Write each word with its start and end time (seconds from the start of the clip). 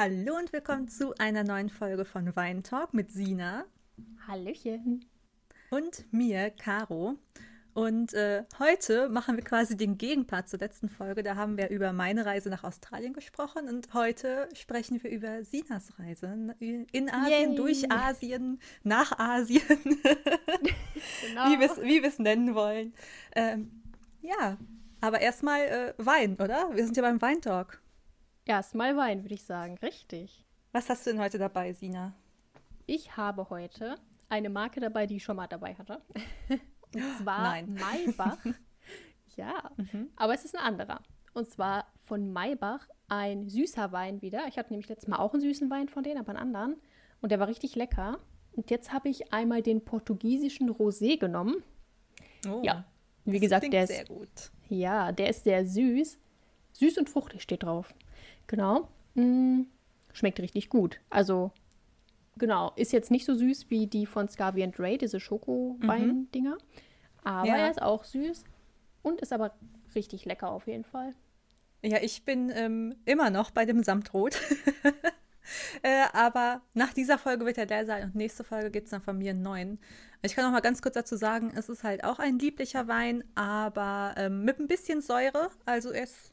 Hallo 0.00 0.36
und 0.36 0.52
willkommen 0.52 0.86
zu 0.86 1.12
einer 1.18 1.42
neuen 1.42 1.70
Folge 1.70 2.04
von 2.04 2.36
Wein 2.36 2.62
Talk 2.62 2.94
mit 2.94 3.10
Sina 3.10 3.64
Hallöchen. 4.28 5.04
und 5.70 6.04
mir, 6.12 6.50
Caro. 6.50 7.16
Und 7.74 8.14
äh, 8.14 8.44
heute 8.60 9.08
machen 9.08 9.34
wir 9.34 9.42
quasi 9.42 9.76
den 9.76 9.98
Gegenpart 9.98 10.48
zur 10.48 10.60
letzten 10.60 10.88
Folge. 10.88 11.24
Da 11.24 11.34
haben 11.34 11.56
wir 11.56 11.70
über 11.70 11.92
meine 11.92 12.24
Reise 12.24 12.48
nach 12.48 12.62
Australien 12.62 13.12
gesprochen 13.12 13.68
und 13.68 13.92
heute 13.92 14.48
sprechen 14.54 15.02
wir 15.02 15.10
über 15.10 15.42
Sinas 15.42 15.98
Reise 15.98 16.54
in 16.60 17.10
Asien, 17.10 17.50
Yay. 17.50 17.56
durch 17.56 17.90
Asien, 17.90 18.60
nach 18.84 19.18
Asien, 19.18 19.60
Genau. 21.26 21.44
wie 21.82 22.02
wir 22.02 22.08
es 22.08 22.20
nennen 22.20 22.54
wollen. 22.54 22.94
Ähm, 23.34 23.72
ja, 24.22 24.58
aber 25.00 25.20
erstmal 25.20 25.62
äh, 25.62 25.94
Wein, 25.96 26.34
oder? 26.34 26.70
Wir 26.72 26.84
sind 26.84 26.96
ja 26.96 27.02
beim 27.02 27.20
Weintalk. 27.20 27.82
Erstmal 28.52 28.96
Wein, 28.96 29.22
würde 29.24 29.34
ich 29.34 29.44
sagen. 29.44 29.76
Richtig. 29.82 30.42
Was 30.72 30.88
hast 30.88 31.06
du 31.06 31.10
denn 31.10 31.20
heute 31.20 31.36
dabei, 31.38 31.74
Sina? 31.74 32.14
Ich 32.86 33.14
habe 33.16 33.50
heute 33.50 33.96
eine 34.30 34.48
Marke 34.48 34.80
dabei, 34.80 35.06
die 35.06 35.16
ich 35.16 35.22
schon 35.24 35.36
mal 35.36 35.46
dabei 35.46 35.74
hatte. 35.74 36.00
Und 36.94 37.18
zwar 37.22 37.42
Nein. 37.42 37.74
Maybach. 37.74 38.38
ja, 39.36 39.70
Mhm. 39.76 40.08
aber 40.16 40.32
es 40.34 40.46
ist 40.46 40.56
ein 40.56 40.64
anderer. 40.64 41.02
Und 41.34 41.50
zwar 41.50 41.86
von 42.06 42.32
Maybach 42.32 42.88
ein 43.08 43.50
süßer 43.50 43.92
Wein 43.92 44.22
wieder. 44.22 44.46
Ich 44.48 44.56
hatte 44.58 44.70
nämlich 44.72 44.88
letztes 44.88 45.08
Mal 45.08 45.18
auch 45.18 45.34
einen 45.34 45.42
süßen 45.42 45.68
Wein 45.68 45.90
von 45.90 46.02
denen, 46.02 46.18
aber 46.18 46.30
einen 46.30 46.38
anderen. 46.38 46.76
Und 47.20 47.30
der 47.30 47.40
war 47.40 47.48
richtig 47.48 47.74
lecker. 47.76 48.18
Und 48.52 48.70
jetzt 48.70 48.94
habe 48.94 49.10
ich 49.10 49.30
einmal 49.30 49.60
den 49.60 49.84
portugiesischen 49.84 50.70
Rosé 50.70 51.18
genommen. 51.18 51.62
Oh, 52.48 52.62
Ja, 52.64 52.84
wie 53.26 53.40
gesagt, 53.40 53.70
der 53.70 53.84
ist 53.84 53.90
sehr 53.92 54.06
gut. 54.06 54.28
Ja, 54.70 55.12
der 55.12 55.28
ist 55.28 55.44
sehr 55.44 55.66
süß. 55.66 56.18
Süß 56.72 56.96
und 56.98 57.10
fruchtig 57.10 57.42
steht 57.42 57.62
drauf. 57.64 57.94
Genau. 58.48 58.88
Mm, 59.14 59.62
schmeckt 60.12 60.40
richtig 60.40 60.68
gut. 60.68 61.00
Also, 61.10 61.52
genau. 62.36 62.72
Ist 62.76 62.92
jetzt 62.92 63.10
nicht 63.12 63.24
so 63.24 63.34
süß 63.34 63.70
wie 63.70 63.86
die 63.86 64.06
von 64.06 64.28
Scavi 64.28 64.64
and 64.64 64.78
Ray, 64.80 64.98
diese 64.98 65.20
Schokowein-Dinger. 65.20 66.58
Aber 67.24 67.46
Ja. 67.46 67.56
er 67.56 67.70
ist 67.70 67.80
auch 67.80 68.04
süß 68.04 68.44
und 69.02 69.20
ist 69.20 69.32
aber 69.32 69.54
richtig 69.94 70.24
lecker 70.24 70.50
auf 70.50 70.66
jeden 70.66 70.84
Fall. 70.84 71.14
Ja, 71.82 71.98
ich 72.02 72.24
bin 72.24 72.50
ähm, 72.54 72.96
immer 73.04 73.30
noch 73.30 73.50
bei 73.52 73.64
dem 73.64 73.82
Samtrot. 73.84 74.36
äh, 75.82 76.04
aber 76.12 76.62
nach 76.74 76.92
dieser 76.92 77.18
Folge 77.18 77.44
wird 77.46 77.58
er 77.58 77.66
der 77.66 77.86
sein 77.86 78.04
und 78.04 78.14
nächste 78.14 78.44
Folge 78.44 78.70
gibt 78.70 78.86
es 78.86 78.90
dann 78.90 79.02
von 79.02 79.18
mir 79.18 79.30
einen 79.30 79.42
neuen. 79.42 79.78
Ich 80.22 80.34
kann 80.34 80.44
noch 80.44 80.50
mal 80.52 80.60
ganz 80.60 80.82
kurz 80.82 80.94
dazu 80.94 81.16
sagen, 81.16 81.52
es 81.54 81.68
ist 81.68 81.84
halt 81.84 82.02
auch 82.02 82.18
ein 82.18 82.38
lieblicher 82.38 82.88
Wein, 82.88 83.22
aber 83.36 84.14
ähm, 84.16 84.44
mit 84.44 84.58
ein 84.58 84.66
bisschen 84.66 85.00
Säure. 85.00 85.50
Also 85.66 85.90
er 85.90 86.04
ist 86.04 86.32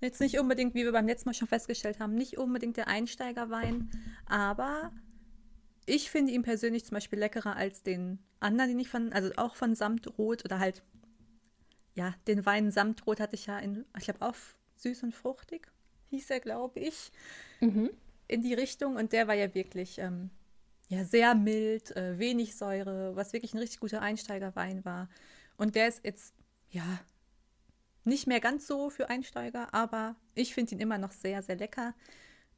jetzt 0.00 0.20
nicht 0.20 0.38
unbedingt, 0.38 0.74
wie 0.74 0.84
wir 0.84 0.92
beim 0.92 1.06
letzten 1.06 1.28
Mal 1.28 1.34
schon 1.34 1.48
festgestellt 1.48 2.00
haben, 2.00 2.14
nicht 2.14 2.38
unbedingt 2.38 2.76
der 2.76 2.88
Einsteigerwein, 2.88 3.90
aber 4.26 4.92
ich 5.86 6.10
finde 6.10 6.32
ihn 6.32 6.42
persönlich 6.42 6.84
zum 6.84 6.94
Beispiel 6.94 7.18
leckerer 7.18 7.56
als 7.56 7.82
den 7.82 8.18
anderen, 8.38 8.70
den 8.70 8.78
ich 8.80 8.88
von, 8.88 9.12
also 9.12 9.30
auch 9.36 9.56
von 9.56 9.74
Samtrot 9.74 10.44
oder 10.44 10.58
halt, 10.58 10.82
ja, 11.94 12.14
den 12.26 12.46
Wein 12.46 12.70
Samtrot 12.70 13.20
hatte 13.20 13.34
ich 13.34 13.46
ja 13.46 13.58
in, 13.58 13.84
ich 13.98 14.04
glaube, 14.04 14.22
auch 14.24 14.34
süß 14.76 15.02
und 15.02 15.14
fruchtig, 15.14 15.68
hieß 16.10 16.30
er, 16.30 16.40
glaube 16.40 16.80
ich, 16.80 17.10
Mhm. 17.60 17.90
in 18.28 18.42
die 18.42 18.54
Richtung. 18.54 18.96
Und 18.96 19.12
der 19.12 19.28
war 19.28 19.34
ja 19.34 19.54
wirklich, 19.54 19.98
ähm, 19.98 20.30
ja, 20.88 21.04
sehr 21.04 21.34
mild, 21.34 21.94
äh, 21.96 22.18
wenig 22.18 22.56
Säure, 22.56 23.14
was 23.16 23.32
wirklich 23.32 23.52
ein 23.54 23.58
richtig 23.58 23.80
guter 23.80 24.00
Einsteigerwein 24.00 24.84
war. 24.84 25.08
Und 25.56 25.74
der 25.74 25.88
ist 25.88 26.04
jetzt, 26.04 26.34
ja, 26.70 27.00
nicht 28.10 28.28
mehr 28.28 28.40
ganz 28.40 28.68
so 28.68 28.90
für 28.90 29.10
Einsteiger, 29.10 29.74
aber 29.74 30.16
ich 30.34 30.54
finde 30.54 30.74
ihn 30.74 30.80
immer 30.80 30.98
noch 30.98 31.12
sehr, 31.12 31.42
sehr 31.42 31.56
lecker 31.56 31.94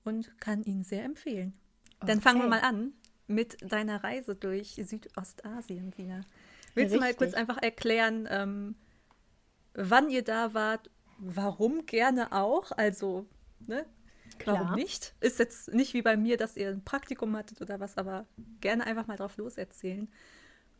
und 0.04 0.38
kann 0.40 0.64
ihn 0.64 0.84
sehr 0.84 1.04
empfehlen. 1.04 1.54
Dann 2.04 2.20
fangen 2.20 2.40
wir 2.40 2.46
Okay. 2.46 2.48
mal 2.48 2.62
an 2.62 2.94
mit 3.28 3.58
deiner 3.62 4.04
Reise 4.04 4.36
durch 4.36 4.80
Südostasien, 4.84 5.92
Sina. 5.92 6.22
Willst 6.74 6.94
du 6.94 6.98
mal 6.98 7.14
kurz 7.14 7.34
Richtig. 7.34 7.38
einfach 7.38 7.58
erklären, 7.62 8.28
ähm, 8.30 8.76
wann 9.74 10.10
ihr 10.10 10.24
da 10.24 10.54
wart, 10.54 10.91
warum 11.18 11.86
gerne 11.86 12.32
auch? 12.32 12.72
Also, 12.72 13.26
ne? 13.66 13.86
Warum 14.44 14.70
Klar. 14.70 14.74
nicht? 14.74 15.14
Ist 15.20 15.38
jetzt 15.38 15.72
nicht 15.74 15.94
wie 15.94 16.02
bei 16.02 16.16
mir, 16.16 16.36
dass 16.36 16.56
ihr 16.56 16.70
ein 16.70 16.84
Praktikum 16.84 17.36
hattet 17.36 17.62
oder 17.62 17.80
was, 17.80 17.96
aber 17.98 18.26
gerne 18.60 18.86
einfach 18.86 19.06
mal 19.06 19.16
drauf 19.16 19.36
loserzählen. 19.36 20.08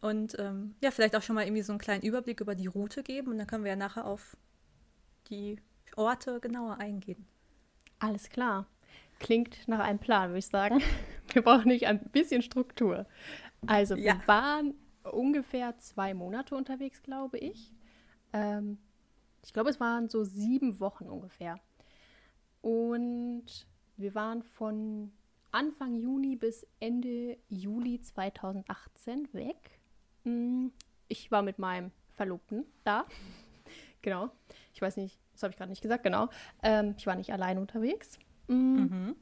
Und 0.01 0.37
ähm, 0.39 0.75
ja, 0.83 0.91
vielleicht 0.91 1.17
auch 1.17 1.23
schon 1.23 1.37
mal 1.37 1.45
irgendwie 1.45 1.63
so 1.63 1.73
einen 1.73 1.81
kleinen 1.81 2.03
Überblick 2.03 2.41
über 2.41 2.55
die 2.57 2.67
Route 2.67 3.03
geben 3.05 3.31
und 3.33 3.39
dann 3.39 3.47
können 3.47 3.65
wir 3.65 3.73
ja 3.73 3.77
nachher 3.77 4.07
auf 4.07 4.37
die 5.29 5.57
Orte 5.97 6.41
genauer 6.41 6.79
eingehen. 6.79 7.27
Alles 7.99 8.29
klar. 8.31 8.67
Klingt 9.19 9.69
nach 9.69 9.79
einem 9.81 9.99
Plan, 9.99 10.31
würde 10.31 10.39
ich 10.41 10.47
sagen. 10.47 10.81
Wir 11.33 11.43
brauchen 11.43 11.69
nicht 11.69 11.87
ein 11.87 12.01
bisschen 12.11 12.43
Struktur. 12.43 13.07
Also, 13.67 13.97
wir 13.97 14.03
Ja. 14.03 14.21
waren 14.27 14.75
ungefähr 15.05 15.79
zwei 15.79 16.13
Monate 16.15 16.57
unterwegs, 16.57 17.03
glaube 17.03 17.39
ich. 17.39 17.73
Ähm, 18.33 18.79
ich 19.45 19.53
glaube, 19.53 19.71
es 19.71 19.79
waren 19.81 20.09
so 20.09 20.25
sieben 20.25 20.81
Wochen 20.81 21.05
ungefähr. 21.05 21.59
Und 22.61 23.45
wir 23.97 24.15
waren 24.15 24.43
von 24.43 25.13
Anfang 25.53 25.95
Juni 25.95 26.37
bis 26.37 26.67
Ende 26.81 27.39
Juli 27.49 28.01
2018 28.01 29.29
weg. 29.33 29.79
Mm, 30.25 30.69
Ich 31.09 31.31
war 31.31 31.43
mit 31.43 31.59
meinem 31.59 31.93
Verlobten 32.11 32.65
da. 32.85 33.07
Genau. 34.03 34.31
Ich 34.75 34.83
weiß 34.83 34.97
nicht, 34.97 35.19
das 35.33 35.43
habe 35.43 35.53
ich 35.53 35.57
gerade 35.57 35.71
nicht 35.71 35.83
gesagt, 35.83 36.03
genau. 36.05 36.29
Ähm, 36.63 36.95
ich 36.99 37.07
war 37.07 37.15
nicht 37.15 37.33
allein 37.33 37.59
unterwegs. 37.59 38.19
Mm, 38.49 38.77
Mhm. 38.83 39.17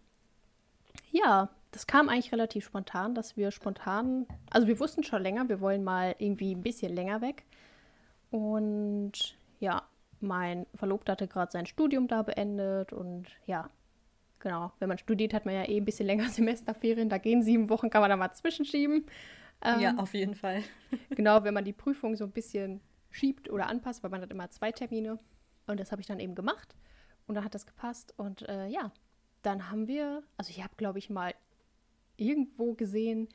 Ja, 1.13 1.51
das 1.73 1.87
kam 1.87 2.09
eigentlich 2.09 2.33
relativ 2.33 2.65
spontan, 2.65 3.15
dass 3.15 3.37
wir 3.37 3.51
spontan, 3.53 4.27
also 4.51 4.67
wir 4.67 4.79
wussten 4.81 5.03
schon 5.05 5.23
länger, 5.23 5.49
wir 5.49 5.61
wollen 5.61 5.85
mal 5.85 6.15
irgendwie 6.19 6.55
ein 6.55 6.63
bisschen 6.63 6.93
länger 6.95 7.21
weg. 7.21 7.45
Und 8.31 9.37
ja, 9.59 9.83
mein 10.21 10.67
Verlobter 10.75 11.13
hatte 11.13 11.29
gerade 11.29 11.51
sein 11.53 11.67
Studium 11.67 12.07
da 12.09 12.23
beendet 12.23 12.93
und 12.93 13.27
ja, 13.47 13.71
genau, 14.39 14.73
wenn 14.79 14.89
man 14.89 14.99
studiert, 14.99 15.33
hat 15.35 15.47
man 15.47 15.55
ja 15.55 15.69
eh 15.69 15.77
ein 15.79 15.85
bisschen 15.85 16.07
länger 16.07 16.29
Semesterferien, 16.29 17.09
da 17.09 17.19
gehen 17.19 17.43
sieben 17.43 17.69
Wochen, 17.71 17.91
kann 17.91 18.01
man 18.03 18.11
da 18.11 18.17
mal 18.17 18.33
zwischenschieben. 18.33 19.07
Ähm, 19.63 19.81
ja, 19.81 19.95
auf 19.97 20.15
jeden 20.15 20.35
Fall. 20.35 20.63
Genau, 21.11 21.45
wenn 21.45 21.55
man 21.55 21.65
die 21.65 21.73
Prüfung 21.73 22.17
so 22.17 22.25
ein 22.25 22.31
bisschen 22.31 22.81
schiebt 23.11 23.51
oder 23.51 23.67
anpasst, 23.67 24.03
weil 24.03 24.11
man 24.11 24.23
hat 24.23 24.31
immer 24.31 24.51
zwei 24.51 24.73
Termine. 24.73 25.19
Und 25.67 25.81
das 25.81 25.93
habe 25.93 26.01
ich 26.01 26.07
dann 26.07 26.21
eben 26.21 26.35
gemacht. 26.35 26.75
Und 27.27 27.35
dann 27.35 27.45
hat 27.45 27.55
das 27.55 27.67
gepasst. 27.67 28.15
Und 28.17 28.49
äh, 28.49 28.67
ja, 28.67 28.93
dann 29.43 29.71
haben 29.71 29.89
wir, 29.89 30.23
also 30.37 30.51
ich 30.51 30.63
habe, 30.63 30.75
glaube 30.77 30.99
ich, 30.99 31.11
mal 31.11 31.35
irgendwo 32.17 32.75
gesehen, 32.75 33.29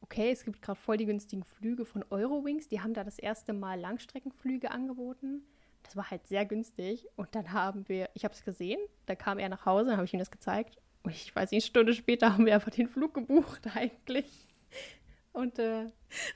okay, 0.00 0.30
es 0.30 0.44
gibt 0.44 0.62
gerade 0.62 0.78
voll 0.78 0.96
die 0.96 1.06
günstigen 1.06 1.44
Flüge 1.44 1.84
von 1.84 2.04
Eurowings. 2.10 2.68
Die 2.68 2.80
haben 2.80 2.94
da 2.94 3.04
das 3.04 3.18
erste 3.18 3.52
Mal 3.52 3.78
Langstreckenflüge 3.80 4.70
angeboten. 4.70 5.42
Das 5.82 5.96
war 5.96 6.10
halt 6.10 6.26
sehr 6.26 6.44
günstig. 6.44 7.06
Und 7.16 7.34
dann 7.34 7.52
haben 7.52 7.88
wir, 7.88 8.08
ich 8.14 8.24
habe 8.24 8.34
es 8.34 8.44
gesehen, 8.44 8.80
da 9.06 9.14
kam 9.14 9.38
er 9.38 9.48
nach 9.48 9.66
Hause, 9.66 9.86
dann 9.86 9.96
habe 9.96 10.06
ich 10.06 10.12
ihm 10.14 10.18
das 10.18 10.30
gezeigt. 10.30 10.78
Und 11.02 11.12
ich 11.12 11.34
weiß 11.34 11.50
nicht, 11.50 11.64
eine 11.64 11.68
Stunde 11.68 11.94
später 11.94 12.32
haben 12.32 12.46
wir 12.46 12.54
einfach 12.54 12.70
den 12.70 12.88
Flug 12.88 13.14
gebucht 13.14 13.68
eigentlich. 13.74 14.46
Und 15.32 15.58
äh, 15.58 15.90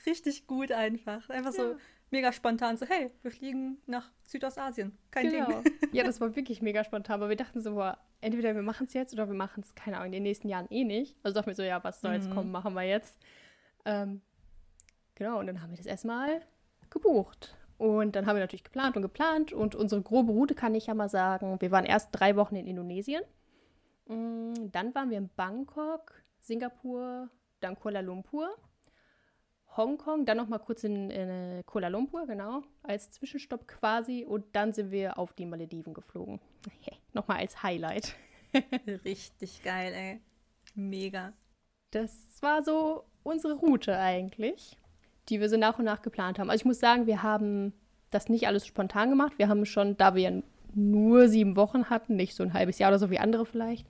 Richtig 0.07 0.47
gut 0.47 0.73
einfach. 0.73 1.29
Einfach 1.31 1.53
so 1.53 1.73
Ja. 1.73 1.77
Mega 2.11 2.33
spontan. 2.33 2.77
So, 2.77 2.87
hey, 2.87 3.11
wir 3.23 3.31
fliegen 3.31 3.79
nach 3.87 4.11
Südostasien. 4.25 4.97
Kein 5.11 5.31
genau. 5.31 5.47
Ding. 5.63 5.73
Ja, 5.93 6.05
das 6.05 6.21
war 6.21 6.35
wirklich 6.37 6.63
mega 6.63 6.85
spontan, 6.85 7.15
aber 7.17 7.29
wir 7.29 7.37
dachten 7.37 7.61
so, 7.63 7.75
boah, 7.75 7.99
entweder 8.21 8.55
wir 8.55 8.63
machen 8.63 8.87
es 8.87 8.95
jetzt 8.95 9.13
oder 9.13 9.27
wir 9.29 9.35
machen 9.35 9.63
es, 9.63 9.75
keine 9.75 9.97
Ahnung, 9.97 10.07
in 10.07 10.13
den 10.13 10.23
nächsten 10.25 10.49
Jahren 10.49 10.67
eh 10.71 10.85
nicht. 10.85 11.17
Also 11.23 11.35
dachten 11.35 11.49
wir 11.49 11.55
so, 11.55 11.63
ja, 11.63 11.83
was 11.85 12.01
soll 12.01 12.13
jetzt 12.15 12.29
Mhm. 12.29 12.35
kommen, 12.35 12.51
machen 12.53 12.75
wir 12.75 12.83
jetzt. 12.83 13.19
Ähm, 13.85 14.21
genau, 15.15 15.39
und 15.41 15.47
dann 15.47 15.63
haben 15.63 15.71
wir 15.71 15.77
das 15.77 15.87
erstmal 15.87 16.43
gebucht. 16.91 17.55
Und 17.79 18.17
dann 18.17 18.27
haben 18.27 18.35
wir 18.37 18.41
natürlich 18.41 18.65
geplant 18.65 18.97
und 18.97 19.03
geplant. 19.03 19.53
Und 19.53 19.75
unsere 19.77 20.03
grobe 20.03 20.33
Route 20.33 20.55
kann 20.57 20.75
ich 20.75 20.87
ja 20.87 20.95
mal 20.95 21.09
sagen, 21.09 21.61
wir 21.61 21.71
waren 21.71 21.85
erst 21.85 22.09
drei 22.13 22.35
Wochen 22.35 22.57
in 22.57 22.67
Indonesien. 22.67 23.23
Mm, 24.07 24.71
Dann 24.73 24.95
waren 24.97 25.11
wir 25.11 25.19
in 25.19 25.29
Bangkok, 25.37 26.13
Singapur, 26.41 27.29
dann 27.61 27.77
Kuala 27.79 28.01
Lumpur. 28.01 28.49
Hongkong, 29.79 30.27
dann 30.27 30.37
noch 30.37 30.49
mal 30.49 30.59
kurz 30.59 30.85
in, 30.85 31.09
in 31.11 31.29
äh, 31.31 31.63
Kuala 31.65 31.89
Lumpur, 31.89 32.27
genau, 32.27 32.63
als 32.83 33.11
Zwischenstopp 33.11 33.67
quasi. 33.67 34.27
Und 34.29 34.45
dann 34.53 34.75
sind 34.75 34.91
wir 34.91 35.19
auf 35.19 35.33
die 35.33 35.47
Malediven 35.47 35.95
geflogen. 35.95 36.41
Nochmal 37.15 37.39
als 37.39 37.63
Highlight. 37.63 38.15
Richtig 39.05 39.63
geil, 39.63 39.95
ey. 39.95 40.21
Mega. 40.75 41.33
Das 41.91 42.13
war 42.43 42.63
so 42.63 43.05
unsere 43.23 43.55
Route 43.55 43.99
eigentlich, 43.99 44.77
die 45.31 45.41
wir 45.41 45.49
so 45.49 45.57
nach 45.57 45.79
und 45.79 45.87
nach 45.87 46.03
geplant 46.03 46.39
haben. 46.39 46.51
Also 46.51 46.61
ich 46.61 46.67
muss 46.67 46.81
sagen, 46.81 47.07
wir 47.07 47.23
haben 47.23 47.73
das 48.11 48.29
nicht 48.29 48.47
alles 48.47 48.67
spontan 48.67 49.11
gemacht. 49.11 49.39
Wir 49.39 49.49
haben 49.49 49.65
schon, 49.65 49.97
da 49.97 50.15
wir 50.15 50.43
nur 50.75 51.29
sieben 51.29 51.57
Wochen 51.57 51.87
hatten, 51.87 52.17
nicht 52.17 52.35
so 52.35 52.43
ein 52.43 52.53
halbes 52.53 52.79
Jahr 52.79 52.91
oder 52.91 52.99
so 52.99 53.11
wie 53.11 53.19
andere 53.19 53.47
vielleicht, 53.47 53.87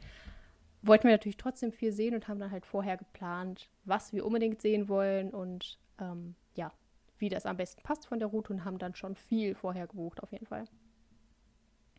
wollten 0.88 1.05
wir 1.05 1.12
natürlich 1.12 1.37
trotzdem 1.37 1.73
viel 1.73 1.93
sehen 1.93 2.14
und 2.14 2.29
haben 2.29 2.40
dann 2.40 2.50
halt 2.50 2.67
vorher 2.67 2.96
geplant, 2.96 3.70
was 3.85 4.12
wir 4.12 4.25
unbedingt 4.26 4.61
sehen 4.62 4.88
wollen 4.88 5.31
und 5.31 5.79
ähm, 6.00 6.37
ja, 6.55 6.73
wie 7.19 7.29
das 7.29 7.46
am 7.46 7.56
besten 7.56 7.82
passt 7.82 8.06
von 8.06 8.19
der 8.19 8.29
Route 8.29 8.52
und 8.52 8.64
haben 8.64 8.79
dann 8.79 8.94
schon 8.94 9.17
viel 9.17 9.55
vorher 9.55 9.87
gebucht, 9.87 10.23
auf 10.23 10.32
jeden 10.32 10.46
Fall. 10.46 10.69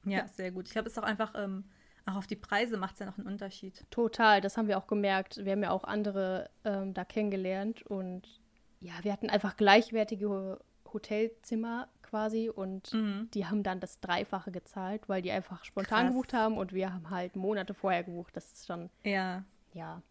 Ja, 0.03 0.19
Ja. 0.19 0.27
sehr 0.27 0.51
gut. 0.51 0.67
Ich 0.67 0.73
glaube, 0.73 0.87
es 0.87 0.93
ist 0.93 0.99
auch 0.99 1.03
einfach 1.07 1.33
ähm, 1.35 1.65
Auch 2.05 2.15
auf 2.17 2.27
die 2.27 2.35
Preise 2.35 2.77
macht 2.77 2.93
es 2.95 2.99
ja 2.99 3.05
noch 3.05 3.17
einen 3.17 3.27
Unterschied. 3.27 3.85
Total, 3.91 4.41
das 4.41 4.57
haben 4.57 4.67
wir 4.67 4.77
auch 4.77 4.87
gemerkt. 4.87 5.37
Wir 5.43 5.51
haben 5.53 5.63
ja 5.63 5.71
auch 5.71 5.83
andere 5.83 6.49
ähm, 6.63 6.93
da 6.93 7.05
kennengelernt 7.05 7.83
und 7.87 8.41
ja, 8.79 8.93
wir 9.03 9.11
hatten 9.11 9.29
einfach 9.29 9.57
gleichwertige 9.57 10.59
Hotelzimmer 10.93 11.87
quasi 12.01 12.49
und 12.49 12.93
Mhm. 12.93 13.29
die 13.33 13.45
haben 13.45 13.63
dann 13.63 13.79
das 13.79 13.99
Dreifache 13.99 14.51
gezahlt, 14.51 15.07
weil 15.07 15.21
die 15.21 15.31
einfach 15.31 15.63
spontan 15.63 16.05
Krass. 16.05 16.07
gebucht 16.09 16.33
haben 16.33 16.57
und 16.57 16.73
wir 16.73 16.93
haben 16.93 17.09
halt 17.09 17.35
Monate 17.35 17.73
vorher 17.73 18.03
gebucht. 18.03 18.35
Das 18.35 18.51
ist 18.51 18.67
schon, 18.67 18.89
Ja. 19.03 19.43
ja, 19.73 20.01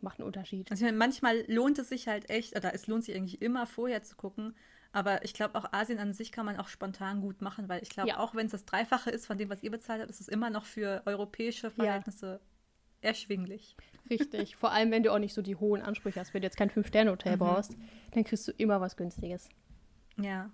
macht 0.00 0.18
einen 0.18 0.26
Unterschied. 0.26 0.70
Also 0.70 0.84
ich 0.84 0.88
meine, 0.90 0.98
manchmal 0.98 1.44
lohnt 1.50 1.78
es 1.78 1.88
sich 1.88 2.08
halt 2.08 2.30
echt, 2.30 2.56
oder 2.56 2.74
es 2.74 2.86
lohnt 2.86 3.04
sich 3.04 3.14
eigentlich 3.16 3.42
immer 3.42 3.66
vorher 3.66 4.02
zu 4.02 4.16
gucken. 4.16 4.54
Aber 4.92 5.24
ich 5.24 5.34
glaube, 5.34 5.58
auch 5.58 5.72
Asien 5.72 5.98
an 5.98 6.14
sich 6.14 6.32
kann 6.32 6.46
man 6.46 6.56
auch 6.56 6.68
spontan 6.68 7.20
gut 7.20 7.42
machen, 7.42 7.68
weil 7.68 7.82
ich 7.82 7.90
glaube, 7.90 8.08
Ja. 8.08 8.18
auch 8.18 8.34
wenn 8.34 8.46
es 8.46 8.52
das 8.52 8.64
Dreifache 8.64 9.10
ist 9.10 9.26
von 9.26 9.36
dem, 9.36 9.50
was 9.50 9.62
ihr 9.62 9.70
bezahlt 9.70 10.00
habt, 10.00 10.10
ist 10.10 10.20
es 10.20 10.28
immer 10.28 10.48
noch 10.48 10.64
für 10.64 11.02
europäische 11.04 11.70
Verhältnisse 11.70 12.40
erschwinglich. 13.02 13.76
Richtig. 14.08 14.56
Vor 14.56 14.72
allem, 14.72 14.90
wenn 14.90 15.02
du 15.02 15.12
auch 15.12 15.18
nicht 15.18 15.34
so 15.34 15.42
die 15.42 15.56
hohen 15.56 15.82
Ansprüche 15.82 16.18
hast. 16.20 16.32
Wenn 16.32 16.40
du 16.40 16.46
jetzt 16.46 16.56
kein 16.56 16.70
Fünf-Sterne-Hotel 16.70 17.34
Mhm. 17.34 17.38
brauchst, 17.40 17.76
dann 18.12 18.24
kriegst 18.24 18.48
du 18.48 18.52
immer 18.52 18.80
was 18.80 18.96
Günstiges. 18.96 19.48
Ja. 20.20 20.50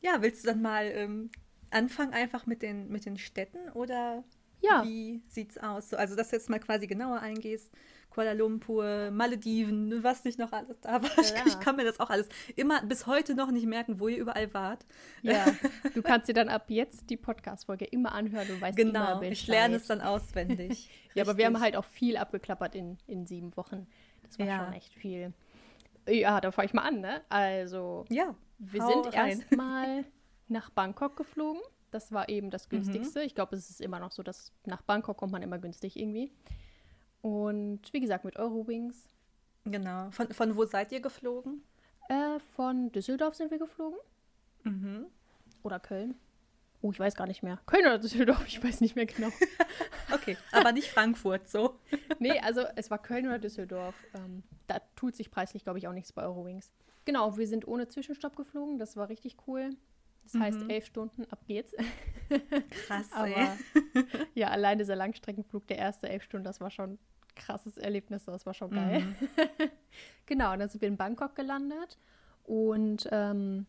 Ja, 0.00 0.20
willst 0.20 0.44
du 0.44 0.48
dann 0.48 0.62
mal 0.62 0.84
ähm, 0.86 1.30
anfangen 1.70 2.12
einfach 2.12 2.46
mit 2.46 2.62
den, 2.62 2.88
mit 2.88 3.06
den 3.06 3.16
Städten 3.16 3.70
oder 3.70 4.22
Ja. 4.60 4.82
wie 4.84 5.22
sieht's 5.28 5.56
aus? 5.58 5.90
So, 5.90 5.96
also, 5.96 6.14
dass 6.14 6.30
du 6.30 6.36
jetzt 6.36 6.50
mal 6.50 6.60
quasi 6.60 6.86
genauer 6.86 7.20
eingehst. 7.20 7.70
Kuala 8.10 8.30
Lumpur, 8.32 9.10
Malediven, 9.10 10.04
was 10.04 10.22
nicht 10.22 10.38
noch 10.38 10.52
alles 10.52 10.80
da 10.80 11.02
war. 11.02 11.18
Ich, 11.18 11.30
Ja. 11.30 11.42
ich 11.46 11.58
kann 11.58 11.74
mir 11.76 11.84
das 11.84 11.98
auch 11.98 12.10
alles 12.10 12.28
immer 12.54 12.80
bis 12.84 13.06
heute 13.08 13.34
noch 13.34 13.50
nicht 13.50 13.66
merken, 13.66 13.98
wo 13.98 14.06
ihr 14.06 14.18
überall 14.18 14.52
wart. 14.54 14.86
Ja, 15.22 15.46
du 15.94 16.00
kannst 16.02 16.28
dir 16.28 16.32
dann 16.34 16.48
ab 16.48 16.66
jetzt 16.68 17.10
die 17.10 17.16
Podcast-Folge 17.16 17.86
immer 17.86 18.12
anhören 18.12 18.48
und 18.50 18.60
weißt 18.60 18.78
immer 18.78 18.92
Genau, 19.18 19.22
ich 19.22 19.46
lerne 19.48 19.76
es 19.76 19.86
dann 19.86 20.00
auswendig. 20.00 20.90
Ja, 21.14 21.22
aber 21.22 21.36
wir 21.36 21.46
haben 21.46 21.60
halt 21.60 21.76
auch 21.76 21.84
viel 21.84 22.16
abgeklappert 22.16 22.74
in, 22.74 22.98
in 23.06 23.24
sieben 23.24 23.56
Wochen. 23.56 23.86
Das 24.24 24.36
war 24.38 24.46
Ja. 24.46 24.64
schon 24.64 24.74
echt 24.74 24.92
viel. 24.94 25.32
Ja, 26.08 26.40
da 26.40 26.50
fange 26.50 26.66
ich 26.66 26.74
mal 26.74 26.82
an, 26.82 27.00
ne? 27.00 27.22
Also, 27.28 28.04
Ja, 28.10 28.34
wir 28.58 28.82
sind 28.82 29.14
erstmal 29.14 30.04
nach 30.48 30.70
Bangkok 30.70 31.16
geflogen. 31.16 31.60
Das 31.90 32.12
war 32.12 32.28
eben 32.28 32.48
Mhm. 32.48 32.50
das 32.50 32.68
günstigste. 32.68 33.22
Ich 33.22 33.34
glaube, 33.34 33.56
es 33.56 33.70
ist 33.70 33.80
immer 33.80 33.98
noch 34.00 34.12
so, 34.12 34.22
dass 34.22 34.52
nach 34.66 34.82
Bangkok 34.82 35.16
kommt 35.16 35.32
man 35.32 35.42
immer 35.42 35.58
günstig 35.58 35.98
irgendwie. 35.98 36.32
Und 37.22 37.80
wie 37.92 38.00
gesagt, 38.00 38.24
mit 38.24 38.36
Eurowings. 38.36 39.08
Genau. 39.64 40.10
Von, 40.10 40.28
von 40.32 40.56
wo 40.56 40.64
seid 40.66 40.92
ihr 40.92 41.00
geflogen? 41.00 41.62
Äh, 42.08 42.38
von 42.54 42.92
Düsseldorf 42.92 43.34
sind 43.34 43.50
wir 43.50 43.58
geflogen. 43.58 43.98
Mhm. 44.64 45.06
Oder 45.62 45.80
Köln. 45.80 46.16
Oh, 46.84 46.92
ich 46.92 46.98
weiß 47.00 47.14
gar 47.14 47.26
nicht 47.26 47.42
mehr. 47.42 47.58
Köln 47.64 47.86
oder 47.86 47.98
Düsseldorf, 47.98 48.44
ich 48.46 48.62
weiß 48.62 48.82
nicht 48.82 48.94
mehr 48.94 49.06
genau. 49.06 49.28
Okay, 50.12 50.36
aber 50.52 50.70
nicht 50.72 50.88
Frankfurt 50.90 51.48
so. 51.48 51.78
nee, 52.18 52.38
also 52.40 52.60
es 52.76 52.90
war 52.90 52.98
Köln 53.00 53.26
oder 53.26 53.38
Düsseldorf. 53.38 53.94
Ähm, 54.14 54.42
da 54.66 54.80
tut 54.94 55.16
sich 55.16 55.30
preislich, 55.30 55.64
glaube 55.64 55.78
ich, 55.78 55.88
auch 55.88 55.94
nichts 55.94 56.12
bei 56.12 56.22
Eurowings. 56.22 56.74
Genau, 57.06 57.38
wir 57.38 57.46
sind 57.48 57.66
ohne 57.66 57.88
Zwischenstopp 57.88 58.36
geflogen. 58.36 58.78
Das 58.78 58.98
war 58.98 59.08
richtig 59.08 59.36
cool. 59.46 59.70
Das 60.24 60.34
heißt, 60.40 60.60
Mhm. 60.60 60.70
elf 60.70 60.84
Stunden, 60.84 61.24
ab 61.30 61.40
geht's. 61.46 61.72
Krass, 62.86 63.10
Aber 63.12 63.56
ja, 64.34 64.48
allein 64.48 64.76
dieser 64.76 64.94
Langstreckenflug, 64.96 65.66
der 65.66 65.78
erste 65.78 66.10
elf 66.10 66.22
Stunden, 66.22 66.44
das 66.44 66.60
war 66.60 66.70
schon 66.70 66.90
ein 66.92 66.98
krasses 67.34 67.78
Erlebnis. 67.78 68.24
Das 68.26 68.44
war 68.44 68.52
schon 68.52 68.70
geil. 68.72 69.00
Mhm. 69.00 69.14
Genau, 70.26 70.52
und 70.52 70.58
dann 70.58 70.68
sind 70.68 70.82
wir 70.82 70.88
in 70.88 70.98
Bangkok 70.98 71.34
gelandet. 71.34 71.98
Und 72.44 73.08
ähm, 73.10 73.64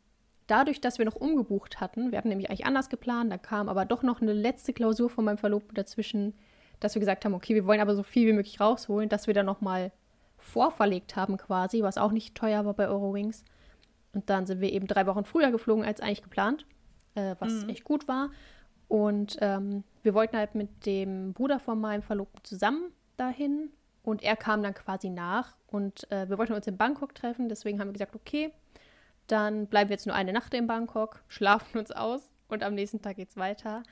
dadurch, 0.48 0.82
dass 0.82 0.98
wir 0.98 1.06
noch 1.06 1.16
umgebucht 1.16 1.80
hatten, 1.80 2.12
wir 2.12 2.18
hatten 2.18 2.30
nämlich 2.30 2.50
eigentlich 2.50 2.66
anders 2.66 2.90
geplant, 2.90 3.32
da 3.32 3.38
kam 3.38 3.70
aber 3.70 3.86
doch 3.86 4.04
noch 4.04 4.22
eine 4.22 4.34
letzte 4.34 4.74
Klausur 4.74 5.10
von 5.10 5.26
meinem 5.26 5.38
Verlobten 5.38 5.76
dazwischen, 5.76 6.34
dass 6.80 6.96
wir 6.96 7.00
gesagt 7.00 7.26
haben, 7.26 7.34
okay, 7.34 7.56
wir 7.56 7.66
wollen 7.66 7.80
aber 7.82 7.96
so 7.96 8.04
viel 8.04 8.28
wie 8.28 8.34
möglich 8.34 8.60
rausholen, 8.60 9.10
dass 9.10 9.28
wir 9.28 9.34
dann 9.34 9.46
nochmal 9.46 9.92
vorverlegt 10.38 11.16
haben 11.16 11.38
quasi, 11.38 11.82
was 11.82 11.98
auch 11.98 12.12
nicht 12.12 12.36
teuer 12.36 12.66
war 12.66 12.74
bei 12.74 12.88
Eurowings. 12.88 13.44
Und 14.14 14.30
dann 14.30 14.46
sind 14.46 14.62
wir 14.62 14.72
eben 14.72 14.88
drei 14.88 15.06
Wochen 15.08 15.26
früher 15.26 15.52
geflogen 15.52 15.84
als 15.84 16.00
eigentlich 16.02 16.22
geplant, 16.24 16.66
äh, 17.16 17.36
was 17.40 17.64
Mhm. 17.64 17.70
echt 17.70 17.84
gut 17.84 18.08
war. 18.08 18.30
Und 18.88 19.38
ähm, 19.42 19.84
wir 20.04 20.14
wollten 20.14 20.38
halt 20.38 20.54
mit 20.56 20.86
dem 20.86 21.34
Bruder 21.34 21.60
von 21.60 21.80
meinem 21.82 22.04
Verlobten 22.04 22.44
zusammen 22.44 22.92
dahin. 23.18 23.72
Und 24.04 24.22
er 24.22 24.36
kam 24.36 24.62
dann 24.62 24.76
quasi 24.76 25.10
nach. 25.10 25.56
Und 25.68 26.10
äh, 26.12 26.30
wir 26.30 26.38
wollten 26.38 26.54
uns 26.54 26.68
in 26.68 26.78
Bangkok 26.78 27.16
treffen. 27.16 27.50
Deswegen 27.50 27.80
haben 27.80 27.88
wir 27.88 27.94
gesagt, 27.94 28.16
okay, 28.16 28.52
dann 29.28 29.68
bleiben 29.68 29.90
wir 29.90 29.96
jetzt 29.96 30.06
nur 30.06 30.16
eine 30.16 30.34
Nacht 30.34 30.54
in 30.54 30.68
Bangkok, 30.68 31.24
schlafen 31.28 31.78
uns 31.78 31.92
aus 31.92 32.32
und 32.48 32.64
am 32.64 32.76
nächsten 32.76 33.02
Tag 33.02 33.16
geht's 33.16 33.38
weiter. 33.38 33.84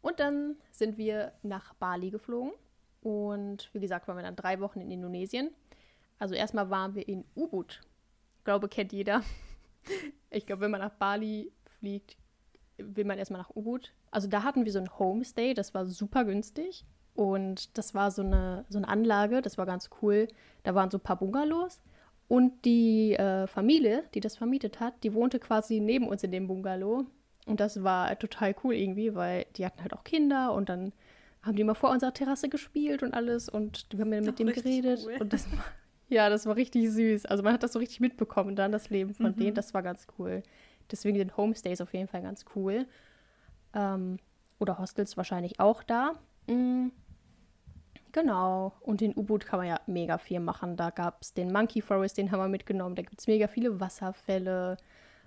Und 0.00 0.20
dann 0.20 0.56
sind 0.70 0.98
wir 0.98 1.32
nach 1.42 1.74
Bali 1.74 2.10
geflogen. 2.10 2.52
Und 3.02 3.70
wie 3.72 3.80
gesagt, 3.80 4.08
waren 4.08 4.16
wir 4.16 4.22
dann 4.22 4.36
drei 4.36 4.60
Wochen 4.60 4.80
in 4.80 4.90
Indonesien. 4.90 5.50
Also 6.18 6.34
erstmal 6.34 6.70
waren 6.70 6.94
wir 6.94 7.08
in 7.08 7.24
Ubud. 7.34 7.80
Ich 8.38 8.44
glaube, 8.44 8.68
kennt 8.68 8.92
jeder. 8.92 9.22
Ich 10.30 10.44
glaube, 10.44 10.62
wenn 10.62 10.72
man 10.72 10.80
nach 10.80 10.90
Bali 10.90 11.52
fliegt, 11.78 12.16
will 12.76 13.04
man 13.04 13.18
erstmal 13.18 13.40
nach 13.40 13.54
Ubud. 13.54 13.92
Also 14.10 14.28
da 14.28 14.42
hatten 14.42 14.64
wir 14.64 14.72
so 14.72 14.80
ein 14.80 14.98
Homestay, 14.98 15.54
das 15.54 15.74
war 15.74 15.86
super 15.86 16.24
günstig. 16.24 16.84
Und 17.14 17.78
das 17.78 17.94
war 17.94 18.10
so 18.10 18.22
eine, 18.22 18.64
so 18.68 18.78
eine 18.78 18.88
Anlage, 18.88 19.42
das 19.42 19.56
war 19.56 19.64
ganz 19.64 19.88
cool. 20.02 20.26
Da 20.64 20.74
waren 20.74 20.90
so 20.90 20.98
ein 20.98 21.02
paar 21.02 21.16
Bungalows. 21.16 21.80
Und 22.28 22.64
die 22.64 23.14
äh, 23.14 23.46
Familie, 23.46 24.02
die 24.14 24.20
das 24.20 24.36
vermietet 24.36 24.80
hat, 24.80 24.94
die 25.04 25.14
wohnte 25.14 25.38
quasi 25.38 25.78
neben 25.80 26.08
uns 26.08 26.24
in 26.24 26.32
dem 26.32 26.48
Bungalow. 26.48 27.06
Und 27.46 27.60
das 27.60 27.84
war 27.84 28.18
total 28.18 28.54
cool 28.64 28.74
irgendwie, 28.74 29.14
weil 29.14 29.46
die 29.56 29.64
hatten 29.64 29.80
halt 29.82 29.92
auch 29.94 30.02
Kinder 30.02 30.52
und 30.52 30.68
dann 30.68 30.92
haben 31.42 31.54
die 31.54 31.62
mal 31.62 31.74
vor 31.74 31.90
unserer 31.90 32.12
Terrasse 32.12 32.48
gespielt 32.48 33.04
und 33.04 33.14
alles 33.14 33.48
und 33.48 33.86
wir 33.92 34.00
haben 34.00 34.12
ja 34.12 34.20
mit 34.20 34.30
Ach, 34.30 34.34
dem 34.34 34.48
geredet. 34.48 35.02
cool. 35.06 35.16
Und 35.20 35.32
das 35.32 35.48
war, 35.52 35.64
ja, 36.08 36.28
das 36.28 36.44
war 36.46 36.56
richtig 36.56 36.90
süß. 36.90 37.26
Also 37.26 37.44
man 37.44 37.52
hat 37.52 37.62
das 37.62 37.72
so 37.72 37.78
richtig 37.78 38.00
mitbekommen, 38.00 38.56
dann 38.56 38.72
das 38.72 38.90
Leben 38.90 39.14
von 39.14 39.26
Mhm. 39.30 39.36
denen, 39.36 39.54
das 39.54 39.72
war 39.74 39.82
ganz 39.84 40.08
cool. 40.18 40.42
Deswegen 40.90 41.18
sind 41.18 41.36
Homestays 41.36 41.80
auf 41.80 41.94
jeden 41.94 42.08
Fall 42.08 42.22
ganz 42.22 42.44
cool. 42.56 42.86
Ähm, 43.74 44.18
oder 44.58 44.78
Hostels 44.78 45.16
wahrscheinlich 45.16 45.60
auch 45.60 45.84
da. 45.84 46.14
Mm, 46.48 46.88
Genau. 48.16 48.72
Und 48.80 49.02
in 49.02 49.14
U-Boot 49.14 49.44
kann 49.44 49.58
man 49.58 49.68
ja 49.68 49.78
mega 49.86 50.16
viel 50.16 50.40
machen. 50.40 50.74
Da 50.78 50.88
gab 50.88 51.20
es 51.20 51.34
den 51.34 51.52
Monkey 51.52 51.82
Forest, 51.82 52.16
den 52.16 52.30
haben 52.30 52.40
wir 52.40 52.48
mitgenommen. 52.48 52.96
Da 52.96 53.02
gibt 53.02 53.20
es 53.20 53.26
mega 53.26 53.46
viele 53.46 53.78
Wasserfälle. 53.78 54.78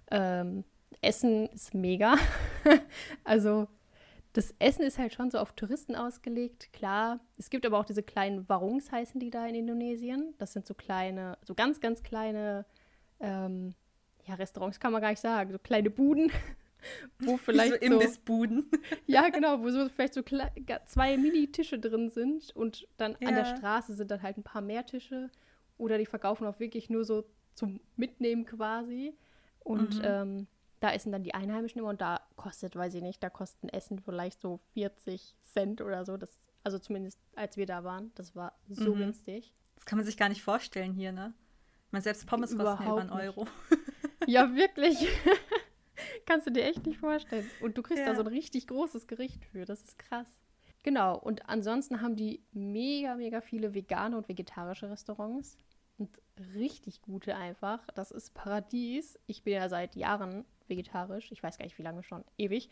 Ähm, 0.10 0.64
Essen 1.00 1.50
ist 1.50 1.76
mega. 1.76 2.16
also 3.24 3.68
das 4.34 4.56
Essen 4.58 4.82
ist 4.82 4.98
halt 4.98 5.14
schon 5.14 5.30
so 5.30 5.38
auf 5.38 5.52
Touristen 5.52 5.96
ausgelegt, 5.96 6.74
klar. 6.74 7.20
Es 7.38 7.52
gibt 7.52 7.64
aber 7.68 7.78
auch 7.78 7.86
diese 7.86 8.02
kleinen 8.02 8.50
Warungs 8.50 8.92
heißen 8.92 9.20
die 9.20 9.30
da 9.30 9.46
in 9.46 9.54
Indonesien. 9.54 10.34
Das 10.40 10.54
sind 10.54 10.66
so 10.66 10.74
kleine, 10.74 11.38
so 11.44 11.54
ganz, 11.54 11.82
ganz 11.82 12.02
kleine, 12.02 12.66
ähm, 13.20 13.76
ja, 14.26 14.34
Restaurants 14.34 14.80
kann 14.80 14.94
man 14.94 15.02
gar 15.02 15.12
nicht 15.12 15.22
sagen, 15.22 15.52
so 15.52 15.60
kleine 15.60 15.92
Buden, 15.92 16.32
wo 17.20 17.38
vielleicht 17.38 17.82
so 17.82 17.88
so, 17.88 17.94
Imbissbuden. 17.94 18.70
ja, 19.08 19.30
genau, 19.30 19.62
wo 19.62 19.70
so 19.70 19.90
vielleicht 19.90 20.14
so 20.14 20.22
zwei 20.24 21.18
Mini-Tische 21.18 21.80
drin 21.80 22.10
sind 22.10 22.56
und 22.56 22.88
dann 22.98 23.16
an 23.16 23.36
der 23.36 23.46
Ja. 23.46 23.46
Straße 23.58 23.94
sind 23.94 24.12
dann 24.12 24.22
halt 24.22 24.38
ein 24.38 24.44
paar 24.44 24.62
mehr 24.62 24.86
Tische. 24.86 25.30
Oder 25.78 25.98
die 25.98 26.06
verkaufen 26.06 26.46
auch 26.46 26.60
wirklich 26.60 26.90
nur 26.90 27.06
so 27.06 27.26
zum 27.56 27.80
Mitnehmen 27.96 28.46
quasi. 28.46 29.14
Und 29.60 29.96
Mhm. 30.00 30.02
ähm, 30.04 30.48
da 30.82 30.94
essen 30.94 31.12
dann 31.12 31.24
die 31.24 31.34
Einheimischen 31.34 31.80
immer 31.80 31.90
und 31.90 32.02
da 32.02 32.22
kostet, 32.38 32.76
weiß 32.76 32.94
ich 32.96 33.02
nicht, 33.02 33.22
da 33.24 33.30
kosten 33.30 33.68
Essen 33.70 34.00
vielleicht 34.00 34.40
so 34.42 34.58
40 34.74 35.36
Cent 35.42 35.82
oder 35.82 36.06
so. 36.06 36.18
Das, 36.18 36.38
also 36.64 36.80
zumindest 36.80 37.20
als 37.36 37.56
wir 37.58 37.66
da 37.66 37.84
waren. 37.84 38.12
Das 38.16 38.36
war 38.36 38.58
so 38.70 38.94
Mhm. 38.96 39.00
günstig. 39.00 39.54
Das 39.76 39.86
kann 39.86 39.98
man 39.98 40.06
sich 40.06 40.18
gar 40.18 40.30
nicht 40.30 40.42
vorstellen 40.44 40.94
hier, 40.94 41.12
ne? 41.12 41.34
Man 41.92 42.02
selbst 42.02 42.28
Pommes 42.28 42.56
kosten 42.56 42.84
ja 42.84 42.92
über 42.92 43.02
einen 43.02 43.10
Euro. 43.10 43.48
Ja, 44.28 44.54
wirklich. 44.56 45.08
Kannst 46.30 46.48
du 46.48 46.52
dir 46.52 46.64
echt 46.64 46.86
nicht 46.86 47.00
vorstellen. 47.00 47.50
Und 47.62 47.78
du 47.78 47.82
kriegst 47.82 48.04
da 48.06 48.12
Ja. 48.12 48.16
so 48.16 48.22
ein 48.22 48.28
richtig 48.28 48.68
großes 48.68 49.08
Gericht 49.08 49.44
für. 49.46 49.66
Das 49.66 49.82
ist 49.82 49.98
krass. 50.00 50.28
Genau. 50.84 51.18
Und 51.18 51.50
ansonsten 51.50 52.02
haben 52.02 52.16
die 52.16 52.44
mega, 52.54 53.16
mega 53.16 53.42
viele 53.42 53.74
vegane 53.74 54.16
und 54.16 54.30
vegetarische 54.30 54.90
Restaurants. 54.90 55.58
Und 55.98 56.10
richtig 56.56 57.02
gute 57.02 57.36
einfach. 57.36 57.86
Das 57.96 58.12
ist 58.12 58.34
Paradies. 58.34 59.20
Ich 59.28 59.44
bin 59.44 59.54
ja 59.54 59.68
seit 59.68 59.96
Jahren 59.96 60.46
vegetarisch. 60.68 61.32
Ich 61.32 61.44
weiß 61.44 61.58
gar 61.58 61.66
nicht, 61.66 61.78
wie 61.78 61.84
lange 61.84 62.04
schon. 62.04 62.24
Ewig. 62.38 62.70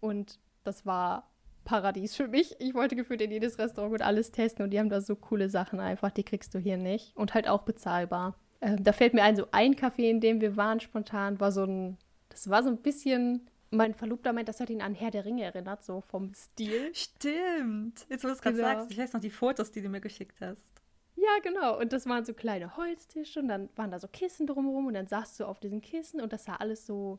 Und 0.00 0.38
das 0.64 0.86
war 0.86 1.30
Paradies 1.64 2.16
für 2.16 2.28
mich. 2.28 2.56
Ich 2.58 2.72
wollte 2.74 2.96
gefühlt 2.96 3.20
in 3.20 3.30
jedes 3.30 3.58
Restaurant 3.58 3.92
und 3.94 4.02
alles 4.02 4.30
testen. 4.32 4.64
Und 4.64 4.70
die 4.70 4.78
haben 4.78 4.88
da 4.88 5.00
so 5.02 5.14
coole 5.16 5.50
Sachen 5.50 5.80
einfach. 5.80 6.10
Die 6.10 6.24
kriegst 6.24 6.54
du 6.54 6.58
hier 6.58 6.78
nicht. 6.78 7.14
Und 7.16 7.34
halt 7.34 7.48
auch 7.48 7.62
bezahlbar. 7.62 8.36
Ähm, 8.62 8.82
da 8.82 8.92
fällt 8.92 9.12
mir 9.14 9.22
ein, 9.24 9.36
so 9.36 9.46
ein 9.52 9.74
Café, 9.74 10.08
in 10.08 10.20
dem 10.20 10.40
wir 10.40 10.56
waren 10.56 10.80
spontan, 10.80 11.38
war 11.40 11.52
so 11.52 11.64
ein, 11.64 11.98
das 12.30 12.48
war 12.48 12.62
so 12.62 12.70
ein 12.70 12.78
bisschen, 12.78 13.48
mein 13.70 13.94
Verlobter 13.94 14.32
meint, 14.32 14.48
das 14.48 14.58
hat 14.60 14.70
ihn 14.70 14.80
an 14.82 14.94
Herr 14.94 15.10
der 15.10 15.24
Ringe 15.24 15.44
erinnert, 15.44 15.84
so 15.84 16.00
vom 16.00 16.32
Stil. 16.34 16.92
Stimmt. 16.94 18.06
Jetzt, 18.08 18.24
wo 18.24 18.28
du 18.28 18.34
es 18.34 18.40
gerade 18.42 18.56
Genau. 18.56 18.68
sagst, 18.68 18.90
ich 18.90 18.98
weiß 18.98 19.12
noch 19.12 19.20
die 19.20 19.30
Fotos, 19.30 19.70
die 19.70 19.82
du 19.82 19.88
mir 19.88 20.00
geschickt 20.00 20.40
hast. 20.40 20.72
Ja, 21.16 21.28
genau. 21.42 21.78
Und 21.78 21.92
das 21.92 22.06
waren 22.06 22.24
so 22.24 22.32
kleine 22.32 22.76
Holztische 22.76 23.40
und 23.40 23.48
dann 23.48 23.68
waren 23.76 23.90
da 23.90 23.98
so 23.98 24.08
Kissen 24.08 24.46
drumherum 24.46 24.86
und 24.86 24.94
dann 24.94 25.06
saßt 25.06 25.38
du 25.38 25.44
auf 25.44 25.60
diesen 25.60 25.82
Kissen 25.82 26.20
und 26.20 26.32
das 26.32 26.44
sah 26.44 26.56
alles 26.56 26.86
so 26.86 27.18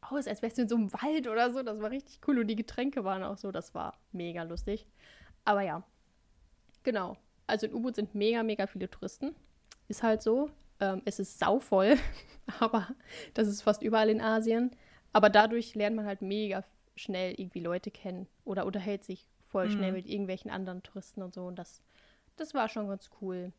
aus, 0.00 0.26
als 0.26 0.40
wärst 0.42 0.56
du 0.58 0.62
in 0.62 0.68
so 0.68 0.76
einem 0.76 0.92
Wald 0.92 1.28
oder 1.28 1.50
so. 1.50 1.62
Das 1.62 1.80
war 1.80 1.90
richtig 1.90 2.20
cool 2.26 2.38
und 2.38 2.46
die 2.46 2.56
Getränke 2.56 3.04
waren 3.04 3.22
auch 3.22 3.36
so, 3.36 3.52
das 3.52 3.74
war 3.74 3.98
mega 4.12 4.42
lustig. 4.44 4.86
Aber 5.44 5.62
ja, 5.62 5.82
genau. 6.82 7.16
Also 7.46 7.66
in 7.66 7.74
U-Boot 7.74 7.96
sind 7.96 8.14
mega, 8.14 8.42
mega 8.42 8.66
viele 8.66 8.88
Touristen. 8.90 9.34
Ist 9.88 10.02
halt 10.02 10.22
so. 10.22 10.50
Ähm, 10.80 11.02
es 11.04 11.18
ist 11.18 11.38
sauvoll, 11.38 11.96
aber 12.60 12.88
das 13.34 13.48
ist 13.48 13.62
fast 13.62 13.82
überall 13.82 14.10
in 14.10 14.20
Asien. 14.20 14.70
Aber 15.12 15.30
dadurch 15.30 15.74
lernt 15.74 15.96
man 15.96 16.06
halt 16.06 16.22
mega 16.22 16.62
schnell 16.94 17.34
irgendwie 17.38 17.60
Leute 17.60 17.90
kennen 17.90 18.26
oder 18.44 18.66
unterhält 18.66 19.04
sich 19.04 19.28
voll 19.48 19.70
schnell 19.70 19.90
mhm. 19.90 19.96
mit 19.96 20.06
irgendwelchen 20.06 20.50
anderen 20.50 20.82
Touristen 20.82 21.22
und 21.22 21.34
so. 21.34 21.46
Und 21.46 21.58
das, 21.58 21.82
das 22.36 22.52
war 22.52 22.68
schon 22.68 22.88
ganz 22.88 23.10
cool. 23.20 23.52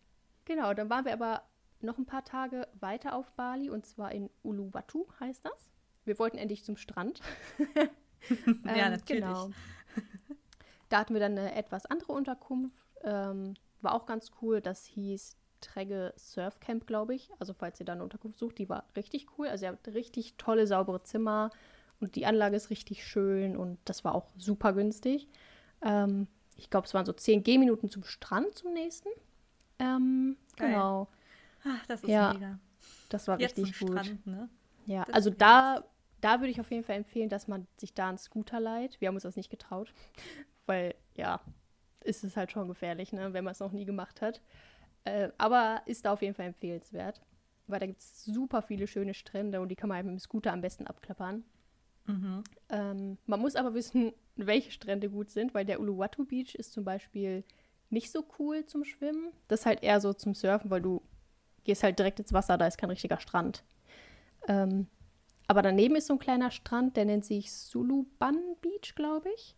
Genau, 0.46 0.74
dann 0.74 0.90
waren 0.90 1.06
wir 1.06 1.14
aber 1.14 1.44
noch 1.82 1.98
ein 1.98 2.06
paar 2.06 2.24
Tage 2.24 2.68
weiter 2.80 3.16
auf 3.16 3.32
Bali 3.32 3.70
und 3.70 3.86
zwar 3.86 4.12
in 4.12 4.30
Uluwatu 4.44 5.08
heißt 5.20 5.46
das. 5.46 5.70
Wir 6.06 6.18
wollten 6.20 6.38
endlich 6.38 6.64
zum 6.64 6.78
Strand. 6.78 7.22
ähm, 8.30 8.62
ja, 8.66 8.90
natürlich. 8.90 9.24
Genau. 9.24 9.50
Da 10.90 11.00
hatten 11.00 11.14
wir 11.14 11.20
dann 11.20 11.38
eine 11.38 11.54
etwas 11.56 11.86
andere 11.86 12.14
Unterkunft. 12.14 12.86
Ähm, 13.04 13.56
war 13.82 13.94
auch 13.94 14.06
ganz 14.06 14.32
cool. 14.42 14.62
Das 14.62 14.86
hieß 14.86 15.36
Tregge 15.68 16.14
Surf 16.18 16.60
Camp, 16.60 16.88
glaube 16.88 17.16
ich. 17.16 17.30
Also 17.40 17.54
falls 17.54 17.80
ihr 17.80 17.86
da 17.86 17.94
eine 17.94 18.04
Unterkunft 18.04 18.40
sucht, 18.40 18.58
die 18.58 18.70
war 18.70 18.86
richtig 18.96 19.28
cool. 19.38 19.48
Also 19.48 19.66
ihr 19.66 19.72
habt 19.72 19.88
richtig 19.90 20.36
tolle, 20.38 20.68
saubere 20.68 21.04
Zimmer 21.04 21.52
und 22.00 22.16
die 22.16 22.26
Anlage 22.26 22.56
ist 22.56 22.70
richtig 22.70 23.06
schön 23.06 23.58
und 23.58 23.78
das 23.86 24.04
war 24.04 24.16
auch 24.16 24.28
super 24.38 24.74
günstig. 24.74 25.28
Ähm, 25.82 26.28
ich 26.56 26.70
glaube, 26.70 26.88
es 26.88 26.94
waren 26.94 27.06
so 27.06 27.14
10 27.14 27.44
Gehminuten 27.44 27.90
zum 27.90 28.04
Strand 28.04 28.56
zum 28.56 28.74
nächsten. 28.74 29.10
Ähm, 29.80 30.38
genau. 30.56 31.08
Ach, 31.64 31.86
das 31.88 32.04
ist 32.04 32.10
ja, 32.10 32.34
mega. 32.34 32.60
Das 33.10 33.28
war 33.28 33.40
Jetzt 33.40 33.58
richtig 33.58 33.80
gut. 33.80 33.92
Strand, 33.92 34.26
ne? 34.26 34.50
Ja, 34.86 35.06
das 35.06 35.16
also 35.16 35.30
da, 35.30 35.84
da 36.22 36.40
würde 36.40 36.50
ich 36.50 36.60
auf 36.60 36.72
jeden 36.72 36.84
Fall 36.84 36.96
empfehlen, 36.96 37.30
dass 37.30 37.48
man 37.48 37.68
sich 37.78 37.94
da 37.94 38.10
einen 38.10 38.18
Scooter 38.18 38.60
leiht. 38.60 39.00
Wir 39.02 39.10
haben 39.10 39.16
uns 39.16 39.24
das 39.24 39.36
nicht 39.36 39.50
getraut, 39.50 39.94
weil 40.66 40.96
ja, 41.16 41.42
ist 42.04 42.24
es 42.24 42.38
halt 42.38 42.52
schon 42.52 42.68
gefährlich, 42.68 43.12
ne, 43.12 43.34
wenn 43.34 43.44
man 43.44 43.52
es 43.52 43.60
noch 43.60 43.72
nie 43.72 43.86
gemacht 43.86 44.22
hat. 44.22 44.42
Äh, 45.08 45.32
aber 45.38 45.82
ist 45.86 46.06
da 46.06 46.14
auf 46.14 46.22
jeden 46.22 46.34
Fall 46.34 46.48
empfehlenswert, 46.48 47.22
weil 47.68 47.80
da 47.80 47.86
gibt 47.86 48.00
es 48.00 48.26
super 48.26 48.62
viele 48.62 48.88
schöne 48.88 49.14
Strände 49.14 49.62
und 49.62 49.70
die 49.70 49.76
kann 49.76 49.88
man 49.88 50.06
mit 50.06 50.12
dem 50.12 50.20
Scooter 50.20 50.52
am 50.52 50.62
besten 50.62 50.86
abklappern. 50.86 51.46
Mhm. 52.06 52.44
Ähm, 52.70 53.18
man 53.26 53.40
muss 53.40 53.56
aber 53.56 53.74
wissen, 53.74 54.12
welche 54.36 54.72
Strände 54.72 55.10
gut 55.10 55.30
sind, 55.30 55.54
weil 55.54 55.66
der 55.66 55.80
Uluwatu 55.80 56.26
Beach 56.26 56.56
ist 56.56 56.74
zum 56.74 56.84
Beispiel 56.84 57.46
nicht 57.90 58.12
so 58.12 58.26
cool 58.38 58.66
zum 58.66 58.84
Schwimmen. 58.84 59.32
Das 59.48 59.62
ist 59.62 59.66
halt 59.66 59.82
eher 59.82 60.02
so 60.02 60.12
zum 60.12 60.34
Surfen, 60.36 60.70
weil 60.70 60.82
du 60.82 61.02
gehst 61.64 61.84
halt 61.84 61.98
direkt 62.00 62.20
ins 62.20 62.34
Wasser, 62.34 62.58
da 62.58 62.68
ist 62.68 62.78
kein 62.78 62.90
richtiger 62.90 63.20
Strand. 63.20 63.64
Ähm, 64.48 64.88
aber 65.48 65.62
daneben 65.62 65.96
ist 65.96 66.08
so 66.08 66.14
ein 66.14 66.20
kleiner 66.20 66.52
Strand, 66.52 66.98
der 66.98 67.06
nennt 67.06 67.24
sich 67.24 67.54
Suluban 67.54 68.38
Beach, 68.62 68.94
glaube 68.96 69.30
ich. 69.36 69.56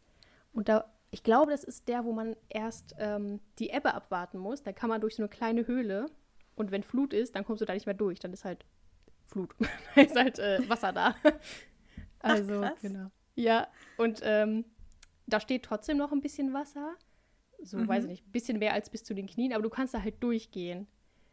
Und 0.54 0.70
da, 0.70 0.86
ich 1.12 1.24
glaube, 1.24 1.52
das 1.52 1.64
ist 1.64 1.88
der, 1.88 2.06
wo 2.06 2.14
man 2.14 2.36
erst 2.50 2.96
ähm, 3.00 3.40
die 3.58 3.70
Ebbe 3.72 3.94
abwarten 3.94 4.38
muss. 4.38 4.62
Da 4.64 4.74
kann 4.74 4.90
man 4.90 5.02
durch 5.02 5.16
so 5.16 5.24
eine 5.24 5.30
kleine 5.30 5.66
Höhle. 5.66 6.08
Und 6.56 6.72
wenn 6.72 6.84
Flut 6.84 7.14
ist, 7.14 7.36
dann 7.36 7.46
kommst 7.46 7.62
du 7.62 7.66
da 7.66 7.74
nicht 7.74 7.86
mehr 7.86 7.96
durch. 7.96 8.20
Dann 8.20 8.34
ist 8.34 8.46
halt 8.46 8.66
Flut. 9.26 9.50
da 9.96 10.02
ist 10.02 10.16
halt 10.16 10.40
äh, 10.40 10.68
Wasser 10.70 10.94
da. 10.94 11.16
also, 12.20 12.62
Ach, 12.64 12.80
genau. 12.82 13.10
Ja, 13.36 13.68
und 13.98 14.22
ähm, 14.24 14.66
da 15.26 15.40
steht 15.40 15.64
trotzdem 15.64 15.98
noch 15.98 16.12
ein 16.12 16.22
bisschen 16.22 16.54
Wasser. 16.54 16.96
So, 17.62 17.78
mhm. 17.78 17.88
weiß 17.88 18.04
ich 18.04 18.10
nicht, 18.10 18.28
ein 18.28 18.32
bisschen 18.32 18.60
mehr 18.60 18.74
als 18.74 18.90
bis 18.90 19.04
zu 19.04 19.14
den 19.14 19.28
Knien, 19.28 19.54
aber 19.54 19.64
du 19.64 19.70
kannst 19.70 19.94
da 19.94 20.02
halt 20.02 20.22
durchgehen. 20.22 20.88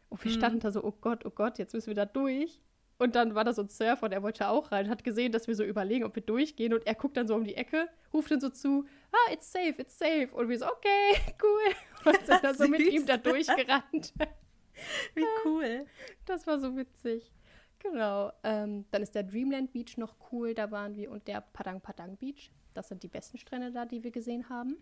Und 0.09 0.23
wir 0.23 0.31
mhm. 0.31 0.35
standen 0.35 0.59
da 0.59 0.71
so, 0.71 0.83
oh 0.83 0.93
Gott, 1.01 1.25
oh 1.25 1.29
Gott, 1.29 1.57
jetzt 1.59 1.73
müssen 1.73 1.87
wir 1.87 1.95
da 1.95 2.05
durch. 2.05 2.61
Und 2.97 3.15
dann 3.15 3.35
war 3.35 3.43
da 3.43 3.53
so 3.53 3.61
ein 3.61 3.69
Surfer, 3.69 4.09
der 4.09 4.23
wollte 4.23 4.47
auch 4.47 4.71
rein, 4.71 4.89
hat 4.89 5.03
gesehen, 5.03 5.31
dass 5.31 5.47
wir 5.47 5.55
so 5.55 5.63
überlegen, 5.63 6.03
ob 6.03 6.15
wir 6.15 6.23
durchgehen. 6.23 6.73
Und 6.73 6.87
er 6.87 6.95
guckt 6.95 7.15
dann 7.15 7.27
so 7.27 7.35
um 7.35 7.43
die 7.43 7.55
Ecke, 7.55 7.87
ruft 8.13 8.31
dann 8.31 8.39
so 8.39 8.49
zu, 8.49 8.85
ah, 9.11 9.31
it's 9.31 9.51
safe, 9.51 9.75
it's 9.77 9.97
safe. 9.97 10.29
Und 10.33 10.49
wir 10.49 10.59
so, 10.59 10.67
okay, 10.67 11.15
cool. 11.43 12.13
Und 12.13 12.25
sind 12.25 12.43
dann 12.43 12.55
so 12.55 12.67
mit 12.67 12.81
ihm 12.81 13.05
da 13.05 13.17
durchgerannt. 13.17 14.13
Wie 15.15 15.25
cool. 15.43 15.85
Das 16.25 16.45
war 16.45 16.59
so 16.59 16.75
witzig. 16.75 17.31
Genau. 17.79 18.31
Ähm, 18.43 18.85
dann 18.91 19.01
ist 19.01 19.15
der 19.15 19.23
Dreamland 19.23 19.71
Beach 19.71 19.97
noch 19.97 20.15
cool, 20.31 20.53
da 20.53 20.71
waren 20.71 20.95
wir. 20.95 21.11
Und 21.11 21.27
der 21.27 21.41
Padang 21.41 21.81
Padang 21.81 22.17
Beach. 22.17 22.51
Das 22.73 22.89
sind 22.89 23.01
die 23.01 23.07
besten 23.07 23.37
Strände 23.37 23.71
da, 23.71 23.85
die 23.85 24.03
wir 24.03 24.11
gesehen 24.11 24.49
haben. 24.49 24.77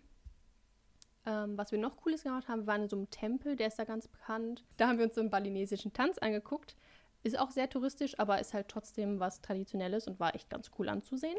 Ähm, 1.24 1.56
was 1.56 1.72
wir 1.72 1.78
noch 1.78 1.96
Cooles 1.96 2.22
gemacht 2.22 2.46
haben, 2.46 2.62
wir 2.62 2.66
waren 2.66 2.82
in 2.82 2.88
so 2.88 2.96
einem 2.96 3.10
Tempel, 3.10 3.56
der 3.56 3.68
ist 3.68 3.78
da 3.78 3.84
ganz 3.84 4.06
bekannt. 4.06 4.64
Da 4.76 4.86
haben 4.86 4.98
wir 4.98 5.06
uns 5.06 5.14
so 5.14 5.20
einen 5.20 5.30
balinesischen 5.30 5.92
Tanz 5.92 6.18
angeguckt. 6.18 6.76
Ist 7.22 7.38
auch 7.38 7.50
sehr 7.50 7.68
touristisch, 7.68 8.18
aber 8.18 8.38
ist 8.38 8.54
halt 8.54 8.68
trotzdem 8.68 9.18
was 9.18 9.40
Traditionelles 9.40 10.06
und 10.06 10.20
war 10.20 10.34
echt 10.34 10.48
ganz 10.48 10.70
cool 10.78 10.88
anzusehen. 10.88 11.38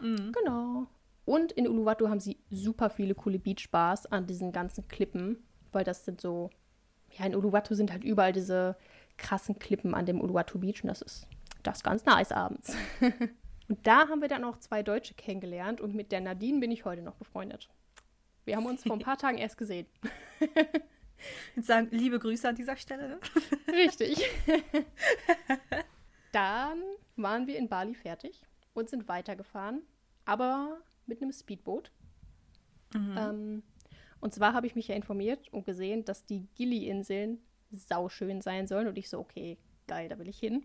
Mhm. 0.00 0.32
Genau. 0.32 0.86
Und 1.26 1.50
in 1.52 1.68
Uluwatu 1.68 2.08
haben 2.08 2.20
sie 2.20 2.38
super 2.50 2.88
viele 2.88 3.16
coole 3.16 3.40
Beachbars 3.40 4.06
an 4.06 4.26
diesen 4.28 4.52
ganzen 4.52 4.86
Klippen, 4.86 5.44
weil 5.72 5.82
das 5.84 6.04
sind 6.04 6.20
so, 6.20 6.50
ja, 7.18 7.26
in 7.26 7.34
Uluwatu 7.34 7.74
sind 7.74 7.92
halt 7.92 8.04
überall 8.04 8.32
diese 8.32 8.76
krassen 9.16 9.58
Klippen 9.58 9.92
an 9.92 10.06
dem 10.06 10.20
Uluwatu 10.20 10.60
Beach 10.60 10.84
und 10.84 10.88
das 10.88 11.02
ist 11.02 11.26
das 11.64 11.82
ganz 11.82 12.04
nice 12.04 12.30
abends. 12.30 12.76
und 13.68 13.84
da 13.84 14.08
haben 14.08 14.20
wir 14.20 14.28
dann 14.28 14.44
auch 14.44 14.56
zwei 14.58 14.84
Deutsche 14.84 15.14
kennengelernt 15.14 15.80
und 15.80 15.96
mit 15.96 16.12
der 16.12 16.20
Nadine 16.20 16.60
bin 16.60 16.70
ich 16.70 16.84
heute 16.84 17.02
noch 17.02 17.16
befreundet. 17.16 17.68
Wir 18.44 18.54
haben 18.54 18.66
uns 18.66 18.84
vor 18.84 18.92
ein 18.92 19.00
paar 19.00 19.18
Tagen 19.18 19.38
erst 19.38 19.58
gesehen. 19.58 19.88
Und 21.56 21.66
sagen 21.66 21.88
liebe 21.90 22.20
Grüße 22.20 22.48
an 22.48 22.54
dieser 22.54 22.76
Stelle. 22.76 23.18
Richtig. 23.68 24.22
Dann 26.30 26.82
waren 27.16 27.48
wir 27.48 27.58
in 27.58 27.68
Bali 27.68 27.94
fertig 27.94 28.42
und 28.74 28.90
sind 28.90 29.08
weitergefahren, 29.08 29.82
aber 30.24 30.78
mit 31.06 31.22
einem 31.22 31.32
Speedboot. 31.32 31.90
Mhm. 32.94 33.16
Ähm, 33.18 33.62
und 34.20 34.34
zwar 34.34 34.54
habe 34.54 34.66
ich 34.66 34.74
mich 34.74 34.88
ja 34.88 34.94
informiert 34.94 35.52
und 35.52 35.64
gesehen, 35.64 36.04
dass 36.04 36.24
die 36.24 36.46
Gili-Inseln 36.54 37.38
sauschön 37.70 38.40
sein 38.40 38.66
sollen. 38.66 38.88
Und 38.88 38.98
ich 38.98 39.08
so, 39.08 39.18
okay, 39.18 39.58
geil, 39.86 40.08
da 40.08 40.18
will 40.18 40.28
ich 40.28 40.38
hin. 40.38 40.64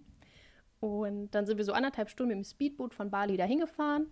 Und 0.79 1.31
dann 1.31 1.45
sind 1.45 1.57
wir 1.57 1.65
so 1.65 1.73
anderthalb 1.73 2.09
Stunden 2.09 2.29
mit 2.35 2.45
dem 2.45 2.49
Speedboot 2.49 2.93
von 2.93 3.11
Bali 3.11 3.37
dahin 3.37 3.59
gefahren. 3.59 4.07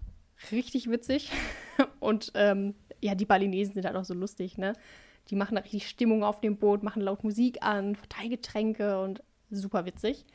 Richtig 0.51 0.89
witzig. 0.89 1.31
Und 1.99 2.31
ähm, 2.35 2.75
ja, 3.01 3.15
die 3.15 3.25
Balinesen 3.25 3.73
sind 3.73 3.85
halt 3.85 3.95
auch 3.95 4.05
so 4.05 4.13
lustig, 4.13 4.57
ne? 4.57 4.73
Die 5.29 5.35
machen 5.35 5.55
da 5.55 5.61
richtig 5.61 5.87
Stimmung 5.87 6.23
auf 6.23 6.41
dem 6.41 6.57
Boot, 6.57 6.81
machen 6.81 7.01
laut 7.01 7.23
Musik 7.23 7.61
an, 7.61 7.95
verteilen 7.95 8.31
Getränke 8.31 8.99
und 9.01 9.21
super 9.51 9.85
witzig. 9.85 10.25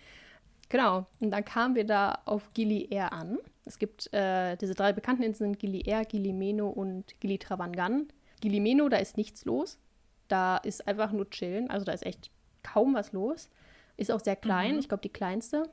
Genau, 0.74 1.06
und 1.20 1.30
dann 1.30 1.44
kamen 1.44 1.76
wir 1.76 1.84
da 1.84 2.18
auf 2.24 2.52
Gili 2.52 2.88
Air 2.90 3.12
an. 3.12 3.38
Es 3.64 3.78
gibt 3.78 4.12
äh, 4.12 4.56
diese 4.56 4.74
drei 4.74 4.92
bekannten 4.92 5.22
Inseln, 5.22 5.56
Gili 5.56 5.82
Air, 5.86 6.04
Gili 6.04 6.32
Meno 6.32 6.68
und 6.68 7.20
Gili 7.20 7.38
Travangan. 7.38 8.08
Gili 8.40 8.58
Meno, 8.58 8.88
da 8.88 8.96
ist 8.96 9.16
nichts 9.16 9.44
los. 9.44 9.78
Da 10.26 10.56
ist 10.56 10.88
einfach 10.88 11.12
nur 11.12 11.30
chillen, 11.30 11.70
also 11.70 11.84
da 11.84 11.92
ist 11.92 12.04
echt 12.04 12.32
kaum 12.64 12.94
was 12.94 13.12
los. 13.12 13.50
Ist 13.96 14.10
auch 14.10 14.18
sehr 14.18 14.34
klein, 14.34 14.72
mhm. 14.72 14.78
ich 14.80 14.88
glaube 14.88 15.02
die 15.02 15.12
kleinste. 15.12 15.70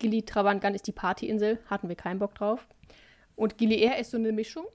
Gili 0.00 0.22
Travangan 0.22 0.74
ist 0.74 0.86
die 0.86 0.92
Partyinsel, 0.92 1.58
hatten 1.70 1.88
wir 1.88 1.96
keinen 1.96 2.18
Bock 2.18 2.34
drauf. 2.34 2.68
Und 3.36 3.56
Gili 3.56 3.78
Air 3.78 3.98
ist 3.98 4.10
so 4.10 4.18
eine 4.18 4.32
Mischung. 4.32 4.66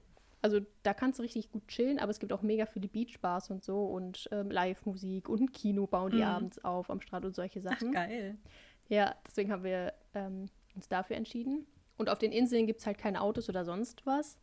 Also 0.42 0.62
da 0.82 0.96
kannst 0.96 1.20
du 1.20 1.24
richtig 1.24 1.52
gut 1.52 1.68
chillen, 1.68 2.00
aber 2.00 2.10
es 2.10 2.18
gibt 2.18 2.34
auch 2.34 2.42
mega 2.42 2.66
viele 2.66 2.88
Beachbars 2.88 3.52
und 3.52 3.64
so 3.64 3.86
und 3.86 4.28
ähm, 4.32 4.50
Live-Musik 4.50 5.30
und 5.30 5.40
ein 5.40 5.52
Kino 5.52 5.86
bauen 5.86 6.10
die 6.10 6.18
mhm. 6.18 6.24
abends 6.24 6.66
auf 6.66 6.90
am 6.90 7.00
Strand 7.00 7.26
und 7.26 7.36
solche 7.36 7.62
Sachen. 7.62 7.90
Ach, 7.90 7.94
geil. 7.94 8.40
Ja, 8.92 9.16
deswegen 9.26 9.54
haben 9.54 9.64
wir 9.64 9.94
ähm, 10.14 10.50
uns 10.76 10.90
dafür 10.90 11.16
entschieden. 11.16 11.66
Und 11.98 12.10
auf 12.10 12.20
den 12.20 12.34
Inseln 12.34 12.68
gibt 12.68 12.82
es 12.82 12.86
halt 12.86 12.98
keine 12.98 13.22
Autos 13.22 13.48
oder 13.48 13.64
sonst 13.64 14.06
was. 14.06 14.38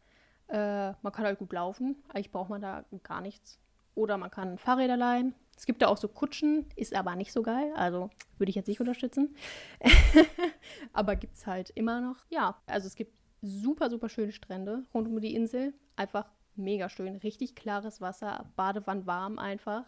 Äh, 0.49 0.93
man 1.03 1.13
kann 1.13 1.27
halt 1.27 1.39
gut 1.39 1.53
laufen. 1.53 1.97
Eigentlich 2.09 2.31
braucht 2.31 2.49
man 2.49 2.63
da 2.63 2.87
gar 3.03 3.21
nichts. 3.21 3.59
Oder 3.95 4.17
man 4.17 4.31
kann 4.31 4.57
Fahrräder 4.57 4.97
leihen. 4.97 5.35
Es 5.55 5.67
gibt 5.67 5.83
da 5.83 5.89
auch 5.89 5.99
so 5.99 6.09
Kutschen, 6.09 6.65
ist 6.77 6.95
aber 6.95 7.15
nicht 7.15 7.31
so 7.31 7.43
geil. 7.43 7.75
Also 7.77 8.09
würde 8.39 8.49
ich 8.49 8.57
jetzt 8.57 8.69
nicht 8.69 8.81
unterstützen. 8.81 9.37
aber 10.95 11.15
gibt 11.17 11.37
es 11.37 11.47
halt 11.47 11.69
immer 11.75 12.01
noch. 12.01 12.25
Ja, 12.31 12.57
also 12.67 12.87
es 12.87 12.95
gibt 12.95 13.21
super, 13.43 13.91
super 13.91 14.09
schöne 14.09 14.33
Strände 14.33 14.87
rund 14.95 15.09
um 15.09 15.21
die 15.21 15.35
Insel. 15.35 15.75
Einfach 15.95 16.25
mega 16.55 16.89
schön. 16.89 17.17
Richtig 17.17 17.55
klares 17.55 18.01
Wasser, 18.01 18.51
Badewanne 18.57 19.07
warm 19.07 19.39
einfach. 19.39 19.85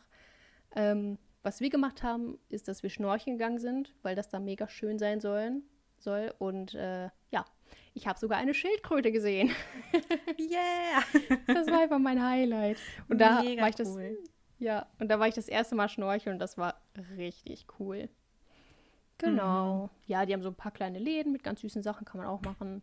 Ähm, 0.77 1.17
was 1.43 1.61
wir 1.61 1.71
gemacht 1.71 2.03
haben, 2.03 2.39
ist, 2.49 2.69
dass 2.69 2.83
wir 2.83 2.91
schnorcheln 2.91 3.39
gegangen 3.39 3.59
sind, 3.59 3.95
weil 4.03 4.15
das 4.15 4.29
da 4.29 4.39
mega 4.39 4.69
schön 4.69 4.99
sein 4.99 5.21
sollen, 5.21 5.63
soll. 5.99 6.35
Und 6.39 6.75
äh, 6.75 7.09
ja, 7.31 7.45
ich 7.95 8.07
habe 8.07 8.19
sogar 8.19 8.39
eine 8.39 8.55
Schildkröte 8.55 9.13
gesehen. 9.13 9.51
yeah! 10.39 11.03
das 11.47 11.67
war 11.69 11.83
einfach 11.83 11.99
mein 11.99 12.23
Highlight. 12.23 12.79
Und 13.09 13.21
da 13.21 13.43
mega 13.43 13.63
war 13.63 13.69
ich 13.69 13.77
das. 13.77 13.89
Cool. 13.89 14.19
Ja, 14.59 14.87
und 14.99 15.09
da 15.09 15.19
war 15.19 15.27
ich 15.27 15.35
das 15.35 15.49
erste 15.49 15.75
Mal 15.75 15.89
schnorcheln 15.89 16.35
und 16.35 16.39
das 16.39 16.59
war 16.59 16.83
richtig 17.17 17.67
cool. 17.79 18.11
Genau. 19.17 19.85
Mhm. 19.85 19.91
Ja, 20.07 20.27
die 20.27 20.35
haben 20.35 20.43
so 20.43 20.49
ein 20.51 20.55
paar 20.55 20.73
kleine 20.73 20.99
Läden 20.99 21.33
mit 21.33 21.43
ganz 21.43 21.61
süßen 21.61 21.83
Sachen, 21.83 22.05
kann 22.05 22.21
man 22.21 22.29
auch 22.29 22.43
machen. 22.43 22.83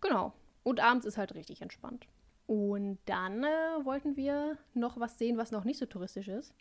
Genau. 0.00 0.32
Und 0.62 0.80
abends 0.80 1.06
ist 1.06 1.18
halt 1.18 1.34
richtig 1.34 1.60
entspannt. 1.60 2.06
Und 2.46 2.98
dann 3.06 3.44
äh, 3.44 3.84
wollten 3.84 4.16
wir 4.16 4.58
noch 4.74 4.98
was 4.98 5.18
sehen, 5.18 5.38
was 5.38 5.50
noch 5.50 5.64
nicht 5.64 5.78
so 5.78 5.86
touristisch 5.86 6.28
ist. 6.28 6.54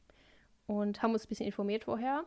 Und 0.71 1.01
haben 1.01 1.11
uns 1.11 1.25
ein 1.25 1.27
bisschen 1.27 1.47
informiert 1.47 1.83
vorher 1.83 2.23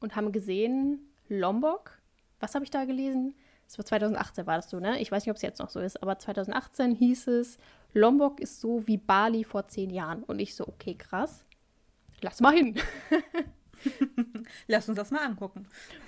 und 0.00 0.16
haben 0.16 0.32
gesehen, 0.32 1.12
Lombok. 1.28 1.98
Was 2.40 2.54
habe 2.54 2.64
ich 2.64 2.70
da 2.70 2.86
gelesen? 2.86 3.34
Das 3.66 3.76
war 3.76 3.84
2018 3.84 4.46
war 4.46 4.56
das 4.56 4.70
so, 4.70 4.80
ne? 4.80 4.98
Ich 4.98 5.12
weiß 5.12 5.24
nicht, 5.24 5.30
ob 5.30 5.36
es 5.36 5.42
jetzt 5.42 5.58
noch 5.58 5.68
so 5.68 5.80
ist, 5.80 6.02
aber 6.02 6.18
2018 6.18 6.92
hieß 6.92 7.26
es, 7.26 7.58
Lombok 7.92 8.40
ist 8.40 8.62
so 8.62 8.86
wie 8.86 8.96
Bali 8.96 9.44
vor 9.44 9.68
zehn 9.68 9.90
Jahren. 9.90 10.22
Und 10.22 10.38
ich 10.38 10.54
so, 10.54 10.66
okay, 10.66 10.94
krass. 10.94 11.44
Lass 12.22 12.40
mal 12.40 12.54
hin. 12.54 12.78
Lass 14.68 14.88
uns 14.88 14.96
das 14.96 15.10
mal 15.10 15.26
angucken. 15.26 15.66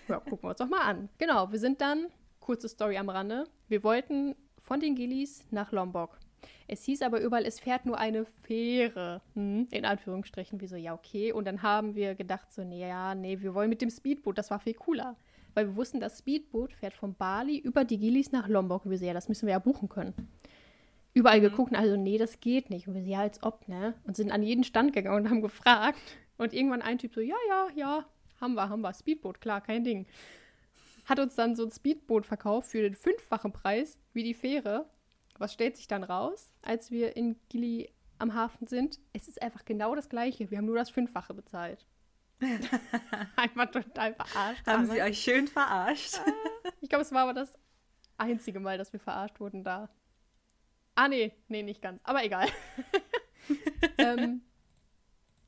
Ja, 0.08 0.20
gucken 0.20 0.44
wir 0.44 0.50
uns 0.50 0.58
doch 0.58 0.68
mal 0.68 0.80
an. 0.80 1.10
Genau, 1.18 1.52
wir 1.52 1.58
sind 1.58 1.82
dann, 1.82 2.06
kurze 2.40 2.70
Story 2.70 2.96
am 2.96 3.10
Rande, 3.10 3.44
wir 3.68 3.84
wollten 3.84 4.36
von 4.56 4.80
den 4.80 4.94
Gillies 4.94 5.44
nach 5.50 5.70
Lombok. 5.70 6.18
Es 6.66 6.84
hieß 6.84 7.02
aber 7.02 7.20
überall, 7.20 7.44
es 7.44 7.60
fährt 7.60 7.86
nur 7.86 7.98
eine 7.98 8.24
Fähre. 8.24 9.22
Hm, 9.34 9.66
in 9.70 9.84
Anführungsstrichen. 9.84 10.60
Wie 10.60 10.66
so, 10.66 10.76
ja, 10.76 10.94
okay. 10.94 11.32
Und 11.32 11.46
dann 11.46 11.62
haben 11.62 11.94
wir 11.94 12.14
gedacht, 12.14 12.52
so, 12.52 12.62
nee, 12.62 12.80
ja, 12.80 13.14
nee, 13.14 13.40
wir 13.40 13.54
wollen 13.54 13.70
mit 13.70 13.80
dem 13.80 13.90
Speedboot. 13.90 14.36
Das 14.38 14.50
war 14.50 14.58
viel 14.58 14.74
cooler. 14.74 15.16
Weil 15.54 15.68
wir 15.68 15.76
wussten, 15.76 15.98
das 16.00 16.18
Speedboot 16.18 16.72
fährt 16.72 16.94
von 16.94 17.14
Bali 17.14 17.58
über 17.58 17.84
die 17.84 17.98
Gilis 17.98 18.32
nach 18.32 18.48
Lombok. 18.48 18.84
Und 18.84 18.90
wir 18.90 18.98
so, 18.98 19.06
ja, 19.06 19.14
das 19.14 19.28
müssen 19.28 19.46
wir 19.46 19.52
ja 19.52 19.58
buchen 19.58 19.88
können. 19.88 20.14
Überall 21.14 21.38
mhm. 21.38 21.44
geguckt, 21.44 21.74
also, 21.74 21.96
nee, 21.96 22.18
das 22.18 22.40
geht 22.40 22.70
nicht. 22.70 22.86
Und 22.86 22.94
wir 22.94 23.02
so, 23.02 23.08
ja, 23.08 23.20
als 23.20 23.42
ob, 23.42 23.66
ne? 23.66 23.94
Und 24.04 24.16
sind 24.16 24.30
an 24.30 24.42
jeden 24.42 24.64
Stand 24.64 24.92
gegangen 24.92 25.24
und 25.24 25.30
haben 25.30 25.42
gefragt. 25.42 25.98
Und 26.36 26.52
irgendwann 26.52 26.82
ein 26.82 26.98
Typ 26.98 27.14
so, 27.14 27.20
ja, 27.20 27.34
ja, 27.48 27.68
ja, 27.74 28.04
haben 28.40 28.54
wir, 28.54 28.68
haben 28.68 28.82
wir. 28.82 28.94
Speedboot, 28.94 29.40
klar, 29.40 29.60
kein 29.60 29.84
Ding. 29.84 30.06
Hat 31.04 31.18
uns 31.18 31.34
dann 31.34 31.56
so 31.56 31.64
ein 31.64 31.70
Speedboot 31.70 32.26
verkauft 32.26 32.70
für 32.70 32.82
den 32.82 32.94
fünffachen 32.94 33.52
Preis 33.52 33.98
wie 34.12 34.22
die 34.22 34.34
Fähre. 34.34 34.86
Was 35.38 35.52
stellt 35.52 35.76
sich 35.76 35.86
dann 35.86 36.02
raus, 36.02 36.52
als 36.62 36.90
wir 36.90 37.16
in 37.16 37.36
Gili 37.48 37.92
am 38.18 38.34
Hafen 38.34 38.66
sind? 38.66 38.98
Es 39.12 39.28
ist 39.28 39.40
einfach 39.40 39.64
genau 39.64 39.94
das 39.94 40.08
Gleiche. 40.08 40.50
Wir 40.50 40.58
haben 40.58 40.66
nur 40.66 40.76
das 40.76 40.90
Fünffache 40.90 41.32
bezahlt. 41.32 41.86
einfach 43.36 43.70
total 43.70 44.14
verarscht. 44.14 44.66
Haben 44.66 44.86
sie 44.86 45.00
euch 45.00 45.20
schön 45.20 45.46
verarscht? 45.46 46.20
Ich 46.80 46.88
glaube, 46.88 47.02
es 47.02 47.12
war 47.12 47.22
aber 47.22 47.34
das 47.34 47.56
einzige 48.16 48.60
Mal, 48.60 48.78
dass 48.78 48.92
wir 48.92 49.00
verarscht 49.00 49.38
wurden 49.40 49.62
da. 49.62 49.88
Ah, 50.96 51.08
nee, 51.08 51.32
nee, 51.46 51.62
nicht 51.62 51.80
ganz. 51.80 52.00
Aber 52.02 52.24
egal. 52.24 52.48
ähm, 53.98 54.42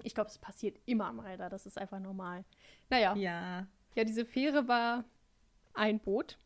ich 0.05 0.15
glaube, 0.15 0.31
es 0.31 0.39
passiert 0.39 0.79
immer 0.87 1.13
mal 1.13 1.37
da. 1.37 1.49
Das 1.49 1.67
ist 1.67 1.79
einfach 1.79 1.99
normal. 1.99 2.45
Naja. 2.89 3.15
Ja. 3.17 3.67
Ja, 3.97 4.05
diese 4.05 4.25
Fähre 4.25 4.69
war 4.69 5.05
ein 5.75 5.99
Boot. 5.99 6.39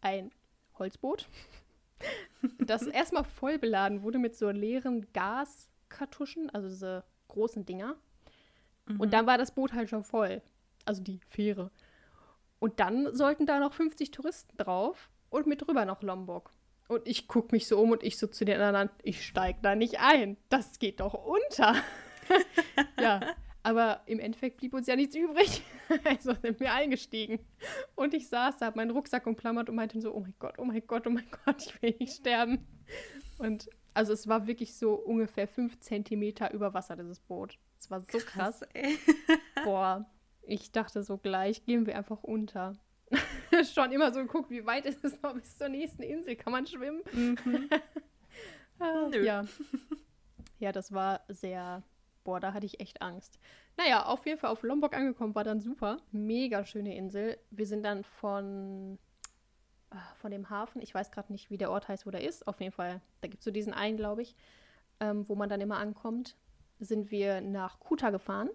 Ein 0.00 0.32
Holzboot 0.78 1.28
das 2.58 2.86
erstmal 2.86 3.24
voll 3.24 3.58
beladen 3.58 4.02
wurde 4.02 4.18
mit 4.18 4.36
so 4.36 4.50
leeren 4.50 5.06
Gaskartuschen, 5.12 6.50
also 6.50 6.68
diese 6.68 7.04
großen 7.28 7.64
Dinger. 7.64 7.96
Mhm. 8.86 9.00
Und 9.00 9.12
dann 9.12 9.26
war 9.26 9.38
das 9.38 9.52
Boot 9.52 9.72
halt 9.72 9.90
schon 9.90 10.04
voll. 10.04 10.42
Also 10.84 11.02
die 11.02 11.20
Fähre. 11.28 11.70
Und 12.58 12.80
dann 12.80 13.14
sollten 13.14 13.46
da 13.46 13.60
noch 13.60 13.72
50 13.72 14.10
Touristen 14.10 14.56
drauf 14.56 15.10
und 15.30 15.46
mit 15.46 15.66
drüber 15.66 15.84
noch 15.84 16.02
Lombok. 16.02 16.50
Und 16.88 17.06
ich 17.06 17.28
gucke 17.28 17.54
mich 17.54 17.66
so 17.66 17.78
um 17.78 17.90
und 17.90 18.02
ich 18.02 18.18
so 18.18 18.26
zu 18.26 18.44
den 18.44 18.60
anderen, 18.60 18.88
ich 19.02 19.24
steig 19.24 19.62
da 19.62 19.74
nicht 19.74 20.00
ein. 20.00 20.38
Das 20.48 20.78
geht 20.78 21.00
doch 21.00 21.14
unter. 21.14 21.74
ja, 23.00 23.20
aber 23.68 24.00
im 24.06 24.18
Endeffekt 24.18 24.56
blieb 24.56 24.72
uns 24.72 24.86
ja 24.86 24.96
nichts 24.96 25.14
übrig. 25.14 25.62
also 26.04 26.32
sind 26.32 26.58
wir 26.58 26.72
eingestiegen. 26.72 27.38
Und 27.96 28.14
ich 28.14 28.26
saß 28.26 28.56
da, 28.56 28.66
habe 28.66 28.78
meinen 28.78 28.92
Rucksack 28.92 29.26
umklammert 29.26 29.68
und 29.68 29.76
meinte 29.76 30.00
so, 30.00 30.14
oh 30.14 30.20
mein 30.20 30.34
Gott, 30.38 30.54
oh 30.56 30.64
mein 30.64 30.86
Gott, 30.86 31.06
oh 31.06 31.10
mein 31.10 31.26
Gott, 31.44 31.66
ich 31.66 31.82
will 31.82 31.94
nicht 32.00 32.14
sterben. 32.14 32.66
Und 33.36 33.68
also 33.92 34.14
es 34.14 34.26
war 34.26 34.46
wirklich 34.46 34.74
so 34.74 34.94
ungefähr 34.94 35.46
fünf 35.46 35.78
Zentimeter 35.80 36.54
über 36.54 36.72
Wasser, 36.72 36.96
dieses 36.96 37.20
Boot. 37.20 37.58
Es 37.78 37.90
war 37.90 38.00
so 38.00 38.16
krass. 38.16 38.60
krass. 38.60 38.64
Boah, 39.64 40.10
ich 40.40 40.72
dachte 40.72 41.02
so 41.02 41.18
gleich, 41.18 41.66
gehen 41.66 41.84
wir 41.84 41.98
einfach 41.98 42.22
unter. 42.22 42.72
Schon 43.74 43.92
immer 43.92 44.14
so 44.14 44.20
geguckt, 44.20 44.48
wie 44.48 44.64
weit 44.64 44.86
ist 44.86 45.04
es 45.04 45.20
noch 45.20 45.34
bis 45.34 45.58
zur 45.58 45.68
nächsten 45.68 46.02
Insel? 46.02 46.36
Kann 46.36 46.54
man 46.54 46.66
schwimmen? 46.66 47.02
Mhm. 47.12 47.68
ah, 48.78 49.10
ja. 49.14 49.44
Ja, 50.58 50.72
das 50.72 50.90
war 50.90 51.20
sehr 51.28 51.82
boah, 52.28 52.40
da 52.40 52.52
hatte 52.52 52.66
ich 52.66 52.78
echt 52.78 53.00
Angst. 53.00 53.38
Naja, 53.78 54.04
auf 54.04 54.26
jeden 54.26 54.38
Fall 54.38 54.50
auf 54.50 54.62
Lombok 54.62 54.94
angekommen, 54.94 55.34
war 55.34 55.44
dann 55.44 55.62
super. 55.62 55.96
Mega 56.12 56.66
schöne 56.66 56.94
Insel. 56.94 57.38
Wir 57.50 57.64
sind 57.64 57.82
dann 57.82 58.04
von, 58.04 58.98
ah, 59.88 60.12
von 60.16 60.30
dem 60.30 60.50
Hafen, 60.50 60.82
ich 60.82 60.92
weiß 60.94 61.10
gerade 61.10 61.32
nicht, 61.32 61.50
wie 61.50 61.56
der 61.56 61.70
Ort 61.70 61.88
heißt, 61.88 62.04
wo 62.04 62.10
der 62.10 62.22
ist. 62.22 62.46
Auf 62.46 62.60
jeden 62.60 62.72
Fall, 62.72 63.00
da 63.22 63.28
gibt 63.28 63.40
es 63.40 63.46
so 63.46 63.50
diesen 63.50 63.72
einen, 63.72 63.96
glaube 63.96 64.20
ich, 64.20 64.36
ähm, 65.00 65.26
wo 65.26 65.36
man 65.36 65.48
dann 65.48 65.62
immer 65.62 65.78
ankommt. 65.78 66.36
Sind 66.78 67.10
wir 67.10 67.40
nach 67.40 67.80
Kuta 67.80 68.10
gefahren. 68.10 68.50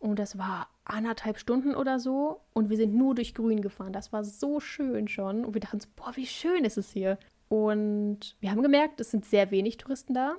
Und 0.00 0.18
das 0.18 0.36
war 0.36 0.68
anderthalb 0.82 1.38
Stunden 1.38 1.76
oder 1.76 2.00
so. 2.00 2.40
Und 2.54 2.70
wir 2.70 2.76
sind 2.76 2.92
nur 2.92 3.14
durch 3.14 3.34
Grün 3.34 3.60
gefahren. 3.60 3.92
Das 3.92 4.12
war 4.12 4.24
so 4.24 4.58
schön 4.58 5.06
schon. 5.06 5.44
Und 5.44 5.54
wir 5.54 5.60
dachten 5.60 5.78
so, 5.78 5.88
boah, 5.94 6.16
wie 6.16 6.26
schön 6.26 6.64
ist 6.64 6.76
es 6.76 6.90
hier. 6.90 7.20
Und 7.48 8.36
wir 8.40 8.50
haben 8.50 8.64
gemerkt, 8.64 9.00
es 9.00 9.12
sind 9.12 9.26
sehr 9.26 9.52
wenig 9.52 9.76
Touristen 9.76 10.12
da. 10.12 10.38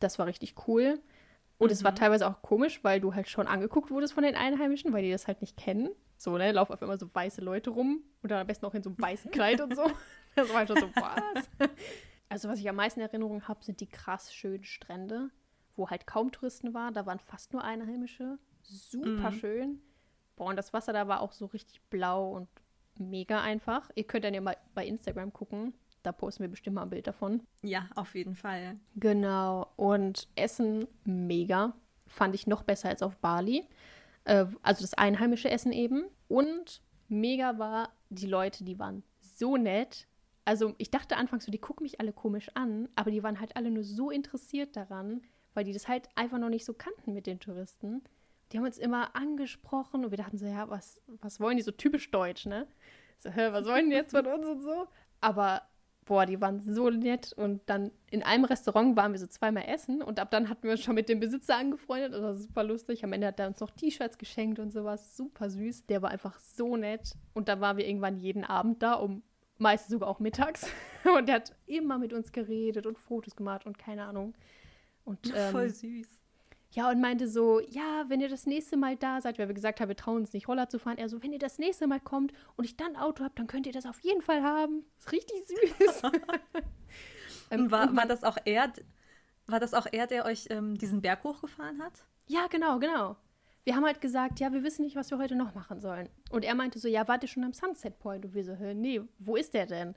Das 0.00 0.18
war 0.18 0.26
richtig 0.26 0.54
cool. 0.68 1.00
Und 1.62 1.68
mhm. 1.68 1.74
es 1.74 1.84
war 1.84 1.92
mhm. 1.92 1.96
teilweise 1.96 2.26
auch 2.26 2.42
komisch, 2.42 2.82
weil 2.82 3.00
du 3.00 3.14
halt 3.14 3.28
schon 3.28 3.46
angeguckt 3.46 3.92
wurdest 3.92 4.14
von 4.14 4.24
den 4.24 4.34
Einheimischen, 4.34 4.92
weil 4.92 5.04
die 5.04 5.12
das 5.12 5.28
halt 5.28 5.40
nicht 5.40 5.56
kennen. 5.56 5.90
So, 6.16 6.36
ne, 6.36 6.50
laufen 6.50 6.72
auf 6.72 6.82
einmal 6.82 6.98
so 6.98 7.06
weiße 7.14 7.40
Leute 7.40 7.70
rum 7.70 8.02
und 8.20 8.32
dann 8.32 8.40
am 8.40 8.48
besten 8.48 8.66
auch 8.66 8.74
in 8.74 8.82
so 8.82 8.90
einem 8.90 8.98
weißen 9.00 9.30
Kleid 9.30 9.60
und 9.60 9.76
so. 9.76 9.84
Das 10.34 10.48
war 10.48 10.56
halt 10.56 10.68
schon 10.68 10.80
so, 10.80 10.88
was? 10.94 11.50
Also, 12.30 12.48
was 12.48 12.58
ich 12.58 12.66
am 12.66 12.76
meisten 12.76 13.00
in 13.00 13.06
Erinnerung 13.06 13.46
habe, 13.46 13.62
sind 13.62 13.80
die 13.80 13.86
krass 13.86 14.32
schönen 14.32 14.64
Strände, 14.64 15.28
wo 15.76 15.90
halt 15.90 16.06
kaum 16.06 16.32
Touristen 16.32 16.72
waren. 16.72 16.94
Da 16.94 17.04
waren 17.04 17.18
fast 17.18 17.52
nur 17.52 17.62
Einheimische. 17.62 18.38
Super 18.62 19.30
mhm. 19.30 19.34
schön. 19.34 19.82
Boah, 20.36 20.46
und 20.46 20.56
das 20.56 20.72
Wasser 20.72 20.94
da 20.94 21.06
war 21.06 21.20
auch 21.20 21.32
so 21.32 21.44
richtig 21.44 21.82
blau 21.90 22.32
und 22.32 22.48
mega 22.98 23.42
einfach. 23.42 23.90
Ihr 23.94 24.04
könnt 24.04 24.24
dann 24.24 24.32
ja 24.32 24.40
mal 24.40 24.56
bei 24.74 24.86
Instagram 24.86 25.34
gucken. 25.34 25.74
Da 26.02 26.12
posten 26.12 26.42
wir 26.42 26.50
bestimmt 26.50 26.76
mal 26.76 26.82
ein 26.82 26.90
Bild 26.90 27.06
davon. 27.06 27.42
Ja, 27.62 27.88
auf 27.94 28.14
jeden 28.14 28.34
Fall. 28.34 28.76
Genau. 28.96 29.68
Und 29.76 30.28
Essen 30.34 30.86
mega. 31.04 31.74
Fand 32.06 32.34
ich 32.34 32.46
noch 32.46 32.62
besser 32.62 32.88
als 32.88 33.02
auf 33.02 33.16
Bali. 33.18 33.64
Äh, 34.24 34.46
also 34.62 34.82
das 34.82 34.94
einheimische 34.94 35.50
Essen 35.50 35.72
eben. 35.72 36.04
Und 36.28 36.82
mega 37.08 37.58
war, 37.58 37.92
die 38.10 38.26
Leute, 38.26 38.64
die 38.64 38.78
waren 38.78 39.02
so 39.20 39.56
nett. 39.56 40.06
Also 40.44 40.74
ich 40.78 40.90
dachte 40.90 41.16
anfangs 41.16 41.44
so, 41.44 41.52
die 41.52 41.58
gucken 41.58 41.84
mich 41.84 42.00
alle 42.00 42.12
komisch 42.12 42.50
an, 42.54 42.88
aber 42.96 43.10
die 43.10 43.22
waren 43.22 43.38
halt 43.38 43.56
alle 43.56 43.70
nur 43.70 43.84
so 43.84 44.10
interessiert 44.10 44.76
daran, 44.76 45.22
weil 45.54 45.64
die 45.64 45.72
das 45.72 45.86
halt 45.86 46.08
einfach 46.16 46.38
noch 46.38 46.48
nicht 46.48 46.64
so 46.64 46.74
kannten 46.74 47.12
mit 47.12 47.26
den 47.26 47.38
Touristen. 47.38 48.02
Die 48.50 48.58
haben 48.58 48.64
uns 48.64 48.78
immer 48.78 49.14
angesprochen 49.14 50.04
und 50.04 50.10
wir 50.10 50.18
dachten 50.18 50.36
so, 50.36 50.46
ja, 50.46 50.68
was, 50.68 51.00
was 51.06 51.38
wollen 51.38 51.56
die 51.56 51.62
so 51.62 51.70
typisch 51.70 52.10
deutsch, 52.10 52.46
ne? 52.46 52.66
So, 53.18 53.30
hä, 53.30 53.52
was 53.52 53.66
wollen 53.66 53.88
die 53.88 53.96
jetzt 53.96 54.10
von 54.10 54.26
uns 54.26 54.46
und 54.46 54.62
so? 54.62 54.88
Aber 55.20 55.62
boah, 56.04 56.26
die 56.26 56.40
waren 56.40 56.60
so 56.60 56.90
nett. 56.90 57.32
Und 57.32 57.62
dann 57.66 57.90
in 58.10 58.22
einem 58.22 58.44
Restaurant 58.44 58.96
waren 58.96 59.12
wir 59.12 59.18
so 59.18 59.26
zweimal 59.26 59.64
essen 59.66 60.02
und 60.02 60.18
ab 60.18 60.30
dann 60.30 60.48
hatten 60.48 60.64
wir 60.64 60.72
uns 60.72 60.82
schon 60.82 60.94
mit 60.94 61.08
dem 61.08 61.20
Besitzer 61.20 61.56
angefreundet. 61.56 62.12
Das 62.12 62.22
war 62.22 62.34
super 62.34 62.64
lustig. 62.64 63.04
Am 63.04 63.12
Ende 63.12 63.28
hat 63.28 63.40
er 63.40 63.48
uns 63.48 63.60
noch 63.60 63.70
T-Shirts 63.70 64.18
geschenkt 64.18 64.58
und 64.58 64.72
sowas. 64.72 65.16
Super 65.16 65.50
süß. 65.50 65.86
Der 65.86 66.02
war 66.02 66.10
einfach 66.10 66.38
so 66.38 66.76
nett. 66.76 67.14
Und 67.34 67.48
dann 67.48 67.60
waren 67.60 67.76
wir 67.76 67.86
irgendwann 67.86 68.18
jeden 68.18 68.44
Abend 68.44 68.82
da, 68.82 68.94
um 68.94 69.22
meistens 69.58 69.92
sogar 69.92 70.08
auch 70.08 70.18
mittags. 70.18 70.66
Und 71.16 71.26
der 71.28 71.36
hat 71.36 71.54
immer 71.66 71.98
mit 71.98 72.12
uns 72.12 72.32
geredet 72.32 72.86
und 72.86 72.96
Fotos 72.96 73.34
gemacht 73.34 73.66
und 73.66 73.76
keine 73.76 74.04
Ahnung. 74.04 74.34
Und, 75.04 75.32
ähm, 75.34 75.50
Voll 75.50 75.68
süß. 75.68 76.21
Ja, 76.74 76.88
und 76.90 77.02
meinte 77.02 77.28
so, 77.28 77.60
ja, 77.60 78.04
wenn 78.08 78.20
ihr 78.20 78.30
das 78.30 78.46
nächste 78.46 78.78
Mal 78.78 78.96
da 78.96 79.20
seid, 79.20 79.38
weil 79.38 79.46
wir 79.46 79.54
gesagt 79.54 79.80
haben, 79.80 79.88
wir 79.88 79.96
trauen 79.96 80.22
uns 80.22 80.32
nicht 80.32 80.48
Roller 80.48 80.70
zu 80.70 80.78
fahren, 80.78 80.96
er 80.96 81.10
so, 81.10 81.22
wenn 81.22 81.32
ihr 81.32 81.38
das 81.38 81.58
nächste 81.58 81.86
Mal 81.86 82.00
kommt 82.00 82.32
und 82.56 82.64
ich 82.64 82.78
dann 82.78 82.96
Auto 82.96 83.24
habe, 83.24 83.34
dann 83.34 83.46
könnt 83.46 83.66
ihr 83.66 83.74
das 83.74 83.84
auf 83.84 84.00
jeden 84.00 84.22
Fall 84.22 84.42
haben. 84.42 84.84
Ist 84.98 85.12
richtig 85.12 85.36
süß. 85.46 86.02
ähm, 87.50 87.70
war, 87.70 87.94
war 87.94 88.06
das 88.06 88.24
auch 88.24 88.38
er, 88.46 88.72
war 89.46 89.60
das 89.60 89.74
auch 89.74 89.86
er, 89.92 90.06
der 90.06 90.24
euch 90.24 90.46
ähm, 90.48 90.78
diesen 90.78 91.02
Berg 91.02 91.24
hochgefahren 91.24 91.82
hat? 91.82 92.04
Ja, 92.26 92.46
genau, 92.46 92.78
genau. 92.78 93.16
Wir 93.64 93.76
haben 93.76 93.84
halt 93.84 94.00
gesagt, 94.00 94.40
ja, 94.40 94.50
wir 94.50 94.62
wissen 94.62 94.82
nicht, 94.82 94.96
was 94.96 95.10
wir 95.10 95.18
heute 95.18 95.36
noch 95.36 95.54
machen 95.54 95.78
sollen. 95.78 96.08
Und 96.30 96.42
er 96.42 96.54
meinte 96.54 96.78
so, 96.78 96.88
ja, 96.88 97.06
warte 97.06 97.28
schon 97.28 97.44
am 97.44 97.52
Sunset 97.52 97.98
Point. 97.98 98.24
Und 98.24 98.34
wir 98.34 98.44
so, 98.44 98.56
nee, 98.74 99.02
wo 99.18 99.36
ist 99.36 99.52
der 99.52 99.66
denn? 99.66 99.94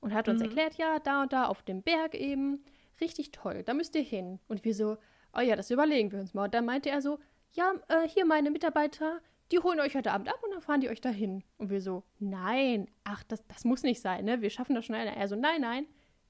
Und 0.00 0.14
hat 0.14 0.28
uns 0.28 0.40
mhm. 0.40 0.46
erklärt, 0.46 0.74
ja, 0.76 0.98
da 1.00 1.22
und 1.22 1.34
da 1.34 1.44
auf 1.46 1.62
dem 1.62 1.82
Berg 1.82 2.14
eben. 2.14 2.64
Richtig 3.00 3.32
toll, 3.32 3.62
da 3.64 3.74
müsst 3.74 3.94
ihr 3.94 4.02
hin. 4.02 4.38
Und 4.48 4.64
wir 4.64 4.74
so, 4.74 4.96
oh 5.36 5.40
ja, 5.40 5.56
das 5.56 5.70
überlegen 5.70 6.12
wir 6.12 6.20
uns 6.20 6.34
mal. 6.34 6.44
Und 6.44 6.54
dann 6.54 6.64
meinte 6.64 6.90
er 6.90 7.02
so, 7.02 7.18
ja, 7.52 7.72
äh, 7.88 8.08
hier 8.08 8.24
meine 8.24 8.50
Mitarbeiter, 8.50 9.20
die 9.52 9.58
holen 9.58 9.80
euch 9.80 9.94
heute 9.94 10.12
Abend 10.12 10.28
ab 10.28 10.42
und 10.42 10.52
dann 10.52 10.60
fahren 10.60 10.80
die 10.80 10.88
euch 10.88 11.00
dahin. 11.00 11.44
Und 11.58 11.70
wir 11.70 11.80
so, 11.80 12.02
nein, 12.18 12.88
ach, 13.04 13.22
das, 13.24 13.46
das 13.46 13.64
muss 13.64 13.82
nicht 13.82 14.00
sein, 14.00 14.24
ne? 14.24 14.40
Wir 14.40 14.50
schaffen 14.50 14.74
das 14.74 14.84
schnell. 14.84 15.06
Er 15.06 15.28
so, 15.28 15.36
nein, 15.36 15.60
nein, 15.60 15.86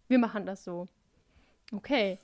wir 0.09 0.19
machen 0.19 0.47
das 0.47 0.65
so. 0.65 0.87
Okay. 1.73 2.19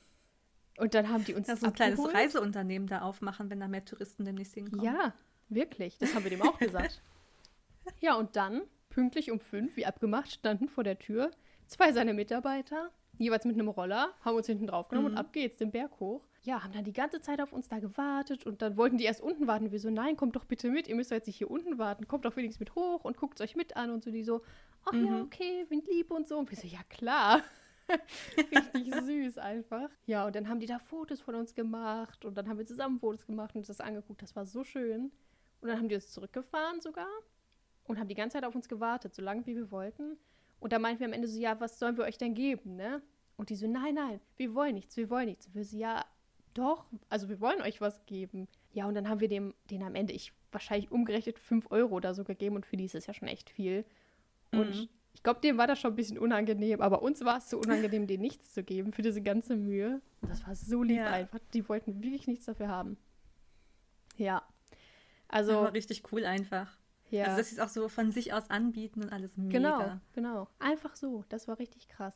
Und 0.79 0.95
dann 0.95 1.09
haben 1.09 1.25
die 1.25 1.35
uns 1.35 1.47
das 1.47 1.61
so 1.61 1.67
ein 1.67 1.73
kleines 1.73 2.01
Reiseunternehmen 2.03 2.89
da 2.89 3.03
aufmachen, 3.03 3.51
wenn 3.51 3.61
da 3.61 3.69
mehr 3.69 3.85
Touristen 3.85 4.25
demnächst 4.25 4.55
hinkommen. 4.55 4.85
Ja, 4.85 5.15
wirklich. 5.49 5.99
Das 5.99 6.15
haben 6.15 6.25
wir 6.25 6.31
dem 6.31 6.43
auch 6.43 6.59
gesagt. 6.59 7.03
ja, 8.01 8.15
und 8.15 8.37
dann, 8.37 8.63
pünktlich 8.89 9.31
um 9.31 9.41
fünf, 9.41 9.77
wie 9.77 9.87
abgemacht, 9.87 10.31
standen 10.33 10.69
vor 10.69 10.85
der 10.85 10.99
Tür 10.99 11.31
zwei 11.67 11.93
seiner 11.93 12.15
Mitarbeiter, 12.15 12.91
jeweils 13.19 13.45
mit 13.45 13.55
einem 13.55 13.69
Roller, 13.69 14.15
haben 14.23 14.37
uns 14.37 14.47
hinten 14.47 14.67
draufgenommen 14.67 15.13
mhm. 15.13 15.19
und 15.19 15.25
ab 15.25 15.33
geht's 15.33 15.59
den 15.59 15.71
Berg 15.71 16.01
hoch 16.01 16.25
ja, 16.43 16.63
haben 16.63 16.73
dann 16.73 16.85
die 16.85 16.93
ganze 16.93 17.21
Zeit 17.21 17.41
auf 17.41 17.53
uns 17.53 17.69
da 17.69 17.79
gewartet 17.81 18.47
und 18.47 18.63
dann 18.63 18.77
wollten 18.77 18.97
die 18.97 19.05
erst 19.05 19.21
unten 19.21 19.47
warten. 19.47 19.73
Wir 19.73 19.81
so, 19.81 19.91
nein, 19.91 20.17
kommt 20.17 20.37
doch 20.37 20.45
bitte 20.45 20.71
mit, 20.71 20.89
ihr 20.89 20.95
müsst 20.95 21.11
jetzt 21.11 21.27
nicht 21.27 21.37
hier 21.37 21.51
unten 21.51 21.79
warten, 21.79 22.09
kommt 22.09 22.25
doch 22.25 22.37
wenigstens 22.37 22.61
mit 22.61 22.75
hoch 22.75 23.05
und 23.05 23.17
guckt 23.19 23.39
es 23.39 23.45
euch 23.45 23.57
mit 23.57 23.77
an 23.77 23.91
und 23.91 24.03
so. 24.03 24.11
Die 24.11 24.25
so, 24.25 24.43
ach 24.85 24.93
mhm. 24.93 25.07
ja, 25.07 25.21
okay, 25.21 25.67
Wind 25.69 25.87
lieb 25.87 26.11
und 26.11 26.27
so. 26.27 26.39
Und 26.39 26.51
wir 26.51 26.57
so, 26.57 26.67
ja 26.67 26.83
klar. 26.89 27.43
Richtig 28.39 28.95
süß 29.05 29.39
einfach. 29.39 29.91
Ja, 30.07 30.27
und 30.27 30.35
dann 30.35 30.49
haben 30.49 30.61
die 30.61 30.67
da 30.67 30.79
Fotos 30.79 31.21
von 31.21 31.35
uns 31.35 31.55
gemacht 31.55 32.25
und 32.25 32.37
dann 32.37 32.49
haben 32.49 32.59
wir 32.59 32.67
zusammen 32.67 32.99
Fotos 32.99 33.27
gemacht 33.27 33.55
und 33.55 33.61
uns 33.61 33.69
das 33.69 33.81
angeguckt. 33.81 34.23
Das 34.23 34.35
war 34.35 34.47
so 34.47 34.65
schön. 34.65 35.13
Und 35.61 35.69
dann 35.69 35.79
haben 35.79 35.89
die 35.89 35.95
uns 35.95 36.11
zurückgefahren 36.11 36.81
sogar 36.81 37.11
und 37.85 37.99
haben 37.99 38.09
die 38.09 38.15
ganze 38.15 38.35
Zeit 38.35 38.45
auf 38.45 38.55
uns 38.55 38.69
gewartet, 38.69 39.15
so 39.15 39.21
lange 39.21 39.45
wie 39.47 39.57
wir 39.57 39.71
wollten. 39.71 40.17
Und 40.59 40.73
da 40.73 40.79
meinten 40.79 41.01
wir 41.01 41.07
am 41.07 41.13
Ende 41.13 41.29
so, 41.29 41.39
ja, 41.39 41.59
was 41.61 41.79
sollen 41.79 41.97
wir 41.99 42.05
euch 42.05 42.17
denn 42.17 42.35
geben, 42.35 42.77
ne? 42.77 43.03
Und 43.37 43.51
die 43.51 43.57
so, 43.57 43.67
nein, 43.67 43.95
nein, 43.95 44.21
wir 44.37 44.55
wollen 44.55 44.75
nichts, 44.75 44.97
wir 44.97 45.11
wollen 45.11 45.27
nichts. 45.27 45.47
Und 45.47 45.55
wir 45.55 45.65
so, 45.65 45.77
ja, 45.77 46.05
doch, 46.55 46.87
also 47.09 47.29
wir 47.29 47.41
wollen 47.41 47.63
euch 47.63 47.81
was 47.81 48.05
geben. 48.07 48.49
Ja, 48.73 48.87
und 48.87 48.95
dann 48.95 49.09
haben 49.09 49.21
wir 49.21 49.29
dem, 49.29 49.55
den 49.71 49.83
am 49.83 49.95
Ende, 49.95 50.13
ich 50.13 50.33
wahrscheinlich 50.53 50.91
umgerechnet 50.91 51.39
5 51.39 51.71
Euro 51.71 51.97
oder 51.97 52.15
so 52.15 52.25
gegeben 52.25 52.57
und 52.57 52.67
für 52.67 52.77
die 52.77 52.85
ist 52.85 52.95
es 52.95 53.07
ja 53.07 53.15
schon 53.15 53.29
echt 53.29 53.51
viel. 53.51 53.85
Und 54.53 54.75
mhm. 54.75 54.89
ich 55.13 55.23
glaube, 55.23 55.41
dem 55.41 55.59
war 55.59 55.67
das 55.67 55.79
schon 55.79 55.93
ein 55.93 55.97
bisschen 55.97 56.19
unangenehm, 56.19 56.81
aber 56.81 57.03
uns 57.03 57.25
war 57.25 57.39
es 57.39 57.51
so 57.51 57.59
unangenehm, 57.59 58.07
denen 58.07 58.23
nichts 58.23 58.53
zu 58.53 58.63
geben 58.63 58.93
für 58.93 59.03
diese 59.03 59.23
ganze 59.23 59.57
Mühe. 59.57 60.01
Und 60.21 60.31
das 60.31 60.47
war 60.47 60.55
so 60.55 60.83
lieb 60.83 60.99
ja. 60.99 61.07
einfach. 61.11 61.39
Die 61.55 61.69
wollten 61.69 62.03
wirklich 62.03 62.27
nichts 62.27 62.47
dafür 62.47 62.69
haben. 62.69 62.97
Ja. 64.17 64.43
Also. 65.29 65.53
Das 65.53 65.63
war 65.63 65.73
richtig 65.73 66.03
cool 66.13 66.25
einfach. 66.25 66.77
Ja. 67.11 67.25
Also, 67.25 67.39
dass 67.39 67.49
sie 67.51 67.57
es 67.57 67.61
auch 67.61 67.69
so 67.69 67.89
von 67.89 68.13
sich 68.13 68.33
aus 68.33 68.51
anbieten 68.51 69.03
und 69.03 69.13
alles 69.13 69.37
mega. 69.37 69.51
Genau, 69.51 70.01
genau. 70.13 70.49
Einfach 70.59 70.95
so. 70.95 71.25
Das 71.29 71.49
war 71.49 71.59
richtig 71.59 71.89
krass. 71.89 72.15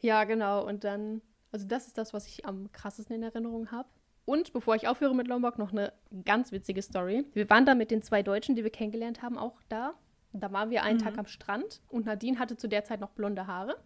Ja, 0.00 0.24
genau. 0.24 0.66
Und 0.66 0.84
dann, 0.84 1.20
also 1.56 1.66
das 1.66 1.86
ist 1.86 1.96
das, 1.96 2.12
was 2.12 2.26
ich 2.26 2.44
am 2.44 2.70
krassesten 2.72 3.16
in 3.16 3.22
Erinnerung 3.22 3.70
habe. 3.70 3.88
Und 4.26 4.52
bevor 4.52 4.74
ich 4.74 4.88
aufhöre 4.88 5.14
mit 5.14 5.26
Lombok, 5.26 5.56
noch 5.56 5.72
eine 5.72 5.94
ganz 6.26 6.52
witzige 6.52 6.82
Story. 6.82 7.24
Wir 7.32 7.48
waren 7.48 7.64
da 7.64 7.74
mit 7.74 7.90
den 7.90 8.02
zwei 8.02 8.22
Deutschen, 8.22 8.54
die 8.54 8.62
wir 8.62 8.70
kennengelernt 8.70 9.22
haben, 9.22 9.38
auch 9.38 9.62
da. 9.70 9.94
Da 10.34 10.52
waren 10.52 10.68
wir 10.68 10.82
einen 10.82 10.98
mhm. 10.98 11.02
Tag 11.02 11.16
am 11.16 11.26
Strand 11.26 11.80
und 11.88 12.04
Nadine 12.04 12.38
hatte 12.38 12.58
zu 12.58 12.68
der 12.68 12.84
Zeit 12.84 13.00
noch 13.00 13.12
blonde 13.12 13.46
Haare. 13.46 13.76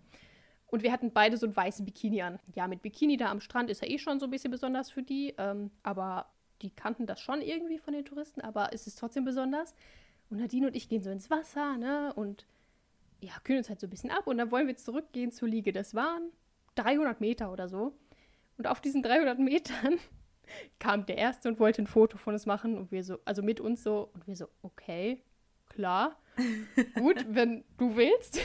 Und 0.66 0.82
wir 0.82 0.90
hatten 0.90 1.12
beide 1.12 1.36
so 1.36 1.46
ein 1.46 1.54
weißes 1.54 1.84
Bikini 1.84 2.22
an. 2.22 2.40
Ja, 2.56 2.66
mit 2.66 2.82
Bikini 2.82 3.16
da 3.16 3.30
am 3.30 3.40
Strand 3.40 3.70
ist 3.70 3.82
ja 3.82 3.88
eh 3.88 3.98
schon 3.98 4.18
so 4.18 4.26
ein 4.26 4.30
bisschen 4.30 4.50
besonders 4.50 4.90
für 4.90 5.04
die. 5.04 5.34
Ähm, 5.38 5.70
aber 5.84 6.26
die 6.62 6.70
kannten 6.70 7.06
das 7.06 7.20
schon 7.20 7.40
irgendwie 7.40 7.78
von 7.78 7.94
den 7.94 8.04
Touristen, 8.04 8.40
aber 8.40 8.70
es 8.72 8.88
ist 8.88 8.98
trotzdem 8.98 9.24
besonders. 9.24 9.76
Und 10.28 10.40
Nadine 10.40 10.66
und 10.66 10.74
ich 10.74 10.88
gehen 10.88 11.04
so 11.04 11.10
ins 11.10 11.30
Wasser, 11.30 11.76
ne? 11.76 12.12
Und 12.14 12.46
ja, 13.20 13.32
kühlen 13.44 13.58
uns 13.58 13.68
halt 13.68 13.78
so 13.78 13.86
ein 13.86 13.90
bisschen 13.90 14.10
ab. 14.10 14.26
Und 14.26 14.38
dann 14.38 14.50
wollen 14.50 14.66
wir 14.66 14.76
zurückgehen 14.76 15.30
zur 15.30 15.46
Liege. 15.46 15.72
Das 15.72 15.94
waren 15.94 16.32
300 16.82 17.20
Meter 17.20 17.52
oder 17.52 17.68
so. 17.68 17.92
Und 18.56 18.66
auf 18.66 18.80
diesen 18.80 19.02
300 19.02 19.38
Metern 19.38 19.98
kam 20.78 21.06
der 21.06 21.18
Erste 21.18 21.48
und 21.48 21.58
wollte 21.58 21.82
ein 21.82 21.86
Foto 21.86 22.18
von 22.18 22.34
uns 22.34 22.46
machen. 22.46 22.76
Und 22.76 22.92
wir 22.92 23.04
so, 23.04 23.18
also 23.24 23.42
mit 23.42 23.60
uns 23.60 23.82
so. 23.82 24.10
Und 24.14 24.26
wir 24.26 24.36
so, 24.36 24.48
okay, 24.62 25.22
klar. 25.68 26.16
Gut, 26.94 27.24
wenn 27.28 27.64
du 27.78 27.96
willst. 27.96 28.40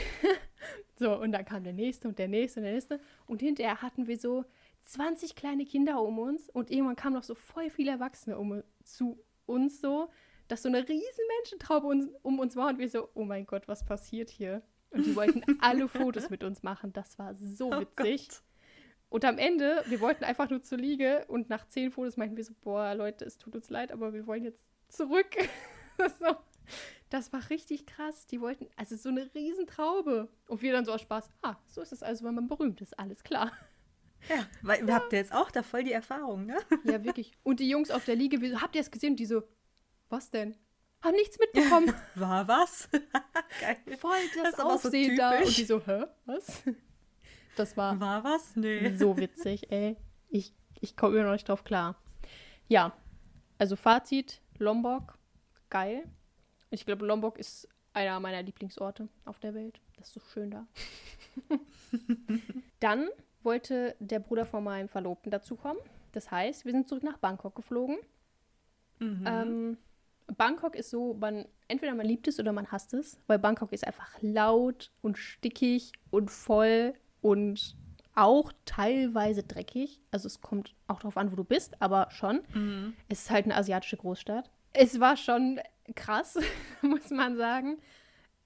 so, 0.98 1.18
und 1.18 1.32
dann 1.32 1.44
kam 1.44 1.64
der 1.64 1.72
Nächste 1.72 2.08
und 2.08 2.18
der 2.18 2.28
Nächste 2.28 2.60
und 2.60 2.64
der 2.64 2.74
Nächste. 2.74 3.00
Und 3.26 3.42
hinterher 3.42 3.82
hatten 3.82 4.06
wir 4.06 4.18
so 4.18 4.44
20 4.82 5.34
kleine 5.34 5.64
Kinder 5.64 6.00
um 6.02 6.18
uns. 6.18 6.48
Und 6.48 6.70
irgendwann 6.70 6.96
kamen 6.96 7.16
noch 7.16 7.22
so 7.22 7.34
voll 7.34 7.70
viele 7.70 7.92
Erwachsene 7.92 8.38
um, 8.38 8.62
zu 8.84 9.18
uns 9.46 9.80
so 9.80 10.10
dass 10.48 10.62
so 10.62 10.68
eine 10.68 10.88
riesen 10.88 11.24
Menschentraube 11.38 11.86
uns, 11.86 12.08
um 12.22 12.38
uns 12.38 12.56
war 12.56 12.68
und 12.68 12.78
wir 12.78 12.88
so, 12.88 13.08
oh 13.14 13.24
mein 13.24 13.46
Gott, 13.46 13.68
was 13.68 13.84
passiert 13.84 14.30
hier? 14.30 14.62
Und 14.90 15.06
die 15.06 15.16
wollten 15.16 15.42
alle 15.60 15.88
Fotos 15.88 16.30
mit 16.30 16.44
uns 16.44 16.62
machen. 16.62 16.92
Das 16.92 17.18
war 17.18 17.34
so 17.34 17.72
oh 17.72 17.80
witzig. 17.80 18.28
Oh 18.30 19.14
und 19.16 19.24
am 19.24 19.38
Ende, 19.38 19.84
wir 19.86 20.00
wollten 20.00 20.24
einfach 20.24 20.50
nur 20.50 20.62
zur 20.62 20.78
Liege 20.78 21.24
und 21.28 21.48
nach 21.48 21.66
zehn 21.68 21.90
Fotos 21.90 22.16
meinten 22.16 22.36
wir 22.36 22.44
so, 22.44 22.54
boah, 22.62 22.94
Leute, 22.94 23.24
es 23.24 23.38
tut 23.38 23.54
uns 23.54 23.70
leid, 23.70 23.92
aber 23.92 24.12
wir 24.12 24.26
wollen 24.26 24.44
jetzt 24.44 24.68
zurück. 24.88 25.36
so. 26.18 26.36
Das 27.10 27.32
war 27.32 27.48
richtig 27.50 27.86
krass. 27.86 28.26
Die 28.26 28.40
wollten, 28.40 28.66
also 28.76 28.96
so 28.96 29.08
eine 29.08 29.32
Riesentraube. 29.34 30.28
Und 30.48 30.62
wir 30.62 30.72
dann 30.72 30.84
so 30.84 30.92
aus 30.92 31.02
Spaß, 31.02 31.30
ah, 31.42 31.56
so 31.66 31.80
ist 31.80 31.92
es 31.92 32.02
also, 32.02 32.24
wenn 32.24 32.34
man 32.34 32.48
berühmt 32.48 32.80
ist, 32.80 32.98
alles 32.98 33.22
klar. 33.22 33.52
Ja, 34.28 34.46
weil 34.62 34.88
ja. 34.88 34.94
habt 34.96 35.12
ihr 35.12 35.18
jetzt 35.20 35.32
auch 35.32 35.50
da 35.50 35.62
voll 35.62 35.84
die 35.84 35.92
Erfahrung, 35.92 36.46
ne? 36.46 36.56
Ja, 36.84 37.04
wirklich. 37.04 37.32
Und 37.44 37.60
die 37.60 37.68
Jungs 37.68 37.90
auf 37.90 38.04
der 38.04 38.16
Liege, 38.16 38.38
habt 38.60 38.74
ihr 38.74 38.80
es 38.80 38.90
gesehen? 38.90 39.14
Die 39.14 39.26
so, 39.26 39.44
was 40.08 40.30
denn? 40.30 40.56
Hab 41.06 41.12
nichts 41.12 41.38
mitbekommen. 41.38 41.94
War 42.16 42.48
was? 42.48 42.88
Geil. 43.60 43.76
Voll 43.98 44.16
das, 44.34 44.56
das 44.56 44.60
Aufsehen 44.60 45.12
so 45.12 45.22
da. 45.22 45.38
Und 45.38 45.56
die 45.56 45.64
so, 45.64 45.80
hä? 45.86 46.04
Was? 46.26 46.62
Das 47.56 47.74
war. 47.74 47.98
War 47.98 48.22
was? 48.22 48.54
Nee. 48.54 48.94
So 48.98 49.16
witzig, 49.16 49.72
ey. 49.72 49.96
Ich, 50.28 50.52
ich 50.82 50.94
komme 50.94 51.16
immer 51.16 51.24
noch 51.24 51.32
nicht 51.32 51.48
drauf 51.48 51.64
klar. 51.64 51.96
Ja, 52.68 52.92
also 53.56 53.76
Fazit: 53.76 54.42
Lombok, 54.58 55.16
geil. 55.70 56.04
Ich 56.68 56.84
glaube, 56.84 57.06
Lombok 57.06 57.38
ist 57.38 57.66
einer 57.94 58.20
meiner 58.20 58.42
Lieblingsorte 58.42 59.08
auf 59.24 59.38
der 59.38 59.54
Welt. 59.54 59.80
Das 59.96 60.08
ist 60.08 60.12
so 60.12 60.20
schön 60.34 60.50
da. 60.50 60.66
Dann 62.80 63.08
wollte 63.42 63.96
der 64.00 64.18
Bruder 64.18 64.44
von 64.44 64.62
meinem 64.62 64.88
Verlobten 64.88 65.30
dazukommen. 65.30 65.80
Das 66.12 66.30
heißt, 66.30 66.66
wir 66.66 66.72
sind 66.72 66.90
zurück 66.90 67.04
nach 67.04 67.16
Bangkok 67.16 67.54
geflogen. 67.54 67.96
Mhm. 68.98 69.24
Ähm, 69.26 69.78
Bangkok 70.36 70.74
ist 70.74 70.90
so, 70.90 71.14
man 71.14 71.46
entweder 71.68 71.94
man 71.94 72.06
liebt 72.06 72.28
es 72.28 72.38
oder 72.38 72.52
man 72.52 72.70
hasst 72.70 72.94
es, 72.94 73.18
weil 73.26 73.38
Bangkok 73.38 73.72
ist 73.72 73.86
einfach 73.86 74.16
laut 74.20 74.90
und 75.02 75.18
stickig 75.18 75.92
und 76.10 76.30
voll 76.30 76.94
und 77.20 77.76
auch 78.14 78.52
teilweise 78.64 79.42
dreckig. 79.42 80.00
Also 80.10 80.26
es 80.26 80.40
kommt 80.40 80.74
auch 80.88 80.98
darauf 80.98 81.16
an, 81.16 81.30
wo 81.30 81.36
du 81.36 81.44
bist, 81.44 81.80
aber 81.80 82.08
schon. 82.10 82.42
Mhm. 82.54 82.94
Es 83.08 83.22
ist 83.22 83.30
halt 83.30 83.44
eine 83.44 83.56
asiatische 83.56 83.96
Großstadt. 83.98 84.50
Es 84.72 85.00
war 85.00 85.16
schon 85.16 85.60
krass, 85.94 86.38
muss 86.82 87.10
man 87.10 87.36
sagen. 87.36 87.78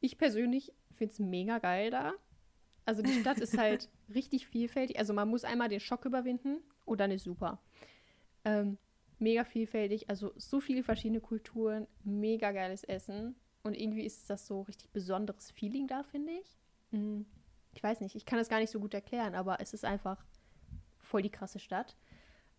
Ich 0.00 0.18
persönlich 0.18 0.72
finde 0.90 1.12
es 1.12 1.18
mega 1.18 1.58
geil 1.58 1.90
da. 1.90 2.12
Also 2.84 3.02
die 3.02 3.20
Stadt 3.20 3.38
ist 3.38 3.56
halt 3.56 3.88
richtig 4.14 4.46
vielfältig. 4.46 4.98
Also 4.98 5.12
man 5.12 5.28
muss 5.28 5.44
einmal 5.44 5.68
den 5.68 5.80
Schock 5.80 6.04
überwinden 6.04 6.58
und 6.84 7.00
dann 7.00 7.10
ist 7.10 7.24
super. 7.24 7.60
Ähm, 8.44 8.78
mega 9.20 9.44
vielfältig, 9.44 10.08
also 10.08 10.32
so 10.36 10.60
viele 10.60 10.82
verschiedene 10.82 11.20
Kulturen, 11.20 11.86
mega 12.04 12.52
geiles 12.52 12.84
Essen 12.84 13.36
und 13.62 13.74
irgendwie 13.74 14.04
ist 14.04 14.28
das 14.30 14.46
so 14.46 14.62
richtig 14.62 14.90
besonderes 14.90 15.50
Feeling 15.50 15.86
da, 15.86 16.02
finde 16.02 16.32
ich. 16.32 16.58
Mhm. 16.90 17.26
Ich 17.72 17.82
weiß 17.82 18.00
nicht, 18.00 18.16
ich 18.16 18.26
kann 18.26 18.38
das 18.38 18.48
gar 18.48 18.58
nicht 18.58 18.70
so 18.70 18.80
gut 18.80 18.94
erklären, 18.94 19.34
aber 19.34 19.60
es 19.60 19.74
ist 19.74 19.84
einfach 19.84 20.24
voll 20.98 21.22
die 21.22 21.30
krasse 21.30 21.58
Stadt. 21.58 21.96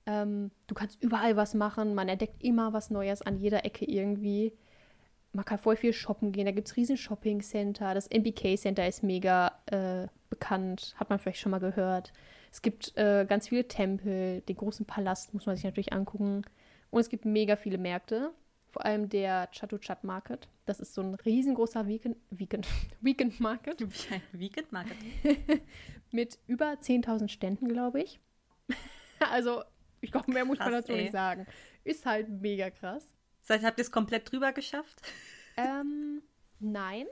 Ähm, 0.05 0.51
du 0.67 0.75
kannst 0.75 1.01
überall 1.03 1.35
was 1.35 1.53
machen, 1.53 1.95
man 1.95 2.09
entdeckt 2.09 2.43
immer 2.43 2.73
was 2.73 2.89
Neues 2.89 3.21
an 3.21 3.37
jeder 3.37 3.65
Ecke 3.65 3.85
irgendwie. 3.85 4.53
Man 5.33 5.45
kann 5.45 5.59
voll 5.59 5.75
viel 5.75 5.93
shoppen 5.93 6.31
gehen, 6.31 6.45
da 6.45 6.51
gibt 6.51 6.67
es 6.67 6.75
riesen 6.75 6.97
Shopping-Center. 6.97 7.93
Das 7.93 8.09
MBK-Center 8.09 8.87
ist 8.87 9.03
mega 9.03 9.59
äh, 9.67 10.07
bekannt, 10.29 10.95
hat 10.97 11.09
man 11.09 11.19
vielleicht 11.19 11.39
schon 11.39 11.51
mal 11.51 11.59
gehört. 11.59 12.11
Es 12.51 12.61
gibt 12.61 12.95
äh, 12.97 13.25
ganz 13.27 13.47
viele 13.47 13.67
Tempel, 13.67 14.41
den 14.41 14.57
großen 14.57 14.85
Palast 14.85 15.33
muss 15.33 15.45
man 15.45 15.55
sich 15.55 15.63
natürlich 15.63 15.93
angucken. 15.93 16.43
Und 16.89 16.99
es 16.99 17.09
gibt 17.09 17.23
mega 17.23 17.55
viele 17.55 17.77
Märkte. 17.77 18.31
Vor 18.71 18.85
allem 18.85 19.09
der 19.09 19.49
Chatuchat 19.51 20.03
Market. 20.03 20.47
Das 20.65 20.79
ist 20.79 20.93
so 20.93 21.01
ein 21.01 21.15
riesengroßer 21.15 21.87
Weekend, 21.87 22.17
Weekend, 22.29 22.67
Weekend 23.01 23.39
Market. 23.39 23.81
Weekend 24.33 24.71
Market. 24.71 24.97
Mit 26.11 26.39
über 26.47 26.73
10.000 26.73 27.29
Ständen, 27.29 27.69
glaube 27.69 28.01
ich. 28.01 28.19
also, 29.31 29.63
ich 30.01 30.11
glaube, 30.11 30.31
mehr 30.31 30.45
muss 30.45 30.57
krass, 30.57 30.71
man 30.71 30.81
dazu 30.81 30.91
ey. 30.91 31.03
nicht 31.03 31.11
sagen. 31.11 31.47
Ist 31.83 32.05
halt 32.05 32.29
mega 32.29 32.69
krass. 32.69 33.13
Seit 33.41 33.63
habt 33.63 33.79
ihr 33.79 33.83
es 33.83 33.91
komplett 33.91 34.31
drüber 34.31 34.51
geschafft? 34.51 35.01
Ähm, 35.57 36.21
nein 36.59 37.07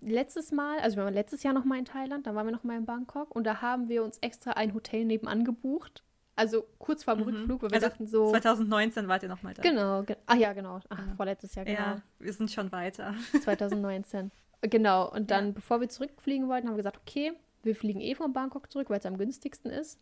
letztes 0.00 0.52
Mal, 0.52 0.78
also 0.80 0.96
wir 0.96 1.04
waren 1.04 1.14
letztes 1.14 1.42
Jahr 1.42 1.54
noch 1.54 1.64
mal 1.64 1.78
in 1.78 1.84
Thailand, 1.84 2.26
dann 2.26 2.34
waren 2.34 2.46
wir 2.46 2.52
noch 2.52 2.64
mal 2.64 2.76
in 2.76 2.86
Bangkok 2.86 3.34
und 3.34 3.44
da 3.44 3.60
haben 3.60 3.88
wir 3.88 4.04
uns 4.04 4.18
extra 4.18 4.52
ein 4.52 4.74
Hotel 4.74 5.04
nebenan 5.04 5.44
gebucht. 5.44 6.02
Also 6.36 6.64
kurz 6.78 7.02
vor 7.02 7.16
dem 7.16 7.26
mhm. 7.26 7.34
Rückflug, 7.34 7.62
weil 7.62 7.70
wir 7.70 7.76
also 7.76 7.88
dachten 7.88 8.06
so. 8.06 8.30
2019 8.30 9.08
wart 9.08 9.24
ihr 9.24 9.28
noch 9.28 9.42
mal 9.42 9.54
da. 9.54 9.62
Genau, 9.62 10.02
ge 10.02 10.16
ach 10.26 10.36
ja, 10.36 10.52
genau. 10.52 10.80
Ach, 10.88 10.98
ja. 10.98 11.14
vorletztes 11.16 11.54
Jahr, 11.56 11.64
genau. 11.64 11.78
Ja, 11.78 12.02
wir 12.20 12.32
sind 12.32 12.50
schon 12.50 12.70
weiter. 12.70 13.12
2019. 13.42 14.30
Genau, 14.62 15.10
und 15.10 15.30
dann, 15.32 15.46
ja. 15.46 15.52
bevor 15.52 15.80
wir 15.80 15.88
zurückfliegen 15.88 16.48
wollten, 16.48 16.68
haben 16.68 16.74
wir 16.74 16.82
gesagt, 16.82 16.98
okay, 16.98 17.32
wir 17.64 17.74
fliegen 17.74 18.00
eh 18.00 18.14
von 18.14 18.32
Bangkok 18.32 18.70
zurück, 18.70 18.88
weil 18.88 19.00
es 19.00 19.06
am 19.06 19.18
günstigsten 19.18 19.70
ist. 19.70 19.98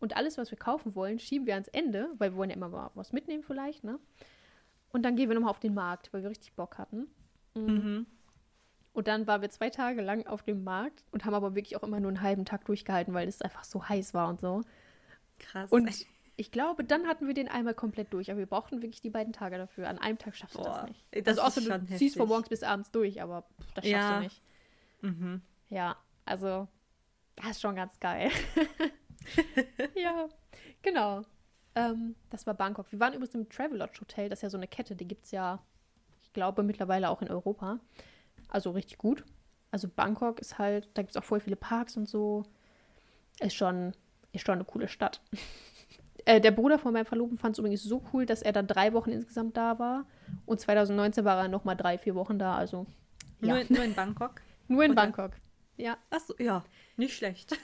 Und 0.00 0.16
alles, 0.16 0.38
was 0.38 0.50
wir 0.50 0.58
kaufen 0.58 0.94
wollen, 0.94 1.18
schieben 1.18 1.46
wir 1.46 1.54
ans 1.54 1.68
Ende, 1.68 2.08
weil 2.18 2.32
wir 2.32 2.36
wollen 2.36 2.50
ja 2.50 2.56
immer 2.56 2.68
mal 2.68 2.90
was 2.94 3.12
mitnehmen 3.12 3.42
vielleicht, 3.42 3.84
ne? 3.84 3.98
Und 4.92 5.02
dann 5.02 5.16
gehen 5.16 5.28
wir 5.28 5.34
nochmal 5.34 5.50
auf 5.50 5.60
den 5.60 5.74
Markt, 5.74 6.12
weil 6.12 6.22
wir 6.22 6.30
richtig 6.30 6.52
Bock 6.54 6.78
hatten. 6.78 7.06
Mhm. 7.54 7.64
mhm. 7.64 8.06
Und 8.92 9.06
dann 9.06 9.26
waren 9.26 9.40
wir 9.40 9.50
zwei 9.50 9.70
Tage 9.70 10.02
lang 10.02 10.26
auf 10.26 10.42
dem 10.42 10.64
Markt 10.64 11.04
und 11.12 11.24
haben 11.24 11.34
aber 11.34 11.54
wirklich 11.54 11.76
auch 11.76 11.82
immer 11.82 12.00
nur 12.00 12.08
einen 12.08 12.22
halben 12.22 12.44
Tag 12.44 12.64
durchgehalten, 12.64 13.14
weil 13.14 13.28
es 13.28 13.40
einfach 13.40 13.64
so 13.64 13.88
heiß 13.88 14.14
war 14.14 14.28
und 14.28 14.40
so. 14.40 14.62
Krass. 15.38 15.70
Und 15.70 16.06
ich 16.36 16.50
glaube, 16.50 16.84
dann 16.84 17.06
hatten 17.06 17.26
wir 17.26 17.34
den 17.34 17.48
einmal 17.48 17.74
komplett 17.74 18.12
durch, 18.12 18.30
aber 18.30 18.38
wir 18.38 18.46
brauchten 18.46 18.82
wirklich 18.82 19.00
die 19.00 19.10
beiden 19.10 19.32
Tage 19.32 19.58
dafür. 19.58 19.88
An 19.88 19.98
einem 19.98 20.18
Tag 20.18 20.34
schaffst 20.34 20.56
du 20.56 20.62
das 20.62 20.86
nicht. 20.86 21.04
Das 21.26 21.38
also 21.38 21.42
außer 21.42 21.60
du 21.60 21.72
heftig. 21.72 21.98
ziehst 21.98 22.16
von 22.16 22.28
morgens 22.28 22.48
bis 22.48 22.62
abends 22.62 22.90
durch, 22.90 23.22
aber 23.22 23.44
das 23.74 23.84
schaffst 23.84 23.90
ja. 23.90 24.16
du 24.16 24.24
nicht. 24.24 24.42
Mhm. 25.02 25.42
Ja, 25.68 25.96
also 26.24 26.66
das 27.36 27.50
ist 27.50 27.60
schon 27.60 27.76
ganz 27.76 27.98
geil. 28.00 28.30
ja, 29.94 30.28
genau. 30.82 31.22
Ähm, 31.74 32.16
das 32.30 32.46
war 32.46 32.54
Bangkok. 32.54 32.90
Wir 32.90 33.00
waren 33.00 33.12
übrigens 33.12 33.34
im 33.34 33.48
Travelodge 33.48 34.00
Hotel, 34.00 34.28
das 34.28 34.38
ist 34.38 34.42
ja 34.42 34.50
so 34.50 34.56
eine 34.56 34.66
Kette, 34.66 34.96
die 34.96 35.06
gibt 35.06 35.26
es 35.26 35.30
ja, 35.30 35.62
ich 36.22 36.32
glaube, 36.32 36.62
mittlerweile 36.62 37.10
auch 37.10 37.22
in 37.22 37.30
Europa. 37.30 37.80
Also 38.50 38.70
richtig 38.70 38.98
gut. 38.98 39.24
Also 39.70 39.88
Bangkok 39.88 40.40
ist 40.40 40.58
halt, 40.58 40.88
da 40.94 41.02
gibt 41.02 41.10
es 41.10 41.16
auch 41.16 41.24
voll 41.24 41.40
viele 41.40 41.56
Parks 41.56 41.96
und 41.96 42.08
so. 42.08 42.44
ist 43.40 43.54
schon, 43.54 43.92
ist 44.32 44.44
schon 44.44 44.56
eine 44.56 44.64
coole 44.64 44.88
Stadt. 44.88 45.22
äh, 46.24 46.40
der 46.40 46.50
Bruder 46.50 46.78
von 46.78 46.92
meinem 46.92 47.06
Verlobten 47.06 47.38
fand 47.38 47.54
es 47.54 47.58
übrigens 47.58 47.82
so 47.82 48.02
cool, 48.12 48.26
dass 48.26 48.42
er 48.42 48.52
dann 48.52 48.66
drei 48.66 48.92
Wochen 48.92 49.10
insgesamt 49.10 49.56
da 49.56 49.78
war. 49.78 50.06
Und 50.46 50.60
2019 50.60 51.24
war 51.24 51.38
er 51.40 51.48
nochmal 51.48 51.76
drei, 51.76 51.98
vier 51.98 52.14
Wochen 52.14 52.38
da. 52.38 52.56
Also 52.56 52.86
ja. 53.40 53.54
Nur, 53.54 53.64
nur 53.68 53.84
in 53.84 53.94
Bangkok? 53.94 54.42
nur 54.68 54.84
in 54.84 54.92
Oder? 54.92 55.02
Bangkok. 55.02 55.32
Ja. 55.76 55.96
Achso, 56.10 56.34
ja, 56.38 56.64
nicht 56.96 57.16
schlecht. 57.16 57.56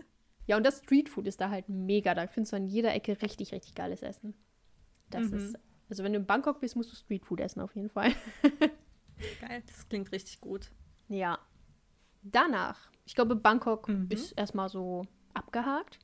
ja, 0.46 0.56
und 0.56 0.64
das 0.64 0.78
Streetfood 0.78 1.26
ist 1.26 1.40
da 1.40 1.50
halt 1.50 1.68
mega. 1.68 2.14
Da 2.14 2.26
findest 2.26 2.52
du 2.52 2.56
an 2.56 2.66
jeder 2.66 2.94
Ecke 2.94 3.20
richtig, 3.20 3.52
richtig 3.52 3.74
geiles 3.74 4.02
Essen. 4.02 4.34
Das 5.10 5.30
mhm. 5.30 5.38
ist, 5.38 5.58
also 5.88 6.04
wenn 6.04 6.12
du 6.12 6.20
in 6.20 6.26
Bangkok 6.26 6.60
bist, 6.60 6.76
musst 6.76 6.92
du 6.92 6.96
Streetfood 6.96 7.40
essen 7.40 7.60
auf 7.60 7.74
jeden 7.74 7.88
Fall. 7.88 8.12
Geil, 9.40 9.62
das 9.66 9.88
klingt 9.88 10.12
richtig 10.12 10.40
gut. 10.40 10.70
Ja. 11.08 11.38
Danach, 12.22 12.90
ich 13.04 13.14
glaube, 13.14 13.36
Bangkok 13.36 13.88
mhm. 13.88 14.08
ist 14.10 14.32
erstmal 14.32 14.68
so 14.68 15.06
abgehakt. 15.34 15.98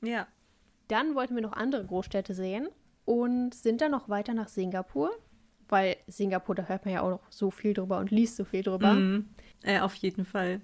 Ja. 0.00 0.26
Dann 0.88 1.14
wollten 1.14 1.34
wir 1.34 1.42
noch 1.42 1.52
andere 1.52 1.84
Großstädte 1.84 2.34
sehen 2.34 2.68
und 3.04 3.54
sind 3.54 3.80
dann 3.80 3.90
noch 3.90 4.08
weiter 4.08 4.34
nach 4.34 4.48
Singapur, 4.48 5.10
weil 5.68 5.96
Singapur, 6.06 6.54
da 6.54 6.64
hört 6.64 6.84
man 6.84 6.94
ja 6.94 7.02
auch 7.02 7.10
noch 7.10 7.30
so 7.30 7.50
viel 7.50 7.74
drüber 7.74 7.98
und 7.98 8.10
liest 8.10 8.36
so 8.36 8.44
viel 8.44 8.62
drüber. 8.62 8.94
Mhm. 8.94 9.28
Äh, 9.62 9.80
auf 9.80 9.94
jeden 9.94 10.24
Fall. 10.24 10.60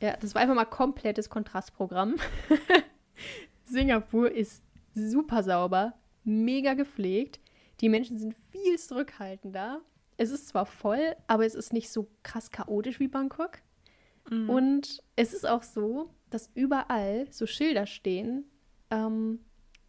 Ja, 0.00 0.16
das 0.16 0.34
war 0.34 0.42
einfach 0.42 0.54
mal 0.54 0.64
komplettes 0.66 1.30
Kontrastprogramm. 1.30 2.16
Singapur 3.64 4.30
ist 4.30 4.62
super 4.94 5.42
sauber, 5.42 5.94
mega 6.24 6.74
gepflegt. 6.74 7.40
Die 7.80 7.88
Menschen 7.88 8.18
sind 8.18 8.34
viel 8.50 8.78
zurückhaltender. 8.78 9.80
Es 10.16 10.30
ist 10.30 10.48
zwar 10.48 10.66
voll, 10.66 11.14
aber 11.26 11.44
es 11.44 11.54
ist 11.54 11.72
nicht 11.72 11.90
so 11.90 12.08
krass 12.22 12.50
chaotisch 12.50 13.00
wie 13.00 13.08
Bangkok. 13.08 13.58
Mhm. 14.30 14.50
Und 14.50 15.02
es 15.14 15.34
ist 15.34 15.46
auch 15.46 15.62
so, 15.62 16.10
dass 16.30 16.50
überall 16.54 17.26
so 17.30 17.46
Schilder 17.46 17.86
stehen, 17.86 18.44
ähm, 18.90 19.40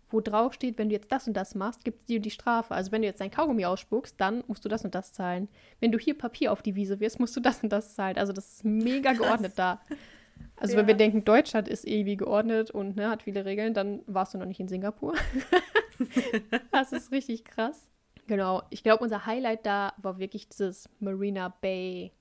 wo 0.09 0.21
drauf 0.21 0.53
steht, 0.53 0.77
wenn 0.77 0.89
du 0.89 0.95
jetzt 0.95 1.11
das 1.11 1.27
und 1.27 1.35
das 1.35 1.53
machst, 1.53 1.83
gibt 1.83 2.01
es 2.01 2.05
dir 2.05 2.19
die 2.19 2.31
Strafe. 2.31 2.73
Also 2.73 2.91
wenn 2.91 3.01
du 3.01 3.07
jetzt 3.07 3.19
dein 3.19 3.31
Kaugummi 3.31 3.65
ausspuckst, 3.65 4.19
dann 4.19 4.43
musst 4.47 4.63
du 4.63 4.69
das 4.69 4.85
und 4.85 4.95
das 4.95 5.11
zahlen. 5.11 5.49
Wenn 5.79 5.91
du 5.91 5.99
hier 5.99 6.17
Papier 6.17 6.51
auf 6.51 6.61
die 6.61 6.75
Wiese 6.75 6.99
wirst, 6.99 7.19
musst 7.19 7.35
du 7.35 7.41
das 7.41 7.61
und 7.61 7.69
das 7.69 7.95
zahlen. 7.95 8.17
Also 8.17 8.31
das 8.31 8.53
ist 8.53 8.65
mega 8.65 9.13
Krass. 9.13 9.19
geordnet 9.19 9.53
da. 9.55 9.81
Also 10.55 10.73
ja. 10.73 10.79
wenn 10.79 10.87
wir 10.87 10.93
denken, 10.93 11.25
Deutschland 11.25 11.67
ist 11.67 11.85
irgendwie 11.85 12.15
geordnet 12.15 12.71
und 12.71 12.95
ne, 12.95 13.09
hat 13.09 13.23
viele 13.23 13.43
Regeln, 13.43 13.73
dann 13.73 14.01
warst 14.07 14.33
du 14.33 14.37
noch 14.37 14.45
nicht 14.45 14.59
in 14.59 14.67
Singapur. 14.67 15.15
das 16.71 16.93
ist 16.93 17.11
richtig 17.11 17.43
krass. 17.43 17.89
Genau. 18.27 18.63
Ich 18.69 18.83
glaube, 18.83 19.03
unser 19.03 19.25
Highlight 19.25 19.65
da 19.65 19.93
war 19.97 20.19
wirklich 20.19 20.49
dieses 20.49 20.89
Marina 20.99 21.49
Bay 21.49 22.13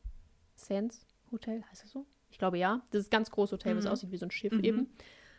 Sands 0.54 1.06
Hotel, 1.30 1.62
heißt 1.70 1.84
das 1.84 1.90
so? 1.90 2.06
Ich 2.30 2.38
glaube 2.38 2.58
ja. 2.58 2.80
Das 2.90 3.00
ist 3.00 3.08
ein 3.08 3.16
ganz 3.16 3.30
großes 3.30 3.52
Hotel, 3.52 3.74
mhm. 3.74 3.78
das 3.78 3.86
aussieht 3.86 4.12
wie 4.12 4.16
so 4.16 4.26
ein 4.26 4.30
Schiff 4.30 4.52
mhm. 4.52 4.64
eben. 4.64 4.96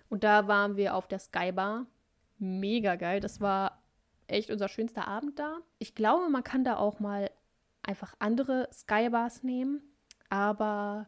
Und 0.10 0.24
da 0.24 0.48
waren 0.48 0.76
wir 0.76 0.96
auf 0.96 1.08
der 1.08 1.20
Skybar. 1.20 1.86
Mega 2.38 2.96
geil. 2.96 3.20
Das 3.20 3.42
war 3.42 3.82
echt 4.28 4.52
unser 4.52 4.68
schönster 4.68 5.08
Abend 5.08 5.40
da. 5.40 5.58
Ich 5.80 5.96
glaube, 5.96 6.30
man 6.30 6.44
kann 6.44 6.64
da 6.64 6.78
auch 6.78 7.00
mal 7.00 7.32
einfach 7.82 8.14
andere 8.20 8.70
Skybars 8.72 9.44
nehmen. 9.44 9.82
Aber 10.30 11.08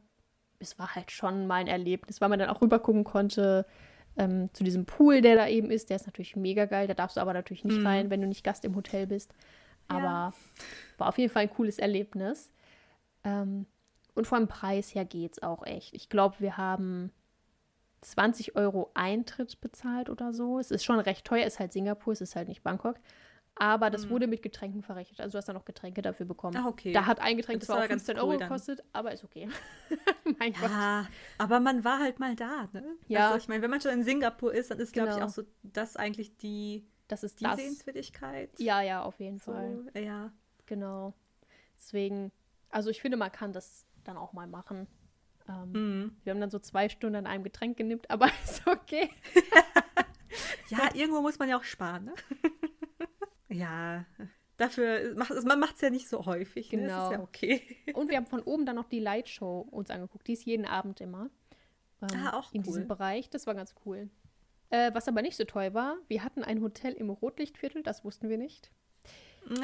es 0.60 0.80
war 0.80 0.96
halt 0.96 1.12
schon 1.12 1.48
mal 1.48 1.56
ein 1.56 1.68
Erlebnis, 1.68 2.22
weil 2.22 2.30
man 2.30 2.40
dann 2.40 2.50
auch 2.50 2.62
rüber 2.62 2.80
gucken 2.80 3.04
konnte 3.04 3.66
ähm, 4.18 4.54
zu 4.54 4.64
diesem 4.64 4.86
Pool, 4.86 5.22
der 5.22 5.36
da 5.36 5.48
eben 5.48 5.72
ist. 5.72 5.90
Der 5.90 5.96
ist 5.96 6.06
natürlich 6.06 6.36
mega 6.36 6.66
geil. 6.66 6.88
Da 6.88 6.94
darfst 6.94 7.18
du 7.18 7.22
aber 7.22 7.34
natürlich 7.34 7.64
nicht 7.64 7.80
mhm. 7.80 7.88
rein, 7.88 8.10
wenn 8.10 8.22
du 8.22 8.28
nicht 8.28 8.44
Gast 8.44 8.66
im 8.66 8.76
Hotel 8.76 9.08
bist. 9.08 9.34
Aber 9.88 10.02
ja. 10.02 10.34
war 10.98 11.08
auf 11.10 11.18
jeden 11.18 11.32
Fall 11.32 11.44
ein 11.44 11.54
cooles 11.54 11.80
Erlebnis. 11.80 12.52
Ähm, 13.24 13.66
und 14.16 14.28
vom 14.28 14.48
Preis 14.48 14.94
her 14.94 15.06
geht 15.06 15.34
es 15.34 15.44
auch 15.44 15.66
echt. 15.66 15.94
Ich 15.94 16.10
glaube, 16.10 16.36
wir 16.40 16.58
haben 16.58 17.12
20 18.02 18.56
Euro 18.56 18.92
Eintritt 18.94 19.62
bezahlt 19.62 20.10
oder 20.10 20.34
so. 20.34 20.60
Es 20.60 20.72
ist 20.72 20.84
schon 20.84 21.00
recht 21.00 21.26
teuer, 21.26 21.46
ist 21.46 21.60
halt 21.60 21.74
Singapur, 21.74 22.14
es 22.14 22.22
ist 22.22 22.36
halt 22.36 22.48
nicht 22.48 22.64
Bangkok. 22.64 22.96
Aber 23.62 23.90
das 23.90 24.06
mhm. 24.06 24.12
wurde 24.12 24.28
mit 24.28 24.42
Getränken 24.42 24.82
verrechnet. 24.82 25.20
Also 25.20 25.34
du 25.34 25.38
hast 25.38 25.50
dann 25.50 25.56
noch 25.56 25.66
Getränke 25.66 26.02
dafür 26.02 26.26
bekommen. 26.26 26.56
Ah, 26.56 26.68
okay. 26.68 26.94
Da 26.94 27.06
hat 27.06 27.20
ein 27.20 27.36
Getränk 27.36 27.62
zwar 27.62 27.84
15 27.84 28.16
cool 28.16 28.24
Euro 28.24 28.38
gekostet, 28.38 28.82
aber 28.94 29.12
ist 29.12 29.26
okay. 29.26 29.50
mein 30.40 30.54
ja, 30.54 31.02
Gott. 31.02 31.10
aber 31.38 31.60
man 31.60 31.84
war 31.84 32.00
halt 32.00 32.20
mal 32.20 32.36
da, 32.38 32.70
ne? 32.72 32.96
Ja. 33.08 33.28
Also 33.28 33.38
ich 33.38 33.50
meine, 33.50 33.62
wenn 33.62 33.70
man 33.70 33.82
schon 33.82 33.92
in 33.92 34.04
Singapur 34.04 34.54
ist, 34.54 34.72
dann 34.72 34.80
ist, 34.80 34.94
glaube 34.94 35.10
genau. 35.10 35.20
ich, 35.20 35.24
auch 35.26 35.30
so 35.30 35.44
das 35.62 35.98
eigentlich 35.98 36.38
die, 36.38 36.88
das 37.10 37.24
ist 37.24 37.42
die 37.42 37.44
das. 37.44 37.58
Sehenswürdigkeit. 37.58 38.50
Ja, 38.60 38.82
ja, 38.82 39.04
auf 39.04 39.20
jeden 39.20 39.40
so, 39.40 39.52
Fall. 39.52 39.92
Ja. 39.94 40.32
Genau. 40.66 41.14
Deswegen, 41.76 42.32
also 42.70 42.90
ich 42.90 43.02
finde, 43.02 43.18
man 43.18 43.32
kann 43.32 43.52
das 43.52 43.86
dann 44.06 44.16
auch 44.16 44.32
mal 44.32 44.48
machen. 44.48 44.88
Ähm, 45.50 45.72
mhm. 45.72 46.18
Wir 46.24 46.32
haben 46.32 46.40
dann 46.40 46.52
so 46.52 46.60
zwei 46.60 46.88
Stunden 46.88 47.18
an 47.18 47.28
einem 47.28 47.44
Getränk 47.44 47.76
genippt, 47.76 48.10
aber 48.10 48.28
ist 48.46 48.66
okay. 48.68 49.10
ja, 50.70 50.90
irgendwo 50.94 51.22
muss 51.22 51.40
man 51.40 51.50
ja 51.50 51.58
auch 51.58 51.64
sparen, 51.64 52.06
ne? 52.06 52.14
Ja, 53.50 54.06
dafür 54.58 55.16
macht 55.16 55.32
man 55.46 55.60
macht 55.60 55.76
es 55.76 55.82
ja 55.82 55.90
nicht 55.90 56.08
so 56.08 56.26
häufig. 56.26 56.70
Genau. 56.70 56.84
Ne? 56.84 56.88
Das 56.88 56.98
ist 56.98 57.12
ja 57.12 57.18
genau. 57.18 57.24
okay. 57.24 57.62
Und 57.94 58.10
wir 58.10 58.18
haben 58.18 58.28
von 58.28 58.42
oben 58.42 58.66
dann 58.66 58.76
noch 58.76 58.88
die 58.90 59.00
Lightshow 59.00 59.68
uns 59.72 59.90
angeguckt. 59.90 60.28
Die 60.28 60.34
ist 60.34 60.46
jeden 60.46 60.66
Abend 60.66 61.02
immer. 61.02 61.30
Ähm, 62.02 62.20
ah, 62.26 62.38
auch 62.38 62.54
In 62.54 62.64
diesem 62.64 62.88
Bereich. 62.88 63.30
Das 63.30 63.48
war 63.48 63.56
ganz 63.56 63.76
cool. 63.86 64.10
Äh, 64.70 64.94
was 64.94 65.08
aber 65.08 65.22
nicht 65.22 65.36
so 65.36 65.46
toll 65.46 65.74
war, 65.74 65.98
wir 66.08 66.24
hatten 66.24 66.44
ein 66.44 66.62
Hotel 66.62 66.94
im 66.94 67.10
Rotlichtviertel, 67.10 67.82
das 67.82 68.06
wussten 68.06 68.30
wir 68.30 68.38
nicht. 68.38 68.72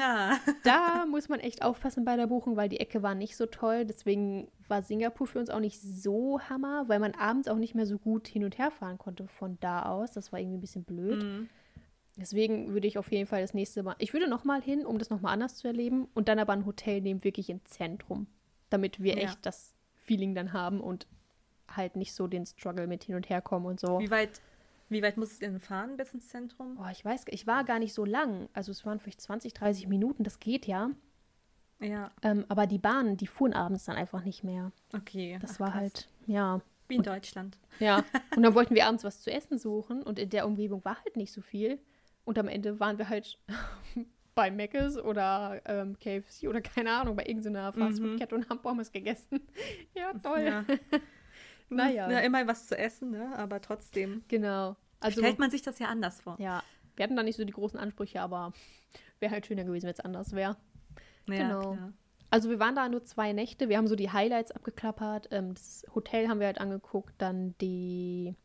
Ah. 0.00 0.36
da 0.64 1.06
muss 1.06 1.28
man 1.28 1.38
echt 1.38 1.62
aufpassen 1.62 2.04
bei 2.04 2.16
der 2.16 2.26
Buchung, 2.26 2.56
weil 2.56 2.68
die 2.68 2.80
Ecke 2.80 3.02
war 3.02 3.14
nicht 3.14 3.36
so 3.36 3.46
toll. 3.46 3.84
Deswegen 3.84 4.48
war 4.66 4.82
Singapur 4.82 5.26
für 5.26 5.38
uns 5.38 5.50
auch 5.50 5.60
nicht 5.60 5.80
so 5.80 6.40
hammer, 6.40 6.88
weil 6.88 6.98
man 6.98 7.14
abends 7.14 7.46
auch 7.46 7.58
nicht 7.58 7.74
mehr 7.74 7.86
so 7.86 7.98
gut 7.98 8.26
hin 8.26 8.44
und 8.44 8.58
her 8.58 8.70
fahren 8.72 8.98
konnte 8.98 9.28
von 9.28 9.58
da 9.60 9.82
aus. 9.82 10.12
Das 10.12 10.32
war 10.32 10.40
irgendwie 10.40 10.58
ein 10.58 10.60
bisschen 10.60 10.84
blöd. 10.84 11.22
Mhm. 11.22 11.48
Deswegen 12.16 12.72
würde 12.72 12.86
ich 12.86 12.98
auf 12.98 13.12
jeden 13.12 13.26
Fall 13.26 13.42
das 13.42 13.52
nächste 13.52 13.82
Mal. 13.82 13.94
Ich 13.98 14.12
würde 14.12 14.28
nochmal 14.28 14.62
hin, 14.62 14.86
um 14.86 14.98
das 14.98 15.10
nochmal 15.10 15.34
anders 15.34 15.56
zu 15.56 15.68
erleben 15.68 16.08
und 16.14 16.28
dann 16.28 16.38
aber 16.38 16.54
ein 16.54 16.64
Hotel 16.64 17.00
nehmen, 17.02 17.22
wirklich 17.24 17.50
im 17.50 17.64
Zentrum. 17.66 18.26
Damit 18.70 19.02
wir 19.02 19.16
ja. 19.16 19.24
echt 19.24 19.44
das 19.44 19.74
Feeling 19.94 20.34
dann 20.34 20.52
haben 20.52 20.80
und 20.80 21.06
halt 21.68 21.96
nicht 21.96 22.14
so 22.14 22.26
den 22.26 22.46
Struggle 22.46 22.86
mit 22.86 23.04
hin 23.04 23.16
und 23.16 23.28
her 23.28 23.42
kommen 23.42 23.66
und 23.66 23.80
so. 23.80 23.98
Wie 24.00 24.10
weit 24.10 24.40
wie 24.88 25.02
weit 25.02 25.16
muss 25.16 25.32
es 25.32 25.38
denn 25.40 25.58
fahren 25.58 25.96
bis 25.96 26.14
ins 26.14 26.28
Zentrum? 26.28 26.78
Oh, 26.80 26.88
ich 26.90 27.04
weiß, 27.04 27.24
ich 27.28 27.46
war 27.46 27.64
gar 27.64 27.78
nicht 27.78 27.92
so 27.92 28.04
lang. 28.04 28.48
Also 28.52 28.70
es 28.70 28.86
waren 28.86 29.00
vielleicht 29.00 29.20
20, 29.20 29.52
30 29.52 29.88
Minuten, 29.88 30.22
das 30.22 30.38
geht 30.38 30.66
ja. 30.66 30.90
Ja. 31.80 32.10
Ähm, 32.22 32.44
aber 32.48 32.66
die 32.66 32.78
Bahnen, 32.78 33.16
die 33.16 33.26
fuhren 33.26 33.52
abends 33.52 33.84
dann 33.84 33.96
einfach 33.96 34.22
nicht 34.24 34.44
mehr. 34.44 34.72
Okay. 34.94 35.38
Das 35.40 35.56
Ach, 35.56 35.60
war 35.60 35.70
krass. 35.72 35.80
halt, 35.80 36.08
ja. 36.26 36.60
Wie 36.88 36.96
in 36.96 37.02
Deutschland. 37.02 37.58
Ja. 37.80 38.04
Und 38.36 38.44
dann 38.44 38.54
wollten 38.54 38.76
wir 38.76 38.86
abends 38.86 39.02
was 39.02 39.22
zu 39.22 39.32
essen 39.32 39.58
suchen 39.58 40.02
und 40.02 40.20
in 40.20 40.30
der 40.30 40.46
Umgebung 40.46 40.84
war 40.84 41.02
halt 41.02 41.16
nicht 41.16 41.32
so 41.32 41.40
viel. 41.40 41.80
Und 42.26 42.38
am 42.38 42.48
Ende 42.48 42.78
waren 42.80 42.98
wir 42.98 43.08
halt 43.08 43.38
bei 44.34 44.50
Mc's 44.50 44.98
oder 44.98 45.62
ähm, 45.64 45.96
KFC 45.98 46.48
oder 46.48 46.60
keine 46.60 46.92
Ahnung, 46.92 47.16
bei 47.16 47.24
irgendeiner 47.24 47.72
mhm. 47.74 47.80
Fastfood-Kette 47.80 48.34
und 48.34 48.50
haben 48.50 48.60
Pommes 48.60 48.92
gegessen. 48.92 49.40
ja, 49.94 50.12
toll. 50.12 50.64
Ja. 51.68 51.78
Naja. 51.84 52.08
Ja, 52.08 52.20
immer 52.20 52.46
was 52.46 52.68
zu 52.68 52.78
essen, 52.78 53.10
ne? 53.10 53.36
aber 53.36 53.60
trotzdem. 53.60 54.22
Genau. 54.28 54.76
Also, 55.00 55.20
stellt 55.20 55.40
man 55.40 55.50
sich 55.50 55.62
das 55.62 55.80
ja 55.80 55.88
anders 55.88 56.20
vor. 56.20 56.36
Ja. 56.38 56.62
Wir 56.94 57.02
hatten 57.02 57.16
da 57.16 57.24
nicht 57.24 57.34
so 57.34 57.44
die 57.44 57.52
großen 57.52 57.76
Ansprüche, 57.76 58.20
aber 58.20 58.52
wäre 59.18 59.32
halt 59.32 59.46
schöner 59.46 59.64
gewesen, 59.64 59.86
wenn 59.86 59.94
es 59.94 59.98
anders 59.98 60.32
wäre. 60.32 60.56
Ja, 61.26 61.36
genau. 61.36 61.72
Klar. 61.72 61.92
Also 62.30 62.50
wir 62.50 62.58
waren 62.58 62.76
da 62.76 62.88
nur 62.88 63.04
zwei 63.04 63.32
Nächte. 63.32 63.68
Wir 63.68 63.78
haben 63.78 63.88
so 63.88 63.96
die 63.96 64.12
Highlights 64.12 64.52
abgeklappert. 64.52 65.28
Ähm, 65.30 65.54
das 65.54 65.84
Hotel 65.94 66.28
haben 66.28 66.38
wir 66.38 66.46
halt 66.46 66.60
angeguckt. 66.60 67.14
Dann 67.18 67.56
die, 67.60 68.36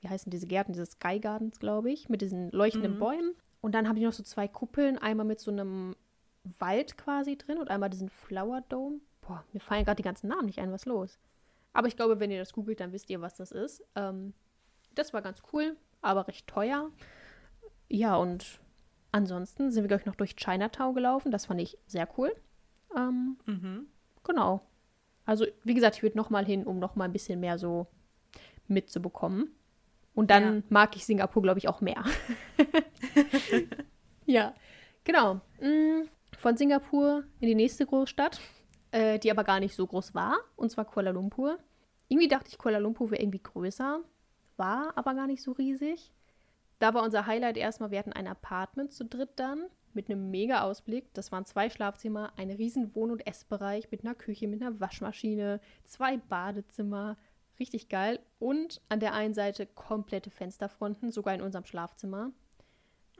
wie 0.00 0.08
heißen 0.08 0.30
diese 0.30 0.46
Gärten? 0.46 0.72
Diese 0.72 0.86
Sky 0.86 1.18
Gardens, 1.20 1.58
glaube 1.58 1.90
ich, 1.90 2.08
mit 2.08 2.20
diesen 2.20 2.50
leuchtenden 2.50 2.94
mhm. 2.94 2.98
Bäumen. 2.98 3.34
Und 3.60 3.74
dann 3.74 3.88
habe 3.88 3.98
ich 3.98 4.04
noch 4.04 4.12
so 4.12 4.22
zwei 4.22 4.46
Kuppeln. 4.46 4.98
Einmal 4.98 5.26
mit 5.26 5.40
so 5.40 5.50
einem 5.50 5.96
Wald 6.58 6.96
quasi 6.96 7.36
drin 7.36 7.58
und 7.58 7.70
einmal 7.70 7.90
diesen 7.90 8.08
Flower 8.08 8.62
Dome. 8.68 9.00
Boah, 9.22 9.44
mir 9.52 9.60
fallen 9.60 9.84
gerade 9.84 9.96
die 9.96 10.04
ganzen 10.04 10.28
Namen 10.28 10.46
nicht 10.46 10.60
ein. 10.60 10.72
Was 10.72 10.82
ist 10.82 10.86
los? 10.86 11.18
Aber 11.72 11.88
ich 11.88 11.96
glaube, 11.96 12.20
wenn 12.20 12.30
ihr 12.30 12.38
das 12.38 12.52
googelt, 12.52 12.80
dann 12.80 12.92
wisst 12.92 13.10
ihr, 13.10 13.20
was 13.20 13.34
das 13.34 13.52
ist. 13.52 13.84
Ähm, 13.94 14.34
das 14.94 15.12
war 15.12 15.22
ganz 15.22 15.42
cool, 15.52 15.76
aber 16.00 16.26
recht 16.28 16.46
teuer. 16.46 16.90
Ja, 17.88 18.16
und 18.16 18.60
ansonsten 19.12 19.70
sind 19.70 19.82
wir, 19.82 19.88
glaube 19.88 20.02
ich, 20.02 20.06
noch 20.06 20.16
durch 20.16 20.36
Chinatown 20.36 20.94
gelaufen. 20.94 21.30
Das 21.30 21.46
fand 21.46 21.60
ich 21.60 21.78
sehr 21.86 22.08
cool. 22.16 22.34
Ähm, 22.96 23.38
mhm. 23.46 23.86
Genau. 24.24 24.62
Also, 25.24 25.46
wie 25.62 25.74
gesagt, 25.74 25.96
ich 25.96 26.02
würde 26.02 26.16
noch 26.16 26.30
mal 26.30 26.44
hin, 26.44 26.66
um 26.66 26.78
noch 26.78 26.96
mal 26.96 27.04
ein 27.04 27.12
bisschen 27.12 27.40
mehr 27.40 27.58
so 27.58 27.86
mitzubekommen. 28.66 29.54
Und 30.18 30.30
dann 30.30 30.56
ja. 30.56 30.62
mag 30.68 30.96
ich 30.96 31.04
Singapur, 31.04 31.42
glaube 31.42 31.58
ich, 31.58 31.68
auch 31.68 31.80
mehr. 31.80 32.02
ja, 34.26 34.52
genau. 35.04 35.40
Mm, 35.60 36.08
von 36.36 36.56
Singapur 36.56 37.24
in 37.40 37.48
die 37.48 37.54
nächste 37.54 37.86
Großstadt 37.86 38.40
äh, 38.90 39.18
die 39.18 39.30
aber 39.30 39.44
gar 39.44 39.60
nicht 39.60 39.74
so 39.74 39.86
groß 39.86 40.14
war, 40.14 40.38
und 40.56 40.70
zwar 40.70 40.84
Kuala 40.84 41.10
Lumpur. 41.10 41.58
Irgendwie 42.08 42.28
dachte 42.28 42.48
ich, 42.50 42.58
Kuala 42.58 42.78
Lumpur 42.78 43.10
wäre 43.10 43.20
irgendwie 43.22 43.42
größer, 43.42 44.00
war 44.56 44.92
aber 44.96 45.14
gar 45.14 45.26
nicht 45.26 45.42
so 45.42 45.52
riesig. 45.52 46.12
Da 46.78 46.94
war 46.94 47.02
unser 47.02 47.26
Highlight 47.26 47.56
erstmal, 47.56 47.90
wir 47.90 47.98
hatten 47.98 48.12
ein 48.12 48.28
Apartment 48.28 48.92
zu 48.92 49.04
dritt 49.04 49.30
dann 49.36 49.66
mit 49.94 50.08
einem 50.08 50.30
mega 50.30 50.62
Ausblick. 50.62 51.12
Das 51.12 51.32
waren 51.32 51.44
zwei 51.44 51.70
Schlafzimmer, 51.70 52.32
ein 52.36 52.50
riesen 52.50 52.94
Wohn- 52.94 53.10
und 53.10 53.26
Essbereich 53.26 53.90
mit 53.90 54.04
einer 54.04 54.14
Küche, 54.14 54.46
mit 54.46 54.62
einer 54.62 54.78
Waschmaschine, 54.78 55.60
zwei 55.84 56.16
Badezimmer, 56.16 57.16
Richtig 57.58 57.88
geil. 57.88 58.20
Und 58.38 58.80
an 58.88 59.00
der 59.00 59.14
einen 59.14 59.34
Seite 59.34 59.66
komplette 59.66 60.30
Fensterfronten, 60.30 61.10
sogar 61.10 61.34
in 61.34 61.42
unserem 61.42 61.64
Schlafzimmer. 61.64 62.32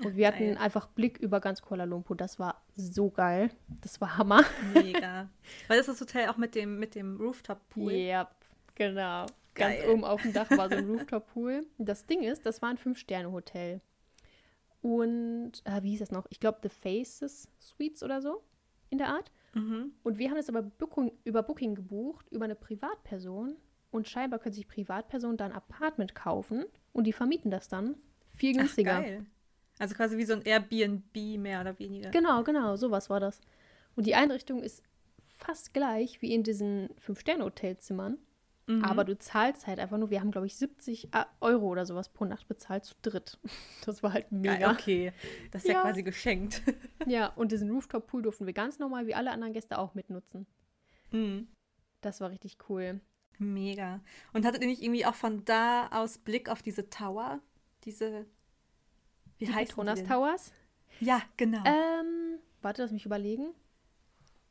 Und 0.05 0.16
wir 0.16 0.29
hatten 0.29 0.57
einfach 0.57 0.87
Blick 0.87 1.18
über 1.18 1.40
ganz 1.40 1.61
Kuala 1.61 1.85
Lumpur. 1.85 2.16
Das 2.16 2.38
war 2.38 2.62
so 2.77 3.11
geil. 3.11 3.51
Das 3.81 4.01
war 4.01 4.16
Hammer. 4.16 4.44
Mega. 4.72 5.29
Weil 5.66 5.79
das 5.79 5.88
ist 5.88 6.01
das 6.01 6.09
Hotel 6.09 6.29
auch 6.29 6.37
mit 6.37 6.55
dem, 6.55 6.79
mit 6.79 6.94
dem 6.94 7.16
Rooftop-Pool. 7.20 7.92
Ja, 7.92 8.20
yep, 8.20 8.29
genau. 8.77 9.27
Geil. 9.55 9.79
Ganz 9.79 9.88
oben 9.88 10.05
auf 10.05 10.22
dem 10.22 10.33
Dach 10.33 10.51
war 10.51 10.68
so 10.68 10.77
ein 10.77 10.88
Rooftop-Pool. 10.88 11.66
Das 11.79 12.07
Ding 12.07 12.22
ist, 12.22 12.46
das 12.46 12.62
war 12.62 12.68
ein 12.68 12.79
Fünf-Sterne-Hotel. 12.79 13.81
Und, 14.83 15.62
äh, 15.64 15.83
wie 15.83 15.90
hieß 15.90 15.98
das 15.98 16.12
noch? 16.12 16.27
Ich 16.31 16.38
glaube, 16.38 16.61
The 16.62 16.68
Faces 16.68 17.48
Suites 17.59 18.05
oder 18.05 18.22
so 18.22 18.44
in 18.90 18.98
der 18.98 19.09
Art. 19.09 19.33
Mhm. 19.55 19.92
Und 20.05 20.18
wir 20.18 20.31
haben 20.31 20.37
das 20.37 20.48
aber 20.48 20.62
Booking, 20.62 21.11
über 21.24 21.42
Booking 21.42 21.74
gebucht, 21.74 22.29
über 22.31 22.44
eine 22.44 22.55
Privatperson. 22.55 23.57
Und 23.90 24.09
scheinbar 24.09 24.38
können 24.38 24.55
sich 24.55 24.68
Privatpersonen 24.68 25.37
dann 25.37 25.53
ein 25.53 25.57
Apartment 25.57 26.14
kaufen 26.14 26.64
und 26.92 27.05
die 27.05 27.12
vermieten 27.12 27.51
das 27.51 27.68
dann 27.68 27.96
viel 28.37 28.55
günstiger. 28.55 28.98
Ach, 28.98 29.03
geil. 29.03 29.27
Also 29.79 29.94
quasi 29.94 30.18
wie 30.18 30.24
so 30.24 30.35
ein 30.35 30.42
Airbnb 30.42 31.38
mehr 31.38 31.61
oder 31.61 31.79
weniger. 31.79 32.11
Genau, 32.11 32.42
genau, 32.42 32.77
sowas 32.77 33.09
war 33.09 33.20
das. 33.20 33.40
Und 33.96 34.07
die 34.07 34.14
Einrichtung 34.14 34.62
ist 34.62 34.83
fast 35.22 35.72
gleich 35.72 36.20
wie 36.20 36.35
in 36.35 36.42
diesen 36.42 36.90
Fünf-Sterne-Hotelzimmern. 36.98 38.18
Mhm. 38.66 38.85
Aber 38.85 39.05
du 39.05 39.16
zahlst 39.16 39.66
halt 39.66 39.79
einfach 39.79 39.96
nur, 39.96 40.11
wir 40.11 40.20
haben, 40.20 40.31
glaube 40.31 40.46
ich, 40.46 40.57
70 40.57 41.14
äh, 41.14 41.24
Euro 41.40 41.68
oder 41.68 41.87
sowas 41.87 42.11
pro 42.11 42.27
Nacht 42.27 42.48
bezahlt 42.48 42.85
zu 42.85 42.94
dritt. 43.03 43.38
Das 43.87 44.03
war 44.03 44.12
halt 44.12 44.31
mega. 44.31 44.59
Geil, 44.59 44.70
okay, 44.70 45.12
das 45.51 45.62
ist 45.64 45.68
ja. 45.68 45.77
ja 45.77 45.83
quasi 45.83 46.03
geschenkt. 46.03 46.62
Ja, 47.07 47.29
und 47.29 47.53
diesen 47.53 47.70
Rooftop-Pool 47.70 48.20
durften 48.20 48.44
wir 48.44 48.53
ganz 48.53 48.79
normal 48.79 49.07
wie 49.07 49.14
alle 49.14 49.31
anderen 49.31 49.55
Gäste 49.55 49.79
auch 49.79 49.94
mitnutzen. 49.94 50.46
Mhm. 51.11 51.48
Das 52.03 52.20
war 52.20 52.31
richtig 52.31 52.59
cool. 52.68 53.01
Mega. 53.38 54.01
Und 54.33 54.44
hattet 54.44 54.62
ihr 54.62 54.68
nicht 54.68 54.83
irgendwie 54.83 55.07
auch 55.07 55.14
von 55.14 55.44
da 55.44 55.88
aus 55.88 56.18
Blick 56.18 56.48
auf 56.48 56.62
diese 56.62 56.90
Tower? 56.90 57.40
Diese. 57.85 58.27
Wie 59.38 59.46
die 59.46 59.55
heißt 59.55 59.70
Petronas 59.70 60.03
Towers? 60.05 60.53
Ja, 61.01 61.22
genau. 61.37 61.62
Ähm, 61.64 62.38
warte, 62.61 62.83
lass 62.83 62.90
mich 62.90 63.07
überlegen. 63.07 63.55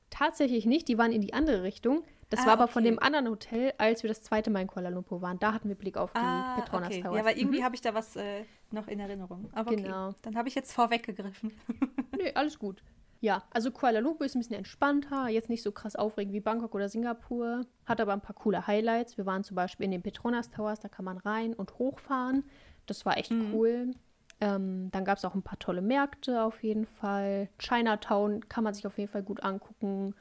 Tatsächlich 0.10 0.66
nicht, 0.66 0.88
die 0.88 0.98
waren 0.98 1.12
in 1.12 1.22
die 1.22 1.34
andere 1.34 1.64
Richtung. 1.64 2.04
Das 2.30 2.42
ah, 2.42 2.46
war 2.46 2.54
aber 2.54 2.64
okay. 2.66 2.74
von 2.74 2.84
dem 2.84 3.00
anderen 3.00 3.28
Hotel, 3.30 3.74
als 3.78 4.04
wir 4.04 4.10
das 4.10 4.22
zweite 4.22 4.50
Mal 4.50 4.62
in 4.62 4.68
Kuala 4.68 4.90
Lumpur 4.90 5.22
waren. 5.22 5.40
Da 5.40 5.54
hatten 5.54 5.70
wir 5.70 5.76
Blick 5.76 5.98
auf 5.98 6.12
die 6.14 6.20
ah, 6.20 6.56
Petronas 6.56 6.90
okay. 6.90 7.02
Towers. 7.02 7.18
Ja, 7.18 7.26
weil 7.26 7.38
irgendwie 7.38 7.60
mhm. 7.60 7.64
habe 7.64 7.76
ich 7.76 7.82
da 7.82 7.94
was 7.94 8.16
äh, 8.16 8.44
noch 8.72 8.88
in 8.88 9.00
Erinnerung. 9.00 9.50
Aber 9.54 9.76
genau. 9.76 10.10
Okay. 10.10 10.18
Dann 10.24 10.36
habe 10.36 10.50
ich 10.50 10.56
jetzt 10.56 10.74
vorweggegriffen. 10.74 11.52
nee, 12.18 12.32
alles 12.34 12.60
gut. 12.60 12.82
Ja, 13.20 13.44
also 13.52 13.72
Kuala 13.72 14.00
Lumpur 14.00 14.26
ist 14.26 14.36
ein 14.36 14.40
bisschen 14.40 14.56
entspannter, 14.56 15.28
jetzt 15.28 15.50
nicht 15.50 15.64
so 15.64 15.72
krass 15.72 15.96
aufregend 15.96 16.34
wie 16.34 16.40
Bangkok 16.40 16.76
oder 16.76 16.88
Singapur, 16.88 17.62
hat 17.86 18.00
aber 18.00 18.14
ein 18.14 18.22
paar 18.22 18.36
coole 18.36 18.68
Highlights. 18.68 19.18
Wir 19.18 19.26
waren 19.26 19.44
zum 19.44 19.56
Beispiel 19.56 19.86
in 19.86 19.92
den 19.92 20.04
Petronas 20.04 20.52
Towers, 20.52 20.80
da 20.80 20.88
kann 20.88 21.06
man 21.06 21.18
rein 21.18 21.54
und 21.54 21.80
hochfahren. 21.80 22.44
Das 22.86 23.06
war 23.06 23.18
echt 23.18 23.32
mhm. 23.32 23.54
cool. 23.54 23.92
Ähm, 24.40 24.90
dann 24.92 25.04
gab 25.04 25.18
es 25.18 25.26
auch 25.26 25.34
ein 25.34 25.42
paar 25.42 25.58
tolle 25.58 25.82
Märkte 25.82 26.44
auf 26.44 26.62
jeden 26.62 26.86
Fall. 26.86 27.50
Chinatown 27.58 28.48
kann 28.50 28.64
man 28.64 28.74
sich 28.74 28.86
auf 28.86 28.98
jeden 28.98 29.12
Fall 29.12 29.24
gut 29.24 29.42
angucken. 29.42 30.14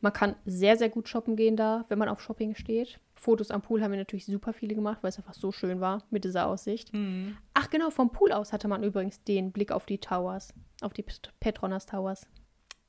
Man 0.00 0.12
kann 0.12 0.34
sehr, 0.46 0.76
sehr 0.76 0.88
gut 0.88 1.08
shoppen 1.08 1.36
gehen 1.36 1.56
da, 1.56 1.84
wenn 1.88 1.98
man 1.98 2.08
auf 2.08 2.22
Shopping 2.22 2.54
steht. 2.54 2.98
Fotos 3.14 3.50
am 3.50 3.60
Pool 3.60 3.82
haben 3.82 3.90
wir 3.90 3.98
natürlich 3.98 4.24
super 4.24 4.52
viele 4.54 4.74
gemacht, 4.74 4.98
weil 5.02 5.10
es 5.10 5.18
einfach 5.18 5.34
so 5.34 5.52
schön 5.52 5.80
war 5.80 6.02
mit 6.10 6.24
dieser 6.24 6.46
Aussicht. 6.46 6.92
Mhm. 6.94 7.36
Ach 7.52 7.68
genau, 7.68 7.90
vom 7.90 8.10
Pool 8.10 8.32
aus 8.32 8.52
hatte 8.52 8.66
man 8.66 8.82
übrigens 8.82 9.22
den 9.24 9.52
Blick 9.52 9.72
auf 9.72 9.84
die 9.84 9.98
Towers, 9.98 10.54
auf 10.80 10.94
die 10.94 11.04
Petronas 11.38 11.84
Towers. 11.84 12.26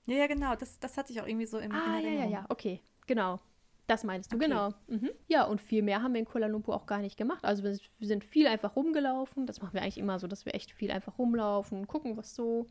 Ja, 0.08 0.16
ja, 0.16 0.28
genau. 0.28 0.56
Das, 0.56 0.80
das 0.80 0.98
hatte 0.98 1.12
ich 1.12 1.22
auch 1.22 1.28
irgendwie 1.28 1.46
so 1.46 1.60
im 1.60 1.72
Ah, 1.72 2.00
ja, 2.00 2.10
ja, 2.10 2.26
ja. 2.26 2.46
Okay, 2.50 2.82
genau. 3.08 3.40
Das 3.88 4.06
meinst 4.06 4.32
du, 4.32 4.38
okay. 4.38 4.46
genau. 4.46 4.70
Mhm. 4.88 5.10
Ja, 5.28 5.44
und 5.44 5.60
viel 5.60 5.82
mehr 5.82 6.02
haben 6.02 6.14
wir 6.14 6.20
in 6.20 6.26
Kuala 6.26 6.48
Lumpur 6.48 6.76
auch 6.76 6.86
gar 6.86 7.00
nicht 7.00 7.18
gemacht. 7.18 7.44
Also 7.44 7.64
wir, 7.64 7.78
wir 7.98 8.08
sind 8.08 8.24
viel 8.24 8.48
einfach 8.48 8.78
rumgelaufen. 8.78 9.46
Das 9.46 9.62
machen 9.62 9.74
wir 9.74 9.82
eigentlich 9.82 9.98
immer 9.98 10.18
so, 10.18 10.28
dass 10.28 10.46
wir 10.46 10.56
echt 10.56 10.72
viel 10.72 10.92
einfach 10.92 11.18
rumlaufen, 11.18 11.88
gucken, 11.88 12.16
was 12.16 12.34
so, 12.34 12.68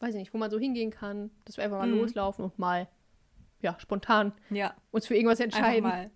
weiß 0.00 0.14
ich 0.14 0.20
nicht, 0.20 0.34
wo 0.34 0.38
man 0.38 0.50
so 0.50 0.58
hingehen 0.58 0.90
kann. 0.90 1.30
Dass 1.44 1.58
wir 1.58 1.64
einfach 1.64 1.78
mal 1.78 1.86
mhm. 1.86 1.98
loslaufen 1.98 2.44
und 2.44 2.58
mal 2.58 2.88
ja, 3.62 3.78
spontan 3.80 4.32
ja. 4.50 4.74
uns 4.90 5.06
für 5.06 5.14
irgendwas 5.14 5.40
entscheiden. 5.40 6.10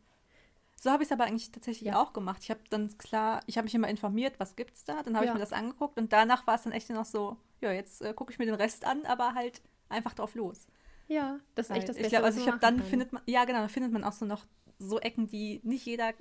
So 0.78 0.90
habe 0.90 1.02
ich 1.02 1.08
es 1.08 1.12
aber 1.12 1.24
eigentlich 1.24 1.50
tatsächlich 1.50 1.88
ja. 1.88 2.00
auch 2.00 2.12
gemacht. 2.12 2.42
Ich 2.42 2.50
habe 2.50 2.60
dann 2.68 2.96
klar, 2.98 3.40
ich 3.46 3.56
habe 3.56 3.64
mich 3.64 3.74
immer 3.74 3.88
informiert, 3.88 4.38
was 4.38 4.56
gibt's 4.56 4.84
da. 4.84 5.02
Dann 5.02 5.16
habe 5.16 5.24
ja. 5.24 5.32
ich 5.32 5.34
mir 5.34 5.40
das 5.40 5.54
angeguckt 5.54 5.98
und 5.98 6.12
danach 6.12 6.46
war 6.46 6.56
es 6.56 6.62
dann 6.64 6.72
echt 6.72 6.90
noch 6.90 7.06
so, 7.06 7.38
ja, 7.60 7.72
jetzt 7.72 8.02
äh, 8.02 8.12
gucke 8.12 8.32
ich 8.32 8.38
mir 8.38 8.44
den 8.44 8.54
Rest 8.54 8.84
an, 8.84 9.06
aber 9.06 9.34
halt 9.34 9.62
einfach 9.88 10.12
drauf 10.12 10.34
los. 10.34 10.66
Ja, 11.08 11.38
das 11.54 11.66
ist 11.66 11.70
Weil 11.70 11.78
echt 11.78 11.88
das 11.88 11.96
Beste. 11.96 12.06
Ich 12.06 12.10
glaube, 12.10 12.26
also 12.26 12.40
ich 12.40 12.46
habe 12.46 12.58
dann 12.58 12.78
kann. 12.78 12.86
findet 12.86 13.12
man, 13.12 13.22
ja 13.26 13.44
genau, 13.44 13.60
dann 13.60 13.68
findet 13.68 13.92
man 13.92 14.04
auch 14.04 14.12
so 14.12 14.26
noch 14.26 14.44
so 14.78 15.00
Ecken, 15.00 15.26
die 15.26 15.60
nicht 15.62 15.86
jeder 15.86 16.12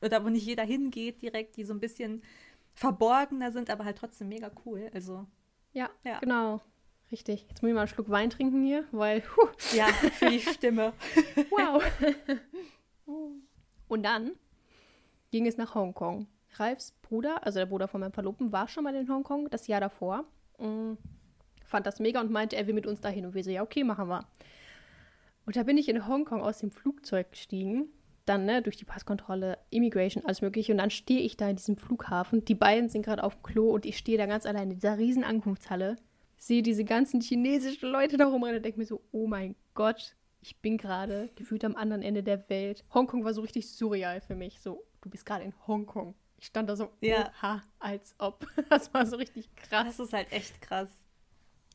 oder 0.00 0.24
wo 0.24 0.28
nicht 0.28 0.46
jeder 0.46 0.62
hingeht 0.62 1.22
direkt, 1.22 1.56
die 1.56 1.64
so 1.64 1.72
ein 1.72 1.80
bisschen 1.80 2.22
verborgener 2.74 3.50
sind, 3.50 3.70
aber 3.70 3.84
halt 3.84 3.98
trotzdem 3.98 4.28
mega 4.28 4.50
cool. 4.64 4.90
Also 4.94 5.26
ja, 5.72 5.90
ja. 6.04 6.20
genau. 6.20 6.60
Richtig. 7.12 7.46
Jetzt 7.48 7.62
muss 7.62 7.68
ich 7.68 7.74
mal 7.74 7.82
einen 7.82 7.88
Schluck 7.88 8.10
Wein 8.10 8.30
trinken 8.30 8.64
hier, 8.64 8.84
weil. 8.90 9.22
Huh. 9.36 9.48
Ja, 9.74 9.86
für 9.86 10.30
die 10.30 10.40
Stimme. 10.40 10.92
wow. 11.50 11.82
Und 13.88 14.02
dann 14.02 14.32
ging 15.30 15.46
es 15.46 15.56
nach 15.56 15.74
Hongkong. 15.74 16.26
Ralfs 16.54 16.92
Bruder, 17.02 17.44
also 17.46 17.58
der 17.58 17.66
Bruder 17.66 17.86
von 17.86 18.00
meinem 18.00 18.12
Verlobten, 18.12 18.50
war 18.50 18.66
schon 18.66 18.84
mal 18.84 18.94
in 18.94 19.08
Hongkong 19.08 19.50
das 19.50 19.66
Jahr 19.66 19.80
davor. 19.80 20.24
Mhm. 20.58 20.96
Fand 21.64 21.86
das 21.86 22.00
mega 22.00 22.20
und 22.20 22.30
meinte, 22.30 22.56
er 22.56 22.66
will 22.66 22.74
mit 22.74 22.86
uns 22.86 23.00
dahin. 23.00 23.26
Und 23.26 23.34
wir 23.34 23.44
so, 23.44 23.50
ja, 23.50 23.62
okay, 23.62 23.84
machen 23.84 24.08
wir. 24.08 24.26
Und 25.44 25.56
da 25.56 25.62
bin 25.62 25.78
ich 25.78 25.88
in 25.88 26.06
Hongkong 26.08 26.42
aus 26.42 26.58
dem 26.58 26.70
Flugzeug 26.70 27.30
gestiegen. 27.30 27.88
Dann, 28.24 28.44
ne, 28.44 28.62
durch 28.62 28.76
die 28.76 28.84
Passkontrolle, 28.84 29.58
Immigration, 29.70 30.24
alles 30.24 30.42
mögliche. 30.42 30.72
Und 30.72 30.78
dann 30.78 30.90
stehe 30.90 31.20
ich 31.20 31.36
da 31.36 31.48
in 31.48 31.56
diesem 31.56 31.76
Flughafen. 31.76 32.44
Die 32.44 32.56
beiden 32.56 32.88
sind 32.88 33.04
gerade 33.04 33.22
auf 33.22 33.34
dem 33.36 33.42
Klo 33.44 33.70
und 33.70 33.86
ich 33.86 33.96
stehe 33.96 34.18
da 34.18 34.26
ganz 34.26 34.46
allein 34.46 34.70
in 34.70 34.78
dieser 34.80 34.98
riesen 34.98 35.22
Ankunftshalle 35.22 35.96
sehe 36.36 36.62
diese 36.62 36.84
ganzen 36.84 37.20
chinesischen 37.20 37.90
Leute 37.90 38.16
da 38.16 38.26
rumrennen 38.26 38.58
und 38.58 38.64
denke 38.64 38.78
mir 38.78 38.86
so, 38.86 39.02
oh 39.12 39.26
mein 39.26 39.56
Gott, 39.74 40.16
ich 40.40 40.60
bin 40.60 40.78
gerade 40.78 41.30
gefühlt 41.34 41.64
am 41.64 41.76
anderen 41.76 42.02
Ende 42.02 42.22
der 42.22 42.48
Welt. 42.48 42.84
Hongkong 42.94 43.24
war 43.24 43.34
so 43.34 43.40
richtig 43.40 43.68
surreal 43.68 44.20
für 44.20 44.34
mich. 44.34 44.60
So, 44.60 44.84
du 45.00 45.10
bist 45.10 45.26
gerade 45.26 45.44
in 45.44 45.54
Hongkong. 45.66 46.14
Ich 46.38 46.46
stand 46.46 46.68
da 46.68 46.76
so, 46.76 46.90
ja. 47.00 47.30
oha, 47.30 47.62
als 47.78 48.14
ob. 48.18 48.46
Das 48.68 48.92
war 48.94 49.06
so 49.06 49.16
richtig 49.16 49.54
krass. 49.56 49.96
Das 49.96 50.00
ist 50.00 50.12
halt 50.12 50.30
echt 50.32 50.60
krass. 50.60 50.90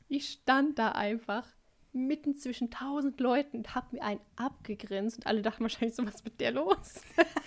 Ich 0.08 0.30
stand 0.30 0.78
da 0.78 0.92
einfach 0.92 1.48
mitten 1.94 2.36
zwischen 2.36 2.70
tausend 2.70 3.20
Leuten 3.20 3.58
und 3.58 3.76
hab 3.76 3.92
mir 3.92 4.02
einen 4.04 4.22
abgegrinst 4.36 5.18
und 5.18 5.28
alle 5.28 5.42
dachten 5.42 5.64
wahrscheinlich 5.64 5.96
so, 5.96 6.06
was 6.06 6.16
ist 6.16 6.26
mit 6.26 6.40
der 6.40 6.52
los? 6.52 7.02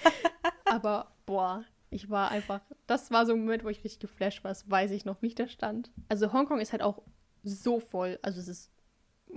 Aber 0.65 1.15
boah, 1.25 1.65
ich 1.95 2.11
war 2.11 2.31
einfach, 2.31 2.61
das 2.87 3.11
war 3.11 3.25
so 3.25 3.33
ein 3.33 3.41
Moment, 3.41 3.65
wo 3.65 3.69
ich 3.69 3.85
richtig 3.85 4.01
geflasht 4.01 4.43
war. 4.43 4.51
Das 4.51 4.69
weiß 4.69 4.91
ich 4.91 5.05
noch, 5.05 5.23
wie 5.23 5.29
ich 5.29 5.35
da 5.37 5.47
stand. 5.47 5.93
Also 6.09 6.33
Hongkong 6.33 6.61
ist 6.61 6.73
halt 6.73 6.83
auch 6.83 7.03
so 7.45 7.79
voll. 7.79 8.19
Also 8.23 8.41
es 8.41 8.49
ist, 8.49 8.73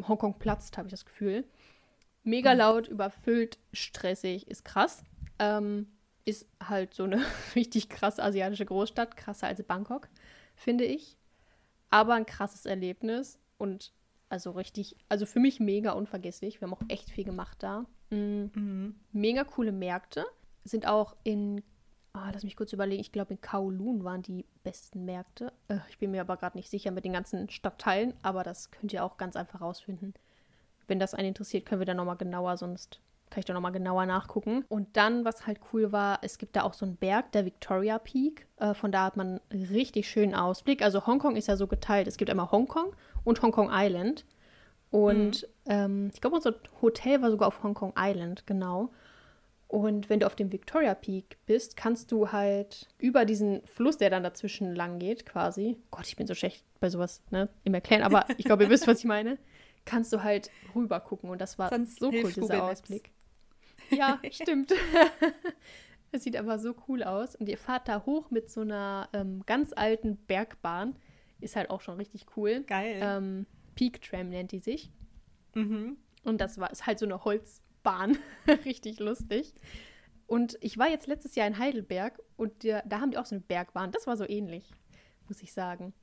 Hongkong 0.08 0.40
platzt, 0.40 0.78
habe 0.78 0.88
ich 0.88 0.92
das 0.92 1.06
Gefühl. 1.06 1.46
Mega 2.24 2.54
mhm. 2.54 2.60
laut, 2.60 2.88
überfüllt, 2.88 3.60
stressig, 3.74 4.48
ist 4.48 4.66
krass. 4.66 5.04
Ähm, 5.40 5.88
ist 6.26 6.48
halt 6.62 6.94
so 6.94 7.04
eine 7.04 7.24
richtig 7.56 7.90
krasse 7.90 8.24
asiatische 8.24 8.66
Großstadt, 8.66 9.16
krasser 9.16 9.48
als 9.48 9.62
Bangkok, 9.64 10.10
finde 10.56 10.84
ich. 10.84 11.16
Aber 11.90 12.16
ein 12.16 12.26
krasses 12.26 12.66
Erlebnis 12.66 13.40
und 13.58 13.94
also 14.30 14.52
richtig, 14.52 14.98
also 15.08 15.26
für 15.26 15.40
mich 15.40 15.60
mega 15.60 15.92
unvergesslich. 15.92 16.60
Wir 16.60 16.68
haben 16.68 16.74
auch 16.74 16.84
echt 16.90 17.12
viel 17.12 17.24
gemacht 17.24 17.62
da. 17.62 17.86
Mhm. 18.10 18.52
Mhm. 18.56 18.96
Mega 19.12 19.44
coole 19.44 19.72
Märkte. 19.72 20.26
Sind 20.64 20.88
auch 20.88 21.16
in 21.24 21.64
Oh, 22.18 22.30
lass 22.34 22.44
mich 22.44 22.56
kurz 22.56 22.74
überlegen. 22.74 23.02
Ich 23.02 23.12
glaube, 23.12 23.34
in 23.34 23.42
Kowloon 23.42 24.04
waren 24.04 24.24
die 24.24 24.46
besten 24.64 25.06
Märkte. 25.06 25.54
Äh, 25.68 25.78
ich 25.90 26.00
bin 26.00 26.12
mir 26.12 26.22
aber 26.22 26.38
gerade 26.38 26.58
nicht 26.58 26.70
sicher 26.70 26.92
mit 26.92 27.06
den 27.06 27.14
ganzen 27.14 27.50
Stadtteilen, 27.50 28.14
aber 28.24 28.44
das 28.44 28.72
könnt 28.72 28.92
ihr 28.92 29.04
auch 29.04 29.18
ganz 29.18 29.36
einfach 29.36 29.62
rausfinden. 29.62 30.14
Wenn 30.88 31.00
das 31.00 31.14
einen 31.14 31.30
interessiert, 31.30 31.66
können 31.66 31.80
wir 31.82 31.86
da 31.86 31.94
nochmal 31.94 32.18
genauer, 32.18 32.58
sonst 32.58 33.02
kann 33.30 33.40
ich 33.40 33.46
da 33.46 33.54
nochmal 33.54 33.74
genauer 33.74 34.06
nachgucken. 34.06 34.66
Und 34.70 34.96
dann, 34.96 35.26
was 35.26 35.46
halt 35.46 35.60
cool 35.72 35.92
war, 35.92 36.20
es 36.22 36.38
gibt 36.38 36.56
da 36.56 36.64
auch 36.64 36.74
so 36.74 36.86
einen 36.86 36.96
Berg, 36.96 37.34
der 37.34 37.46
Victoria 37.46 38.00
Peak. 38.00 38.48
Äh, 38.58 38.74
von 38.74 38.92
da 38.92 39.04
hat 39.04 39.18
man 39.18 39.42
einen 39.50 39.66
richtig 39.66 40.10
schönen 40.10 40.34
Ausblick. 40.34 40.82
Also 40.82 41.06
Hongkong 41.06 41.36
ist 41.36 41.48
ja 41.48 41.58
so 41.58 41.68
geteilt. 41.68 42.08
Es 42.08 42.18
gibt 42.18 42.32
einmal 42.32 42.52
Hongkong 42.52 42.96
und 43.26 43.42
Hongkong 43.42 43.70
Island. 43.72 44.26
Und 44.90 45.42
mhm. 45.66 45.72
ähm, 45.72 46.12
ich 46.14 46.22
glaube, 46.22 46.38
unser 46.38 46.56
Hotel 46.82 47.22
war 47.22 47.30
sogar 47.30 47.50
auf 47.50 47.62
Hongkong 47.62 47.94
Island, 47.98 48.48
genau. 48.48 48.90
Und 49.68 50.10
wenn 50.10 50.22
du 50.22 50.26
auf 50.26 50.36
dem 50.36 50.52
Victoria 50.52 50.96
Peak 50.96 51.38
bist, 51.46 51.76
kannst 51.76 52.12
du 52.12 52.32
halt 52.32 52.88
über 53.00 53.26
diesen 53.26 53.66
Fluss, 53.66 53.98
der 53.98 54.10
dann 54.10 54.24
dazwischen 54.24 54.74
lang 54.74 54.98
geht, 54.98 55.26
quasi, 55.26 55.78
Gott, 55.92 56.08
ich 56.08 56.16
bin 56.16 56.26
so 56.26 56.36
schlecht 56.36 56.64
bei 56.80 56.90
sowas, 56.90 57.22
ne, 57.32 57.50
im 57.66 57.74
Erklären, 57.74 58.04
aber 58.04 58.26
ich 58.38 58.46
glaube, 58.46 58.64
ihr 58.64 58.70
wisst, 58.70 58.88
was 58.88 59.00
ich 59.00 59.06
meine, 59.06 59.38
kannst 59.84 60.14
du 60.14 60.24
halt 60.24 60.52
rüber 60.74 61.02
gucken 61.02 61.30
und 61.30 61.42
das 61.42 61.60
war 61.60 61.70
Sonst 61.70 62.00
so 62.00 62.12
cool, 62.12 62.32
dieser 62.32 62.64
Ausblick. 62.64 63.12
Ja, 63.90 64.20
stimmt. 64.32 64.74
Es 66.12 66.24
sieht 66.24 66.38
aber 66.38 66.58
so 66.58 66.74
cool 66.88 67.04
aus 67.04 67.36
und 67.36 67.50
ihr 67.50 67.58
fahrt 67.58 67.90
da 67.90 68.06
hoch 68.06 68.32
mit 68.32 68.50
so 68.50 68.62
einer 68.62 69.10
ähm, 69.12 69.44
ganz 69.46 69.74
alten 69.76 70.16
Bergbahn, 70.16 70.96
ist 71.42 71.58
halt 71.58 71.70
auch 71.70 71.82
schon 71.82 71.98
richtig 71.98 72.26
cool. 72.38 72.64
Geil. 72.64 73.00
Ähm, 73.02 73.46
Peak 73.76 74.02
Tram 74.02 74.30
nennt 74.30 74.54
die 74.54 74.60
sich. 74.60 74.90
Mhm. 75.54 75.98
Und 76.24 76.40
das 76.40 76.60
war 76.60 76.72
ist 76.72 76.86
halt 76.86 77.00
so 77.00 77.06
eine 77.06 77.26
Holz 77.26 77.62
Bahn. 77.88 78.18
Richtig 78.66 79.00
lustig. 79.00 79.54
Und 80.26 80.58
ich 80.60 80.78
war 80.78 80.90
jetzt 80.90 81.08
letztes 81.08 81.36
Jahr 81.36 81.48
in 81.48 81.58
Heidelberg 81.58 82.20
und 82.36 82.64
der, 82.64 82.84
da 82.86 83.00
haben 83.00 83.12
die 83.12 83.18
auch 83.18 83.26
so 83.26 83.36
eine 83.36 83.46
Bergbahn. 83.46 83.94
Das 83.94 84.08
war 84.08 84.18
so 84.18 84.28
ähnlich, 84.28 84.70
muss 85.30 85.42
ich 85.42 85.54
sagen. 85.54 85.94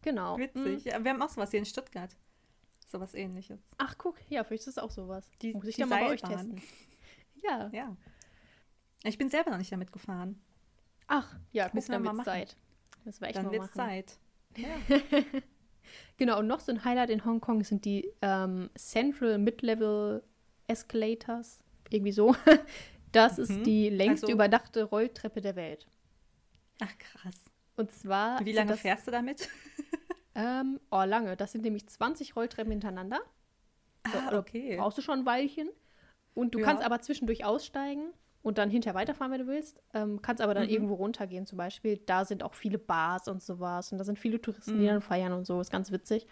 Genau. 0.00 0.38
Witzig. 0.38 0.86
Mhm. 0.86 0.90
Ja, 0.90 1.04
wir 1.04 1.10
haben 1.10 1.20
auch 1.20 1.28
sowas 1.28 1.50
hier 1.50 1.58
in 1.58 1.66
Stuttgart. 1.66 2.16
Sowas 2.86 3.12
ähnliches. 3.12 3.60
Ach, 3.76 3.94
guck, 3.98 4.16
ja, 4.30 4.42
vielleicht 4.42 4.66
ist 4.66 4.78
das 4.78 4.82
auch 4.82 4.90
sowas. 4.90 5.28
Die, 5.42 5.52
muss 5.52 5.66
ich 5.66 5.74
die 5.74 5.82
dann 5.82 5.90
mal 5.90 6.00
bei 6.00 6.12
euch 6.12 6.22
testen. 6.22 6.62
Ja. 7.42 7.68
Ja. 7.74 7.94
Ich 9.04 9.18
bin 9.18 9.28
selber 9.28 9.50
noch 9.50 9.58
nicht 9.58 9.72
damit 9.72 9.92
gefahren. 9.92 10.40
Ach, 11.08 11.34
ja, 11.50 11.64
guck, 11.64 11.74
Müssen 11.74 11.92
wir 11.92 12.00
dann 12.00 12.16
wird's. 12.16 12.24
Zeit. 12.24 12.56
Das 13.04 13.20
war 13.20 13.28
echt 13.28 13.36
Dann 13.36 13.46
mal 13.46 13.52
wird 13.52 13.62
machen. 13.62 13.74
Zeit. 13.74 14.18
Genau, 16.16 16.38
und 16.38 16.46
noch 16.46 16.60
so 16.60 16.72
ein 16.72 16.84
Highlight 16.84 17.10
in 17.10 17.24
Hongkong 17.24 17.64
sind 17.64 17.84
die 17.84 18.08
ähm, 18.22 18.70
Central 18.76 19.38
Mid-Level 19.38 20.22
Escalators. 20.66 21.60
Irgendwie 21.90 22.12
so. 22.12 22.34
Das 23.12 23.36
Mhm. 23.36 23.42
ist 23.44 23.66
die 23.66 23.90
längste 23.90 24.24
Also- 24.26 24.32
überdachte 24.34 24.84
Rolltreppe 24.84 25.42
der 25.42 25.54
Welt. 25.54 25.86
Ach 26.80 26.96
krass. 26.98 27.36
Und 27.76 27.92
zwar. 27.92 28.42
Wie 28.42 28.52
lange 28.52 28.70
das, 28.70 28.80
fährst 28.80 29.06
du 29.06 29.10
damit? 29.10 29.48
Ähm, 30.34 30.80
oh, 30.90 31.02
lange. 31.04 31.36
Das 31.36 31.52
sind 31.52 31.60
nämlich 31.62 31.86
20 31.86 32.34
Rolltreppen 32.36 32.70
hintereinander. 32.72 33.20
Ah, 34.04 34.34
okay. 34.38 34.76
Brauchst 34.78 34.96
du 34.96 35.02
schon 35.02 35.18
ein 35.18 35.26
Weilchen. 35.26 35.68
Und 36.32 36.54
du 36.54 36.60
Ja. 36.60 36.64
kannst 36.64 36.82
aber 36.82 37.02
zwischendurch 37.02 37.44
aussteigen 37.44 38.14
und 38.40 38.56
dann 38.56 38.70
hinterher 38.70 38.94
weiterfahren, 38.94 39.30
wenn 39.30 39.40
du 39.42 39.46
willst. 39.46 39.82
Ähm, 39.92 40.22
kannst 40.22 40.40
aber 40.42 40.54
dann 40.54 40.64
Mhm. 40.64 40.70
irgendwo 40.70 40.94
runtergehen 40.94 41.44
zum 41.44 41.58
Beispiel. 41.58 41.98
Da 41.98 42.24
sind 42.24 42.42
auch 42.42 42.54
viele 42.54 42.78
Bars 42.78 43.28
und 43.28 43.42
sowas. 43.42 43.92
Und 43.92 43.98
da 43.98 44.04
sind 44.04 44.18
viele 44.18 44.40
Touristen, 44.40 44.78
die 44.78 44.84
Mhm. 44.84 44.86
dann 44.86 45.00
feiern 45.02 45.34
und 45.34 45.44
so. 45.46 45.60
Ist 45.60 45.70
ganz 45.70 45.92
witzig. 45.92 46.26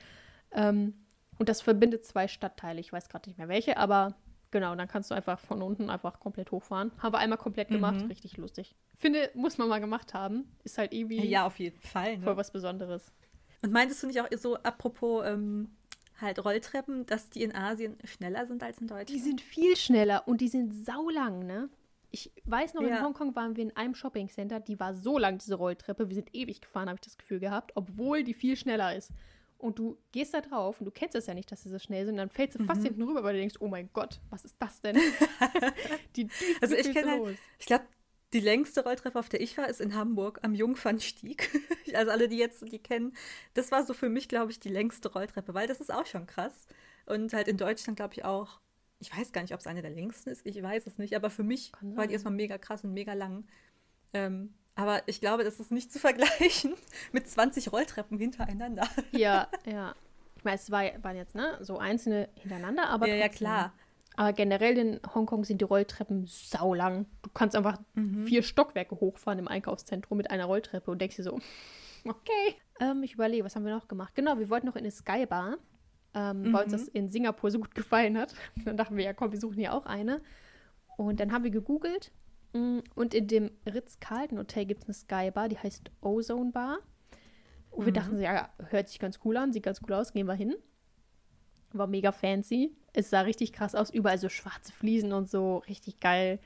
Ähm, 0.52 0.94
und 1.40 1.48
das 1.48 1.60
verbindet 1.62 2.04
zwei 2.04 2.28
Stadtteile. 2.28 2.78
Ich 2.80 2.92
weiß 2.92 3.08
gerade 3.08 3.28
nicht 3.28 3.38
mehr 3.38 3.48
welche, 3.48 3.76
aber 3.78 4.14
genau, 4.52 4.74
dann 4.76 4.86
kannst 4.88 5.10
du 5.10 5.14
einfach 5.14 5.40
von 5.40 5.62
unten 5.62 5.90
einfach 5.90 6.20
komplett 6.20 6.50
hochfahren. 6.52 6.92
Haben 6.98 7.14
wir 7.14 7.18
einmal 7.18 7.38
komplett 7.38 7.68
gemacht. 7.68 8.00
Mhm. 8.02 8.06
Richtig 8.08 8.36
lustig. 8.36 8.76
Finde, 8.94 9.30
muss 9.34 9.58
man 9.58 9.68
mal 9.68 9.80
gemacht 9.80 10.14
haben. 10.14 10.44
Ist 10.64 10.78
halt 10.78 10.92
irgendwie 10.92 11.24
Ja, 11.26 11.46
auf 11.46 11.58
jeden 11.58 11.80
Fall. 11.80 12.18
voll 12.20 12.34
Ne? 12.34 12.36
was 12.36 12.52
Besonderes. 12.52 13.12
Und 13.62 13.72
meintest 13.72 14.02
du 14.02 14.06
nicht 14.06 14.20
auch 14.20 14.28
so, 14.38 14.56
apropos 14.58 15.24
ähm, 15.26 15.70
halt 16.20 16.44
Rolltreppen, 16.44 17.06
dass 17.06 17.30
die 17.30 17.42
in 17.42 17.54
Asien 17.54 17.96
schneller 18.04 18.46
sind 18.46 18.62
als 18.62 18.78
in 18.78 18.86
Die 18.86 18.92
Deutschland? 18.92 19.22
sind 19.22 19.40
viel 19.40 19.76
schneller 19.76 20.28
und 20.28 20.40
die 20.40 20.48
sind 20.48 20.72
saulang, 20.74 21.46
ne? 21.46 21.68
Ich 22.12 22.32
weiß 22.44 22.74
noch, 22.74 22.82
in 22.82 22.88
Ja. 22.88 23.02
Hongkong 23.04 23.36
waren 23.36 23.54
wir 23.56 23.62
in 23.62 23.76
einem 23.76 23.94
Shoppingcenter, 23.94 24.58
die 24.60 24.80
war 24.80 24.94
so 24.94 25.16
lang, 25.16 25.38
diese 25.38 25.54
Rolltreppe. 25.54 26.08
Wir 26.08 26.16
sind 26.16 26.34
ewig 26.34 26.60
gefahren, 26.60 26.88
habe 26.88 26.96
ich 26.96 27.02
das 27.06 27.16
Gefühl 27.16 27.38
gehabt, 27.38 27.70
obwohl 27.76 28.24
die 28.24 28.34
viel 28.34 28.56
schneller 28.56 28.96
ist. 28.96 29.12
Und 29.60 29.78
du 29.78 29.98
gehst 30.12 30.32
da 30.34 30.40
drauf 30.40 30.80
und 30.80 30.86
du 30.86 30.90
kennst 30.90 31.14
es 31.14 31.26
ja 31.26 31.34
nicht, 31.34 31.52
dass 31.52 31.62
sie 31.62 31.68
so 31.68 31.78
schnell 31.78 32.06
sind. 32.06 32.16
Dann 32.16 32.30
fällst 32.30 32.58
du 32.58 32.64
fast 32.64 32.80
Mhm. 32.80 32.84
hinten 32.86 33.02
rüber, 33.02 33.22
weil 33.22 33.34
du 33.34 33.40
denkst, 33.40 33.56
oh 33.60 33.68
mein 33.68 33.90
Gott, 33.92 34.20
was 34.30 34.44
ist 34.44 34.56
das 34.58 34.80
denn? 34.80 34.96
die 36.16 36.24
düst 36.26 36.62
Also 36.62 36.74
so 36.74 36.80
ich 36.80 36.92
kenne 36.92 37.10
halt-. 37.12 37.38
Ich 37.58 37.66
glaube, 37.66 37.84
die 38.32 38.40
längste 38.40 38.84
Rolltreppe, 38.84 39.18
auf 39.18 39.28
der 39.28 39.40
ich 39.40 39.58
war, 39.58 39.68
ist 39.68 39.80
in 39.80 39.94
Hamburg 39.94 40.38
am 40.42 40.54
Jungfernstieg. 40.54 41.50
Also 41.92 42.12
alle, 42.12 42.28
die 42.28 42.36
jetzt 42.38 42.62
die 42.70 42.78
kennen, 42.78 43.14
das 43.54 43.72
war 43.72 43.84
so 43.84 43.94
für 43.94 44.08
mich, 44.08 44.28
glaube 44.28 44.52
ich, 44.52 44.60
die 44.60 44.68
längste 44.68 45.12
Rolltreppe, 45.12 45.54
weil 45.54 45.66
das 45.66 45.80
ist 45.80 45.92
auch 45.92 46.06
schon 46.06 46.26
krass. 46.26 46.68
Und 47.04 47.32
halt 47.32 47.48
in 47.48 47.56
Deutschland, 47.56 47.96
glaube 47.96 48.14
ich, 48.14 48.24
auch, 48.24 48.60
ich 49.00 49.14
weiß 49.16 49.32
gar 49.32 49.40
nicht, 49.42 49.52
ob 49.52 49.58
es 49.58 49.66
eine 49.66 49.82
der 49.82 49.90
längsten 49.90 50.30
ist, 50.30 50.46
ich 50.46 50.62
weiß 50.62 50.86
es 50.86 50.98
nicht, 50.98 51.16
aber 51.16 51.30
für 51.30 51.42
mich 51.42 51.72
war 51.80 52.06
die 52.06 52.12
erstmal 52.12 52.32
mega 52.34 52.58
krass 52.58 52.84
und 52.84 52.92
mega 52.92 53.12
lang. 53.14 53.44
Ähm, 54.12 54.54
aber 54.80 55.02
ich 55.06 55.20
glaube, 55.20 55.44
das 55.44 55.60
ist 55.60 55.70
nicht 55.70 55.92
zu 55.92 55.98
vergleichen 55.98 56.74
mit 57.12 57.28
20 57.28 57.72
Rolltreppen 57.72 58.18
hintereinander. 58.18 58.86
Ja, 59.12 59.48
ja. 59.66 59.94
Ich 60.36 60.44
meine, 60.44 60.56
es 60.56 60.70
war, 60.70 60.82
waren 61.02 61.16
jetzt 61.16 61.34
ne, 61.34 61.58
so 61.60 61.78
einzelne 61.78 62.28
hintereinander, 62.36 62.88
aber 62.88 63.06
ja, 63.08 63.14
ja, 63.16 63.28
klar. 63.28 63.72
Aber 64.16 64.32
generell 64.32 64.76
in 64.78 65.00
Hongkong 65.14 65.44
sind 65.44 65.60
die 65.60 65.64
Rolltreppen 65.64 66.26
saulang. 66.26 67.06
Du 67.22 67.30
kannst 67.32 67.54
einfach 67.56 67.78
Mhm. 67.94 68.26
vier 68.26 68.42
Stockwerke 68.42 68.98
hochfahren 69.00 69.38
im 69.38 69.48
Einkaufszentrum 69.48 70.16
mit 70.18 70.30
einer 70.30 70.46
Rolltreppe 70.46 70.90
und 70.90 71.00
denkst 71.00 71.16
dir 71.16 71.22
so, 71.24 71.38
okay. 72.04 72.54
Ähm, 72.80 73.02
ich 73.02 73.14
überlege, 73.14 73.44
was 73.44 73.54
haben 73.56 73.64
wir 73.66 73.74
noch 73.74 73.88
gemacht? 73.88 74.14
Genau, 74.14 74.38
wir 74.38 74.48
wollten 74.50 74.66
noch 74.66 74.76
in 74.76 74.80
eine 74.80 74.90
Skybar, 74.90 75.58
ähm, 76.14 76.52
weil 76.52 76.64
uns 76.64 76.72
Mhm. 76.72 76.76
das 76.78 76.88
in 76.88 77.08
Singapur 77.10 77.50
so 77.50 77.58
gut 77.60 77.74
gefallen 77.74 78.16
hat. 78.18 78.34
Dann 78.64 78.76
dachten 78.76 78.96
wir, 78.96 79.04
ja 79.04 79.12
komm, 79.12 79.32
wir 79.32 79.38
suchen 79.40 79.58
hier 79.58 79.74
auch 79.74 79.84
eine. 79.86 80.20
Und 80.96 81.20
dann 81.20 81.32
haben 81.32 81.44
wir 81.44 81.50
gegoogelt 81.50 82.10
und 82.52 83.14
in 83.14 83.26
dem 83.28 83.50
Ritz-Carlton 83.66 84.38
Hotel 84.38 84.66
gibt 84.66 84.82
es 84.82 84.88
eine 84.88 84.94
Skybar, 84.94 85.48
die 85.48 85.58
heißt 85.58 85.90
Ozone 86.00 86.50
Bar. 86.52 86.78
Und 87.70 87.86
wir 87.86 87.92
Mhm. 87.92 87.94
dachten, 87.94 88.16
so, 88.16 88.22
ja, 88.22 88.50
hört 88.70 88.88
sich 88.88 88.98
ganz 88.98 89.20
cool 89.24 89.36
an, 89.36 89.52
sieht 89.52 89.62
ganz 89.62 89.80
cool 89.86 89.92
aus, 89.94 90.12
gehen 90.12 90.26
wir 90.26 90.34
hin. 90.34 90.54
War 91.72 91.86
mega 91.86 92.10
fancy. 92.10 92.74
Es 92.92 93.10
sah 93.10 93.20
richtig 93.20 93.52
krass 93.52 93.76
aus, 93.76 93.90
überall 93.90 94.18
so 94.18 94.28
schwarze 94.28 94.72
Fliesen 94.72 95.12
und 95.12 95.30
so, 95.30 95.58
richtig 95.68 96.00
geil. 96.00 96.40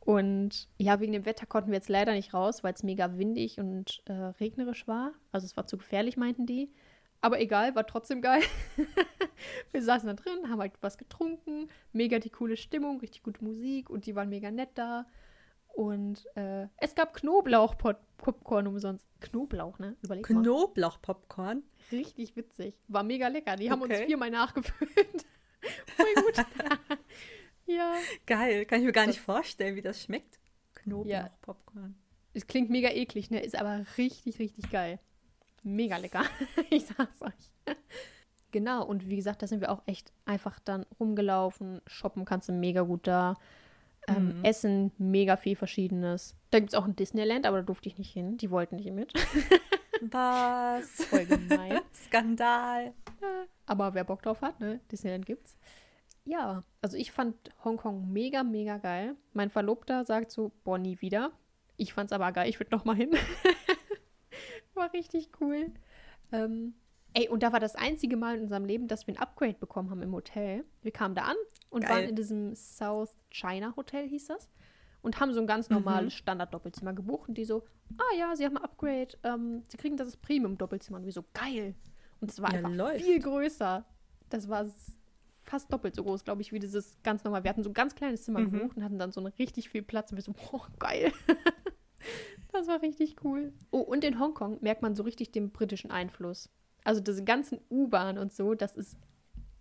Und 0.00 0.68
ja, 0.76 0.98
wegen 1.00 1.12
dem 1.12 1.24
Wetter 1.24 1.46
konnten 1.46 1.70
wir 1.70 1.76
jetzt 1.76 1.88
leider 1.88 2.12
nicht 2.12 2.34
raus, 2.34 2.64
weil 2.64 2.74
es 2.74 2.82
mega 2.82 3.16
windig 3.16 3.58
und 3.60 4.02
äh, 4.06 4.12
regnerisch 4.12 4.86
war. 4.88 5.12
Also 5.32 5.46
es 5.46 5.56
war 5.56 5.66
zu 5.66 5.78
gefährlich, 5.78 6.16
meinten 6.16 6.44
die. 6.46 6.72
Aber 7.20 7.40
egal, 7.40 7.74
war 7.74 7.86
trotzdem 7.86 8.20
geil. 8.20 8.42
wir 9.72 9.82
saßen 9.82 10.08
da 10.08 10.12
drin, 10.14 10.50
haben 10.50 10.60
halt 10.60 10.72
was 10.82 10.98
getrunken, 10.98 11.68
mega 11.92 12.18
die 12.18 12.28
coole 12.28 12.56
Stimmung, 12.56 13.00
richtig 13.00 13.22
gute 13.22 13.42
Musik 13.42 13.88
und 13.88 14.04
die 14.04 14.14
waren 14.14 14.28
mega 14.28 14.50
nett 14.50 14.70
da. 14.74 15.06
Und 15.74 16.24
äh, 16.36 16.68
es 16.76 16.94
gab 16.94 17.14
Knoblauch-Popcorn 17.14 18.66
umsonst. 18.66 19.06
Knoblauch, 19.20 19.78
ne? 19.78 19.96
Überleg 20.02 20.28
mal. 20.30 20.42
Knoblauchpopcorn. 20.42 21.62
Richtig 21.90 22.36
witzig. 22.36 22.74
War 22.88 23.02
mega 23.02 23.28
lecker. 23.28 23.56
Die 23.56 23.70
haben 23.70 23.82
uns 23.82 23.92
Okay. 23.92 24.06
viermal 24.06 24.30
nachgefüllt. 24.30 25.26
Voll 25.96 26.14
gut. 26.22 26.46
ja. 27.66 27.94
Geil, 28.26 28.66
kann 28.66 28.80
ich 28.80 28.86
mir 28.86 28.92
gar 28.92 29.06
nicht 29.06 29.18
Das- 29.18 29.24
vorstellen, 29.24 29.74
wie 29.76 29.82
das 29.82 30.02
schmeckt. 30.02 30.38
Knoblauchpopcorn. 30.74 31.96
Es 32.34 32.46
klingt 32.46 32.70
mega 32.70 32.90
eklig, 32.90 33.30
ne? 33.30 33.40
Ist 33.42 33.56
aber 33.56 33.84
richtig, 33.98 34.38
richtig 34.38 34.70
geil. 34.70 34.98
Mega 35.62 35.96
lecker. 35.96 36.24
ich 36.70 36.86
sag's 36.86 37.22
euch. 37.22 37.76
Genau, 38.50 38.84
und 38.86 39.08
wie 39.08 39.16
gesagt, 39.16 39.42
da 39.42 39.46
sind 39.48 39.60
wir 39.60 39.70
auch 39.72 39.82
echt 39.86 40.12
einfach 40.24 40.60
dann 40.60 40.86
rumgelaufen. 41.00 41.80
Shoppen 41.86 42.24
kannst 42.24 42.48
du 42.48 42.52
mega 42.52 42.82
gut 42.82 43.06
da. 43.06 43.36
Ähm, 44.08 44.38
Mhm. 44.38 44.44
Essen, 44.44 44.92
mega 44.98 45.36
viel 45.36 45.56
Verschiedenes. 45.56 46.36
Da 46.50 46.58
gibt's 46.60 46.74
auch 46.74 46.84
ein 46.84 46.96
Disneyland, 46.96 47.46
aber 47.46 47.58
da 47.58 47.62
durfte 47.62 47.88
ich 47.88 47.96
nicht 47.98 48.12
hin. 48.12 48.36
Die 48.36 48.50
wollten 48.50 48.76
nicht 48.76 48.90
mit. 48.92 49.12
Was? 50.00 51.04
Voll 51.06 51.24
gemein. 51.26 51.80
Skandal. 51.94 52.92
Aber 53.66 53.94
wer 53.94 54.04
Bock 54.04 54.22
drauf 54.22 54.42
hat, 54.42 54.60
ne? 54.60 54.80
Disneyland 54.92 55.24
gibt's. 55.26 55.56
Ja, 56.24 56.64
also 56.82 56.96
ich 56.96 57.12
fand 57.12 57.36
Hongkong 57.64 58.10
mega, 58.12 58.42
mega 58.44 58.78
geil. 58.78 59.14
Mein 59.32 59.50
Verlobter 59.50 60.04
sagt 60.04 60.30
so, 60.30 60.52
boah, 60.64 60.78
nie 60.78 61.00
wieder. 61.00 61.32
Ich 61.76 61.92
fand's 61.92 62.12
aber 62.12 62.30
geil, 62.32 62.48
ich 62.48 62.60
würde 62.60 62.74
noch 62.74 62.84
mal 62.84 62.96
hin. 62.96 63.10
war 64.74 64.92
richtig 64.92 65.30
cool. 65.40 65.70
Ähm, 66.32 66.74
ey, 67.12 67.28
und 67.28 67.42
da 67.42 67.52
war 67.52 67.60
das 67.60 67.74
einzige 67.76 68.16
Mal 68.16 68.36
in 68.36 68.42
unserem 68.42 68.64
Leben, 68.64 68.88
dass 68.88 69.06
wir 69.06 69.14
ein 69.14 69.18
Upgrade 69.20 69.54
bekommen 69.58 69.90
haben 69.90 70.02
im 70.02 70.12
Hotel. 70.12 70.64
Wir 70.82 70.92
kamen 70.92 71.14
da 71.14 71.22
an 71.22 71.36
und 71.74 71.82
Geil. 71.82 71.90
waren 71.90 72.08
in 72.08 72.16
diesem 72.16 72.54
South 72.54 73.16
China 73.30 73.74
Hotel, 73.76 74.08
hieß 74.08 74.26
das. 74.28 74.48
Und 75.02 75.20
haben 75.20 75.34
so 75.34 75.40
ein 75.40 75.46
ganz 75.46 75.68
Mhm. 75.68 75.76
normales 75.76 76.14
Standard-Doppelzimmer 76.14 76.94
gebucht. 76.94 77.28
Und 77.28 77.36
die 77.36 77.44
so, 77.44 77.64
ah 77.98 78.16
ja, 78.18 78.34
sie 78.36 78.44
haben 78.46 78.56
ein 78.56 78.64
Upgrade. 78.64 79.08
Ähm, 79.22 79.62
sie 79.68 79.76
kriegen 79.76 79.96
das 79.98 80.16
Premium-Doppelzimmer. 80.16 80.98
Und 80.98 81.04
wir 81.04 81.12
so, 81.12 81.24
geil. 81.34 81.74
Und 82.20 82.30
es 82.30 82.40
war 82.40 82.50
Ja, 82.52 82.58
einfach 82.58 82.72
läuft. 82.74 83.04
viel 83.04 83.18
größer. 83.20 83.84
Das 84.30 84.48
war 84.48 84.64
fast 85.42 85.70
doppelt 85.70 85.94
so 85.94 86.02
groß, 86.04 86.24
glaube 86.24 86.40
ich, 86.40 86.52
wie 86.52 86.58
dieses 86.58 86.96
ganz 87.02 87.22
normal. 87.22 87.44
Wir 87.44 87.50
hatten 87.50 87.62
so 87.62 87.68
ein 87.68 87.74
ganz 87.74 87.94
kleines 87.94 88.22
Zimmer 88.24 88.40
Mhm. 88.40 88.52
gebucht 88.52 88.76
und 88.78 88.84
hatten 88.84 88.98
dann 88.98 89.12
so 89.12 89.20
richtig 89.20 89.68
viel 89.68 89.82
Platz. 89.82 90.10
Und 90.10 90.16
wir 90.16 90.22
so, 90.22 90.32
boah, 90.32 90.66
geil. 90.78 91.12
das 92.52 92.66
war 92.66 92.80
richtig 92.82 93.16
cool. 93.24 93.52
Oh, 93.70 93.80
und 93.80 94.04
in 94.04 94.18
Hongkong 94.18 94.58
merkt 94.62 94.80
man 94.82 94.94
so 94.94 95.02
richtig 95.02 95.32
den 95.32 95.50
britischen 95.50 95.90
Einfluss. 95.90 96.48
Also 96.84 97.00
diese 97.00 97.24
ganzen 97.24 97.60
U-Bahn 97.70 98.16
und 98.18 98.32
so, 98.32 98.54
das 98.54 98.76
ist 98.76 98.96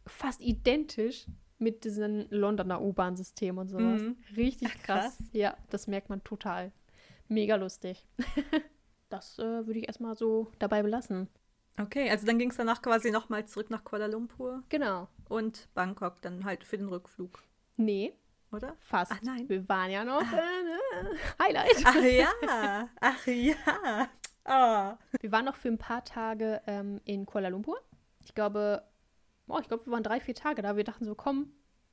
fast 0.05 0.41
identisch 0.41 1.26
mit 1.60 1.84
diesem 1.86 2.26
Londoner 2.30 2.82
U-Bahn-System 2.82 3.58
und 3.58 3.70
sowas. 3.70 4.01
Mhm. 4.01 4.18
Richtig 4.36 4.70
Ach, 4.72 4.84
krass. 4.84 5.18
krass. 5.18 5.30
Ja, 5.32 5.56
das 5.70 5.88
merkt 5.88 6.10
man 6.10 6.24
total. 6.24 6.72
Mega 7.28 7.56
lustig. 7.56 8.06
das 9.10 9.39
äh, 9.39 9.66
würde 9.66 9.80
ich 9.80 9.88
erstmal 9.88 10.16
so 10.18 10.51
dabei 10.60 10.84
belassen. 10.84 11.30
Okay, 11.80 12.10
also 12.10 12.26
dann 12.28 12.38
ging 12.38 12.51
es 12.51 12.58
danach 12.58 12.82
quasi 12.82 13.10
nochmal 13.12 13.45
zurück 13.47 13.70
nach 13.72 13.84
Kuala 13.84 14.06
Lumpur 14.06 14.62
Genau. 14.70 15.08
und 15.30 15.68
Bangkok 15.74 16.22
dann 16.22 16.43
halt 16.45 16.64
für 16.64 16.78
den 16.78 16.88
Rückflug, 16.88 17.41
Nee, 17.78 18.14
oder? 18.51 18.76
fast. 18.80 19.12
Ach, 19.12 19.22
nein. 19.24 19.49
Wir 19.49 19.68
waren 19.68 19.89
ja 19.89 20.04
noch 20.06 20.22
äh, 20.22 20.26
ne? 20.36 21.18
Highlight. 21.41 21.82
Ach 21.86 21.95
ja, 22.04 22.89
ach 23.01 23.26
ja. 23.28 23.56
Ah. 24.45 24.97
Wir 25.22 25.32
waren 25.32 25.45
noch 25.45 25.56
für 25.56 25.70
ein 25.70 25.78
paar 25.80 26.04
Tage 26.04 26.62
ähm, 26.68 26.99
in 27.06 27.26
Kuala 27.26 27.47
Lumpur. 27.47 27.80
Ich 28.26 28.36
glaube, 28.36 28.84
oh, 29.48 29.60
ich 29.60 29.68
glaube, 29.68 29.86
wir 29.86 29.94
waren 29.94 30.04
drei, 30.04 30.20
vier 30.20 30.36
Tage 30.36 30.62
da. 30.62 30.76
Wir 30.76 30.84
dachten 30.84 31.06
so, 31.06 31.16
komm, 31.16 31.52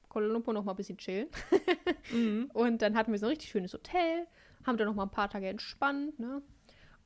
Kuala 0.09 0.27
Lumpur 0.27 0.53
noch 0.53 0.65
mal 0.65 0.73
ein 0.73 0.77
bisschen 0.77 0.99
chillen. 0.99 1.29
Mhm. 2.13 2.51
Und 2.55 2.83
dann 2.83 2.97
hatten 2.97 3.13
wir 3.13 3.21
so 3.21 3.27
ein 3.27 3.31
richtig 3.31 3.51
schönes 3.51 3.73
Hotel, 3.73 4.27
haben 4.67 4.77
da 4.77 4.85
noch 4.85 4.95
mal 4.95 5.05
ein 5.05 5.11
paar 5.11 5.31
Tage 5.31 5.47
entspannt, 5.47 6.19
ne? 6.19 6.43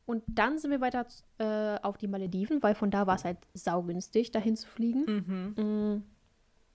Und 0.06 0.22
dann 0.26 0.58
sind 0.58 0.70
wir 0.70 0.80
weiter 0.80 1.06
äh, 1.38 1.78
auf 1.82 1.98
die 1.98 2.08
Malediven, 2.08 2.62
weil 2.62 2.74
von 2.74 2.90
da 2.90 3.06
war 3.06 3.16
es 3.16 3.24
halt 3.24 3.38
saugünstig, 3.52 4.30
dahin 4.30 4.56
zu 4.56 4.66
fliegen. 4.66 5.04
Mhm. 5.56 5.62
Mm. 5.62 6.02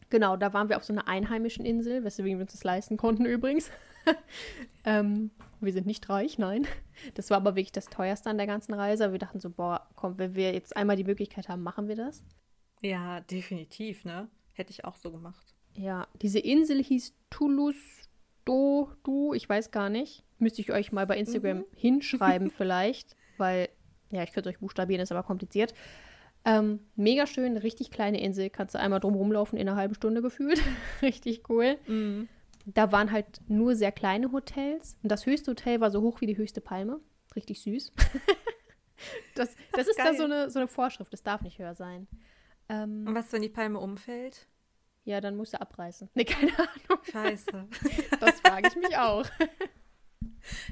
Genau, 0.10 0.38
da 0.38 0.54
waren 0.54 0.70
wir 0.70 0.78
auf 0.78 0.84
so 0.84 0.94
einer 0.94 1.08
einheimischen 1.08 1.66
Insel, 1.66 2.04
weswegen 2.04 2.38
wir 2.38 2.44
uns 2.44 2.52
das 2.52 2.64
leisten 2.64 2.98
konnten 2.98 3.26
übrigens. 3.26 3.72
ähm, 4.84 5.32
wir 5.60 5.74
sind 5.74 5.86
nicht 5.86 6.10
reich, 6.10 6.38
nein. 6.38 6.66
Das 7.14 7.30
war 7.30 7.38
aber 7.38 7.52
wirklich 7.52 7.72
das 7.72 7.88
teuerste 7.88 8.30
an 8.30 8.38
der 8.38 8.48
ganzen 8.48 8.74
Reise. 8.74 9.12
Wir 9.12 9.20
dachten 9.20 9.40
so, 9.40 9.50
boah, 9.50 9.88
komm, 9.96 10.18
wenn 10.18 10.36
wir 10.36 10.54
jetzt 10.54 10.76
einmal 10.76 10.96
die 10.96 11.04
Möglichkeit 11.04 11.50
haben, 11.50 11.62
machen 11.62 11.88
wir 11.88 11.96
das. 11.96 12.24
Ja, 12.82 13.22
definitiv, 13.22 14.06
ne? 14.06 14.30
Hätte 14.54 14.72
ich 14.72 14.86
auch 14.86 14.96
so 14.96 15.12
gemacht. 15.12 15.54
Ja, 15.74 16.08
diese 16.22 16.40
Insel 16.40 16.84
hieß 16.84 17.14
Toulouse 17.30 17.76
Do, 18.46 18.92
Du, 19.04 19.34
ich 19.34 19.48
weiß 19.48 19.72
gar 19.72 19.90
nicht. 19.90 20.24
Müsste 20.40 20.62
ich 20.62 20.72
euch 20.72 20.92
mal 20.92 21.06
bei 21.06 21.18
Instagram 21.18 21.60
mhm. 21.60 21.66
hinschreiben 21.76 22.50
vielleicht, 22.56 23.16
weil, 23.38 23.70
ja, 24.12 24.24
ich 24.24 24.32
könnte 24.32 24.50
euch 24.50 24.60
buchstabieren, 24.60 25.02
ist 25.02 25.12
aber 25.12 25.24
kompliziert. 25.24 25.74
Ähm, 26.46 26.80
mega 26.96 27.28
schön, 27.28 27.58
richtig 27.58 27.92
kleine 27.92 28.22
Insel, 28.22 28.50
kannst 28.50 28.74
du 28.74 28.80
einmal 28.80 29.00
drum 29.00 29.14
rumlaufen 29.16 29.58
in 29.58 29.68
einer 29.68 29.78
halben 29.78 29.94
Stunde 29.94 30.22
gefühlt. 30.22 30.62
richtig 31.02 31.50
cool. 31.50 31.78
Mhm. 31.88 32.30
Da 32.66 32.92
waren 32.92 33.12
halt 33.12 33.42
nur 33.48 33.76
sehr 33.76 33.92
kleine 33.92 34.32
Hotels. 34.32 34.98
Und 35.04 35.12
das 35.12 35.26
höchste 35.26 35.52
Hotel 35.52 35.82
war 35.82 35.92
so 35.92 36.02
hoch 36.02 36.22
wie 36.22 36.28
die 36.28 36.38
höchste 36.38 36.62
Palme. 36.62 37.00
Richtig 37.36 37.62
süß. 37.62 37.92
das, 39.36 39.56
das 39.74 39.88
ist 39.88 40.00
da 40.00 40.14
so 40.14 40.24
eine, 40.24 40.50
so 40.50 40.60
eine 40.60 40.68
Vorschrift, 40.68 41.12
das 41.12 41.24
darf 41.24 41.42
nicht 41.42 41.60
höher 41.60 41.76
sein. 41.76 42.08
Ähm, 42.70 43.06
Und 43.08 43.16
was, 43.16 43.32
wenn 43.34 43.42
die 43.42 43.50
Palme 43.50 43.80
umfällt? 43.80 44.48
Ja, 45.04 45.22
dann 45.22 45.36
musst 45.36 45.54
du 45.54 45.62
abreißen. 45.62 46.10
Ne, 46.14 46.26
keine 46.26 46.52
Ahnung. 46.58 47.04
Scheiße. 47.12 47.68
das 48.20 48.40
frage 48.42 48.68
ich 48.68 48.76
mich 48.76 48.96
auch. 48.98 49.26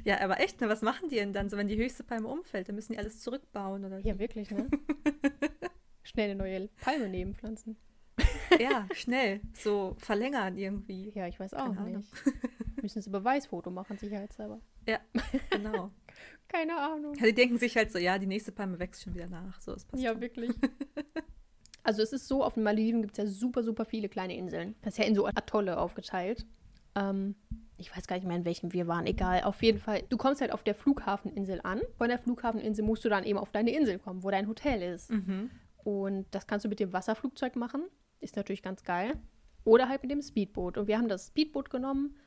Ja, 0.04 0.20
aber 0.22 0.39
echt, 0.39 0.62
ne? 0.62 0.70
Was 0.70 0.82
machen 0.82 1.10
die 1.10 1.16
denn 1.16 1.34
dann 1.34 1.50
so, 1.50 1.58
wenn 1.58 1.68
die 1.68 1.78
höchste 1.78 2.04
Palme 2.04 2.28
umfällt? 2.28 2.68
Dann 2.68 2.76
müssen 2.76 2.93
die 2.93 3.00
alles 3.00 3.20
zurückbauen 3.22 3.84
oder 3.86 4.00
Ja, 4.00 4.20
wirklich, 4.20 4.52
ne? 4.52 4.70
Schnell 6.04 6.32
eine 6.32 6.36
neue 6.36 6.68
Palme 6.82 7.10
nehmen, 7.10 7.34
pflanzen. 7.36 7.78
Ja, 8.60 8.88
schnell. 8.93 9.41
So 9.54 9.95
verlängern 10.00 10.58
irgendwie. 10.58 11.12
Ja, 11.14 11.28
ich 11.28 11.39
weiß 11.39 11.54
auch 11.54 11.76
Keine 11.76 11.98
nicht. 11.98 12.12
Müssen 12.82 13.02
sie 13.02 13.10
Beweisfoto 13.10 13.70
machen, 13.72 13.98
sicherheitshalber. 13.98 14.60
Ja, 14.88 15.00
genau. 15.50 15.91
Keine 16.48 16.78
Ahnung. 16.78 17.14
Ja, 17.16 17.26
die 17.26 17.34
denken 17.34 17.58
sich 17.58 17.76
halt 17.76 17.91
so, 17.91 17.98
ja, 18.00 18.18
die 18.18 18.26
nächste 18.28 18.52
Palme 18.54 18.80
wächst 18.80 19.04
schon 19.04 19.14
wieder 19.14 19.28
nach. 19.28 19.60
So, 19.62 19.74
das 19.74 19.84
passt 19.86 20.02
Ja, 20.02 20.12
schon. 20.12 20.22
wirklich. 20.22 20.52
Also 21.88 22.02
es 22.02 22.12
ist 22.12 22.28
so, 22.28 22.44
auf 22.44 22.56
den 22.56 22.64
Malediven 22.64 23.02
gibt 23.02 23.18
es 23.18 23.24
ja 23.24 23.32
super, 23.32 23.64
super 23.64 23.86
viele 23.86 24.10
kleine 24.10 24.36
Inseln. 24.36 24.76
Das 24.82 24.96
ist 24.96 24.98
ja 24.98 25.06
in 25.06 25.16
so 25.16 25.26
Atolle 25.26 25.78
aufgeteilt. 25.78 26.46
Ähm, 26.96 27.36
ich 27.78 27.96
weiß 27.96 28.08
gar 28.08 28.18
nicht 28.18 28.28
mehr, 28.28 28.36
in 28.36 28.44
welchem 28.44 28.74
wir 28.74 28.88
waren. 28.88 29.06
Egal, 29.06 29.44
auf 29.44 29.64
jeden 29.64 29.80
Fall. 29.80 30.04
Du 30.10 30.18
kommst 30.18 30.42
halt 30.42 30.52
auf 30.52 30.64
der 30.64 30.76
Flughafeninsel 30.76 31.62
an. 31.64 31.80
Von 31.98 32.10
der 32.10 32.20
Flughafeninsel 32.20 32.84
musst 32.84 33.06
du 33.06 33.10
dann 33.10 33.24
eben 33.24 33.40
auf 33.40 33.54
deine 33.54 33.72
Insel 33.74 34.00
kommen, 34.00 34.22
wo 34.22 34.30
dein 34.30 34.50
Hotel 34.50 34.82
ist. 34.82 35.12
Mhm. 35.12 35.50
Und 35.78 36.26
das 36.32 36.46
kannst 36.46 36.66
du 36.66 36.70
mit 36.70 36.82
dem 36.82 36.92
Wasserflugzeug 36.92 37.56
machen. 37.56 37.84
Ist 38.20 38.36
natürlich 38.36 38.64
ganz 38.64 38.84
geil. 38.84 39.14
Oder 39.64 39.88
halt 39.88 40.02
mit 40.02 40.12
dem 40.12 40.22
Speedboot. 40.22 40.78
Und 40.78 40.88
wir 40.90 40.98
haben 40.98 41.08
das 41.08 41.28
Speedboot 41.28 41.70
genommen 41.70 42.18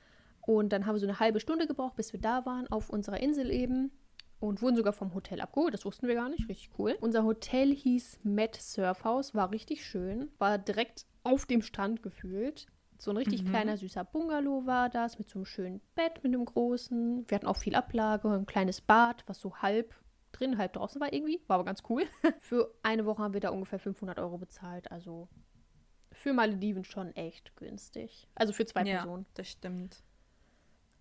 und 0.40 0.72
dann 0.72 0.86
haben 0.86 0.94
wir 0.94 1.00
so 1.00 1.06
eine 1.06 1.20
halbe 1.20 1.38
Stunde 1.38 1.66
gebraucht, 1.66 1.96
bis 1.96 2.14
wir 2.14 2.20
da 2.20 2.46
waren, 2.46 2.66
auf 2.68 2.88
unserer 2.88 3.20
Insel 3.20 3.50
eben 3.50 3.92
und 4.40 4.62
wurden 4.62 4.76
sogar 4.76 4.92
vom 4.92 5.14
Hotel 5.14 5.40
abgeholt. 5.40 5.74
Das 5.74 5.84
wussten 5.84 6.08
wir 6.08 6.14
gar 6.14 6.28
nicht. 6.28 6.48
Richtig 6.48 6.70
cool. 6.78 6.96
Unser 7.00 7.24
Hotel 7.24 7.74
hieß 7.74 8.20
Met 8.24 8.56
Surfhouse, 8.56 9.34
war 9.34 9.52
richtig 9.52 9.84
schön. 9.84 10.30
War 10.38 10.58
direkt 10.58 11.06
auf 11.22 11.46
dem 11.46 11.62
Strand 11.62 12.02
gefühlt. 12.02 12.66
So 12.98 13.10
ein 13.10 13.16
richtig 13.16 13.44
mhm. 13.44 13.48
kleiner, 13.48 13.76
süßer 13.76 14.04
Bungalow 14.04 14.66
war 14.66 14.88
das, 14.90 15.18
mit 15.18 15.28
so 15.28 15.38
einem 15.38 15.46
schönen 15.46 15.80
Bett, 15.94 16.22
mit 16.22 16.34
einem 16.34 16.44
großen. 16.44 17.24
Wir 17.28 17.36
hatten 17.36 17.46
auch 17.46 17.56
viel 17.56 17.74
Ablage, 17.74 18.28
ein 18.28 18.46
kleines 18.46 18.80
Bad, 18.80 19.24
was 19.26 19.40
so 19.40 19.56
halb 19.56 19.94
drin, 20.32 20.58
halb 20.58 20.72
draußen 20.74 21.00
war 21.00 21.12
irgendwie. 21.12 21.40
War 21.46 21.54
aber 21.54 21.64
ganz 21.64 21.82
cool. 21.88 22.04
für 22.40 22.74
eine 22.82 23.06
Woche 23.06 23.22
haben 23.22 23.34
wir 23.34 23.40
da 23.40 23.50
ungefähr 23.50 23.78
500 23.78 24.18
Euro 24.18 24.38
bezahlt. 24.38 24.90
Also 24.90 25.28
für 26.12 26.32
Malediven 26.32 26.84
schon 26.84 27.14
echt 27.16 27.56
günstig. 27.56 28.28
Also 28.34 28.52
für 28.52 28.66
zwei 28.66 28.84
ja, 28.84 28.96
Personen. 28.96 29.26
das 29.34 29.48
stimmt. 29.48 30.02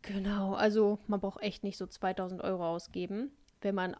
Genau, 0.01 0.53
also 0.53 0.99
man 1.07 1.19
braucht 1.19 1.41
echt 1.41 1.63
nicht 1.63 1.77
so 1.77 1.85
2000 1.85 2.41
Euro 2.41 2.65
ausgeben, 2.65 3.31
wenn 3.61 3.75
man, 3.75 3.95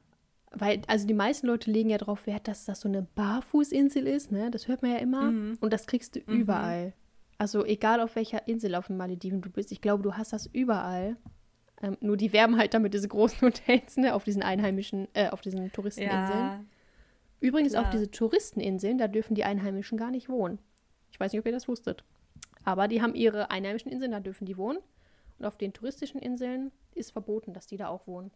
weil, 0.51 0.81
also 0.87 1.05
die 1.05 1.13
meisten 1.13 1.47
Leute 1.47 1.69
legen 1.71 1.89
ja 1.89 1.97
darauf 1.97 2.25
Wert, 2.25 2.47
dass 2.47 2.65
das 2.65 2.81
so 2.81 2.87
eine 2.87 3.01
Barfußinsel 3.01 4.07
ist, 4.07 4.31
ne? 4.31 4.49
Das 4.49 4.67
hört 4.67 4.81
man 4.81 4.91
ja 4.91 4.97
immer. 4.97 5.31
Mhm. 5.31 5.57
Und 5.59 5.73
das 5.73 5.87
kriegst 5.87 6.15
du 6.15 6.19
mhm. 6.25 6.41
überall. 6.41 6.93
Also 7.37 7.65
egal 7.65 8.01
auf 8.01 8.15
welcher 8.15 8.47
Insel 8.47 8.75
auf 8.75 8.87
den 8.87 8.97
Malediven 8.97 9.41
du 9.41 9.49
bist, 9.49 9.71
ich 9.71 9.81
glaube, 9.81 10.03
du 10.03 10.15
hast 10.15 10.33
das 10.33 10.45
überall. 10.47 11.17
Ähm, 11.81 11.97
nur 12.01 12.17
die 12.17 12.33
werben 12.33 12.57
halt 12.57 12.73
damit 12.73 12.93
diese 12.93 13.07
großen 13.07 13.41
Hotels, 13.47 13.97
ne? 13.97 14.13
Auf 14.13 14.23
diesen 14.23 14.43
einheimischen, 14.43 15.07
äh, 15.13 15.29
auf 15.29 15.41
diesen 15.41 15.71
Touristeninseln. 15.71 16.39
Ja, 16.39 16.63
Übrigens 17.41 17.71
klar. 17.71 17.83
auf 17.83 17.89
diese 17.89 18.11
Touristeninseln, 18.11 18.97
da 18.97 19.07
dürfen 19.07 19.35
die 19.35 19.45
Einheimischen 19.45 19.97
gar 19.97 20.11
nicht 20.11 20.29
wohnen. 20.29 20.59
Ich 21.11 21.19
weiß 21.19 21.31
nicht, 21.31 21.39
ob 21.39 21.45
ihr 21.45 21.51
das 21.51 21.67
wusstet. 21.67 22.03
Aber 22.65 22.87
die 22.87 23.01
haben 23.01 23.15
ihre 23.15 23.51
einheimischen 23.51 23.91
Inseln, 23.91 24.11
da 24.11 24.19
dürfen 24.19 24.45
die 24.45 24.57
wohnen. 24.57 24.79
Und 25.39 25.45
auf 25.45 25.57
den 25.57 25.73
touristischen 25.73 26.21
Inseln 26.21 26.71
ist 26.93 27.11
verboten, 27.11 27.53
dass 27.53 27.67
die 27.67 27.77
da 27.77 27.87
auch 27.87 28.05
wohnen. 28.07 28.31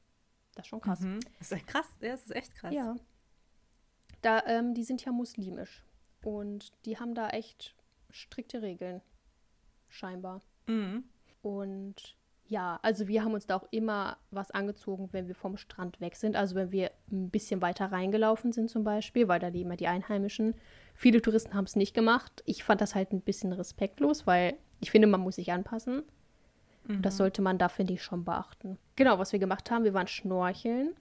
Das 0.55 0.65
ist 0.65 0.69
schon 0.69 0.81
krass. 0.81 1.01
Mhm. 1.01 1.19
Das 1.37 1.51
ist 1.51 1.57
echt 1.57 1.67
krass. 1.67 1.87
Ja, 2.01 2.09
das 2.09 2.23
ist 2.23 2.35
echt 2.35 2.55
krass. 2.55 2.73
Ja. 2.73 2.95
Da, 4.21 4.43
ähm, 4.47 4.73
die 4.73 4.83
sind 4.83 5.03
ja 5.03 5.11
muslimisch. 5.11 5.85
Und 6.23 6.71
die 6.85 6.97
haben 6.97 7.13
da 7.13 7.29
echt 7.29 7.75
strikte 8.09 8.61
Regeln. 8.61 9.01
Scheinbar. 9.89 10.41
Mhm. 10.67 11.03
Und 11.41 12.15
ja, 12.45 12.79
also 12.81 13.07
wir 13.07 13.23
haben 13.23 13.33
uns 13.33 13.47
da 13.47 13.55
auch 13.55 13.67
immer 13.71 14.17
was 14.31 14.51
angezogen, 14.51 15.11
wenn 15.11 15.27
wir 15.27 15.35
vom 15.35 15.57
Strand 15.57 15.99
weg 16.01 16.15
sind. 16.15 16.35
Also 16.35 16.55
wenn 16.55 16.71
wir 16.71 16.91
ein 17.11 17.29
bisschen 17.29 17.61
weiter 17.61 17.91
reingelaufen 17.91 18.51
sind 18.51 18.69
zum 18.69 18.83
Beispiel, 18.83 19.27
weil 19.27 19.39
da 19.39 19.47
leben 19.47 19.69
ja 19.71 19.75
die 19.75 19.87
Einheimischen. 19.87 20.55
Viele 20.93 21.21
Touristen 21.21 21.53
haben 21.53 21.65
es 21.65 21.75
nicht 21.75 21.93
gemacht. 21.93 22.43
Ich 22.45 22.63
fand 22.63 22.81
das 22.81 22.95
halt 22.95 23.11
ein 23.11 23.21
bisschen 23.21 23.53
respektlos, 23.53 24.27
weil 24.27 24.55
ich 24.81 24.91
finde, 24.91 25.07
man 25.07 25.21
muss 25.21 25.35
sich 25.35 25.51
anpassen. 25.51 26.03
Mhm. 26.87 27.01
Das 27.01 27.17
sollte 27.17 27.41
man 27.41 27.57
da, 27.57 27.69
finde 27.69 27.93
ich, 27.93 28.03
schon 28.03 28.23
beachten. 28.23 28.77
Genau, 28.95 29.19
was 29.19 29.31
wir 29.31 29.39
gemacht 29.39 29.71
haben, 29.71 29.83
wir 29.83 29.93
waren 29.93 30.07
schnorcheln. 30.07 30.95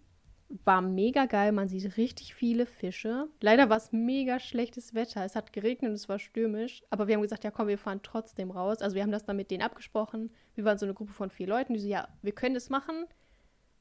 War 0.64 0.82
mega 0.82 1.24
geil, 1.24 1.50
man 1.52 1.66
sieht 1.66 1.96
richtig 1.96 2.34
viele 2.34 2.66
Fische. 2.66 3.26
Leider 3.40 3.70
war 3.70 3.78
es 3.78 3.90
mega 3.90 4.38
schlechtes 4.38 4.94
Wetter. 4.94 5.24
Es 5.24 5.34
hat 5.34 5.52
geregnet 5.54 5.88
und 5.88 5.94
es 5.94 6.10
war 6.10 6.18
stürmisch. 6.18 6.82
Aber 6.90 7.08
wir 7.08 7.14
haben 7.14 7.22
gesagt, 7.22 7.44
ja 7.44 7.50
komm, 7.50 7.68
wir 7.68 7.78
fahren 7.78 8.00
trotzdem 8.02 8.50
raus. 8.50 8.82
Also 8.82 8.94
wir 8.94 9.02
haben 9.02 9.12
das 9.12 9.24
dann 9.24 9.36
mit 9.36 9.50
denen 9.50 9.62
abgesprochen. 9.62 10.30
Wir 10.54 10.64
waren 10.64 10.76
so 10.76 10.84
eine 10.84 10.94
Gruppe 10.94 11.12
von 11.12 11.30
vier 11.30 11.46
Leuten, 11.46 11.72
die 11.72 11.80
so, 11.80 11.88
ja, 11.88 12.06
wir 12.20 12.32
können 12.32 12.54
das 12.54 12.68
machen. 12.68 13.06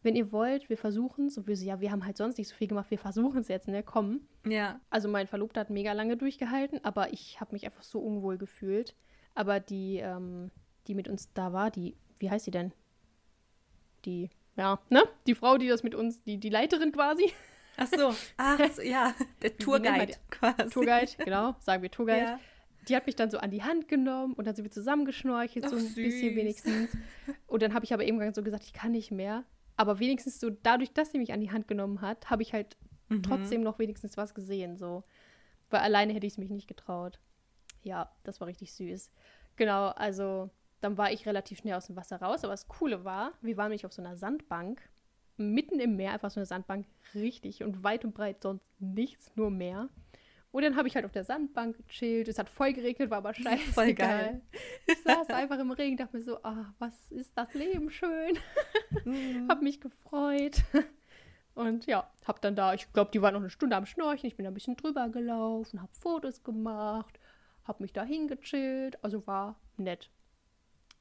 Wenn 0.01 0.15
ihr 0.15 0.31
wollt, 0.31 0.69
wir 0.69 0.77
versuchen 0.77 1.27
es. 1.27 1.37
Und 1.37 1.47
wir 1.47 1.57
so, 1.57 1.65
ja, 1.65 1.81
wir 1.81 1.91
haben 1.91 2.05
halt 2.05 2.15
sonst 2.15 2.37
nicht 2.37 2.47
so 2.47 2.55
viel 2.55 2.67
gemacht, 2.67 2.89
wir 2.89 2.97
versuchen 2.97 3.41
es 3.41 3.49
jetzt, 3.49 3.67
ne, 3.67 3.83
komm. 3.83 4.21
Ja. 4.47 4.79
Also 4.89 5.09
mein 5.09 5.27
Verlobter 5.27 5.59
hat 5.59 5.69
mega 5.69 5.91
lange 5.91 6.15
durchgehalten, 6.15 6.79
aber 6.83 7.11
ich 7.11 7.41
habe 7.41 7.51
mich 7.51 7.65
einfach 7.65 7.83
so 7.83 7.99
unwohl 7.99 8.37
gefühlt. 8.37 8.95
Aber 9.35 9.59
die, 9.59 9.97
ähm, 9.97 10.51
die 10.87 10.95
mit 10.95 11.07
uns 11.07 11.31
da 11.33 11.53
war, 11.53 11.71
die, 11.71 11.95
wie 12.19 12.29
heißt 12.29 12.45
sie 12.45 12.51
denn? 12.51 12.73
Die, 14.05 14.29
ja, 14.55 14.79
ne? 14.89 15.03
Die 15.27 15.35
Frau, 15.35 15.57
die 15.57 15.67
das 15.67 15.83
mit 15.83 15.95
uns, 15.95 16.23
die, 16.23 16.37
die 16.37 16.49
Leiterin 16.49 16.91
quasi. 16.91 17.31
Ach 17.77 17.87
so, 17.87 18.15
ach 18.37 18.59
so, 18.71 18.81
ja, 18.81 19.13
der 19.41 19.57
Tourguide 19.57 20.13
quasi. 20.29 20.69
Tourguide, 20.69 21.11
genau, 21.17 21.55
sagen 21.59 21.81
wir 21.81 21.91
Tourguide. 21.91 22.21
Ja. 22.21 22.39
Die 22.87 22.95
hat 22.95 23.05
mich 23.05 23.15
dann 23.15 23.29
so 23.29 23.37
an 23.37 23.51
die 23.51 23.63
Hand 23.63 23.87
genommen 23.87 24.33
und 24.33 24.45
dann 24.45 24.55
sind 24.55 24.65
wir 24.65 24.71
zusammengeschnorchelt, 24.71 25.69
so 25.69 25.75
ein 25.75 25.81
süß. 25.81 25.95
bisschen 25.95 26.35
wenigstens. 26.35 26.97
Und 27.45 27.61
dann 27.61 27.73
habe 27.73 27.85
ich 27.85 27.93
aber 27.93 28.03
irgendwann 28.03 28.33
so 28.33 28.41
gesagt, 28.41 28.63
ich 28.63 28.73
kann 28.73 28.91
nicht 28.91 29.11
mehr. 29.11 29.45
Aber 29.77 29.99
wenigstens 29.99 30.39
so 30.39 30.49
dadurch, 30.49 30.91
dass 30.91 31.11
sie 31.11 31.19
mich 31.19 31.31
an 31.31 31.41
die 31.41 31.51
Hand 31.51 31.67
genommen 31.67 32.01
hat, 32.01 32.29
habe 32.29 32.41
ich 32.41 32.53
halt 32.53 32.75
mhm. 33.09 33.21
trotzdem 33.23 33.61
noch 33.61 33.77
wenigstens 33.77 34.17
was 34.17 34.33
gesehen, 34.33 34.77
so. 34.77 35.03
Weil 35.69 35.81
alleine 35.81 36.13
hätte 36.13 36.25
ich 36.25 36.33
es 36.33 36.37
mich 36.37 36.49
nicht 36.49 36.67
getraut. 36.67 37.19
Ja, 37.83 38.11
das 38.23 38.39
war 38.39 38.47
richtig 38.47 38.73
süß. 38.73 39.11
Genau, 39.55 39.87
also 39.89 40.49
dann 40.81 40.97
war 40.97 41.11
ich 41.11 41.25
relativ 41.25 41.59
schnell 41.59 41.75
aus 41.75 41.87
dem 41.87 41.95
Wasser 41.95 42.21
raus. 42.21 42.43
Aber 42.43 42.53
das 42.53 42.67
Coole 42.67 43.05
war, 43.05 43.33
wir 43.41 43.55
waren 43.57 43.67
nämlich 43.69 43.85
auf 43.85 43.93
so 43.93 44.01
einer 44.01 44.17
Sandbank, 44.17 44.81
mitten 45.37 45.79
im 45.79 45.95
Meer, 45.95 46.13
einfach 46.13 46.31
so 46.31 46.39
eine 46.39 46.45
Sandbank, 46.45 46.85
richtig 47.15 47.63
und 47.63 47.83
weit 47.83 48.03
und 48.03 48.13
breit 48.13 48.41
sonst 48.41 48.69
nichts, 48.79 49.31
nur 49.35 49.49
Meer. 49.49 49.89
Und 50.51 50.63
dann 50.63 50.75
habe 50.75 50.87
ich 50.87 50.95
halt 50.95 51.05
auf 51.05 51.13
der 51.13 51.23
Sandbank 51.23 51.77
gechillt. 51.77 52.27
Es 52.27 52.37
hat 52.37 52.49
voll 52.49 52.73
geregnet, 52.73 53.09
war 53.09 53.19
aber 53.19 53.33
scheiße. 53.33 53.71
Voll 53.73 53.93
geil. 53.93 54.41
Ich 54.85 55.01
saß 55.01 55.29
einfach 55.29 55.57
im 55.59 55.71
Regen, 55.71 55.95
dachte 55.95 56.17
mir 56.17 56.23
so, 56.23 56.43
ah, 56.43 56.73
was 56.77 57.09
ist 57.11 57.31
das 57.37 57.53
Leben 57.53 57.89
schön. 57.89 58.37
Mhm. 59.05 59.45
hab 59.49 59.61
mich 59.61 59.79
gefreut. 59.79 60.61
Und 61.55 61.85
ja, 61.85 62.09
hab 62.25 62.41
dann 62.41 62.55
da, 62.57 62.73
ich 62.73 62.91
glaube, 62.91 63.11
die 63.11 63.21
war 63.21 63.31
noch 63.31 63.39
eine 63.39 63.49
Stunde 63.49 63.77
am 63.77 63.85
Schnorcheln. 63.85 64.27
Ich 64.27 64.35
bin 64.35 64.43
da 64.43 64.51
ein 64.51 64.53
bisschen 64.53 64.75
drüber 64.75 65.07
gelaufen, 65.07 65.81
hab 65.81 65.95
Fotos 65.95 66.43
gemacht, 66.43 67.17
hab 67.63 67.79
mich 67.79 67.93
da 67.93 68.03
hingechillt. 68.03 69.01
Also 69.05 69.25
war 69.27 69.55
nett. 69.77 70.09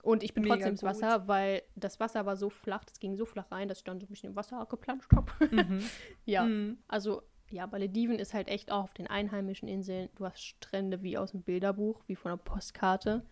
Und 0.02 0.22
ich 0.22 0.34
bin 0.34 0.44
Mega 0.44 0.54
trotzdem 0.54 0.72
ins 0.72 0.82
Wasser, 0.82 1.28
weil 1.28 1.62
das 1.76 2.00
Wasser 2.00 2.26
war 2.26 2.36
so 2.36 2.50
flach, 2.50 2.84
das 2.84 2.98
ging 3.00 3.16
so 3.16 3.26
flach 3.26 3.50
rein, 3.50 3.68
dass 3.68 3.78
ich 3.78 3.84
dann 3.84 4.00
so 4.00 4.06
ein 4.06 4.08
bisschen 4.08 4.30
im 4.30 4.36
Wasser 4.36 4.66
geplanscht 4.68 5.12
habe. 5.14 5.32
Mhm. 5.50 5.82
ja, 6.24 6.44
mhm. 6.44 6.78
also 6.88 7.22
ja, 7.50 7.66
Malediven 7.66 8.18
ist 8.18 8.32
halt 8.32 8.48
echt 8.48 8.70
auch 8.70 8.84
auf 8.84 8.94
den 8.94 9.08
einheimischen 9.08 9.68
Inseln. 9.68 10.08
Du 10.14 10.24
hast 10.24 10.42
Strände 10.42 11.02
wie 11.02 11.18
aus 11.18 11.32
dem 11.32 11.42
Bilderbuch, 11.42 12.00
wie 12.06 12.16
von 12.16 12.30
einer 12.30 12.38
Postkarte. 12.38 13.24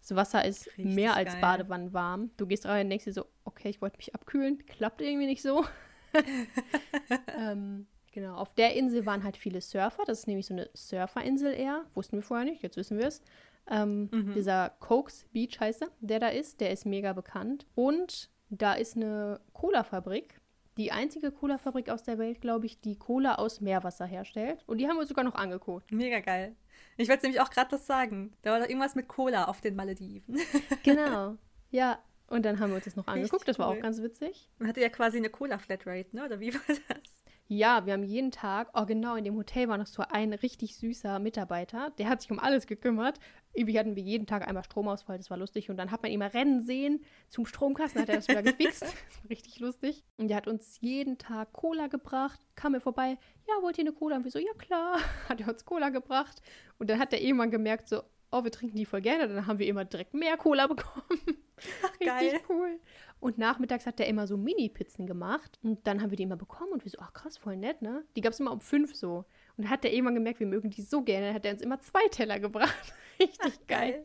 Das 0.00 0.14
Wasser 0.14 0.44
ist 0.44 0.66
Richtig 0.66 0.86
mehr 0.86 1.14
als 1.14 1.40
Badewannen 1.40 1.92
warm. 1.92 2.30
Du 2.36 2.46
gehst 2.46 2.66
rein 2.66 2.86
und 2.86 2.90
denkst 2.90 3.04
dir 3.04 3.12
so, 3.12 3.26
okay, 3.44 3.70
ich 3.70 3.80
wollte 3.80 3.96
mich 3.96 4.14
abkühlen. 4.14 4.58
Klappt 4.66 5.00
irgendwie 5.00 5.26
nicht 5.26 5.42
so. 5.42 5.64
ähm, 7.38 7.86
Genau, 8.12 8.34
auf 8.34 8.52
der 8.52 8.76
Insel 8.76 9.06
waren 9.06 9.24
halt 9.24 9.38
viele 9.38 9.62
Surfer. 9.62 10.02
Das 10.06 10.20
ist 10.20 10.26
nämlich 10.26 10.46
so 10.46 10.52
eine 10.52 10.68
Surferinsel 10.74 11.54
eher. 11.54 11.86
Wussten 11.94 12.18
wir 12.18 12.22
vorher 12.22 12.44
nicht, 12.44 12.62
jetzt 12.62 12.76
wissen 12.76 12.98
wir 12.98 13.06
es. 13.06 13.22
Ähm, 13.70 14.08
Mhm. 14.12 14.34
Dieser 14.34 14.70
Cokes 14.80 15.26
Beach 15.32 15.58
heißt 15.60 15.82
er, 15.82 15.88
der 16.00 16.18
da 16.20 16.28
ist, 16.28 16.60
der 16.60 16.70
ist 16.70 16.84
mega 16.86 17.12
bekannt. 17.12 17.66
Und 17.74 18.30
da 18.50 18.74
ist 18.74 18.96
eine 18.96 19.40
Cola-Fabrik. 19.52 20.40
Die 20.76 20.90
einzige 20.90 21.30
Cola-Fabrik 21.30 21.90
aus 21.90 22.02
der 22.02 22.18
Welt, 22.18 22.40
glaube 22.40 22.66
ich, 22.66 22.80
die 22.80 22.96
Cola 22.96 23.34
aus 23.36 23.60
Meerwasser 23.60 24.06
herstellt. 24.06 24.64
Und 24.66 24.78
die 24.78 24.88
haben 24.88 24.96
wir 24.96 25.00
uns 25.00 25.08
sogar 25.10 25.24
noch 25.24 25.34
angeguckt. 25.34 25.92
Mega 25.92 26.20
geil. 26.20 26.56
Ich 26.96 27.08
wollte 27.08 27.24
nämlich 27.26 27.40
auch 27.40 27.50
gerade 27.50 27.70
das 27.70 27.86
sagen. 27.86 28.32
Da 28.42 28.52
war 28.52 28.60
doch 28.60 28.68
irgendwas 28.68 28.94
mit 28.94 29.06
Cola 29.08 29.44
auf 29.44 29.60
den 29.60 29.76
Malediven. 29.76 30.38
Genau. 30.82 31.36
ja, 31.70 31.98
und 32.28 32.44
dann 32.46 32.58
haben 32.60 32.70
wir 32.70 32.76
uns 32.76 32.86
das 32.86 32.96
noch 32.96 33.06
angeguckt. 33.06 33.46
Das 33.46 33.58
war 33.58 33.70
cool. 33.70 33.76
auch 33.78 33.82
ganz 33.82 34.00
witzig. 34.02 34.48
Man 34.58 34.68
hatte 34.68 34.80
ja 34.80 34.88
quasi 34.88 35.18
eine 35.18 35.28
Cola-Flatrate, 35.30 36.16
ne? 36.16 36.24
Oder 36.24 36.40
wie 36.40 36.52
war 36.54 36.60
das? 36.66 37.21
Ja, 37.54 37.84
wir 37.84 37.92
haben 37.92 38.02
jeden 38.02 38.30
Tag, 38.30 38.70
oh 38.72 38.86
genau, 38.86 39.14
in 39.14 39.24
dem 39.24 39.36
Hotel 39.36 39.68
war 39.68 39.76
noch 39.76 39.86
so 39.86 40.02
ein 40.08 40.32
richtig 40.32 40.74
süßer 40.74 41.18
Mitarbeiter, 41.18 41.90
der 41.98 42.08
hat 42.08 42.22
sich 42.22 42.30
um 42.30 42.38
alles 42.38 42.66
gekümmert. 42.66 43.18
Irgendwie 43.52 43.78
hatten 43.78 43.94
wir 43.94 44.02
jeden 44.02 44.26
Tag 44.26 44.48
einmal 44.48 44.64
Stromausfall, 44.64 45.18
das 45.18 45.28
war 45.28 45.36
lustig. 45.36 45.68
Und 45.68 45.76
dann 45.76 45.90
hat 45.90 46.00
man 46.02 46.10
ihn 46.10 46.20
mal 46.20 46.28
rennen 46.28 46.62
sehen 46.62 47.04
zum 47.28 47.44
Stromkasten, 47.44 48.00
hat 48.00 48.08
er 48.08 48.16
das 48.16 48.28
wieder 48.28 48.42
gefixt. 48.42 48.82
Das 48.84 49.22
war 49.22 49.28
richtig 49.28 49.60
lustig. 49.60 50.02
Und 50.16 50.28
der 50.28 50.38
hat 50.38 50.48
uns 50.48 50.80
jeden 50.80 51.18
Tag 51.18 51.52
Cola 51.52 51.88
gebracht, 51.88 52.40
kam 52.54 52.72
er 52.72 52.80
vorbei, 52.80 53.18
ja, 53.46 53.54
wollt 53.60 53.76
ihr 53.76 53.84
eine 53.84 53.92
Cola? 53.92 54.16
Und 54.16 54.24
wir 54.24 54.30
so, 54.30 54.38
ja 54.38 54.54
klar, 54.56 54.98
hat 55.28 55.42
er 55.42 55.48
uns 55.48 55.66
Cola 55.66 55.90
gebracht. 55.90 56.40
Und 56.78 56.88
dann 56.88 56.98
hat 56.98 57.12
er 57.12 57.20
irgendwann 57.20 57.50
gemerkt, 57.50 57.86
so, 57.86 58.00
oh, 58.30 58.44
wir 58.44 58.50
trinken 58.50 58.78
die 58.78 58.86
voll 58.86 59.02
gerne. 59.02 59.28
Dann 59.28 59.46
haben 59.46 59.58
wir 59.58 59.66
immer 59.66 59.84
direkt 59.84 60.14
mehr 60.14 60.38
Cola 60.38 60.68
bekommen. 60.68 61.20
Richtig 62.00 62.06
geil. 62.06 62.40
cool. 62.48 62.80
Und 63.20 63.38
nachmittags 63.38 63.86
hat 63.86 64.00
er 64.00 64.06
immer 64.08 64.26
so 64.26 64.36
Mini-Pizzen 64.36 65.06
gemacht. 65.06 65.58
Und 65.62 65.86
dann 65.86 66.02
haben 66.02 66.10
wir 66.10 66.16
die 66.16 66.24
immer 66.24 66.36
bekommen. 66.36 66.72
Und 66.72 66.84
wir 66.84 66.90
so, 66.90 66.98
ach 67.00 67.12
krass, 67.12 67.36
voll 67.36 67.56
nett, 67.56 67.80
ne? 67.82 68.04
Die 68.16 68.20
gab 68.20 68.32
es 68.32 68.40
immer 68.40 68.52
um 68.52 68.60
fünf 68.60 68.94
so. 68.94 69.24
Und 69.56 69.64
dann 69.64 69.70
hat 69.70 69.84
er 69.84 69.92
irgendwann 69.92 70.14
gemerkt, 70.14 70.40
wir 70.40 70.46
mögen 70.46 70.70
die 70.70 70.82
so 70.82 71.02
gerne. 71.02 71.26
Dann 71.26 71.34
hat 71.36 71.46
er 71.46 71.52
uns 71.52 71.62
immer 71.62 71.80
zwei 71.80 72.06
Teller 72.10 72.40
gebracht. 72.40 72.94
Richtig 73.20 73.66
geil. 73.68 74.04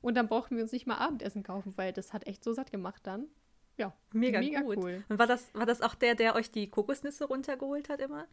Und 0.00 0.16
dann 0.16 0.26
brauchten 0.26 0.56
wir 0.56 0.62
uns 0.62 0.72
nicht 0.72 0.86
mal 0.86 0.96
Abendessen 0.96 1.42
kaufen, 1.42 1.76
weil 1.76 1.92
das 1.92 2.12
hat 2.12 2.26
echt 2.26 2.42
so 2.42 2.52
satt 2.52 2.72
gemacht 2.72 3.02
dann. 3.04 3.28
Ja, 3.76 3.94
Mega, 4.12 4.40
mega 4.40 4.60
gut. 4.60 4.78
cool. 4.78 5.04
Und 5.08 5.18
war 5.18 5.26
das, 5.26 5.54
war 5.54 5.64
das 5.64 5.80
auch 5.80 5.94
der, 5.94 6.14
der 6.14 6.34
euch 6.34 6.50
die 6.50 6.68
Kokosnüsse 6.68 7.26
runtergeholt 7.26 7.88
hat 7.88 8.00
immer? 8.00 8.26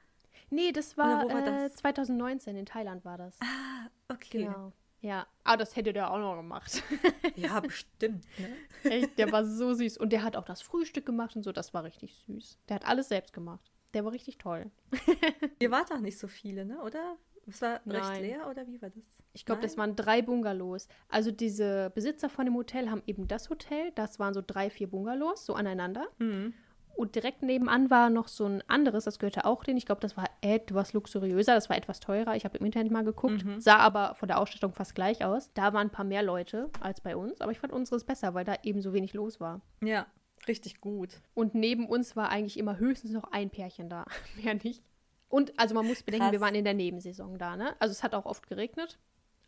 Nee, 0.50 0.72
das 0.72 0.98
war, 0.98 1.30
war 1.30 1.42
äh, 1.42 1.70
das? 1.70 1.76
2019 1.76 2.56
in 2.56 2.66
Thailand 2.66 3.06
war 3.06 3.18
das. 3.18 3.38
Ah, 3.42 3.90
okay. 4.10 4.46
Genau. 4.46 4.74
Ja, 5.08 5.26
aber 5.46 5.56
das 5.56 5.78
hätte 5.78 5.94
der 5.94 6.12
auch 6.12 6.18
noch 6.18 6.36
gemacht. 6.36 6.84
Ja, 7.38 7.62
bestimmt. 7.62 8.26
Ne? 8.40 8.92
Echt, 8.92 9.18
der 9.18 9.32
war 9.32 9.46
so 9.46 9.74
süß. 9.74 9.98
Und 10.00 10.12
der 10.12 10.24
hat 10.24 10.36
auch 10.36 10.44
das 10.44 10.62
Frühstück 10.62 11.06
gemacht 11.06 11.36
und 11.36 11.44
so, 11.44 11.54
das 11.54 11.74
war 11.74 11.84
richtig 11.84 12.16
süß. 12.26 12.58
Der 12.68 12.76
hat 12.76 12.86
alles 12.86 13.08
selbst 13.08 13.32
gemacht. 13.32 13.72
Der 13.94 14.04
war 14.04 14.12
richtig 14.12 14.38
toll. 14.38 14.70
Ihr 15.60 15.72
wart 15.72 15.94
auch 15.94 16.00
nicht 16.00 16.18
so 16.18 16.28
viele, 16.28 16.66
ne? 16.66 16.82
Oder? 16.82 17.16
Es 17.48 17.62
war 17.62 17.76
recht 17.86 18.10
Nein. 18.10 18.22
leer, 18.22 18.50
oder 18.50 18.68
wie 18.68 18.82
war 18.82 18.90
das? 18.90 19.04
Ich 19.32 19.46
glaube, 19.46 19.62
das 19.62 19.78
waren 19.78 19.96
drei 19.96 20.22
Bungalows. 20.22 20.90
Also 21.08 21.32
diese 21.32 21.92
Besitzer 21.96 22.30
von 22.30 22.44
dem 22.46 22.56
Hotel 22.56 22.90
haben 22.90 23.04
eben 23.06 23.28
das 23.30 23.50
Hotel. 23.50 23.92
Das 23.96 24.20
waren 24.20 24.34
so 24.34 24.44
drei, 24.46 24.70
vier 24.70 24.90
Bungalows, 24.90 25.46
so 25.46 25.54
aneinander. 25.54 26.08
Mhm. 26.18 26.54
Und 26.98 27.14
direkt 27.16 27.44
nebenan 27.44 27.90
war 27.92 28.10
noch 28.10 28.28
so 28.28 28.46
ein 28.46 28.64
anderes, 28.68 29.04
das 29.06 29.20
gehörte 29.20 29.46
auch 29.46 29.64
denen. 29.64 29.78
Ich 29.78 29.86
glaube, 29.86 30.02
das 30.02 30.18
war 30.18 30.26
etwas 30.42 30.94
luxuriöser, 30.94 31.54
das 31.54 31.70
war 31.70 31.78
etwas 31.78 32.00
teurer. 32.00 32.36
Ich 32.36 32.44
habe 32.44 32.58
im 32.58 32.66
Internet 32.66 32.92
mal 32.92 33.04
geguckt, 33.04 33.46
Mhm. 33.46 33.62
sah 33.62 33.78
aber 33.78 34.16
von 34.16 34.28
der 34.28 34.40
Ausstattung 34.40 34.74
fast 34.74 34.96
gleich 34.96 35.24
aus. 35.24 35.52
Da 35.54 35.74
waren 35.74 35.88
ein 35.88 35.92
paar 35.92 36.06
mehr 36.06 36.24
Leute 36.24 36.70
als 36.82 37.00
bei 37.02 37.16
uns, 37.16 37.40
aber 37.40 37.52
ich 37.52 37.60
fand 37.60 37.72
unseres 37.72 38.04
besser, 38.04 38.34
weil 38.34 38.46
da 38.46 38.56
eben 38.64 38.82
so 38.82 38.94
wenig 38.94 39.14
los 39.14 39.40
war. 39.40 39.62
Ja, 39.84 40.08
richtig 40.48 40.82
gut. 40.82 41.22
Und 41.36 41.54
neben 41.54 41.88
uns 41.88 42.16
war 42.16 42.30
eigentlich 42.30 42.58
immer 42.58 42.78
höchstens 42.80 43.12
noch 43.12 43.32
ein 43.32 43.52
Pärchen 43.52 43.90
da, 43.90 44.06
mehr 44.44 44.56
nicht. 44.56 44.84
Und 45.30 45.54
also 45.60 45.76
man 45.76 45.86
muss 45.86 46.02
bedenken, 46.04 46.24
Krass. 46.26 46.32
wir 46.32 46.42
waren 46.42 46.56
in 46.56 46.64
der 46.66 46.74
Nebensaison 46.74 47.38
da, 47.38 47.56
ne? 47.58 47.76
Also 47.80 47.92
es 47.92 48.02
hat 48.02 48.16
auch 48.16 48.26
oft 48.26 48.48
geregnet, 48.48 48.98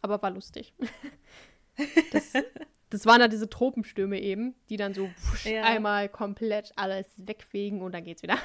aber 0.03 0.21
war 0.21 0.29
lustig. 0.31 0.73
Das, 2.11 2.33
das 2.89 3.05
waren 3.05 3.19
da 3.19 3.27
diese 3.27 3.49
Tropenstürme 3.49 4.19
eben, 4.19 4.55
die 4.69 4.77
dann 4.77 4.93
so 4.93 5.09
wusch, 5.31 5.45
Ja. 5.45 5.63
einmal 5.63 6.09
komplett 6.09 6.71
alles 6.75 7.07
wegfegen 7.17 7.81
und 7.81 7.91
dann 7.93 8.03
geht's 8.03 8.23
wieder. 8.23 8.37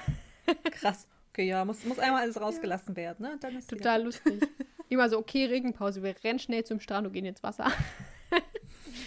Krass. 0.70 1.09
Okay, 1.30 1.47
ja, 1.49 1.64
muss, 1.64 1.84
muss 1.84 1.99
einmal 1.99 2.22
alles 2.22 2.40
rausgelassen 2.40 2.95
werden, 2.97 3.22
ne? 3.26 3.36
Dann 3.40 3.57
ist 3.57 3.70
wieder- 3.70 3.78
Total 3.82 4.03
lustig. 4.05 4.47
Immer 4.88 5.09
so, 5.09 5.18
okay, 5.18 5.47
Regenpause, 5.47 6.03
wir 6.03 6.14
rennen 6.22 6.38
schnell 6.38 6.62
zum 6.64 6.78
Strand 6.80 7.07
und 7.07 7.12
gehen 7.12 7.24
ins 7.24 7.42
Wasser. 7.42 7.66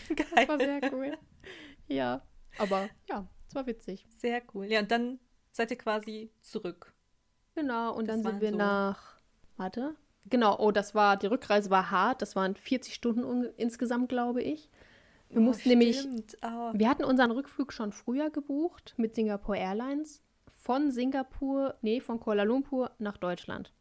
Das 0.10 0.48
war 0.48 0.58
geil. 0.58 0.80
sehr 0.82 0.94
cool. 0.94 1.18
Ja, 1.88 2.22
aber 2.58 2.90
ja, 3.10 3.28
es 3.48 3.56
war 3.56 3.68
witzig. 3.68 4.08
Sehr 4.10 4.42
cool. 4.54 4.66
Ja, 4.66 4.80
und 4.80 4.90
dann 4.92 5.20
seid 5.52 5.72
ihr 5.72 5.78
quasi 5.78 6.32
zurück. 6.42 6.94
Genau, 7.56 7.94
und 7.96 8.08
Das 8.08 8.22
dann 8.22 8.34
sind 8.34 8.42
wir 8.42 8.52
so- 8.52 8.58
nach. 8.58 9.18
Warte. 9.58 9.96
Genau, 10.30 10.58
oh, 10.60 10.72
das 10.72 10.94
war, 10.96 11.18
die 11.18 11.28
Rückreise 11.28 11.70
war 11.70 11.90
hart. 11.92 12.22
Das 12.22 12.36
waren 12.36 12.56
40 12.56 12.94
Stunden 12.94 13.24
un- 13.24 13.50
insgesamt, 13.58 14.10
glaube 14.10 14.42
ich. 14.44 14.70
Wir 15.30 15.40
Oh, 15.40 15.42
mussten 15.42 15.70
nämlich. 15.70 16.00
stimmt. 16.00 16.38
Oh. 16.42 16.72
Wir 16.74 16.90
hatten 16.90 17.04
unseren 17.04 17.32
Rückflug 17.32 17.74
schon 17.74 17.92
früher 17.92 18.30
gebucht 18.30 18.94
mit 18.98 19.16
Singapore 19.16 19.58
Airlines. 19.58 20.22
Von 20.50 20.92
Singapur, 20.92 21.76
nee, 21.82 22.00
von 22.02 22.20
Kuala 22.20 22.44
Lumpur 22.44 22.92
nach 23.00 23.18
Deutschland. 23.18 23.72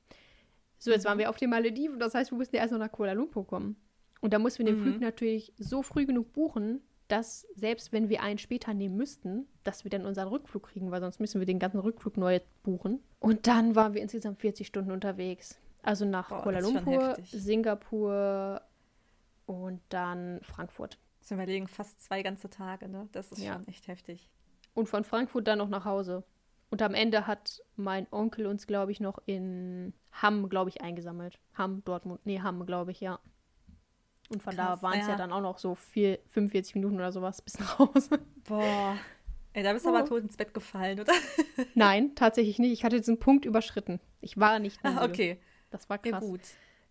So, 0.78 0.90
jetzt 0.90 1.04
Mhm. 1.04 1.08
waren 1.08 1.18
wir 1.18 1.30
auf 1.30 1.36
den 1.36 1.50
Malediven, 1.50 1.98
das 1.98 2.14
heißt, 2.14 2.30
wir 2.30 2.38
mussten 2.38 2.54
ja 2.56 2.62
erst 2.62 2.72
noch 2.72 2.78
nach 2.78 2.92
Kuala 2.92 3.12
Lumpur 3.12 3.46
kommen. 3.46 3.76
Und 4.20 4.32
da 4.32 4.38
mussten 4.38 4.60
wir 4.64 4.72
den 4.72 4.78
Mhm. 4.80 4.82
Flug 4.84 5.00
natürlich 5.00 5.52
so 5.58 5.82
früh 5.82 6.06
genug 6.06 6.32
buchen, 6.32 6.80
dass 7.08 7.46
selbst 7.54 7.92
wenn 7.92 8.08
wir 8.08 8.22
einen 8.22 8.38
später 8.38 8.74
nehmen 8.74 8.96
müssten, 8.96 9.46
dass 9.64 9.84
wir 9.84 9.90
dann 9.90 10.04
unseren 10.06 10.28
Rückflug 10.28 10.64
kriegen, 10.64 10.90
weil 10.90 11.00
sonst 11.00 11.20
müssen 11.20 11.40
wir 11.40 11.46
den 11.46 11.58
ganzen 11.60 11.78
Rückflug 11.80 12.16
neu 12.16 12.40
buchen. 12.62 13.00
Und 13.20 13.46
dann 13.46 13.74
waren 13.74 13.94
wir 13.94 14.02
insgesamt 14.02 14.38
40 14.40 14.66
Stunden 14.66 14.90
unterwegs. 14.90 15.58
Also 15.82 16.04
nach 16.04 16.28
Boah, 16.28 16.42
Kuala 16.42 16.58
Lumpur. 16.60 17.16
Singapur 17.24 18.60
und 19.46 19.80
dann 19.88 20.40
Frankfurt. 20.42 20.98
Zu 21.26 21.34
überlegen, 21.34 21.66
fast 21.66 22.00
zwei 22.00 22.22
ganze 22.22 22.48
Tage, 22.48 22.88
ne? 22.88 23.08
Das 23.10 23.32
ist 23.32 23.42
Ja. 23.42 23.54
schon 23.54 23.66
echt 23.66 23.88
heftig. 23.88 24.30
Und 24.74 24.88
von 24.88 25.02
Frankfurt 25.04 25.48
dann 25.48 25.58
noch 25.58 25.68
nach 25.68 25.84
Hause. 25.84 26.22
Und 26.70 26.82
am 26.82 26.94
Ende 26.94 27.26
hat 27.26 27.62
mein 27.76 28.06
Onkel 28.12 28.46
uns, 28.46 28.66
glaube 28.68 28.92
ich, 28.92 29.00
noch 29.00 29.18
in 29.26 29.92
Hamm, 30.12 30.48
glaube 30.48 30.70
ich, 30.70 30.82
eingesammelt. 30.82 31.38
Hamm, 31.54 31.82
Dortmund. 31.84 32.20
Nee, 32.24 32.40
Hamm, 32.40 32.64
glaube 32.64 32.92
ich, 32.92 33.00
ja. 33.00 33.18
Und 34.30 34.42
von 34.42 34.54
Krass, 34.54 34.80
da 34.80 34.82
waren 34.82 35.00
es 35.00 35.06
ja. 35.06 35.12
ja. 35.12 35.16
dann 35.16 35.32
auch 35.32 35.40
noch 35.40 35.58
so 35.58 35.74
vier, 35.74 36.18
45 36.26 36.74
Minuten 36.76 36.94
oder 36.96 37.10
sowas 37.12 37.42
bis 37.42 37.58
nach 37.58 37.78
Hause. 37.78 38.20
Boah. 38.48 38.96
Ey, 39.52 39.62
da 39.62 39.72
bist 39.72 39.84
du 39.84 39.90
Oh. 39.90 39.94
aber 39.96 40.04
tot 40.06 40.22
ins 40.22 40.36
Bett 40.36 40.52
gefallen, 40.54 41.00
oder? 41.00 41.12
Nein, 41.74 42.14
tatsächlich 42.14 42.58
nicht. 42.58 42.72
Ich 42.72 42.84
hatte 42.84 42.98
diesen 42.98 43.18
Punkt 43.18 43.44
überschritten. 43.46 44.00
Ich 44.20 44.36
war 44.38 44.58
nicht. 44.58 44.78
Ah, 44.84 45.04
okay. 45.04 45.40
Das 45.70 45.88
war 45.88 45.98
Ja, 46.04 46.12
krass. 46.12 46.24
gut. 46.24 46.40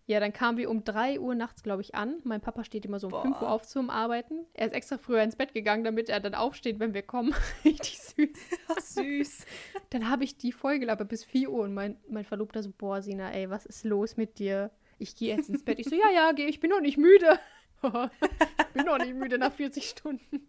Ja, 0.08 0.20
dann 0.20 0.32
kamen 0.32 0.56
wir 0.56 0.70
um 0.70 0.84
3 0.84 1.18
Uhr 1.18 1.34
nachts, 1.34 1.64
glaube 1.64 1.82
ich, 1.82 1.96
an. 1.96 2.20
Mein 2.22 2.40
Papa 2.40 2.62
steht 2.62 2.84
immer 2.84 3.00
so 3.00 3.08
um 3.08 3.20
5 3.22 3.34
Uhr 3.36 3.40
Boah. 3.40 3.50
auf 3.50 3.66
zum 3.66 3.90
Arbeiten. 3.90 4.46
Er 4.54 4.66
ist 4.66 4.72
extra 4.72 4.98
früher 4.98 5.20
ins 5.22 5.34
Bett 5.34 5.52
gegangen, 5.52 5.82
damit 5.82 6.08
er 6.08 6.20
dann 6.20 6.34
aufsteht, 6.36 6.78
wenn 6.78 6.94
wir 6.94 7.02
kommen. 7.02 7.34
Richtig 7.64 7.98
süß. 7.98 8.28
Ach, 8.68 8.80
süß. 8.80 9.44
Dann 9.90 10.08
habe 10.08 10.22
ich 10.22 10.36
die 10.36 10.52
vollgelabert 10.52 11.08
bis 11.08 11.24
4 11.24 11.50
Uhr 11.50 11.64
und 11.64 11.74
mein, 11.74 11.96
mein 12.08 12.24
Verlobter 12.24 12.62
so, 12.62 12.70
boah, 12.70 13.02
Sina, 13.02 13.32
ey, 13.32 13.50
was 13.50 13.66
ist 13.66 13.84
los 13.84 14.16
mit 14.16 14.38
dir? 14.38 14.70
Ich 14.98 15.16
gehe 15.16 15.34
jetzt 15.36 15.48
ins 15.50 15.64
Bett. 15.64 15.78
Ich 15.80 15.88
so, 15.88 15.96
ja, 15.96 16.10
ja, 16.14 16.30
geh, 16.32 16.46
ich 16.46 16.60
bin 16.60 16.70
noch 16.70 16.80
nicht 16.80 16.98
müde. 16.98 17.38
ich 17.82 18.72
bin 18.74 18.86
noch 18.86 18.98
nicht 18.98 19.14
müde 19.14 19.38
nach 19.38 19.52
40 19.52 19.88
Stunden. 19.88 20.46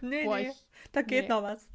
Nee, 0.00 0.24
Boah, 0.24 0.38
nee. 0.38 0.48
ich- 0.48 0.66
da 0.92 1.02
geht 1.02 1.24
nee. 1.24 1.28
noch 1.28 1.42
was. 1.42 1.68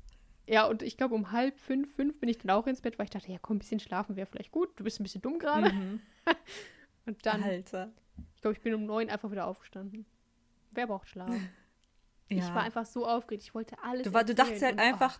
Ja, 0.47 0.65
und 0.65 0.81
ich 0.81 0.97
glaube, 0.97 1.13
um 1.13 1.31
halb 1.31 1.59
fünf, 1.59 1.93
fünf 1.95 2.19
bin 2.19 2.27
ich 2.27 2.39
dann 2.39 2.49
auch 2.49 2.65
ins 2.65 2.81
Bett, 2.81 2.97
weil 2.97 3.03
ich 3.03 3.11
dachte, 3.11 3.31
ja, 3.31 3.37
komm, 3.39 3.57
ein 3.57 3.59
bisschen 3.59 3.79
schlafen 3.79 4.15
wäre 4.15 4.25
vielleicht 4.25 4.51
gut. 4.51 4.69
Du 4.79 4.83
bist 4.83 4.99
ein 4.99 5.03
bisschen 5.03 5.21
dumm 5.21 5.37
gerade. 5.37 5.71
Mhm. 5.71 6.01
Und 7.05 7.25
dann, 7.25 7.43
Alter. 7.43 7.91
ich 8.35 8.41
glaube, 8.41 8.55
ich 8.57 8.61
bin 8.61 8.73
um 8.73 8.85
neun 8.85 9.09
einfach 9.09 9.31
wieder 9.31 9.47
aufgestanden. 9.47 10.05
Wer 10.71 10.87
braucht 10.87 11.07
Schlaf? 11.09 11.29
Ja. 12.31 12.37
Ich 12.47 12.53
war 12.53 12.61
einfach 12.61 12.85
so 12.85 13.07
aufgeregt. 13.07 13.41
Ich 13.41 13.55
wollte 13.55 13.75
alles 13.81 14.03
du, 14.03 14.13
war, 14.13 14.23
du 14.23 14.35
dachtest 14.35 14.61
halt 14.61 14.73
und- 14.73 14.79
einfach, 14.81 15.19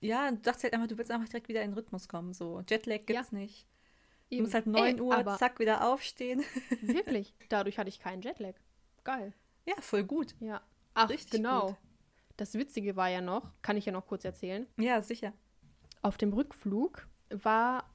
ja, 0.00 0.28
du 0.32 0.38
dachtest 0.38 0.64
halt 0.64 0.74
einfach, 0.74 0.88
du 0.88 0.98
willst 0.98 1.12
einfach 1.12 1.28
direkt 1.28 1.46
wieder 1.46 1.62
in 1.62 1.70
den 1.70 1.78
Rhythmus 1.78 2.08
kommen. 2.08 2.32
So, 2.34 2.60
Jetlag 2.68 3.06
gibt's 3.06 3.30
nicht. 3.30 3.68
oh, 3.68 4.26
Du 4.30 4.34
eben. 4.34 4.42
musst 4.42 4.54
halt 4.54 4.66
Ey, 4.66 4.72
9 4.72 5.00
Uhr, 5.00 5.16
aber 5.16 5.36
zack, 5.38 5.60
wieder 5.60 5.86
aufstehen. 5.86 6.42
Wirklich, 6.82 7.36
dadurch 7.50 7.78
hatte 7.78 7.88
ich 7.88 8.00
keinen 8.00 8.20
Jetlag. 8.22 8.54
Geil. 9.04 9.32
Ja, 9.64 9.76
voll 9.80 10.02
gut. 10.02 10.34
Ja. 10.40 10.60
Ach, 10.94 11.08
Richtig 11.08 11.30
genau. 11.30 11.68
gut. 11.68 11.76
Das 12.36 12.54
Witzige 12.54 12.96
war 12.96 13.08
ja 13.08 13.20
noch, 13.20 13.52
kann 13.62 13.76
ich 13.76 13.86
ja 13.86 13.92
noch 13.92 14.08
kurz 14.08 14.24
erzählen. 14.24 14.66
Ja, 14.76 15.02
sicher. 15.02 15.32
Auf 16.02 16.16
dem 16.18 16.32
Rückflug 16.32 17.06
war, 17.28 17.88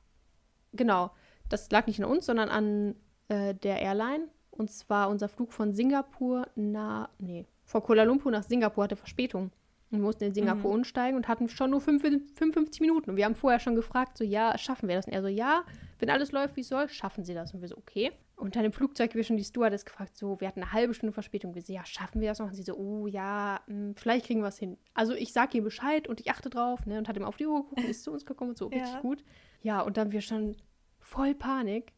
genau, 0.71 1.11
das 1.49 1.69
lag 1.71 1.87
nicht 1.87 2.01
an 2.01 2.09
uns, 2.09 2.25
sondern 2.25 2.47
an 2.47 2.95
äh, 3.29 3.53
der 3.55 3.81
Airline. 3.81 4.27
Und 4.51 4.71
zwar 4.71 5.09
unser 5.09 5.27
Flug 5.27 5.51
von 5.51 5.73
Singapur 5.73 6.47
nach, 6.55 7.09
nee, 7.19 7.45
von 7.65 7.83
Kuala 7.83 8.03
Lumpur 8.03 8.31
nach 8.31 8.43
Singapur 8.43 8.83
hatte 8.85 8.95
Verspätung. 8.95 9.51
Und 9.91 9.99
wir 9.99 10.05
mussten 10.05 10.23
in 10.23 10.33
Singapur 10.33 10.71
Mhm. 10.71 10.77
umsteigen 10.79 11.15
und 11.17 11.27
hatten 11.27 11.47
schon 11.49 11.71
nur 11.71 11.81
fünf- 11.81 12.01
55 12.01 12.79
Minuten. 12.81 13.09
Und 13.11 13.17
wir 13.17 13.25
haben 13.25 13.35
vorher 13.35 13.59
schon 13.59 13.75
gefragt, 13.75 14.17
so, 14.17 14.23
ja, 14.23 14.57
schaffen 14.57 14.87
wir 14.89 14.95
das? 14.95 15.05
Und 15.07 15.13
er 15.13 15.21
so, 15.21 15.27
ja, 15.27 15.63
wenn 15.99 16.09
alles 16.09 16.31
läuft, 16.31 16.55
wie 16.55 16.61
es 16.61 16.69
soll, 16.69 16.89
schaffen 16.89 17.23
sie 17.23 17.33
das. 17.33 17.53
Und 17.53 17.61
wir 17.61 17.67
so, 17.67 17.77
okay. 17.77 18.11
Und 18.37 18.55
dann 18.55 18.65
im 18.65 18.73
Flugzeug 18.73 19.13
wir 19.15 19.23
schon 19.23 19.37
die 19.37 19.43
Stewardess 19.43 19.85
gefragt, 19.85 20.17
so, 20.17 20.39
wir 20.41 20.47
hatten 20.47 20.61
eine 20.61 20.71
halbe 20.73 20.93
Stunde 20.93 21.13
Verspätung. 21.13 21.53
Wir 21.55 21.61
so, 21.61 21.71
ja, 21.71 21.85
schaffen 21.85 22.19
wir 22.21 22.29
das 22.29 22.39
noch? 22.39 22.47
Und 22.47 22.53
sie 22.55 22.63
so, 22.63 22.75
oh, 22.75 23.07
ja, 23.07 23.59
mh, 23.67 23.93
vielleicht 23.95 24.25
kriegen 24.25 24.41
wir 24.41 24.47
es 24.47 24.57
hin. 24.57 24.77
Also 24.93 25.13
ich 25.13 25.31
sag 25.33 25.53
ihm 25.53 25.63
Bescheid 25.63 26.07
und 26.07 26.19
ich 26.19 26.31
achte 26.31 26.49
drauf, 26.49 26.85
ne, 26.85 26.97
und 26.97 27.07
hat 27.07 27.15
ihm 27.17 27.23
auf 27.23 27.37
die 27.37 27.45
Uhr 27.45 27.61
geguckt 27.63 27.79
und 27.81 27.89
ist 27.89 28.03
zu 28.03 28.11
uns 28.11 28.25
gekommen 28.25 28.51
und 28.51 28.57
so, 28.57 28.69
Ja. 28.71 28.79
richtig 28.83 29.01
gut. 29.01 29.23
Ja, 29.61 29.81
und 29.81 29.97
dann 29.97 30.11
wir 30.11 30.21
schon 30.21 30.55
voll 30.99 31.33
Panik. 31.35 31.93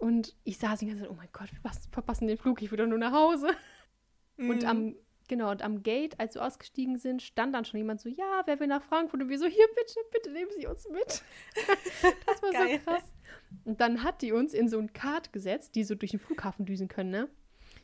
Und 0.00 0.34
ich 0.44 0.56
saß 0.56 0.78
die 0.78 0.86
ganze 0.86 1.02
Zeit, 1.02 1.10
oh 1.10 1.14
mein 1.14 1.28
Gott, 1.30 1.52
wir 1.52 1.70
verpassen 1.92 2.26
den 2.26 2.38
Flug, 2.38 2.62
ich 2.62 2.70
will 2.70 2.78
doch 2.78 2.86
nur 2.86 2.98
nach 2.98 3.12
Hause. 3.12 3.50
Mhm. 4.38 4.50
Und 4.50 4.64
am, 4.64 4.94
genau, 5.28 5.50
und 5.50 5.60
am 5.60 5.82
Gate, 5.82 6.18
als 6.18 6.36
wir 6.36 6.44
ausgestiegen 6.44 6.96
sind, 6.96 7.20
stand 7.20 7.54
dann 7.54 7.66
schon 7.66 7.76
jemand 7.76 8.00
so, 8.00 8.08
ja, 8.08 8.40
wer 8.46 8.58
will 8.60 8.66
nach 8.66 8.82
Frankfurt? 8.82 9.20
Und 9.20 9.28
wir 9.28 9.38
so, 9.38 9.44
hier, 9.44 9.66
bitte, 9.76 10.00
bitte 10.10 10.30
nehmen 10.30 10.50
Sie 10.58 10.66
uns 10.66 10.88
mit. 10.88 11.06
das 12.26 12.42
war 12.42 12.50
so 12.50 12.78
krass. 12.78 13.12
Und 13.66 13.82
dann 13.82 14.02
hat 14.02 14.22
die 14.22 14.32
uns 14.32 14.54
in 14.54 14.68
so 14.68 14.78
ein 14.78 14.94
Kart 14.94 15.34
gesetzt, 15.34 15.74
die 15.74 15.84
so 15.84 15.94
durch 15.94 16.12
den 16.12 16.20
Flughafen 16.20 16.64
düsen 16.64 16.88
können, 16.88 17.10
ne? 17.10 17.28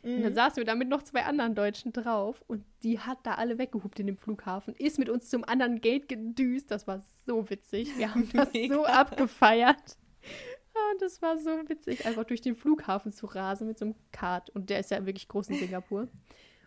Und 0.02 0.22
dann 0.22 0.32
mhm. 0.32 0.36
saßen 0.36 0.56
wir 0.58 0.64
da 0.64 0.74
mit 0.74 0.88
noch 0.88 1.02
zwei 1.02 1.24
anderen 1.24 1.54
Deutschen 1.54 1.92
drauf 1.92 2.42
und 2.46 2.64
die 2.84 3.00
hat 3.00 3.18
da 3.24 3.34
alle 3.34 3.58
weggehupt 3.58 3.98
in 3.98 4.06
dem 4.06 4.16
Flughafen, 4.16 4.74
ist 4.76 4.98
mit 5.00 5.08
uns 5.08 5.28
zum 5.28 5.42
anderen 5.44 5.80
Gate 5.80 6.08
gedüst. 6.08 6.70
Das 6.70 6.86
war 6.86 7.02
so 7.26 7.50
witzig. 7.50 7.98
Wir 7.98 8.14
haben 8.14 8.28
das 8.32 8.48
so 8.68 8.86
abgefeiert. 8.86 9.98
Und 10.92 11.02
das 11.02 11.20
war 11.22 11.38
so 11.38 11.50
witzig, 11.68 12.06
einfach 12.06 12.24
durch 12.24 12.40
den 12.40 12.54
Flughafen 12.54 13.12
zu 13.12 13.26
rasen 13.26 13.66
mit 13.66 13.78
so 13.78 13.86
einem 13.86 13.94
Kart. 14.12 14.50
Und 14.50 14.70
der 14.70 14.80
ist 14.80 14.90
ja 14.90 15.04
wirklich 15.04 15.28
groß 15.28 15.48
in 15.48 15.58
Singapur. 15.58 16.08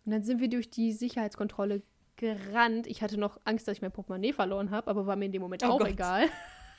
Und 0.06 0.12
dann 0.12 0.24
sind 0.24 0.40
wir 0.40 0.50
durch 0.50 0.70
die 0.70 0.92
Sicherheitskontrolle 0.92 1.82
gerannt. 2.16 2.88
Ich 2.88 3.02
hatte 3.02 3.18
noch 3.18 3.40
Angst, 3.46 3.68
dass 3.68 3.78
ich 3.78 3.82
mein 3.82 3.92
Portemonnaie 3.92 4.34
verloren 4.34 4.72
habe, 4.72 4.90
aber 4.90 5.08
war 5.08 5.16
mir 5.16 5.26
in 5.26 5.32
dem 5.32 5.42
Moment 5.42 5.64
oh 5.64 5.68
auch 5.68 5.80
Gott. 5.80 5.90
egal. 5.90 6.30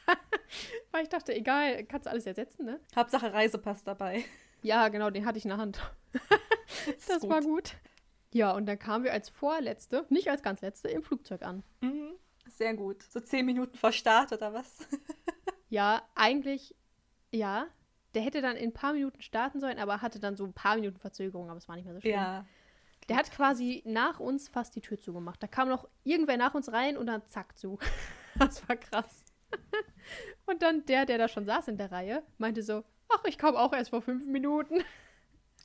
Weil 0.93 1.03
ich 1.03 1.09
dachte, 1.09 1.35
egal, 1.35 1.85
kannst 1.85 2.07
du 2.07 2.11
alles 2.11 2.26
ersetzen, 2.26 2.66
ne? 2.66 2.81
Hauptsache 2.95 3.33
Reisepass 3.33 3.85
dabei. 3.85 4.24
Ja, 4.62 4.89
genau, 4.89 5.11
den 5.11 5.24
hatte 5.24 5.39
ich 5.39 5.45
in 5.45 5.51
der 5.51 5.59
Hand. 5.59 5.81
das, 6.87 7.07
das 7.07 7.28
war 7.28 7.41
gut. 7.41 7.76
Ja, 8.33 8.53
und 8.53 8.66
dann 8.66 8.78
kamen 8.78 9.05
wir 9.05 9.12
als 9.12 9.28
vorletzte, 9.28 10.07
nicht 10.09 10.28
als 10.28 10.43
ganz 10.43 10.61
letzte, 10.61 10.89
im 10.89 11.03
Flugzeug 11.03 11.43
an. 11.43 11.64
Mhm, 11.81 12.12
sehr 12.49 12.74
gut. 12.74 13.03
So 13.03 13.20
zehn 13.20 13.47
Minuten 13.47 13.76
vor 13.76 13.93
Start 13.93 14.33
oder 14.33 14.53
was? 14.53 14.76
ja, 15.68 16.03
eigentlich, 16.14 16.76
ja. 17.31 17.66
Der 18.14 18.22
hätte 18.22 18.43
dann 18.43 18.57
in 18.57 18.70
ein 18.70 18.72
paar 18.72 18.93
Minuten 18.93 19.22
starten 19.22 19.61
sollen, 19.61 19.78
aber 19.78 20.03
hatte 20.03 20.18
dann 20.18 20.37
so 20.37 20.45
ein 20.45 20.53
paar 20.53 20.74
Minuten 20.74 20.99
Verzögerung, 20.99 21.49
aber 21.49 21.59
es 21.59 21.68
war 21.68 21.76
nicht 21.76 21.85
mehr 21.85 21.95
so 21.95 22.01
schlimm. 22.01 22.14
Ja. 22.14 22.45
Der 23.09 23.16
hat 23.16 23.31
quasi 23.31 23.83
nach 23.87 24.20
uns 24.20 24.49
fast 24.49 24.74
die 24.74 24.81
Tür 24.81 24.99
zugemacht. 24.99 25.43
Da 25.43 25.47
kam 25.47 25.68
noch 25.68 25.89
irgendwer 26.05 26.37
nach 26.37 26.55
uns 26.55 26.72
rein 26.72 26.97
und 26.97 27.07
dann 27.07 27.22
zack 27.26 27.59
zu. 27.59 27.78
Das 28.39 28.66
war 28.68 28.76
krass. 28.76 29.24
Und 30.47 30.62
dann 30.62 30.87
der, 30.87 31.05
der 31.05 31.18
da 31.18 31.26
schon 31.26 31.45
saß 31.45 31.66
in 31.66 31.76
der 31.76 31.91
Reihe, 31.91 32.22
meinte 32.39 32.62
so, 32.62 32.85
ach, 33.09 33.24
ich 33.24 33.37
kam 33.39 33.57
auch 33.57 33.72
erst 33.72 33.91
vor 33.91 34.03
fünf 34.03 34.24
Minuten. 34.26 34.83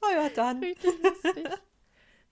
Oh 0.01 0.13
ja, 0.13 0.27
dann. 0.29 0.59
Richtig 0.61 0.91
lustig. 1.01 1.47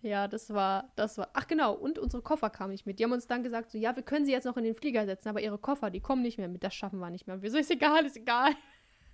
Ja, 0.02 0.28
das 0.28 0.54
war, 0.54 0.92
das 0.98 1.18
war. 1.18 1.30
Ach 1.34 1.48
genau, 1.48 1.74
und 1.74 1.98
unsere 1.98 2.22
Koffer 2.22 2.50
kamen 2.50 2.72
nicht 2.72 2.86
mit. 2.86 3.00
Die 3.00 3.06
haben 3.06 3.14
uns 3.14 3.26
dann 3.26 3.42
gesagt, 3.42 3.72
so, 3.72 3.78
ja, 3.78 3.96
wir 3.96 4.04
können 4.04 4.26
sie 4.26 4.34
jetzt 4.34 4.44
noch 4.44 4.58
in 4.58 4.66
den 4.66 4.76
Flieger 4.76 5.06
setzen, 5.06 5.30
aber 5.30 5.42
ihre 5.42 5.58
Koffer, 5.58 5.90
die 5.90 6.02
kommen 6.02 6.22
nicht 6.22 6.38
mehr 6.38 6.50
mit. 6.50 6.62
Das 6.62 6.76
schaffen 6.76 7.00
wir 7.00 7.10
nicht 7.10 7.26
mehr. 7.26 7.38
Und 7.38 7.42
wir 7.42 7.50
so, 7.50 7.58
ist 7.58 7.72
egal, 7.72 8.06
ist 8.06 8.18
egal. 8.18 8.54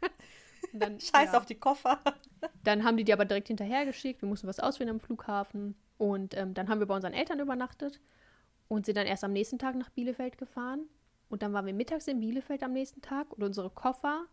Dann, 0.73 0.99
Scheiß 0.99 1.31
ja. 1.31 1.37
auf 1.37 1.45
die 1.45 1.55
Koffer. 1.55 1.99
Dann 2.63 2.83
haben 2.83 2.97
die 2.97 3.03
die 3.03 3.13
aber 3.13 3.25
direkt 3.25 3.47
hinterhergeschickt. 3.47 4.21
Wir 4.21 4.29
mussten 4.29 4.47
was 4.47 4.59
auswählen 4.59 4.91
am 4.91 4.99
Flughafen. 4.99 5.75
Und 5.97 6.37
ähm, 6.37 6.53
dann 6.53 6.69
haben 6.69 6.79
wir 6.79 6.87
bei 6.87 6.95
unseren 6.95 7.13
Eltern 7.13 7.39
übernachtet 7.39 7.99
und 8.69 8.85
sind 8.85 8.97
dann 8.97 9.05
erst 9.05 9.25
am 9.25 9.33
nächsten 9.33 9.59
Tag 9.59 9.75
nach 9.75 9.89
Bielefeld 9.89 10.37
gefahren. 10.37 10.87
Und 11.27 11.41
dann 11.41 11.51
waren 11.51 11.65
wir 11.65 11.73
mittags 11.73 12.07
in 12.07 12.21
Bielefeld 12.21 12.63
am 12.63 12.71
nächsten 12.71 13.01
Tag 13.01 13.33
und 13.33 13.43
unsere 13.43 13.69
Koffer 13.69 14.27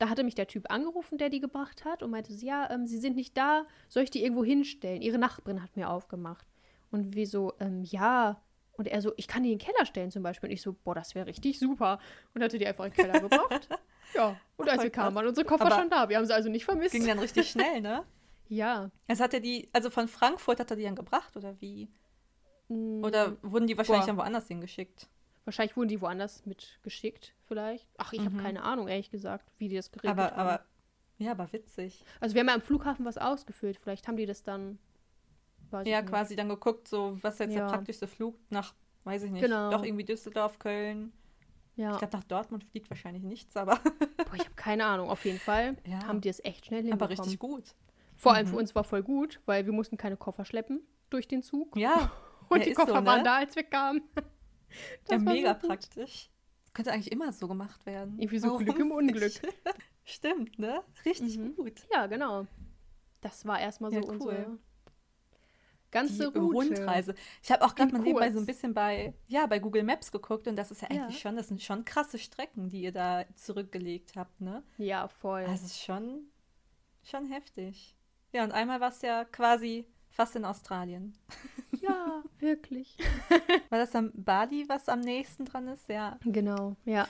da 0.00 0.08
hatte 0.08 0.24
mich 0.24 0.34
der 0.34 0.46
Typ 0.46 0.70
angerufen, 0.70 1.18
der 1.18 1.28
die 1.28 1.40
gebracht 1.40 1.84
hat 1.84 2.02
und 2.02 2.10
meinte, 2.10 2.32
ja, 2.32 2.70
ähm, 2.70 2.86
sie 2.86 2.98
sind 2.98 3.16
nicht 3.16 3.36
da, 3.36 3.66
soll 3.90 4.02
ich 4.02 4.10
die 4.10 4.24
irgendwo 4.24 4.42
hinstellen? 4.42 5.02
Ihre 5.02 5.18
Nachbarin 5.18 5.62
hat 5.62 5.76
mir 5.76 5.90
aufgemacht. 5.90 6.46
Und 6.90 7.14
wir 7.14 7.26
so, 7.26 7.52
ähm, 7.60 7.82
ja. 7.84 8.40
Und 8.80 8.88
er 8.88 9.02
so, 9.02 9.12
ich 9.18 9.28
kann 9.28 9.42
die 9.42 9.52
in 9.52 9.58
den 9.58 9.66
Keller 9.66 9.84
stellen 9.84 10.10
zum 10.10 10.22
Beispiel. 10.22 10.48
Und 10.48 10.54
ich 10.54 10.62
so, 10.62 10.72
boah, 10.72 10.94
das 10.94 11.14
wäre 11.14 11.26
richtig 11.26 11.58
super. 11.58 11.98
Und 12.32 12.42
hatte 12.42 12.58
die 12.58 12.66
einfach 12.66 12.86
in 12.86 12.92
den 12.92 12.96
Keller 12.96 13.20
gebracht. 13.20 13.68
ja, 14.14 14.40
und 14.56 14.70
als 14.70 14.82
wir 14.82 14.88
kamen, 14.88 15.14
waren 15.14 15.26
unsere 15.26 15.46
Koffer 15.46 15.66
Aber 15.66 15.74
schon 15.74 15.90
da. 15.90 16.08
Wir 16.08 16.16
haben 16.16 16.24
sie 16.24 16.34
also 16.34 16.48
nicht 16.48 16.64
vermisst. 16.64 16.92
Ging 16.92 17.06
dann 17.06 17.18
richtig 17.18 17.50
schnell, 17.50 17.82
ne? 17.82 18.04
ja. 18.48 18.90
Es 19.06 19.20
hat 19.20 19.34
er 19.34 19.40
die, 19.40 19.68
also 19.74 19.90
von 19.90 20.08
Frankfurt 20.08 20.60
hat 20.60 20.70
er 20.70 20.78
die 20.78 20.84
dann 20.84 20.94
gebracht, 20.94 21.36
oder 21.36 21.60
wie? 21.60 21.90
Mm, 22.68 23.04
oder 23.04 23.36
wurden 23.42 23.66
die 23.66 23.76
wahrscheinlich 23.76 24.06
boah. 24.06 24.12
dann 24.12 24.16
woanders 24.16 24.48
hingeschickt? 24.48 25.10
Wahrscheinlich 25.44 25.76
wurden 25.76 25.88
die 25.88 26.00
woanders 26.00 26.46
mitgeschickt, 26.46 27.34
vielleicht. 27.42 27.86
Ach, 27.98 28.14
ich 28.14 28.20
mhm. 28.20 28.24
habe 28.24 28.42
keine 28.42 28.62
Ahnung, 28.62 28.88
ehrlich 28.88 29.10
gesagt, 29.10 29.52
wie 29.58 29.68
die 29.68 29.76
das 29.76 29.92
geregelt 29.92 30.18
aber, 30.18 30.30
haben. 30.30 30.40
Aber, 30.40 30.64
ja, 31.18 31.32
aber 31.32 31.52
witzig. 31.52 32.02
Also 32.18 32.34
wir 32.34 32.40
haben 32.40 32.48
ja 32.48 32.54
am 32.54 32.62
Flughafen 32.62 33.04
was 33.04 33.18
ausgefüllt. 33.18 33.76
Vielleicht 33.76 34.08
haben 34.08 34.16
die 34.16 34.24
das 34.24 34.42
dann. 34.42 34.78
Ja, 35.84 36.02
quasi 36.02 36.36
dann 36.36 36.48
geguckt, 36.48 36.88
so 36.88 37.18
was 37.22 37.38
jetzt 37.38 37.54
ja. 37.54 37.66
der 37.66 37.72
praktischste 37.74 38.06
Flug 38.06 38.36
nach, 38.50 38.74
weiß 39.04 39.24
ich 39.24 39.30
nicht, 39.30 39.42
genau. 39.42 39.70
doch 39.70 39.84
irgendwie 39.84 40.04
Düsseldorf, 40.04 40.58
Köln. 40.58 41.12
Ja. 41.76 41.92
Ich 41.92 41.98
glaube, 41.98 42.16
nach 42.16 42.24
Dortmund 42.24 42.64
fliegt 42.64 42.90
wahrscheinlich 42.90 43.22
nichts, 43.22 43.56
aber. 43.56 43.76
Boah, 44.16 44.34
ich 44.34 44.44
habe 44.44 44.54
keine 44.56 44.84
Ahnung. 44.84 45.08
Auf 45.08 45.24
jeden 45.24 45.38
Fall 45.38 45.76
ja. 45.86 46.06
haben 46.06 46.20
die 46.20 46.28
es 46.28 46.44
echt 46.44 46.66
schnell 46.66 46.82
hinbekommen. 46.82 47.02
Aber 47.02 47.24
richtig 47.24 47.38
gut. 47.38 47.74
Vor 48.16 48.34
allem 48.34 48.46
mhm. 48.46 48.50
für 48.50 48.56
uns 48.56 48.74
war 48.74 48.84
voll 48.84 49.02
gut, 49.02 49.40
weil 49.46 49.64
wir 49.64 49.72
mussten 49.72 49.96
keine 49.96 50.16
Koffer 50.16 50.44
schleppen 50.44 50.82
durch 51.08 51.26
den 51.26 51.42
Zug. 51.42 51.76
Ja. 51.76 52.12
Und 52.50 52.58
ja, 52.58 52.64
die 52.64 52.72
Koffer 52.72 52.94
so, 52.94 53.00
ne? 53.00 53.06
waren 53.06 53.24
da, 53.24 53.36
als 53.38 53.56
wir 53.56 53.64
kamen. 53.64 54.02
Das 55.06 55.20
ja, 55.20 55.32
mega 55.32 55.58
so 55.60 55.66
praktisch. 55.66 56.30
Könnte 56.74 56.92
eigentlich 56.92 57.10
immer 57.10 57.32
so 57.32 57.48
gemacht 57.48 57.84
werden. 57.86 58.20
Irgendwie 58.20 58.38
so 58.38 58.50
Warum 58.50 58.64
Glück 58.64 58.78
im 58.78 58.92
Unglück. 58.92 59.32
Stimmt, 60.04 60.60
ne? 60.60 60.84
Richtig 61.04 61.38
mhm. 61.38 61.56
gut. 61.56 61.88
Ja, 61.92 62.06
genau. 62.06 62.46
Das 63.20 63.44
war 63.46 63.58
erstmal 63.58 63.90
so 63.90 63.96
ja, 63.96 64.02
cool. 64.04 64.12
unsere 64.12 64.58
ganze 65.90 66.26
Route. 66.26 66.40
Rundreise. 66.40 67.14
Ich 67.42 67.50
habe 67.50 67.64
auch 67.64 67.74
gerade 67.74 67.92
mal 67.92 68.00
nebenbei 68.00 68.30
so 68.32 68.38
ein 68.38 68.46
bisschen 68.46 68.74
bei, 68.74 69.14
ja, 69.28 69.46
bei 69.46 69.58
Google 69.58 69.82
Maps 69.82 70.12
geguckt 70.12 70.46
und 70.48 70.56
das 70.56 70.70
ist 70.70 70.82
ja 70.82 70.88
eigentlich 70.88 71.16
ja. 71.16 71.20
schon, 71.20 71.36
das 71.36 71.48
sind 71.48 71.62
schon 71.62 71.84
krasse 71.84 72.18
Strecken, 72.18 72.68
die 72.68 72.82
ihr 72.82 72.92
da 72.92 73.24
zurückgelegt 73.34 74.14
habt, 74.16 74.40
ne? 74.40 74.62
Ja, 74.78 75.08
voll. 75.08 75.44
Das 75.44 75.62
ist 75.62 75.82
schon, 75.82 76.24
schon 77.02 77.26
heftig. 77.26 77.96
Ja, 78.32 78.44
und 78.44 78.52
einmal 78.52 78.80
war 78.80 78.90
es 78.90 79.02
ja 79.02 79.24
quasi 79.24 79.86
fast 80.08 80.36
in 80.36 80.44
Australien. 80.44 81.16
Ja, 81.82 82.22
wirklich. 82.40 82.98
War 83.70 83.78
das 83.78 83.94
am 83.94 84.10
Bali, 84.12 84.68
was 84.68 84.88
am 84.88 85.00
nächsten 85.00 85.46
dran 85.46 85.68
ist? 85.68 85.88
Ja. 85.88 86.18
Genau, 86.24 86.76
ja. 86.84 87.08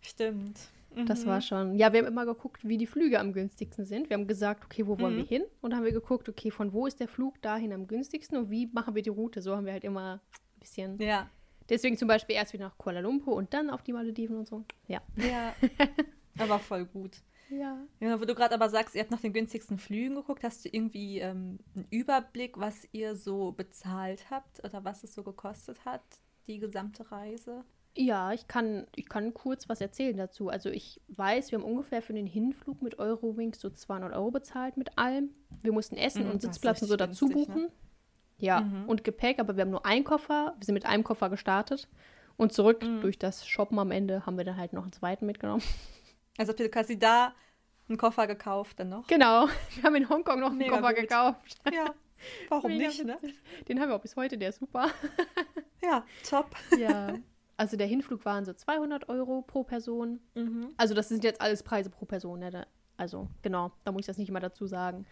Stimmt. 0.00 0.58
Das 1.04 1.24
mhm. 1.24 1.28
war 1.28 1.40
schon. 1.42 1.74
Ja, 1.76 1.92
wir 1.92 2.00
haben 2.00 2.06
immer 2.06 2.24
geguckt, 2.24 2.66
wie 2.66 2.78
die 2.78 2.86
Flüge 2.86 3.20
am 3.20 3.34
günstigsten 3.34 3.84
sind. 3.84 4.08
Wir 4.08 4.16
haben 4.16 4.26
gesagt, 4.26 4.64
okay, 4.64 4.86
wo 4.86 4.98
wollen 4.98 5.14
mhm. 5.14 5.18
wir 5.18 5.24
hin? 5.26 5.44
Und 5.60 5.70
dann 5.70 5.78
haben 5.78 5.84
wir 5.84 5.92
geguckt, 5.92 6.28
okay, 6.28 6.50
von 6.50 6.72
wo 6.72 6.86
ist 6.86 7.00
der 7.00 7.08
Flug 7.08 7.40
dahin 7.42 7.72
am 7.72 7.86
günstigsten 7.86 8.38
und 8.38 8.50
wie 8.50 8.66
machen 8.68 8.94
wir 8.94 9.02
die 9.02 9.10
Route? 9.10 9.42
So 9.42 9.54
haben 9.54 9.66
wir 9.66 9.74
halt 9.74 9.84
immer 9.84 10.14
ein 10.22 10.60
bisschen. 10.60 10.98
Ja. 11.00 11.30
Deswegen 11.68 11.98
zum 11.98 12.08
Beispiel 12.08 12.36
erst 12.36 12.52
wieder 12.52 12.64
nach 12.64 12.78
Kuala 12.78 13.00
Lumpur 13.00 13.34
und 13.34 13.52
dann 13.52 13.68
auf 13.70 13.82
die 13.82 13.92
Malediven 13.92 14.38
und 14.38 14.48
so. 14.48 14.64
Ja. 14.86 15.02
Ja. 15.16 15.54
Aber 16.38 16.58
voll 16.58 16.86
gut. 16.86 17.22
Ja. 17.50 17.78
ja. 18.00 18.20
Wo 18.20 18.24
du 18.24 18.34
gerade 18.34 18.54
aber 18.54 18.68
sagst, 18.68 18.94
ihr 18.94 19.00
habt 19.00 19.10
nach 19.10 19.20
den 19.20 19.32
günstigsten 19.32 19.78
Flügen 19.78 20.16
geguckt, 20.16 20.42
hast 20.42 20.64
du 20.64 20.68
irgendwie 20.70 21.20
ähm, 21.20 21.58
einen 21.74 21.86
Überblick, 21.90 22.58
was 22.58 22.88
ihr 22.92 23.14
so 23.14 23.52
bezahlt 23.52 24.30
habt 24.30 24.64
oder 24.64 24.84
was 24.84 25.04
es 25.04 25.14
so 25.14 25.22
gekostet 25.22 25.84
hat, 25.84 26.02
die 26.46 26.58
gesamte 26.58 27.10
Reise? 27.10 27.64
Ja, 27.98 28.32
ich 28.32 28.46
kann, 28.46 28.86
ich 28.94 29.08
kann 29.08 29.32
kurz 29.32 29.70
was 29.70 29.80
erzählen 29.80 30.16
dazu. 30.16 30.50
Also 30.50 30.68
ich 30.68 31.00
weiß, 31.08 31.50
wir 31.50 31.58
haben 31.58 31.64
ungefähr 31.64 32.02
für 32.02 32.12
den 32.12 32.26
Hinflug 32.26 32.82
mit 32.82 32.98
Eurowings 32.98 33.58
so 33.58 33.70
200 33.70 34.12
Euro 34.12 34.30
bezahlt 34.30 34.76
mit 34.76 34.98
allem. 34.98 35.30
Wir 35.62 35.72
mussten 35.72 35.96
Essen 35.96 36.24
mhm, 36.24 36.32
und 36.32 36.42
Sitzplätze 36.42 36.84
so 36.84 36.96
dazu 36.96 37.28
buchen. 37.28 37.62
Ne? 37.62 37.72
Ja, 38.38 38.60
mhm. 38.60 38.84
und 38.86 39.02
Gepäck, 39.02 39.38
aber 39.38 39.56
wir 39.56 39.62
haben 39.62 39.70
nur 39.70 39.86
einen 39.86 40.04
Koffer. 40.04 40.54
Wir 40.58 40.64
sind 40.66 40.74
mit 40.74 40.84
einem 40.84 41.04
Koffer 41.04 41.30
gestartet. 41.30 41.88
Und 42.36 42.52
zurück 42.52 42.82
mhm. 42.82 43.00
durch 43.00 43.18
das 43.18 43.46
Shoppen 43.46 43.78
am 43.78 43.90
Ende 43.90 44.26
haben 44.26 44.36
wir 44.36 44.44
dann 44.44 44.58
halt 44.58 44.74
noch 44.74 44.82
einen 44.82 44.92
zweiten 44.92 45.24
mitgenommen. 45.24 45.62
Also 46.38 46.50
habt 46.50 46.60
ihr 46.60 46.70
quasi 46.70 46.98
da 46.98 47.34
einen 47.88 47.96
Koffer 47.96 48.26
gekauft 48.26 48.78
dann 48.78 48.90
noch? 48.90 49.06
Genau. 49.06 49.48
Wir 49.74 49.84
haben 49.84 49.94
in 49.94 50.06
Hongkong 50.06 50.40
noch 50.40 50.50
einen 50.50 50.58
Mega 50.58 50.76
Koffer 50.76 50.92
gut. 50.92 51.00
gekauft. 51.00 51.60
Ja. 51.72 51.94
Warum 52.50 52.72
Mega 52.72 52.88
nicht, 52.88 53.04
ne? 53.06 53.16
Den 53.68 53.80
haben 53.80 53.88
wir 53.88 53.96
auch 53.96 54.02
bis 54.02 54.16
heute, 54.16 54.36
der 54.36 54.50
ist 54.50 54.58
super. 54.58 54.90
Ja, 55.82 56.04
top. 56.28 56.54
Ja. 56.78 57.14
Also 57.56 57.76
der 57.76 57.86
Hinflug 57.86 58.24
waren 58.24 58.44
so 58.44 58.52
200 58.52 59.08
Euro 59.08 59.42
pro 59.42 59.64
Person. 59.64 60.20
Mhm. 60.34 60.68
Also 60.76 60.94
das 60.94 61.08
sind 61.08 61.24
jetzt 61.24 61.40
alles 61.40 61.62
Preise 61.62 61.90
pro 61.90 62.04
Person. 62.04 62.40
Ne? 62.40 62.66
Also 62.96 63.28
genau, 63.42 63.72
da 63.84 63.92
muss 63.92 64.00
ich 64.00 64.06
das 64.06 64.18
nicht 64.18 64.28
immer 64.28 64.40
dazu 64.40 64.66
sagen. 64.66 65.06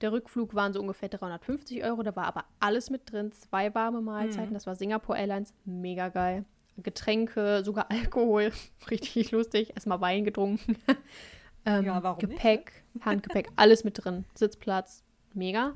Der 0.00 0.12
Rückflug 0.12 0.54
waren 0.54 0.72
so 0.72 0.80
ungefähr 0.80 1.10
350 1.10 1.84
Euro. 1.84 2.02
Da 2.02 2.16
war 2.16 2.24
aber 2.24 2.44
alles 2.58 2.88
mit 2.90 3.10
drin. 3.10 3.32
Zwei 3.32 3.74
warme 3.74 4.00
Mahlzeiten. 4.00 4.50
Mhm. 4.50 4.54
Das 4.54 4.66
war 4.66 4.74
Singapore 4.74 5.18
Airlines. 5.18 5.52
Mega 5.64 6.08
geil. 6.08 6.44
Getränke, 6.78 7.62
sogar 7.64 7.90
Alkohol. 7.90 8.52
Richtig 8.90 9.30
lustig. 9.32 9.70
Erstmal 9.74 10.00
Wein 10.00 10.24
getrunken. 10.24 10.76
ähm, 11.66 11.84
ja, 11.84 12.02
warum 12.02 12.18
Gepäck, 12.18 12.72
nicht, 12.94 13.04
ne? 13.04 13.10
Handgepäck, 13.10 13.48
alles 13.56 13.84
mit 13.84 14.02
drin. 14.02 14.24
Sitzplatz, 14.34 15.04
mega. 15.34 15.74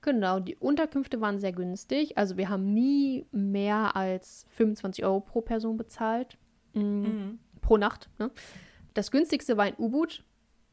Genau, 0.00 0.40
die 0.40 0.56
Unterkünfte 0.56 1.20
waren 1.20 1.38
sehr 1.38 1.52
günstig. 1.52 2.16
Also 2.16 2.36
wir 2.36 2.48
haben 2.48 2.72
nie 2.72 3.26
mehr 3.32 3.96
als 3.96 4.46
25 4.50 5.04
Euro 5.04 5.20
pro 5.20 5.40
Person 5.40 5.76
bezahlt. 5.76 6.38
Mhm. 6.74 6.82
Mhm. 6.82 7.38
Pro 7.60 7.76
Nacht. 7.76 8.08
Ne? 8.18 8.30
Das 8.94 9.10
günstigste 9.10 9.56
war 9.56 9.64
ein 9.64 9.74
U-Boot. 9.78 10.24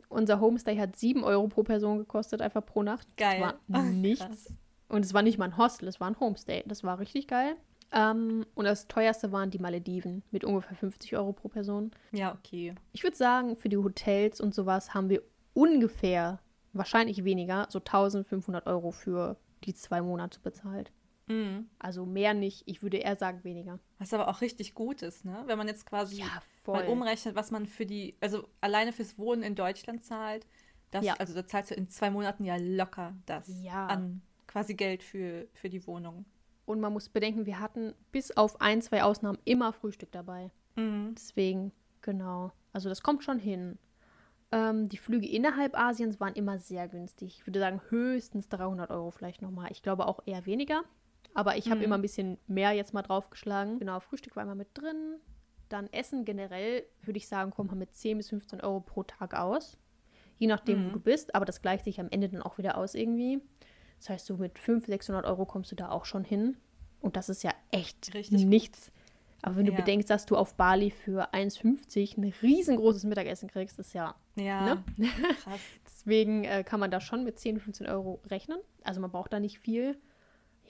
Unser 0.09 0.39
Homestay 0.39 0.77
hat 0.77 0.95
7 0.95 1.23
Euro 1.23 1.47
pro 1.47 1.63
Person 1.63 1.97
gekostet, 1.97 2.41
einfach 2.41 2.65
pro 2.65 2.83
Nacht. 2.83 3.07
Geil. 3.17 3.41
Das 3.41 3.55
war 3.67 3.83
nichts. 3.89 4.53
Und 4.87 5.03
es 5.03 5.13
war 5.13 5.23
nicht 5.23 5.39
mal 5.39 5.45
ein 5.45 5.57
Hostel, 5.57 5.87
es 5.87 5.99
war 5.99 6.07
ein 6.07 6.19
Homestay. 6.19 6.63
Das 6.67 6.83
war 6.83 6.99
richtig 6.99 7.27
geil. 7.27 7.55
Ähm, 7.91 8.45
und 8.55 8.65
das 8.65 8.87
teuerste 8.87 9.31
waren 9.31 9.49
die 9.49 9.59
Malediven 9.59 10.23
mit 10.31 10.43
ungefähr 10.43 10.75
50 10.75 11.15
Euro 11.15 11.33
pro 11.33 11.47
Person. 11.47 11.91
Ja, 12.11 12.33
okay. 12.33 12.75
Ich 12.91 13.03
würde 13.03 13.15
sagen, 13.15 13.55
für 13.55 13.69
die 13.69 13.77
Hotels 13.77 14.41
und 14.41 14.53
sowas 14.53 14.93
haben 14.93 15.09
wir 15.09 15.21
ungefähr, 15.53 16.39
wahrscheinlich 16.73 17.23
weniger, 17.23 17.67
so 17.69 17.79
1500 17.79 18.67
Euro 18.67 18.91
für 18.91 19.37
die 19.63 19.73
zwei 19.73 20.01
Monate 20.01 20.39
bezahlt. 20.39 20.91
Mhm. 21.27 21.69
Also 21.79 22.05
mehr 22.05 22.33
nicht, 22.33 22.63
ich 22.65 22.81
würde 22.83 22.97
eher 22.97 23.15
sagen 23.15 23.43
weniger. 23.43 23.79
Was 23.99 24.13
aber 24.13 24.27
auch 24.27 24.41
richtig 24.41 24.73
gut 24.73 25.01
ist, 25.01 25.23
ne? 25.23 25.43
Wenn 25.45 25.57
man 25.57 25.67
jetzt 25.67 25.85
quasi 25.85 26.17
Ja, 26.17 26.41
mal 26.67 26.87
umrechnet, 26.87 27.35
was 27.35 27.49
man 27.51 27.65
für 27.65 27.85
die, 27.85 28.17
also 28.19 28.47
alleine 28.59 28.91
fürs 28.91 29.17
Wohnen 29.17 29.41
in 29.43 29.55
Deutschland 29.55 30.03
zahlt, 30.03 30.45
das, 30.91 31.05
Ja. 31.05 31.13
also 31.15 31.33
da 31.33 31.45
zahlst 31.47 31.71
du 31.71 31.75
in 31.75 31.87
zwei 31.89 32.09
Monaten 32.09 32.43
ja 32.43 32.57
locker 32.57 33.15
das 33.25 33.47
Ja. 33.63 33.87
an 33.87 34.21
quasi 34.47 34.73
Geld 34.73 35.01
für, 35.01 35.47
für 35.53 35.69
die 35.69 35.87
Wohnung. 35.87 36.25
Und 36.65 36.79
man 36.79 36.93
muss 36.93 37.09
bedenken, 37.09 37.45
wir 37.45 37.59
hatten 37.59 37.93
bis 38.11 38.35
auf 38.35 38.59
ein, 38.61 38.81
zwei 38.81 39.03
Ausnahmen 39.03 39.39
immer 39.45 39.73
Frühstück 39.73 40.11
dabei. 40.11 40.51
Mhm. 40.75 41.13
Deswegen, 41.15 41.71
genau. 42.01 42.51
Also 42.73 42.89
das 42.89 43.01
kommt 43.01 43.23
schon 43.23 43.39
hin. 43.39 43.77
Ähm, 44.53 44.87
die 44.87 44.97
Flüge 44.97 45.27
innerhalb 45.27 45.75
Asiens 45.77 46.19
waren 46.19 46.33
immer 46.35 46.59
sehr 46.59 46.87
günstig. 46.87 47.37
Ich 47.39 47.47
würde 47.47 47.59
sagen, 47.59 47.81
höchstens 47.89 48.49
300 48.49 48.91
Euro 48.91 49.09
vielleicht 49.11 49.41
nochmal. 49.41 49.69
Ich 49.71 49.81
glaube 49.81 50.05
auch 50.07 50.19
eher 50.25 50.45
weniger. 50.45 50.83
Aber 51.33 51.57
ich 51.57 51.65
habe 51.69 51.77
Mhm. 51.79 51.83
immer 51.85 51.95
ein 51.97 52.01
bisschen 52.03 52.37
mehr 52.47 52.71
jetzt 52.73 52.93
mal 52.93 53.01
draufgeschlagen. 53.01 53.79
Genau, 53.79 53.99
Frühstück 53.99 54.35
war 54.35 54.43
immer 54.43 54.53
mit 54.55 54.67
drin. 54.75 55.15
Dann 55.69 55.91
Essen 55.91 56.23
generell, 56.25 56.83
würde 57.01 57.17
ich 57.17 57.27
sagen, 57.27 57.49
kommt 57.49 57.71
man 57.71 57.79
mit 57.79 57.95
10 57.95 58.17
bis 58.17 58.29
15 58.29 58.61
Euro 58.61 58.79
pro 58.81 59.01
Tag 59.03 59.33
aus. 59.33 59.79
Je 60.37 60.45
nachdem, 60.47 60.83
wo 60.83 60.89
Mhm. 60.89 60.93
du 60.93 60.99
bist. 60.99 61.33
Aber 61.33 61.45
das 61.45 61.61
gleicht 61.63 61.85
sich 61.85 61.99
am 61.99 62.09
Ende 62.11 62.29
dann 62.29 62.43
auch 62.43 62.59
wieder 62.59 62.77
aus 62.77 62.93
irgendwie. 62.93 63.41
Das 63.97 64.09
heißt, 64.09 64.25
so 64.27 64.37
mit 64.37 64.59
500, 64.59 64.85
600 65.01 65.25
Euro 65.25 65.45
kommst 65.47 65.71
du 65.71 65.75
da 65.75 65.89
auch 65.89 66.05
schon 66.05 66.23
hin. 66.23 66.57
Und 66.99 67.15
das 67.15 67.29
ist 67.29 67.41
ja 67.43 67.51
echt 67.71 68.13
Richtig 68.13 68.43
gut. 68.43 68.49
Aber 69.43 69.57
wenn 69.57 69.65
du 69.65 69.71
Ja. 69.73 69.77
bedenkst, 69.77 70.09
dass 70.09 70.25
du 70.25 70.35
auf 70.35 70.55
Bali 70.55 70.89
für 70.89 71.33
1,50 71.33 72.17
ein 72.17 72.33
riesengroßes 72.41 73.03
Mittagessen 73.03 73.49
kriegst, 73.49 73.77
ist 73.77 73.93
ja. 73.93 74.15
Ja, 74.35 74.75
Ne? 74.97 75.07
krass. 75.43 75.59
Deswegen 75.85 76.45
äh, 76.45 76.63
kann 76.63 76.79
man 76.79 76.89
da 76.89 76.99
schon 77.01 77.23
mit 77.23 77.37
10, 77.39 77.59
15 77.59 77.85
Euro 77.87 78.21
rechnen. 78.27 78.57
Also 78.83 78.99
man 79.01 79.11
braucht 79.11 79.31
da 79.33 79.39
nicht 79.39 79.59
viel. 79.59 79.97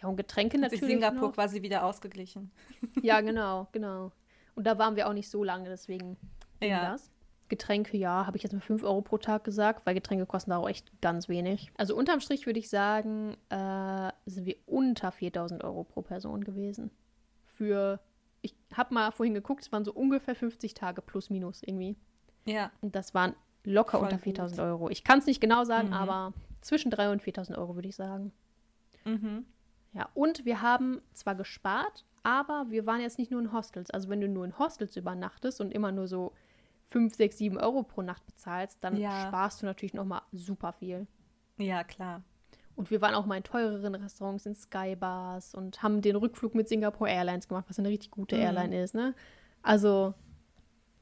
Ja, 0.02 0.10
und 0.10 0.18
Getränke 0.18 0.60
Hat 0.62 0.72
sich 0.72 0.82
natürlich. 0.82 1.00
Singapur 1.02 1.28
Noch. 1.30 1.34
quasi 1.36 1.62
wieder 1.62 1.86
ausgeglichen. 1.86 2.52
Ja, 3.04 3.22
genau, 3.22 3.68
genau. 3.72 4.12
Und 4.56 4.66
da 4.68 4.78
waren 4.78 4.96
wir 4.96 5.08
auch 5.08 5.14
nicht 5.14 5.30
so 5.30 5.44
lange, 5.44 5.70
deswegen 5.70 6.18
Ja. 6.62 6.92
das. 6.92 7.10
Getränke, 7.50 7.98
ja, 7.98 8.26
habe 8.26 8.38
ich 8.38 8.42
jetzt 8.44 8.54
mal 8.54 8.60
5 8.62 8.84
Euro 8.84 9.02
pro 9.02 9.18
Tag 9.20 9.44
gesagt, 9.44 9.86
weil 9.86 9.94
Getränke 9.94 10.26
kosten 10.26 10.50
da 10.50 10.58
auch 10.58 10.68
echt 10.68 10.92
ganz 11.02 11.30
wenig. 11.30 11.72
Also 11.78 11.96
unterm 11.96 12.20
Strich 12.22 12.48
würde 12.48 12.58
ich 12.60 12.70
sagen, 12.70 13.38
äh, 13.50 14.12
sind 14.26 14.46
wir 14.48 14.56
unter 14.66 15.12
4000 15.12 15.64
Euro 15.64 15.84
pro 15.84 16.02
Person 16.02 16.44
gewesen. 16.44 16.90
Für, 17.46 18.00
ich 18.44 18.56
habe 18.76 18.94
mal 18.94 19.12
vorhin 19.12 19.34
geguckt, 19.34 19.64
es 19.64 19.72
waren 19.72 19.84
so 19.86 19.92
ungefähr 19.94 20.36
50 20.36 20.76
Tage 20.76 21.02
plus 21.02 21.32
minus 21.32 21.64
irgendwie. 21.64 21.96
Ja, 22.46 22.72
Und 22.82 22.94
das 22.96 23.14
waren 23.16 23.36
locker 23.64 23.98
Voll 23.98 24.04
unter 24.04 24.18
gut. 24.18 24.24
4000 24.26 24.60
Euro. 24.60 24.90
Ich 24.90 25.04
kann 25.04 25.18
es 25.20 25.26
nicht 25.26 25.42
genau 25.42 25.64
sagen, 25.64 25.88
Mhm. 25.88 25.94
aber 25.94 26.34
zwischen 26.62 26.92
3.000 26.92 27.12
und 27.14 27.22
4000 27.24 27.58
Euro 27.58 27.74
würde 27.76 27.88
ich 27.90 27.96
sagen. 27.96 28.32
mhm. 29.06 29.46
Ja, 29.96 30.10
und 30.16 30.44
wir 30.46 30.62
haben 30.62 31.02
zwar 31.14 31.36
gespart, 31.36 32.04
aber 32.24 32.66
wir 32.70 32.86
waren 32.88 33.00
jetzt 33.00 33.20
nicht 33.20 33.30
nur 33.32 33.40
in 33.42 33.52
Hostels. 33.54 33.92
Also 33.92 34.10
wenn 34.10 34.22
du 34.22 34.28
nur 34.28 34.44
in 34.44 34.58
Hostels 34.58 34.96
übernachtest 34.98 35.62
und 35.62 35.72
immer 35.72 35.92
nur 35.92 36.08
so 36.08 36.34
5, 36.86 37.14
6, 37.14 37.38
7 37.38 37.58
Euro 37.60 37.84
pro 37.84 38.02
Nacht 38.02 38.26
bezahlst, 38.26 38.80
dann 38.84 38.98
Ja. 38.98 39.28
sparst 39.28 39.62
du 39.62 39.66
natürlich 39.68 39.94
nochmal 39.94 40.22
super 40.32 40.74
viel. 40.74 41.06
ja, 41.58 41.84
klar. 41.84 42.24
Und 42.76 42.90
wir 42.92 43.02
waren 43.02 43.14
auch 43.14 43.26
mal 43.26 43.38
in 43.38 43.44
teureren 43.44 43.96
Restaurants, 43.96 44.46
in 44.46 44.56
Skybars 44.56 45.54
und 45.54 45.84
haben 45.84 46.02
den 46.02 46.16
Rückflug 46.16 46.56
mit 46.56 46.68
Singapore 46.68 47.10
Airlines 47.10 47.48
gemacht, 47.48 47.66
was 47.68 47.78
eine 47.80 47.90
richtig 47.90 48.12
gute 48.12 48.36
Mhm. 48.36 48.42
Airline 48.42 48.84
ist, 48.84 48.96
ne? 48.96 49.14
Also, 49.62 50.14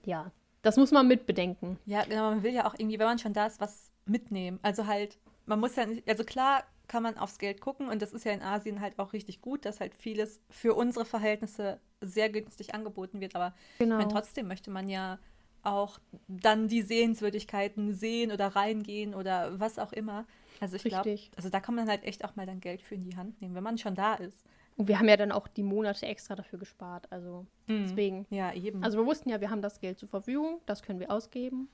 ja, 0.06 0.32
das 0.62 0.78
muss 0.78 0.92
man 0.92 1.08
mitbedenken. 1.08 1.78
Ja, 1.86 2.04
genau, 2.04 2.30
man 2.32 2.44
will 2.44 2.54
ja 2.54 2.68
auch 2.68 2.76
irgendwie, 2.78 3.00
wenn 3.00 3.08
man 3.08 3.20
schon 3.20 3.34
da 3.34 3.46
ist, 3.48 3.60
was 3.62 3.90
mitnehmen. 4.06 4.60
Also 4.62 4.86
halt, 4.88 5.18
man 5.46 5.60
muss 5.60 5.76
ja 5.76 5.86
nicht, 5.86 6.08
also 6.08 6.24
klar 6.24 6.64
kann 6.88 7.04
man 7.04 7.18
aufs 7.18 7.38
Geld 7.40 7.62
gucken 7.62 7.88
und 7.88 8.02
das 8.02 8.12
ist 8.12 8.26
ja 8.26 8.34
in 8.34 8.42
Asien 8.42 8.82
halt 8.82 9.00
auch 9.00 9.14
richtig 9.14 9.42
gut, 9.42 9.64
dass 9.64 9.80
halt 9.80 9.96
vieles 9.96 10.42
für 10.50 10.74
unsere 10.76 11.06
Verhältnisse 11.06 11.80
sehr 12.02 12.30
günstig 12.30 12.76
angeboten 12.76 13.22
wird, 13.22 13.36
aber 13.36 13.54
Genau. 13.80 13.96
meine, 13.98 14.10
trotzdem 14.12 14.48
möchte 14.48 14.72
man 14.72 14.90
ja 14.90 15.18
auch 15.64 16.00
dann 16.28 16.68
die 16.68 16.82
Sehenswürdigkeiten 16.82 17.94
sehen 17.94 18.32
oder 18.32 18.48
reingehen 18.56 19.14
oder 19.16 19.60
was 19.60 19.80
auch 19.80 19.94
immer. 19.94 20.26
Also 20.62 20.78
ich 20.78 20.84
glaube, 20.84 21.18
also 21.36 21.50
da 21.50 21.60
kann 21.60 21.76
man 21.76 21.90
halt 21.90 22.06
echt 22.06 22.24
auch 22.24 22.36
mal 22.38 22.46
dann 22.46 22.62
Geld 22.62 22.82
für 22.82 22.96
in 22.96 23.04
die 23.04 23.18
Hand 23.18 23.42
nehmen, 23.42 23.54
wenn 23.56 23.64
man 23.64 23.78
schon 23.78 23.96
da 23.96 24.14
ist. 24.14 24.46
Und 24.78 24.88
wir 24.88 24.98
haben 25.00 25.10
ja 25.10 25.18
dann 25.18 25.34
auch 25.34 25.48
die 25.50 25.64
Monate 25.64 26.06
extra 26.06 26.36
dafür 26.36 26.58
gespart. 26.60 27.12
Also, 27.12 27.46
Mhm. 27.68 27.84
deswegen. 27.84 28.26
Ja, 28.30 28.54
eben. 28.54 28.82
Also, 28.84 28.98
wir 28.98 29.06
wussten 29.06 29.30
ja, 29.30 29.42
wir 29.42 29.50
haben 29.50 29.62
das 29.62 29.80
Geld 29.82 30.00
zur 30.00 30.08
Verfügung, 30.08 30.62
das 30.66 30.82
können 30.82 31.00
wir 31.02 31.12
ausgeben. 31.12 31.68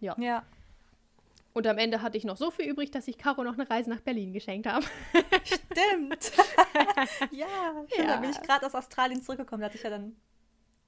Ja. 0.00 0.14
ja, 0.20 0.44
Und 1.54 1.66
am 1.66 1.78
Ende 1.78 2.02
hatte 2.02 2.16
ich 2.18 2.24
noch 2.24 2.36
so 2.36 2.50
viel 2.50 2.66
übrig, 2.68 2.90
dass 2.90 3.08
ich 3.08 3.16
Caro 3.18 3.42
noch 3.44 3.54
eine 3.54 3.68
Reise 3.68 3.88
nach 3.90 4.00
Berlin 4.00 4.32
geschenkt 4.32 4.66
habe. 4.66 4.84
stimmt. 5.44 6.32
ja, 7.32 7.46
stimmt, 7.90 8.08
da 8.08 8.16
bin 8.18 8.30
ich 8.30 8.36
Ja. 8.36 8.42
gerade 8.42 8.66
aus 8.66 8.74
Australien 8.74 9.22
zurückgekommen. 9.22 9.60
Da 9.62 9.66
hatte 9.66 9.76
ich 9.76 9.82
ja 9.82 9.90
dann 9.90 10.16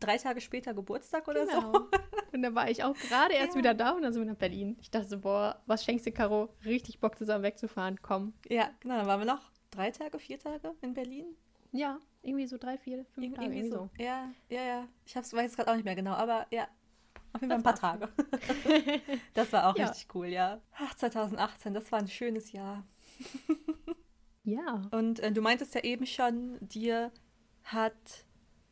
drei 0.01 0.19
Tage 0.19 0.41
später 0.41 0.75
Geburtstag 0.75 1.27
oder 1.29 1.47
so. 1.47 1.61
Genau. 1.61 1.89
Und 2.33 2.43
dann 2.43 2.55
war 2.55 2.69
ich 2.71 2.85
auch 2.85 2.95
gerade 2.95 3.33
erst 3.35 3.55
Ja. 3.55 3.59
wieder 3.59 3.75
da 3.75 3.93
und 3.93 4.03
dann 4.03 4.13
sind 4.13 4.23
wir 4.23 4.31
nach 4.31 4.39
Berlin. 4.39 4.77
Ich 4.81 4.91
dachte 4.91 5.07
so, 5.09 5.19
boah, 5.21 5.63
was 5.67 5.85
schenkst 5.85 6.07
du, 6.07 6.13
Caro? 6.13 6.55
Richtig 6.65 7.01
Bock 7.01 7.17
zusammen 7.17 7.45
wegzufahren. 7.45 7.99
Komm. 8.03 8.35
Ja, 8.49 8.71
genau, 8.81 8.97
dann 8.99 9.07
waren 9.07 9.21
wir 9.21 9.27
noch 9.27 9.51
drei 9.71 9.91
Tage, 9.91 10.19
vier 10.19 10.39
Tage 10.39 10.75
in 10.83 10.93
Berlin. 10.95 11.27
Ja, 11.73 11.99
irgendwie 12.23 12.47
so 12.47 12.59
drei, 12.59 12.77
vier, 12.79 13.05
fünf 13.07 13.27
Ir 13.29 13.35
Tage. 13.35 13.47
irgendwie 13.55 13.69
so. 13.71 13.77
so. 13.77 13.91
Ja, 14.03 14.31
ja, 14.51 14.63
ja. 14.63 14.89
Ich 15.07 15.17
hab's, 15.17 15.33
weiß 15.33 15.51
es 15.53 15.57
gerade 15.57 15.71
auch 15.71 15.77
nicht 15.77 15.85
mehr 15.85 15.95
genau, 15.97 16.13
aber 16.13 16.47
ja. 16.51 16.69
Auf 17.33 17.41
jeden 17.43 17.51
Fall 17.51 17.59
ein 17.59 17.63
paar 17.63 17.75
Tage. 17.75 18.09
das 19.35 19.53
war 19.53 19.69
auch 19.69 19.77
Ja. 19.77 19.89
richtig 19.89 20.09
cool, 20.15 20.27
ja. 20.27 20.61
Ach, 20.79 20.95
2018, 20.95 21.75
das 21.75 21.91
war 21.93 21.99
ein 21.99 22.09
schönes 22.09 22.53
Jahr. 22.53 22.87
Ja. 24.45 24.83
Und 24.93 25.21
äh, 25.21 25.33
du 25.33 25.41
meintest 25.43 25.75
ja 25.75 25.83
eben 25.83 26.07
schon, 26.07 26.57
dir 26.61 27.11
hat 27.65 28.25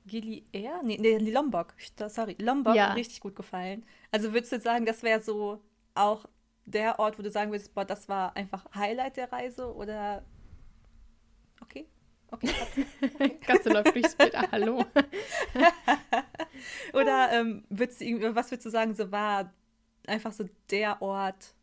Gili 0.06 0.46
Air, 0.52 0.82
nee, 0.82 0.98
nee, 0.98 1.18
Lombok, 1.18 1.74
sorry, 2.08 2.36
Lombok 2.38 2.74
Ja. 2.74 2.92
richtig 2.92 3.20
gut 3.20 3.34
gefallen. 3.34 3.84
Also 4.10 4.32
würdest 4.32 4.52
du 4.52 4.56
jetzt 4.56 4.64
sagen, 4.64 4.84
das 4.84 5.02
wäre 5.02 5.20
so 5.20 5.62
auch 5.94 6.26
der 6.66 6.98
Ort, 6.98 7.18
wo 7.18 7.22
du 7.22 7.30
sagen 7.30 7.50
würdest, 7.50 7.74
boah, 7.74 7.84
das 7.84 8.08
war 8.08 8.36
einfach 8.36 8.66
Highlight 8.74 9.16
der 9.16 9.32
Reise 9.32 9.74
oder 9.74 10.24
okay, 11.60 11.86
okay, 12.30 12.48
Katze. 12.48 13.38
Katze 13.40 13.70
läuft 13.70 13.94
durchs 13.94 14.14
Bild. 14.14 14.34
Ah, 14.34 14.48
hallo. 14.52 14.84
oder 16.92 17.32
ähm, 17.32 17.64
würdest 17.70 18.00
du, 18.00 18.34
was 18.34 18.50
würdest 18.50 18.66
du 18.66 18.70
sagen, 18.70 18.94
so 18.94 19.10
war 19.10 19.52
einfach 20.06 20.32
so 20.32 20.44
der 20.70 21.00
Ort? 21.00 21.54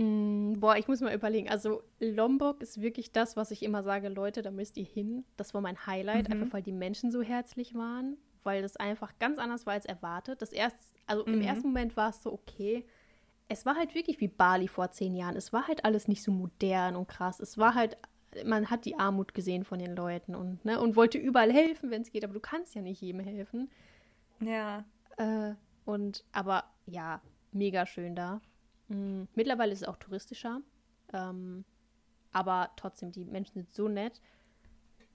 Mm, 0.00 0.60
boah, 0.60 0.76
ich 0.76 0.86
muss 0.86 1.00
mal 1.00 1.12
überlegen. 1.14 1.48
Also 1.50 1.82
Lombok 1.98 2.62
ist 2.62 2.80
wirklich 2.80 3.10
das, 3.10 3.36
was 3.36 3.50
ich 3.50 3.62
immer 3.64 3.82
sage, 3.82 4.08
Leute, 4.08 4.42
da 4.42 4.50
müsst 4.52 4.76
ihr 4.76 4.84
hin. 4.84 5.24
Das 5.36 5.54
war 5.54 5.60
mein 5.60 5.86
Highlight, 5.86 6.28
Mhm. 6.28 6.34
einfach 6.42 6.52
weil 6.54 6.62
die 6.62 6.72
Menschen 6.72 7.10
so 7.10 7.20
herzlich 7.20 7.74
waren, 7.74 8.16
weil 8.44 8.62
das 8.62 8.76
einfach 8.76 9.12
ganz 9.18 9.38
anders 9.38 9.66
war 9.66 9.72
als 9.74 9.86
erwartet. 9.86 10.40
Das 10.40 10.52
erst, 10.52 10.76
also 11.06 11.24
im 11.24 11.36
Mhm. 11.36 11.40
ersten 11.42 11.66
Moment 11.68 11.96
war 11.96 12.10
es 12.10 12.22
so 12.22 12.32
okay. 12.32 12.84
Es 13.48 13.66
war 13.66 13.74
halt 13.76 13.94
wirklich 13.96 14.20
wie 14.20 14.28
Bali 14.28 14.68
vor 14.68 14.90
zehn 14.92 15.14
Jahren. 15.16 15.34
Es 15.36 15.52
war 15.52 15.66
halt 15.66 15.84
alles 15.84 16.06
nicht 16.06 16.22
so 16.22 16.30
modern 16.30 16.94
und 16.94 17.08
krass. 17.08 17.40
Es 17.40 17.58
war 17.58 17.74
halt, 17.74 17.96
man 18.44 18.70
hat 18.70 18.84
die 18.84 18.98
Armut 18.98 19.34
gesehen 19.34 19.64
von 19.64 19.78
den 19.80 19.96
Leuten 19.96 20.34
und, 20.36 20.64
ne, 20.64 20.78
und 20.80 20.94
wollte 20.96 21.18
überall 21.18 21.52
helfen, 21.52 21.90
wenn 21.90 22.02
es 22.02 22.12
geht, 22.12 22.22
aber 22.24 22.34
du 22.34 22.40
kannst 22.40 22.74
ja 22.76 22.82
nicht 22.82 23.00
jedem 23.00 23.20
helfen. 23.20 23.68
Ja, 24.40 24.84
Äh, 25.16 25.54
und 25.84 26.22
aber 26.30 26.64
ja, 26.86 27.20
mega 27.50 27.86
schön 27.86 28.14
da. 28.14 28.40
Mm, 28.88 29.24
mittlerweile 29.34 29.72
ist 29.72 29.82
es 29.82 29.88
auch 29.88 29.96
touristischer. 29.96 30.60
Ähm, 31.12 31.64
aber 32.32 32.70
trotzdem, 32.76 33.12
die 33.12 33.24
Menschen 33.24 33.54
sind 33.54 33.70
so 33.70 33.88
nett. 33.88 34.20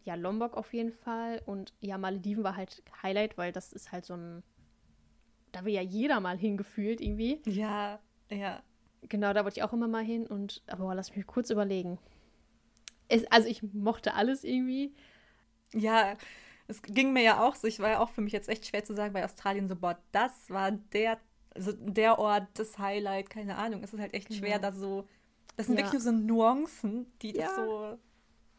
Ja, 0.05 0.15
Lombok 0.15 0.55
auf 0.55 0.74
jeden 0.74 0.91
Fall. 0.91 1.41
Und 1.45 1.74
ja, 1.80 1.97
Malediven 1.97 2.43
war 2.43 2.55
halt 2.55 2.84
Highlight, 3.01 3.38
weil 3.38 3.51
das 3.51 3.74
ist 3.74 3.91
halt 3.91 4.05
so 4.05 4.15
ein. 4.15 4.43
Da 5.51 5.65
will 5.65 5.74
ja 5.74 5.82
jeder 5.82 6.19
mal 6.19 6.38
hingefühlt 6.38 6.99
irgendwie. 6.99 7.41
ja, 7.45 7.99
ja. 8.30 8.63
Genau, 9.09 9.34
da 9.34 9.43
wollte 9.43 9.59
ich 9.59 9.63
auch 9.63 9.74
immer 9.74 9.88
mal 9.88 10.03
hin. 10.03 10.26
Und 10.26 10.63
aber 10.67 10.86
boah, 10.86 10.95
lass 10.95 11.15
mich 11.15 11.28
kurz 11.28 11.49
überlegen. 11.49 11.99
Es, 13.09 13.26
also 13.26 13.47
ich 13.47 13.61
mochte 13.74 14.13
alles 14.13 14.43
irgendwie. 14.43 14.93
Ja, 15.74 16.15
es 16.67 16.82
ging 16.82 17.13
mir 17.13 17.24
ja 17.24 17.41
auch 17.43 17.55
so. 17.55 17.67
Ich 17.67 17.80
war 17.80 17.89
ja 17.89 17.99
auch 17.99 18.09
für 18.09 18.21
mich 18.21 18.34
jetzt 18.34 18.49
echt 18.49 18.65
schwer 18.65 18.84
zu 18.84 18.93
sagen 18.93 19.13
bei 19.13 19.26
Australien 19.26 19.67
so, 19.67 19.76
boah, 19.76 19.97
das 20.11 20.49
war 20.49 20.71
der, 20.71 21.19
also 21.56 21.72
der 21.74 22.20
Ort, 22.20 22.47
das 22.56 22.78
Highlight, 22.80 23.30
keine 23.30 23.56
Ahnung. 23.58 23.84
Es 23.84 23.93
ist 23.93 23.99
halt 23.99 24.14
echt 24.14 24.34
schwer, 24.34 24.58
Genau. 24.60 24.72
da 24.72 24.72
so. 24.72 25.08
Das 25.58 25.68
sind 25.68 25.78
Ja. 25.78 25.84
wirklich 25.86 26.04
nur 26.04 26.14
so 26.14 26.18
Nuancen, 26.18 27.06
die 27.22 27.34
das 27.34 27.45
Ja. 27.45 27.56
so 27.56 27.97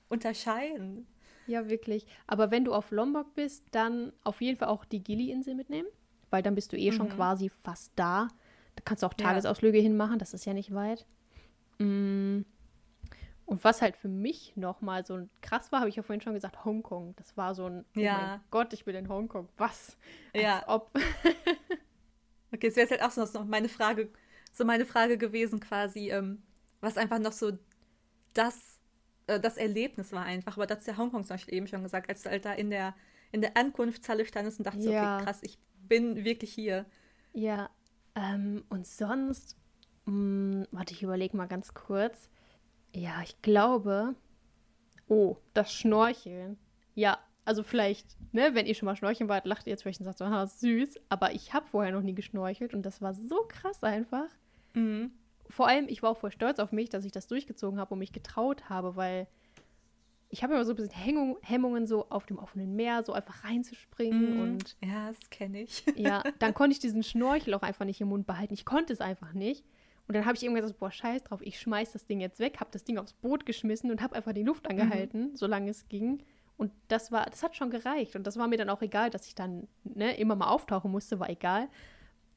unterscheiden. 0.09 1.07
Ja, 1.47 1.69
wirklich. 1.69 2.07
Aber 2.27 2.51
wenn 2.51 2.65
du 2.65 2.73
auf 2.73 2.91
Lombok 2.91 3.35
bist, 3.35 3.65
dann 3.73 4.13
auf 4.23 4.41
jeden 4.41 4.57
Fall 4.57 4.69
auch 4.69 4.85
die 4.85 5.03
Gili-Insel 5.03 5.55
mitnehmen, 5.55 5.89
weil 6.31 6.43
dann 6.43 6.55
bist 6.55 6.73
du 6.73 6.79
eh 6.79 6.93
schon 6.93 7.09
Mhm. 7.09 7.13
quasi 7.13 7.49
fast 7.51 7.93
da. 7.97 8.29
Da 8.77 8.83
kannst 8.85 9.03
du 9.03 9.07
auch 9.07 9.15
Ja. 9.19 9.27
Tagesausflüge 9.27 9.79
hinmachen, 9.79 10.19
das 10.19 10.33
ist 10.35 10.45
ja 10.47 10.55
nicht 10.55 10.73
weit. 10.75 11.05
Mm. 11.79 12.43
Und 13.47 13.63
was 13.63 13.83
halt 13.83 13.97
für 13.97 14.09
mich 14.09 14.57
nochmal 14.57 15.05
so 15.05 15.29
krass 15.43 15.71
war, 15.71 15.81
habe 15.81 15.91
ich 15.91 15.97
ja 15.97 16.03
vorhin 16.03 16.23
schon 16.23 16.33
gesagt, 16.35 16.65
Hongkong. 16.65 17.15
Das 17.17 17.37
war 17.37 17.55
so 17.55 17.67
ein, 17.67 17.85
ja. 17.95 18.17
oh 18.17 18.21
mein 18.29 18.41
Gott, 18.51 18.73
ich 18.73 18.85
bin 18.87 18.97
in 18.97 19.09
Hongkong. 19.09 19.49
Was? 19.59 19.99
Als 20.33 20.43
ja. 20.43 20.65
ob. 20.67 20.91
okay, 22.55 22.69
es 22.69 22.77
wäre 22.77 22.89
halt 22.89 23.03
auch 23.03 23.11
so 23.11 23.25
noch 23.39 23.45
meine 23.45 23.69
Frage, 23.69 24.11
so 24.53 24.65
meine 24.65 24.87
Frage 24.87 25.19
gewesen 25.19 25.61
quasi, 25.61 26.11
ähm, 26.11 26.43
was 26.81 26.97
einfach 26.97 27.19
noch 27.19 27.33
so 27.33 27.59
das, 28.33 28.81
äh, 29.27 29.41
das 29.41 29.57
Erlebnis 29.57 30.13
war 30.13 30.25
einfach. 30.25 30.57
Aber 30.57 30.67
das 30.67 30.81
ist 30.81 30.87
ja 30.87 30.97
Hongkong 30.97 31.25
zum 31.25 31.35
Beispiel 31.35 31.55
eben 31.55 31.67
schon 31.67 31.83
gesagt, 31.83 32.09
als 32.09 32.23
du 32.23 32.31
halt 32.31 32.45
da 32.45 32.53
in 32.53 32.71
der, 32.71 32.95
in 33.33 33.41
der 33.41 33.57
Ankunftshalle 33.57 34.25
standest 34.25 34.59
und 34.59 34.67
dachtest, 34.67 34.87
ja. 34.87 35.17
okay, 35.17 35.25
krass, 35.25 35.41
ich 35.43 35.59
bin 35.89 36.25
wirklich 36.25 36.53
hier. 36.53 36.87
Ja, 37.33 37.71
ähm, 38.15 38.65
und 38.69 38.87
sonst, 38.87 39.57
mh, 40.07 40.13
hm, 40.13 40.67
warte, 40.71 40.95
ich 40.95 41.03
überlege 41.03 41.37
mal 41.37 41.49
ganz 41.49 41.75
kurz. 41.75 42.31
Ja, 42.93 43.23
ich 43.23 43.41
glaube. 43.43 44.15
Oh, 45.09 45.37
das 45.53 45.73
Schnorcheln. 45.73 46.57
Ja, 46.95 47.19
also 47.45 47.63
vielleicht, 47.63 48.17
ne, 48.33 48.55
wenn 48.55 48.67
ihr 48.67 48.75
schon 48.75 48.87
mal 48.87 48.97
schnorcheln 48.97 49.29
wart, 49.29 49.47
lacht 49.47 49.67
ihr 49.67 49.71
jetzt 49.71 49.83
vielleicht 49.83 50.01
und 50.01 50.07
sagt 50.07 50.19
so, 50.19 50.27
ha, 50.27 50.47
süß. 50.47 50.97
Aber 51.09 51.33
ich 51.33 51.53
habe 51.53 51.67
vorher 51.67 51.93
noch 51.93 52.03
nie 52.03 52.15
geschnorchelt 52.15 52.75
und 52.75 52.83
das 52.83 53.03
war 53.03 53.15
so 53.15 53.45
krass 53.49 53.83
einfach. 53.83 54.29
Mhm. 54.75 55.13
Vor 55.51 55.69
allem, 55.69 55.87
ich 55.89 56.03
war 56.03 56.11
auch 56.11 56.17
voll 56.17 56.33
stolz 56.33 56.59
auf 56.59 56.73
mich, 56.73 56.89
dass 56.89 57.05
ich 57.05 57.13
das 57.13 57.27
durchgezogen 57.27 57.79
habe 57.79 57.93
und 57.93 57.99
mich 57.99 58.13
getraut 58.13 58.69
habe, 58.71 58.97
weil 58.97 59.27
ich 60.31 60.43
habe 60.43 60.55
immer 60.55 60.65
so 60.65 60.73
ein 60.73 60.77
bisschen 60.77 60.95
Hängung, 60.95 61.39
Hemmungen, 61.43 61.87
so 61.87 62.09
auf 62.09 62.27
dem 62.27 62.39
offenen 62.39 62.75
Meer 62.75 63.03
so 63.05 63.13
einfach 63.13 63.45
reinzuspringen. 63.45 64.37
Mm, 64.37 64.41
und 64.41 64.77
ja, 64.83 65.09
das 65.09 65.31
kenne 65.31 65.63
ich. 65.63 65.85
ja, 65.97 66.25
dann 66.39 66.55
konnte 66.55 66.73
ich 66.73 66.81
diesen 66.81 67.03
Schnorchel 67.03 67.55
auch 67.55 67.63
einfach 67.63 67.85
nicht 67.85 68.01
im 68.01 68.09
Mund 68.09 68.27
behalten. 68.27 68.55
Ich 68.55 68.65
konnte 68.65 68.93
es 68.93 69.01
einfach 69.01 69.33
nicht. 69.33 69.65
Und 70.09 70.15
dann 70.15 70.25
habe 70.25 70.37
ich 70.37 70.43
irgendwann 70.43 70.63
gesagt, 70.63 70.81
boah, 70.81 70.91
scheiß 70.91 71.25
drauf, 71.25 71.41
ich 71.43 71.61
schmeiß 71.61 71.93
das 71.93 72.07
Ding 72.07 72.21
jetzt 72.21 72.39
weg, 72.39 72.59
habe 72.61 72.71
das 72.73 72.85
Ding 72.85 72.99
aufs 72.99 73.15
Boot 73.15 73.47
geschmissen 73.47 73.91
und 73.91 74.03
habe 74.03 74.17
einfach 74.17 74.33
die 74.33 74.43
Luft 74.43 74.69
angehalten, 74.69 75.31
mhm. 75.31 75.37
solange 75.37 75.71
es 75.71 75.89
ging. 75.89 76.23
Und 76.57 76.73
das 76.89 77.11
war, 77.11 77.27
das 77.27 77.43
hat 77.43 77.57
schon 77.57 77.71
gereicht. 77.71 78.15
Und 78.17 78.27
das 78.27 78.37
war 78.37 78.47
mir 78.47 78.57
dann 78.57 78.71
auch 78.71 78.83
egal, 78.83 79.11
dass 79.11 79.27
ich 79.27 79.35
dann 79.35 79.67
ne, 79.83 80.17
immer 80.17 80.37
mal 80.37 80.49
auftauchen 80.49 80.91
musste, 80.91 81.19
war 81.19 81.29
egal. 81.29 81.69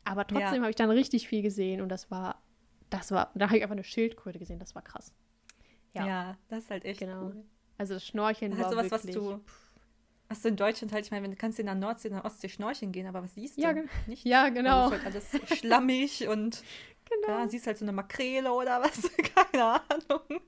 Aber 0.04 0.26
trotzdem 0.26 0.56
ja. 0.56 0.62
habe 0.62 0.70
ich 0.70 0.76
dann 0.76 0.90
richtig 0.90 1.28
viel 1.28 1.42
gesehen 1.42 1.82
und 1.82 1.90
das 1.90 2.10
war, 2.10 2.42
das 2.90 3.12
war, 3.12 3.32
da 3.36 3.48
habe 3.48 3.58
ich 3.58 3.64
einfach 3.64 3.76
eine 3.76 3.84
Schildkröte 3.84 4.40
gesehen, 4.40 4.58
das 4.58 4.74
war 4.74 4.82
krass. 4.82 5.14
Ja, 5.94 6.08
ja 6.08 6.38
das 6.48 6.64
ist 6.64 6.72
halt 6.72 6.86
echt 6.86 7.00
genau. 7.00 7.26
cool. 7.26 7.44
Also 7.78 7.94
das 7.94 8.06
Schnorcheln 8.06 8.52
das 8.52 8.62
war 8.62 8.72
sowas, 8.72 8.92
wirklich... 8.92 9.16
was 9.16 9.24
du, 9.24 9.42
was 10.30 10.42
du 10.42 10.48
in 10.48 10.56
Deutschland 10.56 10.94
halt, 10.94 11.06
ich 11.06 11.12
meine, 11.12 11.30
du 11.30 11.36
kannst 11.36 11.60
in 11.60 11.66
der 11.66 11.76
Nordsee, 11.76 12.08
in 12.08 12.16
der 12.16 12.26
Ostsee 12.26 12.50
schnorcheln 12.50 12.92
gehen, 12.92 13.06
aber 13.06 13.22
was 13.22 13.36
siehst 13.36 13.58
du? 13.58 13.62
Ja, 13.62 13.76
nicht. 14.08 14.26
Ja, 14.26 14.50
genau. 14.50 14.86
Also 14.90 14.96
ist 14.96 15.04
halt 15.04 15.16
alles 15.42 15.60
schlammig 15.60 16.28
und 16.30 16.64
Genau. 17.10 17.40
Ja, 17.40 17.48
siehst 17.48 17.68
halt 17.68 17.78
so 17.78 17.86
eine 17.86 17.92
Makrele 17.92 18.52
oder 18.52 18.82
was, 18.82 19.10
keine 19.52 19.82
Ahnung. 19.90 20.42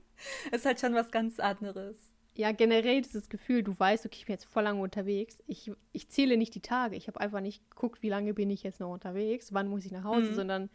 Ist 0.52 0.66
halt 0.66 0.80
schon 0.80 0.94
was 0.94 1.10
ganz 1.10 1.40
anderes. 1.40 1.96
Ja, 2.40 2.52
generell 2.52 3.02
dieses 3.02 3.28
Gefühl, 3.28 3.62
du 3.62 3.78
weißt, 3.78 4.06
okay, 4.06 4.16
ich 4.18 4.24
bin 4.24 4.32
jetzt 4.32 4.46
voll 4.46 4.62
lange 4.62 4.80
unterwegs. 4.80 5.42
Ich, 5.46 5.70
ich 5.92 6.08
zähle 6.08 6.38
nicht 6.38 6.54
die 6.54 6.62
Tage. 6.62 6.96
Ich 6.96 7.06
habe 7.06 7.20
einfach 7.20 7.42
nicht 7.42 7.70
geguckt, 7.70 8.00
wie 8.00 8.08
lange 8.08 8.32
bin 8.32 8.48
ich 8.48 8.62
jetzt 8.62 8.80
noch 8.80 8.90
unterwegs, 8.90 9.52
wann 9.52 9.68
muss 9.68 9.84
ich 9.84 9.92
nach 9.92 10.04
Hause, 10.04 10.30
mhm. 10.30 10.34
sondern 10.34 10.70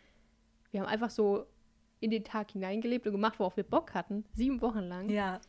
wir 0.69 0.81
haben 0.81 0.87
einfach 0.87 1.09
so 1.09 1.47
in 2.01 2.11
den 2.11 2.23
Tag 2.23 2.51
hineingelebt 2.51 3.07
und 3.07 3.13
gemacht, 3.13 3.39
worauf 3.39 3.57
wir 3.57 3.63
Bock 3.63 3.95
hatten. 3.95 4.25
Sieben 4.35 4.61
Wochen 4.61 4.81
lang. 4.81 5.09
Ja. 5.09 5.41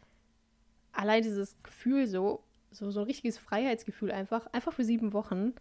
Allein 0.92 1.22
dieses 1.22 1.62
Gefühl 1.62 2.06
so, 2.06 2.42
so, 2.70 2.90
so 2.90 3.00
ein 3.00 3.06
richtiges 3.06 3.36
Freiheitsgefühl 3.36 4.10
einfach, 4.10 4.46
einfach 4.54 4.72
für 4.72 4.84
sieben 4.84 5.12
Wochen. 5.12 5.52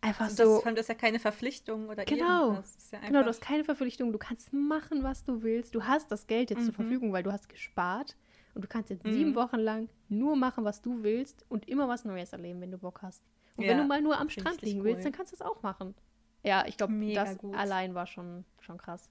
Einfach 0.00 0.24
also 0.24 0.56
so. 0.56 0.62
Das, 0.64 0.74
das 0.74 0.80
ist 0.80 0.88
ja 0.88 0.94
keine 0.96 1.20
Verpflichtung 1.20 1.88
oder 1.88 2.04
genau. 2.04 2.46
irgendwas. 2.46 2.90
Ja 2.90 2.98
genau, 2.98 3.22
du 3.22 3.28
hast 3.28 3.40
keine 3.40 3.62
Verpflichtung. 3.62 4.10
Du 4.10 4.18
kannst 4.18 4.52
machen, 4.52 5.04
was 5.04 5.22
du 5.22 5.44
willst. 5.44 5.72
Du 5.76 5.84
hast 5.84 6.10
das 6.10 6.26
Geld 6.26 6.50
jetzt 6.50 6.62
mhm. 6.62 6.64
zur 6.64 6.74
Verfügung, 6.74 7.12
weil 7.12 7.22
du 7.22 7.30
hast 7.30 7.48
gespart. 7.48 8.16
Und 8.56 8.62
du 8.62 8.68
kannst 8.68 8.88
jetzt 8.88 9.04
mhm. 9.04 9.12
sieben 9.12 9.34
Wochen 9.34 9.58
lang 9.58 9.90
nur 10.08 10.34
machen, 10.34 10.64
was 10.64 10.80
du 10.80 11.02
willst 11.02 11.44
und 11.50 11.68
immer 11.68 11.88
was 11.88 12.06
Neues 12.06 12.32
erleben, 12.32 12.62
wenn 12.62 12.70
du 12.70 12.78
Bock 12.78 13.02
hast. 13.02 13.22
Und 13.56 13.64
ja, 13.64 13.70
wenn 13.70 13.78
du 13.78 13.84
mal 13.84 14.00
nur 14.00 14.18
am 14.18 14.30
Strand 14.30 14.62
liegen 14.62 14.80
cool. 14.80 14.86
willst, 14.86 15.04
dann 15.04 15.12
kannst 15.12 15.32
du 15.32 15.36
es 15.36 15.42
auch 15.42 15.62
machen. 15.62 15.94
Ja, 16.42 16.64
ich 16.66 16.78
glaube, 16.78 16.94
das 17.12 17.36
gut. 17.36 17.54
allein 17.54 17.94
war 17.94 18.06
schon, 18.06 18.46
schon 18.60 18.78
krass. 18.78 19.10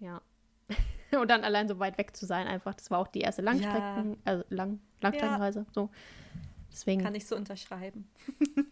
Ja. 0.00 0.22
und 1.20 1.30
dann 1.30 1.44
allein 1.44 1.68
so 1.68 1.78
weit 1.78 1.98
weg 1.98 2.16
zu 2.16 2.24
sein, 2.24 2.46
einfach. 2.46 2.72
Das 2.72 2.90
war 2.90 3.00
auch 3.00 3.08
die 3.08 3.20
erste 3.20 3.42
Langstrecken, 3.42 4.12
ja. 4.12 4.16
also 4.24 4.44
Lang, 4.48 4.80
Langstreckenreise. 5.02 5.60
Ja. 5.60 5.66
So. 5.74 5.90
Deswegen. 6.72 7.02
Kann 7.02 7.14
ich 7.14 7.26
so 7.26 7.36
unterschreiben. 7.36 8.08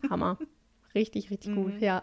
Hammer. 0.08 0.38
Richtig, 0.94 1.30
richtig 1.30 1.50
mhm. 1.50 1.62
gut, 1.62 1.80
ja. 1.82 2.02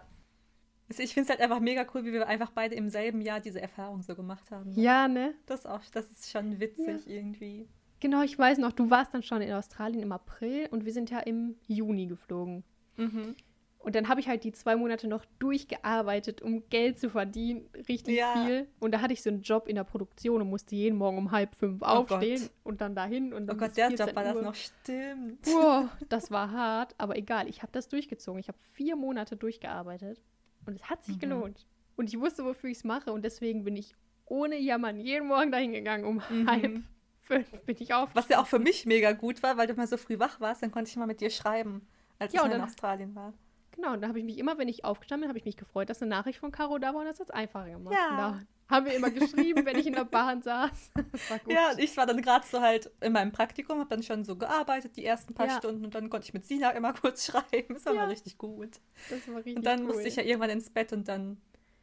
Also 0.89 1.01
ich 1.01 1.13
finde 1.13 1.25
es 1.25 1.29
halt 1.29 1.41
einfach 1.41 1.59
mega 1.59 1.85
cool, 1.93 2.05
wie 2.05 2.13
wir 2.13 2.27
einfach 2.27 2.51
beide 2.51 2.75
im 2.75 2.89
selben 2.89 3.21
Jahr 3.21 3.39
diese 3.39 3.61
Erfahrung 3.61 4.01
so 4.01 4.15
gemacht 4.15 4.51
haben. 4.51 4.73
Ja, 4.75 5.07
ne? 5.07 5.33
Das, 5.45 5.65
auch, 5.65 5.81
das 5.91 6.09
ist 6.11 6.29
schon 6.29 6.59
witzig 6.59 7.05
ja. 7.05 7.13
irgendwie. 7.13 7.67
Genau, 7.99 8.21
ich 8.21 8.37
weiß 8.37 8.57
noch, 8.57 8.73
du 8.73 8.89
warst 8.89 9.13
dann 9.13 9.23
schon 9.23 9.41
in 9.41 9.53
Australien 9.53 10.03
im 10.03 10.11
April 10.11 10.67
und 10.71 10.85
wir 10.85 10.91
sind 10.91 11.09
ja 11.09 11.19
im 11.19 11.55
Juni 11.67 12.07
geflogen. 12.07 12.63
Mhm. 12.97 13.35
Und 13.79 13.95
dann 13.95 14.07
habe 14.07 14.21
ich 14.21 14.29
halt 14.29 14.45
die 14.45 14.53
zwei 14.53 14.77
Monate 14.77 15.07
noch 15.07 15.25
durchgearbeitet, 15.39 16.41
um 16.41 16.69
Geld 16.69 16.99
zu 16.99 17.09
verdienen, 17.09 17.69
richtig 17.89 18.17
ja. 18.17 18.33
viel. 18.33 18.67
Und 18.79 18.93
da 18.93 19.01
hatte 19.01 19.11
ich 19.11 19.21
so 19.21 19.29
einen 19.29 19.41
Job 19.41 19.67
in 19.67 19.75
der 19.75 19.83
Produktion 19.83 20.41
und 20.41 20.49
musste 20.49 20.75
jeden 20.75 20.97
Morgen 20.97 21.17
um 21.17 21.31
halb 21.31 21.53
fünf 21.55 21.81
oh 21.81 21.85
aufstehen 21.85 22.41
Gott. 22.41 22.51
und 22.63 22.81
dann 22.81 22.95
dahin. 22.95 23.33
Und 23.33 23.47
dann 23.47 23.57
oh 23.57 23.59
Gott, 23.59 23.75
der 23.75 23.89
Job 23.89 24.15
war 24.15 24.25
Uhr. 24.25 24.33
das 24.33 24.41
noch, 24.41 24.55
stimmt. 24.55 25.41
Boah, 25.43 25.89
das 26.07 26.31
war 26.31 26.51
hart, 26.51 26.95
aber 26.97 27.17
egal, 27.17 27.49
ich 27.49 27.61
habe 27.61 27.73
das 27.73 27.89
durchgezogen. 27.89 28.39
Ich 28.39 28.47
habe 28.47 28.57
vier 28.73 28.95
Monate 28.95 29.35
durchgearbeitet 29.35 30.21
und 30.65 30.75
es 30.75 30.89
hat 30.89 31.03
sich 31.03 31.15
mhm. 31.15 31.21
gelohnt. 31.21 31.65
Und 31.95 32.09
ich 32.09 32.19
wusste, 32.19 32.43
wofür 32.43 32.69
ich 32.69 32.77
es 32.77 32.83
mache 32.83 33.11
und 33.11 33.23
deswegen 33.23 33.63
bin 33.63 33.75
ich 33.75 33.95
ohne 34.25 34.57
Jammern 34.57 34.99
jeden 34.99 35.27
Morgen 35.27 35.51
dahin 35.51 35.73
gegangen 35.73 36.05
um 36.05 36.21
mhm. 36.29 36.49
halb 36.49 36.81
fünf 37.23 37.49
bin 37.65 37.77
ich 37.79 37.93
auf. 37.93 38.09
Was 38.13 38.29
ja 38.29 38.41
auch 38.41 38.47
für 38.47 38.59
mich 38.59 38.85
mega 38.85 39.11
gut 39.13 39.41
war, 39.43 39.57
weil 39.57 39.67
du 39.67 39.73
mal 39.73 39.87
so 39.87 39.97
früh 39.97 40.19
wach 40.19 40.39
warst, 40.39 40.61
dann 40.61 40.71
konnte 40.71 40.89
ich 40.89 40.95
mal 40.97 41.07
mit 41.07 41.21
dir 41.21 41.29
schreiben, 41.29 41.87
als 42.19 42.33
ja, 42.33 42.45
ich 42.45 42.51
in 42.51 42.61
Australien 42.61 43.15
war. 43.15 43.33
Genau, 43.71 43.93
und 43.93 44.01
da 44.01 44.07
habe 44.07 44.19
ich 44.19 44.25
mich 44.25 44.37
immer, 44.37 44.57
wenn 44.57 44.67
ich 44.67 44.85
aufgestanden 44.85 45.23
bin, 45.23 45.29
habe 45.29 45.39
ich 45.39 45.45
mich 45.45 45.57
gefreut, 45.57 45.89
dass 45.89 46.01
eine 46.01 46.09
Nachricht 46.09 46.39
von 46.39 46.51
Caro 46.51 46.77
da 46.77 46.93
war 46.93 47.01
und 47.01 47.07
das 47.07 47.19
hat 47.19 47.27
es 47.27 47.31
einfacher 47.31 47.71
gemacht. 47.71 47.95
Ja. 47.95 48.39
Haben 48.73 48.87
wir 48.87 48.95
immer 48.95 49.11
geschrieben, 49.11 49.65
wenn 49.65 49.77
ich 49.77 49.85
in 49.85 49.93
der 49.93 50.05
Bahn 50.05 50.41
saß. 50.41 50.91
Das 51.11 51.29
war 51.29 51.39
gut. 51.39 51.53
Ja, 51.53 51.73
ich 51.77 51.95
war 51.95 52.07
dann 52.07 52.21
gerade 52.21 52.45
so 52.45 52.59
halt 52.59 52.89
in 53.01 53.13
meinem 53.13 53.31
Praktikum, 53.31 53.79
habe 53.79 53.89
dann 53.89 54.01
schon 54.01 54.23
so 54.23 54.35
gearbeitet, 54.35 54.95
die 54.97 55.05
ersten 55.05 55.35
paar 55.35 55.47
ja. 55.47 55.57
Stunden 55.57 55.85
und 55.85 55.93
dann 55.93 56.09
konnte 56.09 56.25
ich 56.25 56.33
mit 56.33 56.45
Sina 56.45 56.71
immer 56.71 56.93
kurz 57.01 57.25
schreiben. 57.25 57.75
Das 57.75 57.85
war 57.85 57.93
ja. 57.93 58.01
mal 58.01 58.09
richtig 58.09 58.37
gut. 58.39 58.79
Das 59.09 59.27
war 59.27 59.37
richtig 59.37 59.57
Und 59.57 59.65
dann 59.65 59.81
cool. 59.81 59.87
musste 59.87 60.07
ich 60.07 60.15
ja 60.15 60.23
irgendwann 60.23 60.49
ins 60.49 60.71
Bett 60.71 60.91
und 60.91 61.07
dann, 61.07 61.37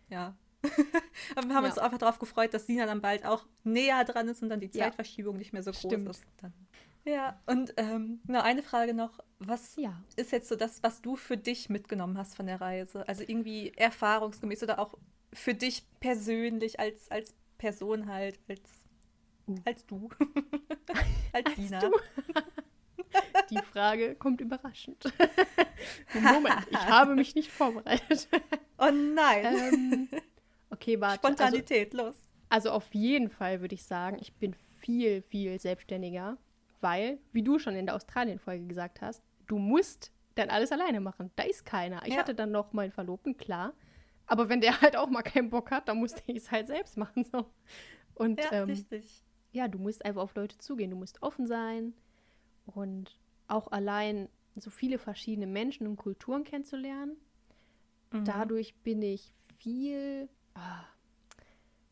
ja. 0.09 0.35
Aber 1.37 1.49
wir 1.49 1.55
haben 1.55 1.65
ja. 1.65 1.71
uns 1.71 1.79
einfach 1.79 1.99
darauf 1.99 2.19
gefreut, 2.19 2.53
dass 2.53 2.67
Sina 2.67 2.87
dann 2.87 3.01
bald 3.01 3.25
auch 3.25 3.47
näher 3.63 4.05
dran 4.05 4.29
ist 4.29 4.43
und 4.43 4.49
dann 4.49 4.61
die 4.61 4.71
Zeitverschiebung 4.71 5.37
nicht 5.37 5.53
mehr 5.53 5.63
so 5.63 5.71
groß 5.71 5.81
Stimmt. 5.81 6.11
ist. 6.11 6.25
Dann. 6.43 6.53
Ja, 7.05 7.41
und 7.47 7.73
ähm, 7.77 8.21
noch 8.27 8.45
eine 8.45 8.63
Frage 8.63 8.95
noch. 8.95 9.21
Was 9.39 9.77
ja. 9.77 10.03
ist 10.17 10.33
jetzt 10.33 10.49
so 10.49 10.57
das, 10.57 10.83
was 10.83 11.01
du 11.01 11.17
für 11.17 11.37
dich 11.37 11.71
mitgenommen 11.71 12.19
hast 12.19 12.35
von 12.35 12.47
der 12.47 12.61
Reise? 12.61 13.09
Also 13.09 13.23
irgendwie 13.27 13.73
erfahrungsgemäß 13.75 14.63
oder 14.63 14.79
auch 14.79 14.95
für 15.33 15.55
dich 15.55 15.85
persönlich 16.01 16.81
als, 16.81 17.11
als 17.11 17.35
Person 17.59 18.07
halt, 18.07 18.39
als, 18.49 18.61
uh. 19.47 19.57
als 19.65 19.87
du. 19.87 20.09
als, 21.33 21.47
als 21.47 21.55
Dina. 21.57 21.81
Du. 21.81 21.91
Die 23.51 23.59
Frage 23.59 24.15
kommt 24.15 24.41
überraschend. 24.41 25.03
Moment, 26.15 26.67
ich 26.71 26.77
habe 26.77 27.17
mich 27.17 27.35
nicht 27.35 27.51
vorbereitet. 27.51 28.29
Oh 28.79 28.91
nein. 28.91 29.45
Ähm, 29.45 30.09
okay, 30.71 31.01
warte. 31.01 31.17
Spontanität, 31.17 31.93
also, 31.93 32.07
los. 32.07 32.17
Also 32.49 32.71
auf 32.71 32.95
jeden 32.95 33.29
Fall 33.29 33.61
würde 33.61 33.75
ich 33.75 33.83
sagen, 33.83 34.19
ich 34.21 34.33
bin 34.35 34.55
viel, 34.81 35.23
viel 35.23 35.59
selbstständiger 35.59 36.39
weil, 36.81 37.19
wie 37.33 37.43
du 37.43 37.59
schon 37.59 37.77
in 37.77 37.87
der 37.87 37.95
Australien-Folge 37.95 38.67
gesagt 38.67 39.01
hast, 39.01 39.23
du 39.47 39.59
musst 39.59 40.13
dann 40.35 40.51
alles 40.51 40.73
alleine 40.73 41.01
machen. 41.01 41.31
Da 41.37 41.43
ist 41.43 41.65
keiner. 41.65 42.03
Ich 42.07 42.15
ja. 42.15 42.21
hatte 42.21 42.35
dann 42.35 42.51
noch 42.51 42.73
meinen 42.73 42.93
Verlobten, 42.93 43.37
klar. 43.37 43.73
Aber 44.31 44.49
wenn 44.49 44.61
der 44.61 44.81
halt 44.81 44.97
auch 44.97 45.11
mal 45.11 45.23
keinen 45.23 45.51
Bock 45.51 45.71
hat, 45.71 45.89
dann 45.89 45.99
musste 45.99 46.23
ich 46.27 46.37
es 46.37 46.51
halt 46.51 46.69
selbst 46.69 46.97
machen. 46.97 47.25
So. 47.25 47.47
Und 48.15 48.41
ja, 48.41 48.63
ähm, 48.63 48.85
ja, 49.53 49.67
du 49.67 49.79
musst 49.79 50.05
einfach 50.05 50.23
auf 50.23 50.35
Leute 50.37 50.57
zugehen. 50.59 50.91
Du 50.91 50.97
musst 50.97 51.23
offen 51.23 51.47
sein 51.47 51.95
und 52.67 53.19
auch 53.49 53.73
allein 53.73 54.29
so 54.55 54.71
viele 54.71 54.99
verschiedene 54.99 55.47
Menschen 55.47 55.87
und 55.89 55.97
Kulturen 55.97 56.45
kennenzulernen. 56.45 57.17
Mhm. 58.13 58.25
Dadurch 58.25 58.75
bin 58.77 59.03
ich 59.03 59.33
viel. 59.59 60.29
Oh, 60.55 60.85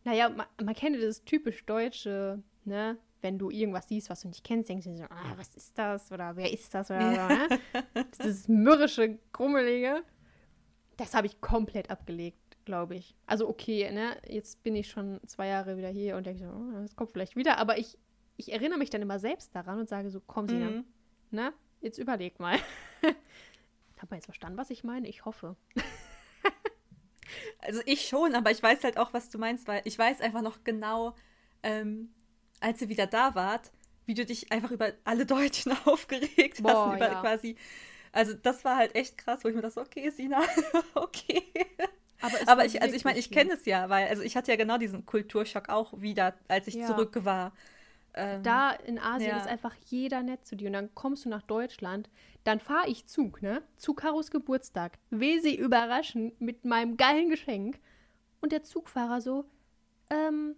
naja, 0.04 0.28
man, 0.28 0.46
man 0.62 0.74
kennt 0.74 1.02
das 1.02 1.24
typisch 1.24 1.66
Deutsche, 1.66 2.42
ne? 2.64 2.98
wenn 3.20 3.38
du 3.38 3.50
irgendwas 3.50 3.88
siehst, 3.88 4.10
was 4.10 4.20
du 4.20 4.28
nicht 4.28 4.44
kennst, 4.44 4.68
denkst 4.68 4.86
du 4.86 4.96
so, 4.96 5.04
ah, 5.04 5.32
was 5.36 5.56
ist 5.56 5.76
das? 5.76 6.12
Oder 6.12 6.36
wer 6.36 6.52
ist 6.52 6.72
das? 6.72 6.88
Oder 6.90 7.10
so, 7.10 7.34
ne? 7.34 8.04
Dieses 8.22 8.46
mürrische, 8.48 9.18
krummelige. 9.32 10.04
Das 10.98 11.14
habe 11.14 11.28
ich 11.28 11.40
komplett 11.40 11.90
abgelegt, 11.90 12.58
glaube 12.64 12.96
ich. 12.96 13.14
Also 13.26 13.48
okay, 13.48 13.90
ne? 13.92 14.20
Jetzt 14.28 14.62
bin 14.64 14.74
ich 14.74 14.90
schon 14.90 15.20
zwei 15.26 15.46
Jahre 15.46 15.76
wieder 15.76 15.88
hier 15.88 16.16
und 16.16 16.26
denke 16.26 16.44
so, 16.44 16.50
oh, 16.50 16.82
das 16.82 16.96
kommt 16.96 17.12
vielleicht 17.12 17.36
wieder. 17.36 17.58
Aber 17.58 17.78
ich, 17.78 17.96
ich 18.36 18.52
erinnere 18.52 18.78
mich 18.78 18.90
dann 18.90 19.00
immer 19.00 19.20
selbst 19.20 19.54
daran 19.54 19.78
und 19.78 19.88
sage 19.88 20.10
so, 20.10 20.20
komm, 20.20 20.48
Sina, 20.48 20.70
mhm. 20.70 20.84
ne? 21.30 21.52
Jetzt 21.80 21.98
überleg 21.98 22.40
mal. 22.40 22.58
Hat 23.98 24.10
man 24.10 24.18
jetzt 24.18 24.26
verstanden, 24.26 24.58
was 24.58 24.70
ich 24.70 24.82
meine? 24.82 25.08
Ich 25.08 25.24
hoffe. 25.24 25.56
also 27.60 27.80
ich 27.86 28.08
schon, 28.08 28.34
aber 28.34 28.50
ich 28.50 28.60
weiß 28.60 28.82
halt 28.82 28.98
auch, 28.98 29.12
was 29.12 29.28
du 29.30 29.38
meinst, 29.38 29.68
weil 29.68 29.82
ich 29.84 29.96
weiß 29.96 30.20
einfach 30.20 30.42
noch 30.42 30.64
genau, 30.64 31.14
ähm, 31.62 32.12
als 32.58 32.82
ihr 32.82 32.88
wieder 32.88 33.06
da 33.06 33.36
wart, 33.36 33.70
wie 34.04 34.14
du 34.14 34.24
dich 34.24 34.50
einfach 34.50 34.72
über 34.72 34.92
alle 35.04 35.26
Deutschen 35.26 35.72
aufgeregt 35.84 36.60
Boah, 36.60 36.88
hast. 36.88 36.96
Über 36.96 37.12
ja. 37.12 37.20
quasi. 37.20 37.56
Also 38.12 38.34
das 38.34 38.64
war 38.64 38.76
halt 38.76 38.94
echt 38.94 39.18
krass, 39.18 39.44
wo 39.44 39.48
ich 39.48 39.54
mir 39.54 39.62
dachte, 39.62 39.80
okay, 39.80 40.10
Sina, 40.10 40.40
okay. 40.94 41.42
Aber, 42.20 42.36
Aber 42.46 42.64
ich, 42.64 42.82
also 42.82 42.96
ich 42.96 43.04
meine, 43.04 43.18
ich 43.18 43.30
kenne 43.30 43.52
es 43.52 43.64
ja, 43.64 43.88
weil, 43.88 44.08
also 44.08 44.22
ich 44.22 44.36
hatte 44.36 44.50
ja 44.50 44.56
genau 44.56 44.76
diesen 44.78 45.06
Kulturschock 45.06 45.68
auch 45.68 46.00
wieder, 46.00 46.34
als 46.48 46.66
ich 46.66 46.74
Ja. 46.76 46.86
zurück 46.86 47.24
war. 47.24 47.52
Ähm, 48.14 48.42
Da 48.42 48.70
in 48.72 48.98
Asien 48.98 49.30
Ja. 49.30 49.36
ist 49.36 49.46
einfach 49.46 49.74
jeder 49.86 50.22
nett 50.22 50.44
zu 50.46 50.56
dir. 50.56 50.66
Und 50.68 50.72
dann 50.72 50.94
kommst 50.94 51.24
du 51.24 51.28
nach 51.28 51.42
Deutschland, 51.42 52.08
dann 52.44 52.58
fahre 52.60 52.88
ich 52.88 53.06
Zug, 53.06 53.42
ne? 53.42 53.62
Zu 53.76 53.94
Karos 53.94 54.30
Geburtstag. 54.30 54.98
Will 55.10 55.40
sie 55.42 55.56
überraschen 55.56 56.32
mit 56.38 56.64
meinem 56.64 56.96
geilen 56.96 57.28
Geschenk. 57.30 57.78
Und 58.40 58.52
der 58.52 58.62
Zugfahrer 58.64 59.20
so, 59.20 59.44
ähm, 60.10 60.56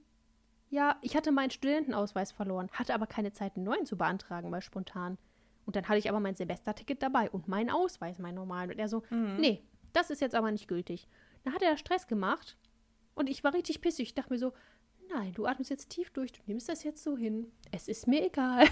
ja, 0.71 0.99
ich 1.03 1.17
hatte 1.17 1.33
meinen 1.33 1.51
Studentenausweis 1.51 2.33
verloren, 2.33 2.71
hatte 2.73 2.95
aber 2.95 3.07
keine 3.07 3.33
Zeit, 3.33 3.57
einen 3.57 3.65
neuen 3.65 3.87
zu 3.87 3.97
beantragen, 3.97 4.51
mal 4.51 4.63
spontan. 4.63 5.19
Und 5.71 5.77
dann 5.77 5.87
hatte 5.89 6.01
ich 6.01 6.09
aber 6.09 6.19
mein 6.19 6.35
Silvesterticket 6.35 7.01
dabei 7.01 7.31
und 7.31 7.47
meinen 7.47 7.71
Ausweis, 7.71 8.19
meinen 8.19 8.35
normalen. 8.35 8.73
Und 8.73 8.79
er 8.81 8.89
so, 8.89 9.05
Mhm. 9.11 9.37
nee, 9.39 9.63
das 9.93 10.11
ist 10.11 10.21
jetzt 10.21 10.35
aber 10.35 10.51
nicht 10.51 10.67
gültig. 10.67 11.07
Dann 11.45 11.55
hat 11.55 11.63
er 11.63 11.77
Stress 11.77 12.09
gemacht 12.09 12.57
und 13.15 13.31
ich 13.31 13.45
war 13.45 13.55
richtig 13.55 13.81
pissig. 13.81 14.09
Ich 14.09 14.15
dachte 14.15 14.33
mir 14.33 14.39
so, 14.41 14.53
nein, 15.15 15.33
du 15.33 15.47
atmest 15.47 15.71
jetzt 15.71 15.91
tief 15.91 16.11
durch, 16.11 16.33
du 16.33 16.41
nimmst 16.47 16.69
das 16.69 16.83
jetzt 16.83 17.05
so 17.05 17.17
hin. 17.17 17.53
Es 17.71 17.87
ist 17.87 18.09
mir 18.09 18.27
egal. 18.27 18.67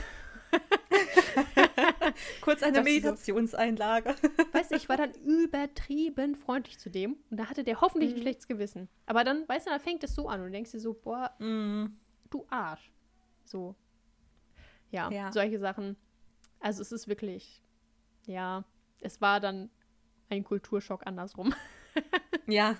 kurz 2.40 2.64
eine 2.64 2.78
ich 2.78 2.84
so- 2.84 2.90
Meditationseinlage. 2.90 4.16
Weißt 4.52 4.72
du, 4.72 4.76
ich 4.76 4.88
war 4.88 4.96
dann 4.96 5.12
übertrieben 5.12 6.34
freundlich 6.34 6.80
zu 6.80 6.90
dem 6.90 7.16
und 7.30 7.38
da 7.38 7.46
hatte 7.48 7.62
der 7.62 7.80
hoffentlich 7.80 8.10
Mhm. 8.10 8.16
ein 8.16 8.22
schlechtes 8.22 8.48
Gewissen. 8.48 8.88
Aber 9.06 9.22
dann, 9.22 9.48
weißt 9.48 9.66
du, 9.66 9.70
dann 9.70 9.80
fängt 9.80 10.02
es 10.02 10.16
so 10.16 10.28
an 10.28 10.40
und 10.40 10.46
du 10.46 10.52
denkst 10.52 10.72
dir 10.72 10.80
so, 10.80 10.94
boah, 10.94 11.30
Mhm. 11.38 11.96
du 12.30 12.44
Arsch. 12.48 12.90
So. 13.44 13.76
Ja, 14.90 15.10
Ja. 15.10 15.30
solche 15.32 15.58
Sachen. 15.60 15.96
Also 16.60 16.82
es 16.82 16.92
ist 16.92 17.08
wirklich, 17.08 17.62
ja, 18.26 18.64
es 19.00 19.20
war 19.20 19.40
dann 19.40 19.70
ein 20.28 20.44
Kulturschock 20.44 21.06
andersrum. 21.06 21.54
Ja, 22.46 22.76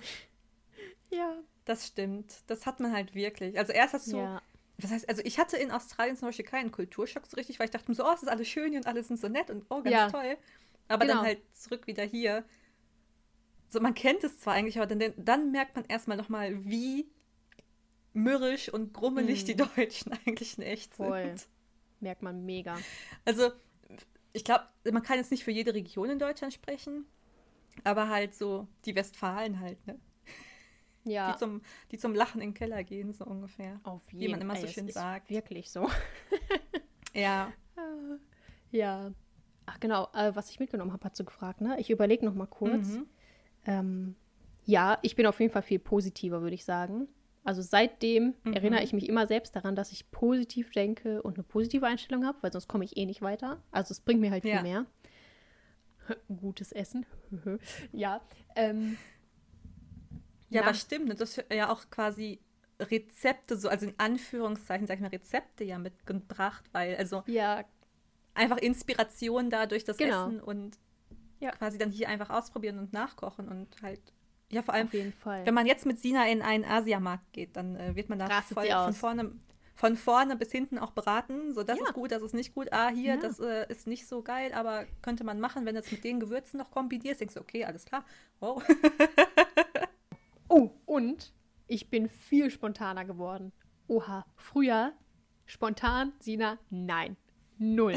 Ja. 1.11 1.37
das 1.65 1.85
stimmt. 1.87 2.43
Das 2.47 2.65
hat 2.65 2.79
man 2.79 2.93
halt 2.93 3.13
wirklich. 3.13 3.57
Also 3.59 3.71
erst 3.73 3.93
hast 3.93 4.11
du, 4.11 4.17
Ja. 4.17 4.41
was 4.77 4.91
heißt, 4.91 5.07
also 5.09 5.21
ich 5.25 5.37
hatte 5.39 5.57
in 5.57 5.69
Australien 5.71 6.15
zum 6.17 6.27
Beispiel 6.29 6.45
keinen 6.45 6.71
Kulturschock 6.71 7.25
so 7.27 7.35
richtig, 7.35 7.59
weil 7.59 7.65
ich 7.65 7.71
dachte 7.71 7.89
mir 7.91 7.95
so, 7.95 8.05
oh, 8.05 8.13
es 8.13 8.23
ist 8.23 8.29
alles 8.29 8.47
schön 8.47 8.69
hier 8.71 8.79
und 8.79 8.87
alle 8.87 9.03
sind 9.03 9.19
so 9.19 9.27
nett 9.27 9.49
und 9.49 9.65
oh, 9.69 9.81
ganz 9.83 9.91
Ja. 9.93 10.09
toll. 10.09 10.37
Aber 10.87 11.05
Genau. 11.05 11.17
dann 11.17 11.25
halt 11.25 11.41
zurück 11.55 11.85
wieder 11.85 12.03
hier. 12.03 12.43
So, 13.67 13.79
man 13.79 13.93
kennt 13.93 14.23
es 14.23 14.39
zwar 14.39 14.53
eigentlich, 14.55 14.77
aber 14.79 14.87
dann, 14.95 15.13
dann 15.17 15.51
merkt 15.51 15.75
man 15.75 15.85
erstmal 15.85 16.17
nochmal, 16.17 16.65
wie 16.65 17.07
mürrisch 18.13 18.69
und 18.73 18.93
grummelig 18.93 19.43
Mhm. 19.43 19.45
die 19.47 19.55
Deutschen 19.57 20.11
eigentlich 20.25 20.57
in 20.57 20.63
echt 20.63 20.95
Voll. 20.95 21.23
sind. 21.23 21.47
Merkt 21.99 22.23
man 22.23 22.45
mega. 22.45 22.77
Also, 23.25 23.51
ich 24.33 24.43
glaube, 24.43 24.63
man 24.91 25.03
kann 25.03 25.17
jetzt 25.17 25.31
nicht 25.31 25.43
für 25.43 25.51
jede 25.51 25.73
Region 25.73 26.09
in 26.09 26.19
Deutschland 26.19 26.53
sprechen, 26.53 27.05
aber 27.83 28.09
halt 28.09 28.35
so 28.35 28.67
die 28.85 28.95
Westfalen 28.95 29.59
halt, 29.59 29.85
ne? 29.87 29.99
Ja, 31.05 31.31
Die, 31.31 31.37
zum, 31.39 31.61
die 31.91 31.97
zum 31.97 32.13
Lachen 32.13 32.41
in 32.41 32.49
den 32.49 32.53
Keller 32.53 32.83
gehen, 32.83 33.13
so 33.13 33.25
ungefähr. 33.25 33.79
auf 33.83 34.01
wie 34.11 34.17
jeden 34.19 34.31
man 34.31 34.41
immer 34.41 34.55
Fall. 34.55 34.67
so 34.67 34.73
schön 34.73 34.89
sagt. 34.89 35.29
Wirklich 35.29 35.71
so. 35.71 35.87
Ja. 37.15 37.51
Ja. 38.71 39.11
Ach 39.65 39.79
genau, 39.79 40.09
äh, 40.13 40.35
was 40.35 40.51
ich 40.51 40.59
mitgenommen 40.59 40.93
habe, 40.93 41.03
hast 41.05 41.19
du 41.19 41.23
gefragt, 41.25 41.59
ne? 41.61 41.79
Ich 41.79 41.89
überlege 41.89 42.23
noch 42.25 42.35
mal 42.35 42.45
kurz. 42.45 42.87
Mhm. 42.87 43.05
Ähm, 43.65 44.15
ja, 44.65 44.99
ich 45.01 45.15
bin 45.15 45.25
auf 45.25 45.39
jeden 45.39 45.51
Fall 45.51 45.63
viel 45.63 45.79
positiver, 45.79 46.41
würde 46.43 46.53
ich 46.55 46.65
sagen. 46.65 47.07
Also 47.49 47.63
seitdem 47.63 48.35
Mhm. 48.43 48.53
erinnere 48.53 48.83
ich 48.83 48.93
mich 48.93 49.09
immer 49.09 49.25
selbst 49.25 49.55
daran, 49.55 49.75
dass 49.75 49.91
ich 49.91 50.11
positiv 50.11 50.69
denke 50.71 51.23
und 51.23 51.33
eine 51.33 51.43
positive 51.43 51.87
Einstellung 51.87 52.23
habe, 52.23 52.37
weil 52.41 52.51
sonst 52.51 52.67
komme 52.67 52.85
ich 52.85 52.95
eh 52.95 53.07
nicht 53.07 53.23
weiter. 53.23 53.63
Also 53.71 53.91
es 53.91 54.01
bringt 54.01 54.21
mir 54.21 54.29
halt 54.29 54.43
viel 54.43 54.51
Ja. 54.51 54.61
mehr. 54.61 54.85
Gutes 56.27 56.71
Essen. 56.71 57.07
ja. 57.91 58.21
Ähm, 58.55 58.97
Ja, 60.49 60.61
Ja. 60.61 60.67
aber 60.67 60.75
stimmt, 60.75 61.09
das 61.19 61.21
ist 61.37 61.43
ja 61.51 61.71
auch 61.71 61.89
quasi 61.89 62.39
Rezepte, 62.79 63.57
so, 63.57 63.67
also 63.67 63.87
in 63.87 63.95
Anführungszeichen, 63.97 64.85
sag 64.85 64.97
ich 64.97 65.01
mal, 65.01 65.07
Rezepte 65.07 65.63
ja 65.63 65.79
mitgebracht, 65.79 66.65
weil, 66.71 66.95
also 66.97 67.23
ja, 67.25 67.65
einfach 68.35 68.57
Inspiration 68.57 69.49
da 69.49 69.65
durch 69.65 69.85
das 69.85 69.97
Genau. 69.97 70.27
Essen 70.27 70.39
und 70.39 70.77
Ja. 71.39 71.49
quasi 71.49 71.79
dann 71.79 71.89
hier 71.89 72.09
einfach 72.09 72.29
ausprobieren 72.29 72.77
und 72.77 72.93
nachkochen 72.93 73.47
und 73.49 73.81
halt, 73.81 74.01
ja, 74.51 74.61
vor 74.61 74.73
allem, 74.73 74.87
auf 74.87 74.93
jeden 74.93 75.13
Fall. 75.13 75.45
wenn 75.45 75.53
man 75.53 75.65
jetzt 75.65 75.85
mit 75.85 75.99
Sina 75.99 76.27
in 76.27 76.41
einen 76.41 76.65
Asiamarkt 76.65 77.31
geht, 77.33 77.55
dann 77.55 77.75
äh, 77.75 77.95
wird 77.95 78.09
man 78.09 78.19
da 78.19 78.25
Rastet 78.27 78.55
voll 78.57 78.67
von 78.69 78.93
vorne, 78.93 79.31
von 79.75 79.95
vorne 79.95 80.35
bis 80.35 80.51
hinten 80.51 80.77
auch 80.79 80.91
beraten, 80.91 81.53
so 81.53 81.63
das 81.63 81.77
Ja. 81.79 81.85
ist 81.85 81.93
gut, 81.93 82.11
das 82.11 82.21
ist 82.23 82.33
nicht 82.33 82.53
gut, 82.53 82.67
ah, 82.73 82.89
hier, 82.89 83.15
Ja. 83.15 83.17
das 83.17 83.39
äh, 83.39 83.65
ist 83.71 83.87
nicht 83.87 84.07
so 84.07 84.21
geil, 84.21 84.51
aber 84.53 84.85
könnte 85.01 85.23
man 85.23 85.39
machen, 85.39 85.65
wenn 85.65 85.75
du 85.75 85.81
es 85.81 85.91
mit 85.91 86.03
den 86.03 86.19
Gewürzen 86.19 86.57
noch 86.57 86.71
kombinierst, 86.71 87.21
denkst 87.21 87.35
du, 87.35 87.41
okay, 87.41 87.63
alles 87.65 87.85
klar, 87.85 88.03
wow. 88.39 88.61
Oh, 90.47 90.71
und 90.85 91.33
ich 91.67 91.89
bin 91.89 92.09
viel 92.09 92.49
spontaner 92.49 93.05
geworden. 93.05 93.51
Oha, 93.87 94.25
früher 94.35 94.93
spontan, 95.45 96.13
Sina, 96.19 96.57
nein. 96.69 97.17
Null. 97.61 97.93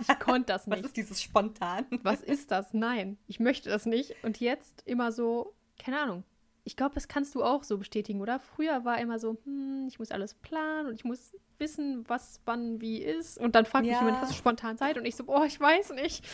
Ich 0.00 0.18
konnte 0.18 0.52
das 0.52 0.66
Was 0.68 0.76
nicht. 0.78 0.86
ist 0.86 0.96
dieses 0.96 1.22
spontan? 1.22 1.86
Was 2.02 2.20
ist 2.20 2.50
das? 2.50 2.74
Nein, 2.74 3.16
ich 3.26 3.38
möchte 3.40 3.70
das 3.70 3.86
nicht. 3.86 4.16
Und 4.22 4.40
jetzt 4.40 4.82
immer 4.86 5.12
so, 5.12 5.54
keine 5.78 6.00
Ahnung. 6.00 6.24
Ich 6.64 6.76
glaube, 6.76 6.94
das 6.94 7.08
kannst 7.08 7.34
du 7.34 7.42
auch 7.42 7.64
so 7.64 7.78
bestätigen, 7.78 8.20
oder? 8.20 8.38
Früher 8.40 8.84
war 8.84 8.98
immer 9.00 9.18
so, 9.18 9.38
hm, 9.44 9.86
ich 9.88 9.98
muss 9.98 10.10
alles 10.10 10.34
planen 10.34 10.88
und 10.88 10.94
ich 10.94 11.04
muss 11.04 11.32
wissen, 11.58 12.04
was 12.08 12.40
wann 12.44 12.80
wie 12.80 12.98
ist. 13.02 13.38
Und 13.38 13.54
dann 13.54 13.64
fragt 13.64 13.84
mich 13.86 13.92
Ja. 13.94 14.00
jemand, 14.00 14.20
hast 14.20 14.32
du 14.32 14.36
spontan 14.36 14.76
Zeit? 14.76 14.98
Und 14.98 15.06
ich 15.06 15.16
so, 15.16 15.24
oh, 15.28 15.44
ich 15.44 15.58
weiß 15.58 15.90
nicht. 15.94 16.26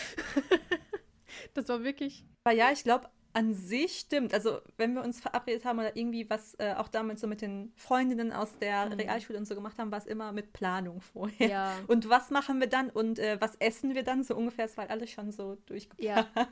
das 1.54 1.68
war 1.68 1.84
wirklich, 1.84 2.24
Aber 2.44 2.54
ja, 2.54 2.70
ich 2.72 2.82
glaube, 2.84 3.08
an 3.32 3.52
sich 3.52 3.98
stimmt. 3.98 4.32
Also, 4.32 4.60
wenn 4.76 4.94
wir 4.94 5.02
uns 5.02 5.20
verabredet 5.20 5.64
haben 5.64 5.78
oder 5.80 5.96
irgendwie 5.96 6.28
was 6.30 6.54
äh, 6.60 6.74
auch 6.76 6.86
damals 6.88 7.20
so 7.20 7.26
mit 7.26 7.40
den 7.40 7.72
Freundinnen 7.76 8.32
aus 8.32 8.58
der 8.58 8.86
Mhm. 8.86 8.92
Realschule 8.92 9.38
und 9.38 9.44
so 9.46 9.54
gemacht 9.56 9.76
haben, 9.78 9.90
war 9.90 9.98
es 9.98 10.06
immer 10.06 10.30
mit 10.32 10.52
Planung 10.52 11.00
vorher. 11.00 11.48
ja, 11.48 11.72
Und 11.88 12.08
was 12.08 12.30
machen 12.30 12.60
wir 12.60 12.68
dann 12.68 12.90
und 12.90 13.18
äh, 13.18 13.36
was 13.40 13.56
essen 13.56 13.94
wir 13.94 14.04
dann? 14.04 14.22
So 14.22 14.36
ungefähr, 14.36 14.64
es 14.66 14.76
war 14.76 14.88
alles 14.88 15.10
schon 15.10 15.32
so 15.32 15.56
durchgeplant. 15.66 16.28
Ja. 16.36 16.48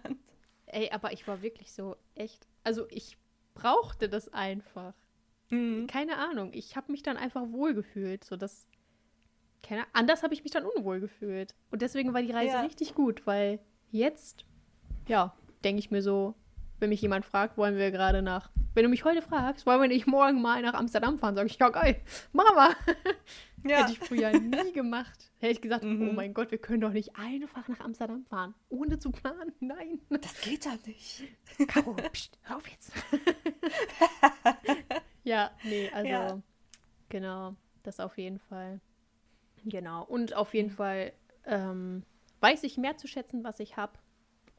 Ey, 0.72 0.90
aber 0.90 1.12
ich 1.12 1.26
war 1.28 1.42
wirklich 1.42 1.72
so, 1.72 1.96
echt. 2.14 2.46
Also 2.64 2.86
ich 2.90 3.16
brauchte 3.54 4.08
das 4.08 4.32
einfach. 4.32 4.94
Mhm. 5.50 5.86
keine 5.86 6.16
Ahnung, 6.16 6.50
ich 6.54 6.76
habe 6.76 6.90
mich 6.90 7.02
dann 7.02 7.18
einfach 7.18 7.42
wohlgefühlt. 7.50 8.24
So 8.24 8.36
dass, 8.36 8.66
keine 9.62 9.84
anders 9.92 10.22
habe 10.22 10.32
ich 10.34 10.42
mich 10.42 10.52
dann 10.52 10.64
unwohl 10.64 10.98
gefühlt. 11.00 11.54
Und 11.70 11.82
deswegen 11.82 12.14
war 12.14 12.22
die 12.22 12.32
Reise 12.32 12.54
Ja. 12.54 12.60
richtig 12.62 12.94
gut, 12.94 13.26
weil 13.26 13.60
jetzt, 13.90 14.46
ja, 15.06 15.36
denke 15.62 15.78
ich 15.80 15.90
mir 15.90 16.00
so, 16.02 16.34
wenn 16.80 16.88
mich 16.88 17.02
jemand 17.02 17.24
fragt, 17.26 17.58
wollen 17.58 17.76
wir 17.76 17.90
gerade 17.90 18.22
nach, 18.22 18.50
wenn 18.74 18.82
du 18.84 18.88
mich 18.88 19.04
heute 19.04 19.22
fragst, 19.22 19.66
wollen 19.66 19.80
wir 19.80 19.88
nicht 19.88 20.06
morgen 20.06 20.40
mal 20.42 20.62
nach 20.62 20.74
Amsterdam 20.74 21.18
fahren, 21.18 21.34
sage 21.34 21.48
ich, 21.48 21.58
ja 21.58 21.68
geil, 21.68 22.00
machen 22.32 22.56
wir. 22.56 22.76
Ja. 23.64 23.82
Hätte 23.82 23.92
ich 23.92 24.00
früher 24.00 24.32
nie 24.40 24.72
gemacht. 24.72 25.30
Hätte 25.38 25.52
ich 25.52 25.60
gesagt, 25.60 25.84
Mhm. 25.84 26.08
oh 26.08 26.12
mein 26.12 26.34
Gott, 26.34 26.50
wir 26.50 26.58
können 26.58 26.80
doch 26.80 26.90
nicht 26.90 27.14
einfach 27.14 27.68
nach 27.68 27.78
Amsterdam 27.78 28.24
fahren, 28.24 28.54
ohne 28.70 28.98
zu 28.98 29.12
planen. 29.12 29.52
Nein. 29.60 30.00
Das 30.08 30.40
geht 30.40 30.66
doch 30.66 30.84
nicht. 30.84 31.22
Caro, 31.68 31.94
pst, 32.12 32.36
hör 32.42 32.56
auf 32.56 32.66
jetzt. 32.66 32.90
ja, 35.24 35.50
nee, 35.62 35.88
also 35.94 36.10
Ja. 36.10 36.40
genau, 37.08 37.54
das 37.84 38.00
auf 38.00 38.18
jeden 38.18 38.40
Fall. 38.40 38.80
Genau. 39.64 40.04
Und 40.04 40.34
auf 40.34 40.54
jeden 40.54 40.70
Fall 40.70 41.12
ähm, 41.46 42.02
weiß 42.40 42.64
ich 42.64 42.78
mehr 42.78 42.96
zu 42.96 43.06
schätzen, 43.06 43.44
was 43.44 43.60
ich 43.60 43.76
habe. 43.76 43.92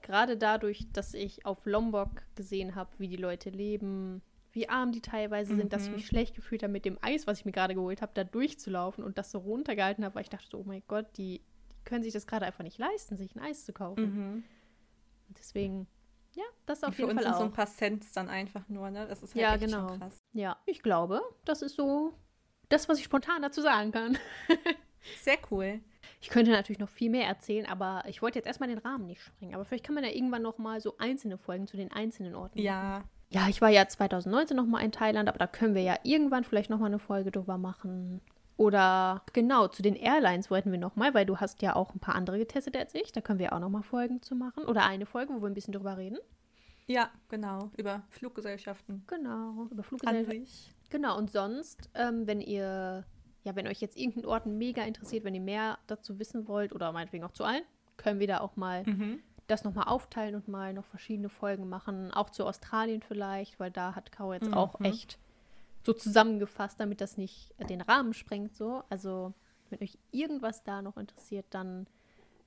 Gerade 0.04 0.38
dadurch, 0.38 0.86
dass 0.94 1.14
ich 1.16 1.46
auf 1.48 1.66
Lombok 1.66 2.10
gesehen 2.36 2.76
habe, 2.76 2.92
wie 3.00 3.08
die 3.08 3.16
Leute 3.16 3.50
leben, 3.50 4.22
wie 4.52 4.70
arm 4.70 4.92
die 4.92 5.02
teilweise 5.02 5.56
sind, 5.56 5.74
dass 5.74 5.86
ich 5.86 5.90
Mhm. 5.90 5.96
mich 5.96 6.06
schlecht 6.06 6.36
gefühlt 6.36 6.62
habe, 6.62 6.72
mit 6.72 6.86
dem 6.86 7.00
Eis, 7.02 7.26
was 7.26 7.40
ich 7.40 7.46
mir 7.46 7.52
gerade 7.54 7.74
geholt 7.74 8.02
habe, 8.04 8.12
da 8.14 8.24
durchzulaufen 8.24 9.04
und 9.04 9.18
das 9.18 9.32
so 9.32 9.40
runtergehalten 9.40 10.06
habe, 10.06 10.14
weil 10.16 10.22
ich 10.22 10.30
dachte 10.30 10.46
so, 10.48 10.60
oh 10.60 10.64
mein 10.64 10.84
Gott, 10.88 11.08
die, 11.18 11.40
die 11.72 11.84
können 11.86 12.04
sich 12.04 12.14
das 12.14 12.28
gerade 12.28 12.46
einfach 12.46 12.64
nicht 12.64 12.78
leisten, 12.78 13.18
sich 13.18 13.34
ein 13.36 13.40
Eis 13.40 13.66
zu 13.66 13.74
kaufen. 13.74 14.04
Mhm. 14.04 14.44
Und 15.30 15.40
deswegen, 15.40 15.88
ja, 16.36 16.44
das 16.68 16.84
auf 16.84 16.94
Für 16.94 17.04
jeden 17.04 17.12
uns 17.14 17.22
Fall 17.22 17.24
sind 17.26 17.34
auch. 17.34 17.40
so 17.40 17.46
ein 17.46 17.54
paar 17.54 17.66
Cents 17.68 18.12
dann 18.12 18.30
einfach 18.30 18.68
nur, 18.70 18.92
ne? 18.92 19.08
Das 19.08 19.24
ist 19.24 19.34
halt 19.34 19.42
Ja, 19.42 19.56
genau. 19.56 19.98
krass. 19.98 20.20
Ja, 20.34 20.58
ich 20.68 20.84
glaube, 20.84 21.22
das 21.46 21.62
ist 21.64 21.76
so 21.76 22.14
das, 22.70 22.88
was 22.90 23.00
ich 23.00 23.06
spontan 23.06 23.42
dazu 23.42 23.62
sagen 23.62 23.92
kann. 23.92 24.18
Sehr 25.22 25.38
cool. 25.52 25.80
Ich 26.22 26.30
könnte 26.30 26.52
natürlich 26.52 26.80
noch 26.80 26.90
viel 26.90 27.10
mehr 27.10 27.28
erzählen, 27.28 27.66
aber 27.66 28.04
ich 28.08 28.22
wollte 28.22 28.40
jetzt 28.40 28.46
erstmal 28.46 28.70
den 28.70 28.78
Rahmen 28.78 29.08
nicht 29.08 29.22
sprengen. 29.22 29.56
Aber 29.56 29.66
vielleicht 29.66 29.84
kann 29.84 29.96
man 29.96 30.04
ja 30.04 30.12
irgendwann 30.12 30.42
noch 30.42 30.58
mal 30.58 30.80
so 30.80 30.96
einzelne 30.98 31.38
Folgen 31.38 31.68
zu 31.68 31.78
den 31.78 31.92
einzelnen 31.92 32.36
Orten 32.36 32.58
machen. 32.58 32.66
Ja. 32.66 33.04
Ja, 33.30 33.50
ich 33.50 33.62
war 33.62 33.70
ja 33.70 33.88
2019 33.88 34.56
noch 34.56 34.68
mal 34.68 34.82
in 34.82 34.92
Thailand, 34.92 35.28
aber 35.28 35.40
da 35.40 35.48
können 35.48 35.74
wir 35.74 35.82
ja 35.82 35.98
irgendwann 36.04 36.44
vielleicht 36.44 36.70
noch 36.70 36.78
mal 36.78 36.86
eine 36.86 37.00
Folge 37.00 37.32
drüber 37.32 37.58
machen. 37.58 38.22
Oder 38.58 39.24
genau, 39.34 39.68
zu 39.68 39.82
den 39.82 39.96
Airlines 39.96 40.52
wollten 40.52 40.72
wir 40.72 40.78
noch 40.78 40.96
mal, 40.96 41.16
weil 41.16 41.26
du 41.26 41.38
hast 41.38 41.64
ja 41.64 41.76
auch 41.76 41.96
ein 41.96 42.00
paar 42.00 42.14
andere 42.14 42.38
getestet 42.38 42.78
als 42.78 42.94
ich. 42.94 43.12
Da 43.12 43.22
können 43.22 43.40
wir 43.40 43.54
auch 43.54 43.60
noch 43.60 43.70
mal 43.70 43.82
Folgen 43.82 44.22
zu 44.22 44.36
machen. 44.36 44.66
Oder 44.66 44.86
eine 44.86 45.08
Folge, 45.08 45.34
wo 45.34 45.42
wir 45.42 45.48
ein 45.48 45.56
bisschen 45.56 45.74
drüber 45.74 45.98
reden. 45.98 46.20
Ja, 46.86 47.10
genau. 47.30 47.72
Über 47.78 48.04
Fluggesellschaften. 48.10 49.04
Genau, 49.08 49.68
über 49.72 49.84
Fluggesellschaften. 49.84 50.48
Genau, 50.90 51.18
und 51.18 51.32
sonst, 51.32 51.90
ähm, 51.96 52.28
wenn 52.28 52.40
ihr 52.40 53.04
ja, 53.44 53.56
wenn 53.56 53.68
euch 53.68 53.82
jetzt 53.82 53.98
irgendein 53.98 54.26
Ort 54.26 54.46
mega 54.46 54.84
interessiert, 54.84 55.24
wenn 55.24 55.36
ihr 55.36 55.42
mehr 55.42 55.78
dazu 55.88 56.18
wissen 56.20 56.48
wollt 56.48 56.74
oder 56.74 56.92
meinetwegen 56.92 57.24
auch 57.24 57.32
zu 57.34 57.44
allen, 57.44 57.64
können 57.98 58.20
wir 58.20 58.28
da 58.28 58.40
auch 58.40 58.56
mal 58.56 58.84
Mhm. 58.84 59.20
das 59.48 59.64
nochmal 59.64 59.88
aufteilen 59.88 60.36
und 60.36 60.48
mal 60.48 60.74
noch 60.74 60.86
verschiedene 60.86 61.30
Folgen 61.30 61.68
machen. 61.70 62.12
Auch 62.12 62.30
zu 62.30 62.46
Australien 62.46 63.02
vielleicht, 63.02 63.60
weil 63.60 63.72
da 63.72 63.96
hat 63.96 64.12
Caro 64.12 64.34
jetzt 64.34 64.52
auch 64.54 64.80
Mhm. 64.80 64.86
echt 64.86 65.20
so 65.84 65.92
zusammengefasst, 65.94 66.80
damit 66.80 67.02
das 67.02 67.18
nicht 67.18 67.54
den 67.70 67.82
Rahmen 67.82 68.14
sprengt. 68.14 68.56
So. 68.56 68.84
Also, 68.90 69.34
wenn 69.70 69.82
euch 69.82 69.98
irgendwas 70.12 70.64
da 70.64 70.82
noch 70.82 70.96
interessiert, 70.98 71.46
dann 71.50 71.88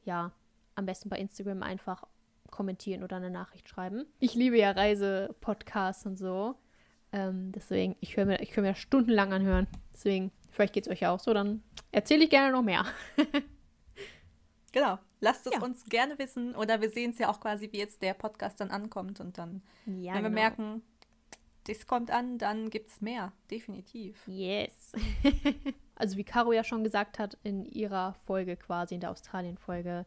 ja, 0.04 0.32
am 0.74 0.86
besten 0.86 1.08
bei 1.10 1.18
Instagram 1.18 1.62
einfach 1.62 2.04
kommentieren 2.50 3.02
oder 3.02 3.16
eine 3.16 3.30
Nachricht 3.30 3.68
schreiben. 3.68 4.06
Ich 4.20 4.34
liebe 4.34 4.56
ja 4.56 4.70
Reisepodcasts 4.70 6.06
und 6.06 6.16
so. 6.16 6.54
Ähm, 7.12 7.52
deswegen, 7.52 7.96
ich 8.00 8.16
höre 8.16 8.24
mir, 8.26 8.40
ich 8.40 8.56
hör 8.56 8.62
mir 8.62 8.74
stundenlang 8.74 9.32
anhören. 9.32 9.66
Deswegen, 9.92 10.30
vielleicht 10.56 10.72
geht 10.74 10.86
es 10.86 10.92
euch 10.92 11.00
ja 11.00 11.12
auch 11.12 11.20
so, 11.20 11.32
dann 11.32 11.62
erzähle 11.92 12.24
ich 12.24 12.30
gerne 12.30 12.50
noch 12.52 12.62
mehr. 12.62 12.84
Genau. 14.72 14.98
Lasst 15.20 15.46
es 15.46 15.54
Ja. 15.54 15.62
uns 15.62 15.84
gerne 15.84 16.18
wissen 16.18 16.54
oder 16.54 16.82
wir 16.82 16.90
sehen 16.90 17.12
es 17.12 17.18
ja 17.18 17.30
auch 17.30 17.40
quasi, 17.40 17.72
wie 17.72 17.78
jetzt 17.78 18.02
der 18.02 18.12
Podcast 18.12 18.60
dann 18.60 18.70
ankommt 18.70 19.20
und 19.20 19.38
dann, 19.38 19.62
Ja, 19.86 20.12
wenn 20.14 20.22
wir 20.22 20.28
genau. 20.28 20.28
merken, 20.30 20.82
das 21.66 21.86
kommt 21.86 22.10
an, 22.10 22.36
dann 22.36 22.68
gibt 22.68 22.90
es 22.90 23.00
mehr. 23.00 23.32
Definitiv. 23.50 24.22
Yes. 24.26 24.92
also 25.94 26.18
wie 26.18 26.24
Caro 26.24 26.52
ja 26.52 26.62
schon 26.62 26.84
gesagt 26.84 27.18
hat 27.18 27.38
in 27.42 27.64
ihrer 27.64 28.12
Folge 28.26 28.56
quasi, 28.56 28.94
in 28.94 29.00
der 29.00 29.10
Australien-Folge, 29.12 30.04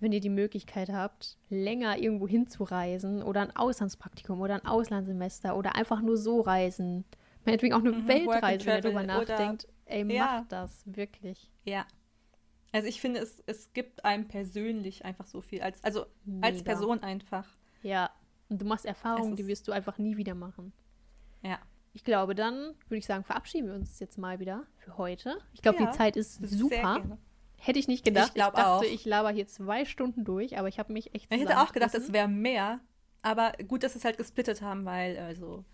wenn 0.00 0.10
ihr 0.10 0.20
die 0.20 0.30
Möglichkeit 0.30 0.88
habt, 0.90 1.38
länger 1.48 1.96
irgendwo 1.96 2.26
hinzureisen 2.26 3.22
oder 3.22 3.42
ein 3.42 3.54
Auslandspraktikum 3.54 4.40
oder 4.40 4.54
ein 4.54 4.66
Auslandssemester 4.66 5.56
oder 5.56 5.76
einfach 5.76 6.00
nur 6.02 6.16
so 6.16 6.40
reisen, 6.40 7.04
meinetwegen 7.44 7.74
auch 7.74 7.80
eine 7.80 7.92
Mhm, 7.92 8.08
Weltreise, 8.08 8.66
wenn 8.66 8.82
darüber 8.82 9.00
Travel 9.06 9.22
oder- 9.22 9.36
nachdenkt, 9.36 9.68
ey, 9.86 10.12
Ja. 10.12 10.24
macht 10.38 10.52
das, 10.52 10.82
wirklich. 10.86 11.50
Ja. 11.64 11.86
Also 12.72 12.88
ich 12.88 13.00
finde, 13.00 13.20
es, 13.20 13.42
es 13.46 13.72
gibt 13.72 14.04
einem 14.04 14.28
persönlich 14.28 15.04
einfach 15.04 15.26
so 15.26 15.40
viel. 15.40 15.60
Als, 15.60 15.82
also 15.84 16.06
als 16.40 16.58
Mega. 16.58 16.64
Person 16.64 17.02
einfach. 17.02 17.46
Ja, 17.82 18.10
und 18.48 18.60
du 18.60 18.64
machst 18.64 18.86
Erfahrungen, 18.86 19.36
die 19.36 19.46
wirst 19.46 19.68
du 19.68 19.72
einfach 19.72 19.98
nie 19.98 20.16
wieder 20.16 20.34
machen. 20.34 20.72
Ja. 21.42 21.58
Ich 21.94 22.04
glaube, 22.04 22.34
dann 22.34 22.74
würde 22.88 22.96
ich 22.96 23.04
sagen, 23.06 23.22
verabschieden 23.24 23.66
wir 23.68 23.74
uns 23.74 23.98
jetzt 24.00 24.16
mal 24.16 24.40
wieder 24.40 24.66
für 24.78 24.96
heute. 24.96 25.36
Ich 25.52 25.60
glaube, 25.60 25.78
Ja, 25.82 25.90
die 25.90 25.96
Zeit 25.98 26.16
ist 26.16 26.36
super. 26.48 27.18
Hätte 27.58 27.78
ich 27.78 27.86
nicht 27.86 28.04
gedacht. 28.04 28.28
Ich 28.28 28.34
glaub 28.34 28.54
dachte, 28.54 28.66
auch. 28.68 28.82
ich 28.82 29.04
laber 29.04 29.30
hier 29.30 29.46
zwei 29.46 29.84
Stunden 29.84 30.24
durch, 30.24 30.58
aber 30.58 30.68
ich 30.68 30.78
habe 30.78 30.92
mich 30.92 31.14
echt 31.14 31.30
Ich 31.30 31.40
hätte 31.40 31.60
auch 31.60 31.72
gedacht, 31.72 31.94
es 31.94 32.12
wäre 32.12 32.28
mehr. 32.28 32.80
Aber 33.20 33.52
gut, 33.68 33.82
dass 33.82 33.92
wir 33.94 33.98
es 33.98 34.04
halt 34.04 34.16
gesplittet 34.16 34.62
haben, 34.62 34.84
weil, 34.86 35.16
also, 35.18 35.64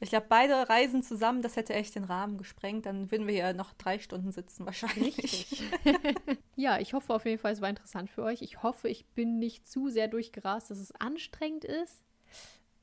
ich 0.00 0.10
glaube, 0.10 0.26
beide 0.28 0.68
Reisen 0.68 1.02
zusammen, 1.02 1.42
das 1.42 1.56
hätte 1.56 1.72
echt 1.74 1.94
den 1.94 2.04
Rahmen 2.04 2.36
gesprengt. 2.38 2.86
Dann 2.86 3.10
würden 3.10 3.26
wir 3.26 3.34
hier 3.34 3.52
noch 3.54 3.72
drei 3.74 3.98
Stunden 3.98 4.30
sitzen, 4.32 4.66
wahrscheinlich. 4.66 5.62
Ja, 6.58 6.78
ich 6.78 6.94
hoffe 6.94 7.12
auf 7.14 7.26
jeden 7.26 7.38
Fall, 7.38 7.52
es 7.52 7.60
war 7.60 7.68
interessant 7.68 8.08
für 8.10 8.22
euch. 8.22 8.40
Ich 8.40 8.62
hoffe, 8.62 8.88
ich 8.88 9.04
bin 9.08 9.38
nicht 9.38 9.68
zu 9.68 9.90
sehr 9.90 10.08
durchgerast, 10.08 10.70
dass 10.70 10.78
es 10.78 10.90
anstrengend 10.92 11.64
ist. 11.64 12.02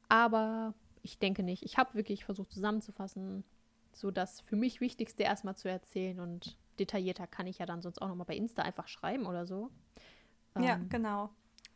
Aber 0.09 0.75
ich 1.01 1.17
denke 1.17 1.41
nicht. 1.41 1.63
Ich 1.63 1.77
habe 1.77 1.95
wirklich 1.95 2.23
versucht 2.23 2.51
zusammenzufassen, 2.51 3.43
so 3.91 4.11
das 4.11 4.41
für 4.41 4.55
mich 4.55 4.79
Wichtigste 4.79 5.23
erstmal 5.23 5.55
zu 5.55 5.69
erzählen 5.69 6.19
und 6.19 6.55
detaillierter 6.79 7.27
kann 7.27 7.47
ich 7.47 7.57
ja 7.59 7.65
dann 7.65 7.81
sonst 7.81 8.01
auch 8.01 8.07
nochmal 8.07 8.25
bei 8.27 8.35
Insta 8.35 8.61
einfach 8.61 8.87
schreiben 8.87 9.25
oder 9.25 9.45
so. 9.45 9.71
Ja, 10.59 10.75
Ähm, 10.75 10.89
genau. 10.89 11.29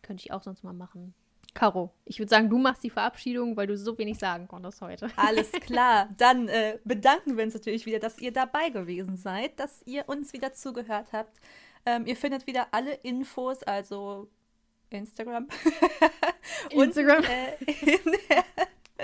Könnte 0.03 0.21
ich 0.23 0.31
auch 0.31 0.43
sonst 0.43 0.63
mal 0.63 0.73
machen. 0.73 1.13
Caro, 1.57 1.91
ich 2.05 2.19
würde 2.19 2.29
sagen, 2.29 2.51
du 2.51 2.59
machst 2.59 2.83
die 2.83 2.91
Verabschiedung, 2.91 3.57
weil 3.57 3.65
du 3.65 3.75
so 3.75 3.97
wenig 3.97 4.19
sagen 4.19 4.47
konntest 4.47 4.79
heute. 4.79 5.09
Alles 5.15 5.51
klar. 5.51 6.07
Dann 6.15 6.47
äh, 6.49 6.77
bedanken 6.83 7.35
wir 7.35 7.43
uns 7.43 7.55
natürlich 7.55 7.87
wieder, 7.87 7.97
dass 7.97 8.19
ihr 8.19 8.31
dabei 8.31 8.69
gewesen 8.69 9.17
seid, 9.17 9.59
dass 9.59 9.81
ihr 9.87 10.07
uns 10.07 10.33
wieder 10.33 10.53
zugehört 10.53 11.07
habt. 11.13 11.39
Ähm, 11.87 12.05
ihr 12.05 12.15
findet 12.15 12.45
wieder 12.45 12.67
alle 12.69 12.93
Infos, 12.93 13.63
also 13.63 14.29
Instagram. 14.91 15.47
Instagram. 16.69 17.23
Und, 17.23 17.27
äh, 17.27 17.55
in 17.95 18.11
der, 18.29 18.43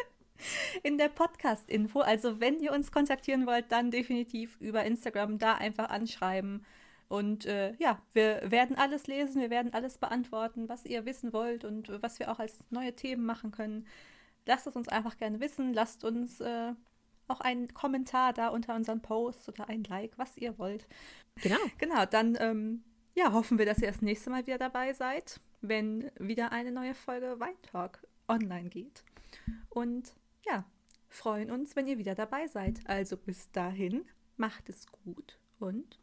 in 0.84 0.98
der 1.00 1.10
Podcast-Info. 1.10 2.02
Also 2.02 2.40
wenn 2.40 2.60
ihr 2.60 2.72
uns 2.72 2.92
kontaktieren 2.92 3.48
wollt, 3.48 3.72
dann 3.72 3.90
definitiv 3.90 4.58
über 4.60 4.84
Instagram 4.84 5.40
da 5.40 5.56
einfach 5.56 5.90
anschreiben. 5.90 6.64
Und 7.08 7.46
äh, 7.46 7.74
ja, 7.76 8.02
wir 8.14 8.42
werden 8.50 8.76
alles 8.76 9.08
lesen, 9.08 9.42
wir 9.42 9.50
werden 9.50 9.74
alles 9.74 9.98
beantworten, 9.98 10.70
was 10.70 10.86
ihr 10.86 11.06
wissen 11.06 11.34
wollt 11.34 11.64
und 11.64 11.90
äh, 11.90 12.02
was 12.02 12.20
wir 12.20 12.32
auch 12.32 12.40
als 12.40 12.60
neue 12.70 12.96
Themen 12.96 13.26
machen 13.26 13.52
können. 13.52 13.88
Lasst 14.46 14.68
es 14.68 14.76
uns 14.76 14.88
einfach 14.88 15.18
gerne 15.18 15.40
wissen. 15.40 15.74
Lasst 15.74 16.04
uns 16.04 16.42
äh, 16.42 16.74
auch 17.28 17.40
einen 17.40 17.74
Kommentar 17.74 18.34
da 18.34 18.50
unter 18.50 18.76
unseren 18.76 19.02
Posts 19.02 19.50
oder 19.50 19.70
ein 19.70 19.84
Like, 19.84 20.18
was 20.18 20.38
ihr 20.38 20.58
wollt. 20.58 20.88
Genau. 21.42 21.58
Genau, 21.78 22.06
dann 22.06 22.38
ähm, 22.40 22.84
ja, 23.16 23.32
hoffen 23.32 23.58
wir, 23.58 23.66
dass 23.66 23.80
ihr 23.80 23.88
das 23.88 24.02
nächste 24.02 24.30
Mal 24.30 24.46
wieder 24.46 24.58
dabei 24.58 24.94
seid, 24.94 25.40
wenn 25.62 26.12
wieder 26.20 26.52
eine 26.52 26.72
neue 26.72 26.96
Folge 26.96 27.40
Wein 27.40 27.56
Talk 27.62 28.06
online 28.28 28.70
geht. 28.70 29.04
Und 29.70 30.16
ja, 30.46 30.66
freuen 31.08 31.52
uns, 31.52 31.76
wenn 31.76 31.88
ihr 31.88 31.98
wieder 31.98 32.16
dabei 32.16 32.48
seid. 32.48 32.80
Also 32.86 33.18
bis 33.18 33.52
dahin, 33.52 34.06
macht 34.38 34.70
es 34.70 34.88
gut 34.88 35.40
und 35.60 36.00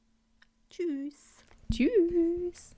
tschüss. 0.71 1.45
Tschüss. 1.73 2.77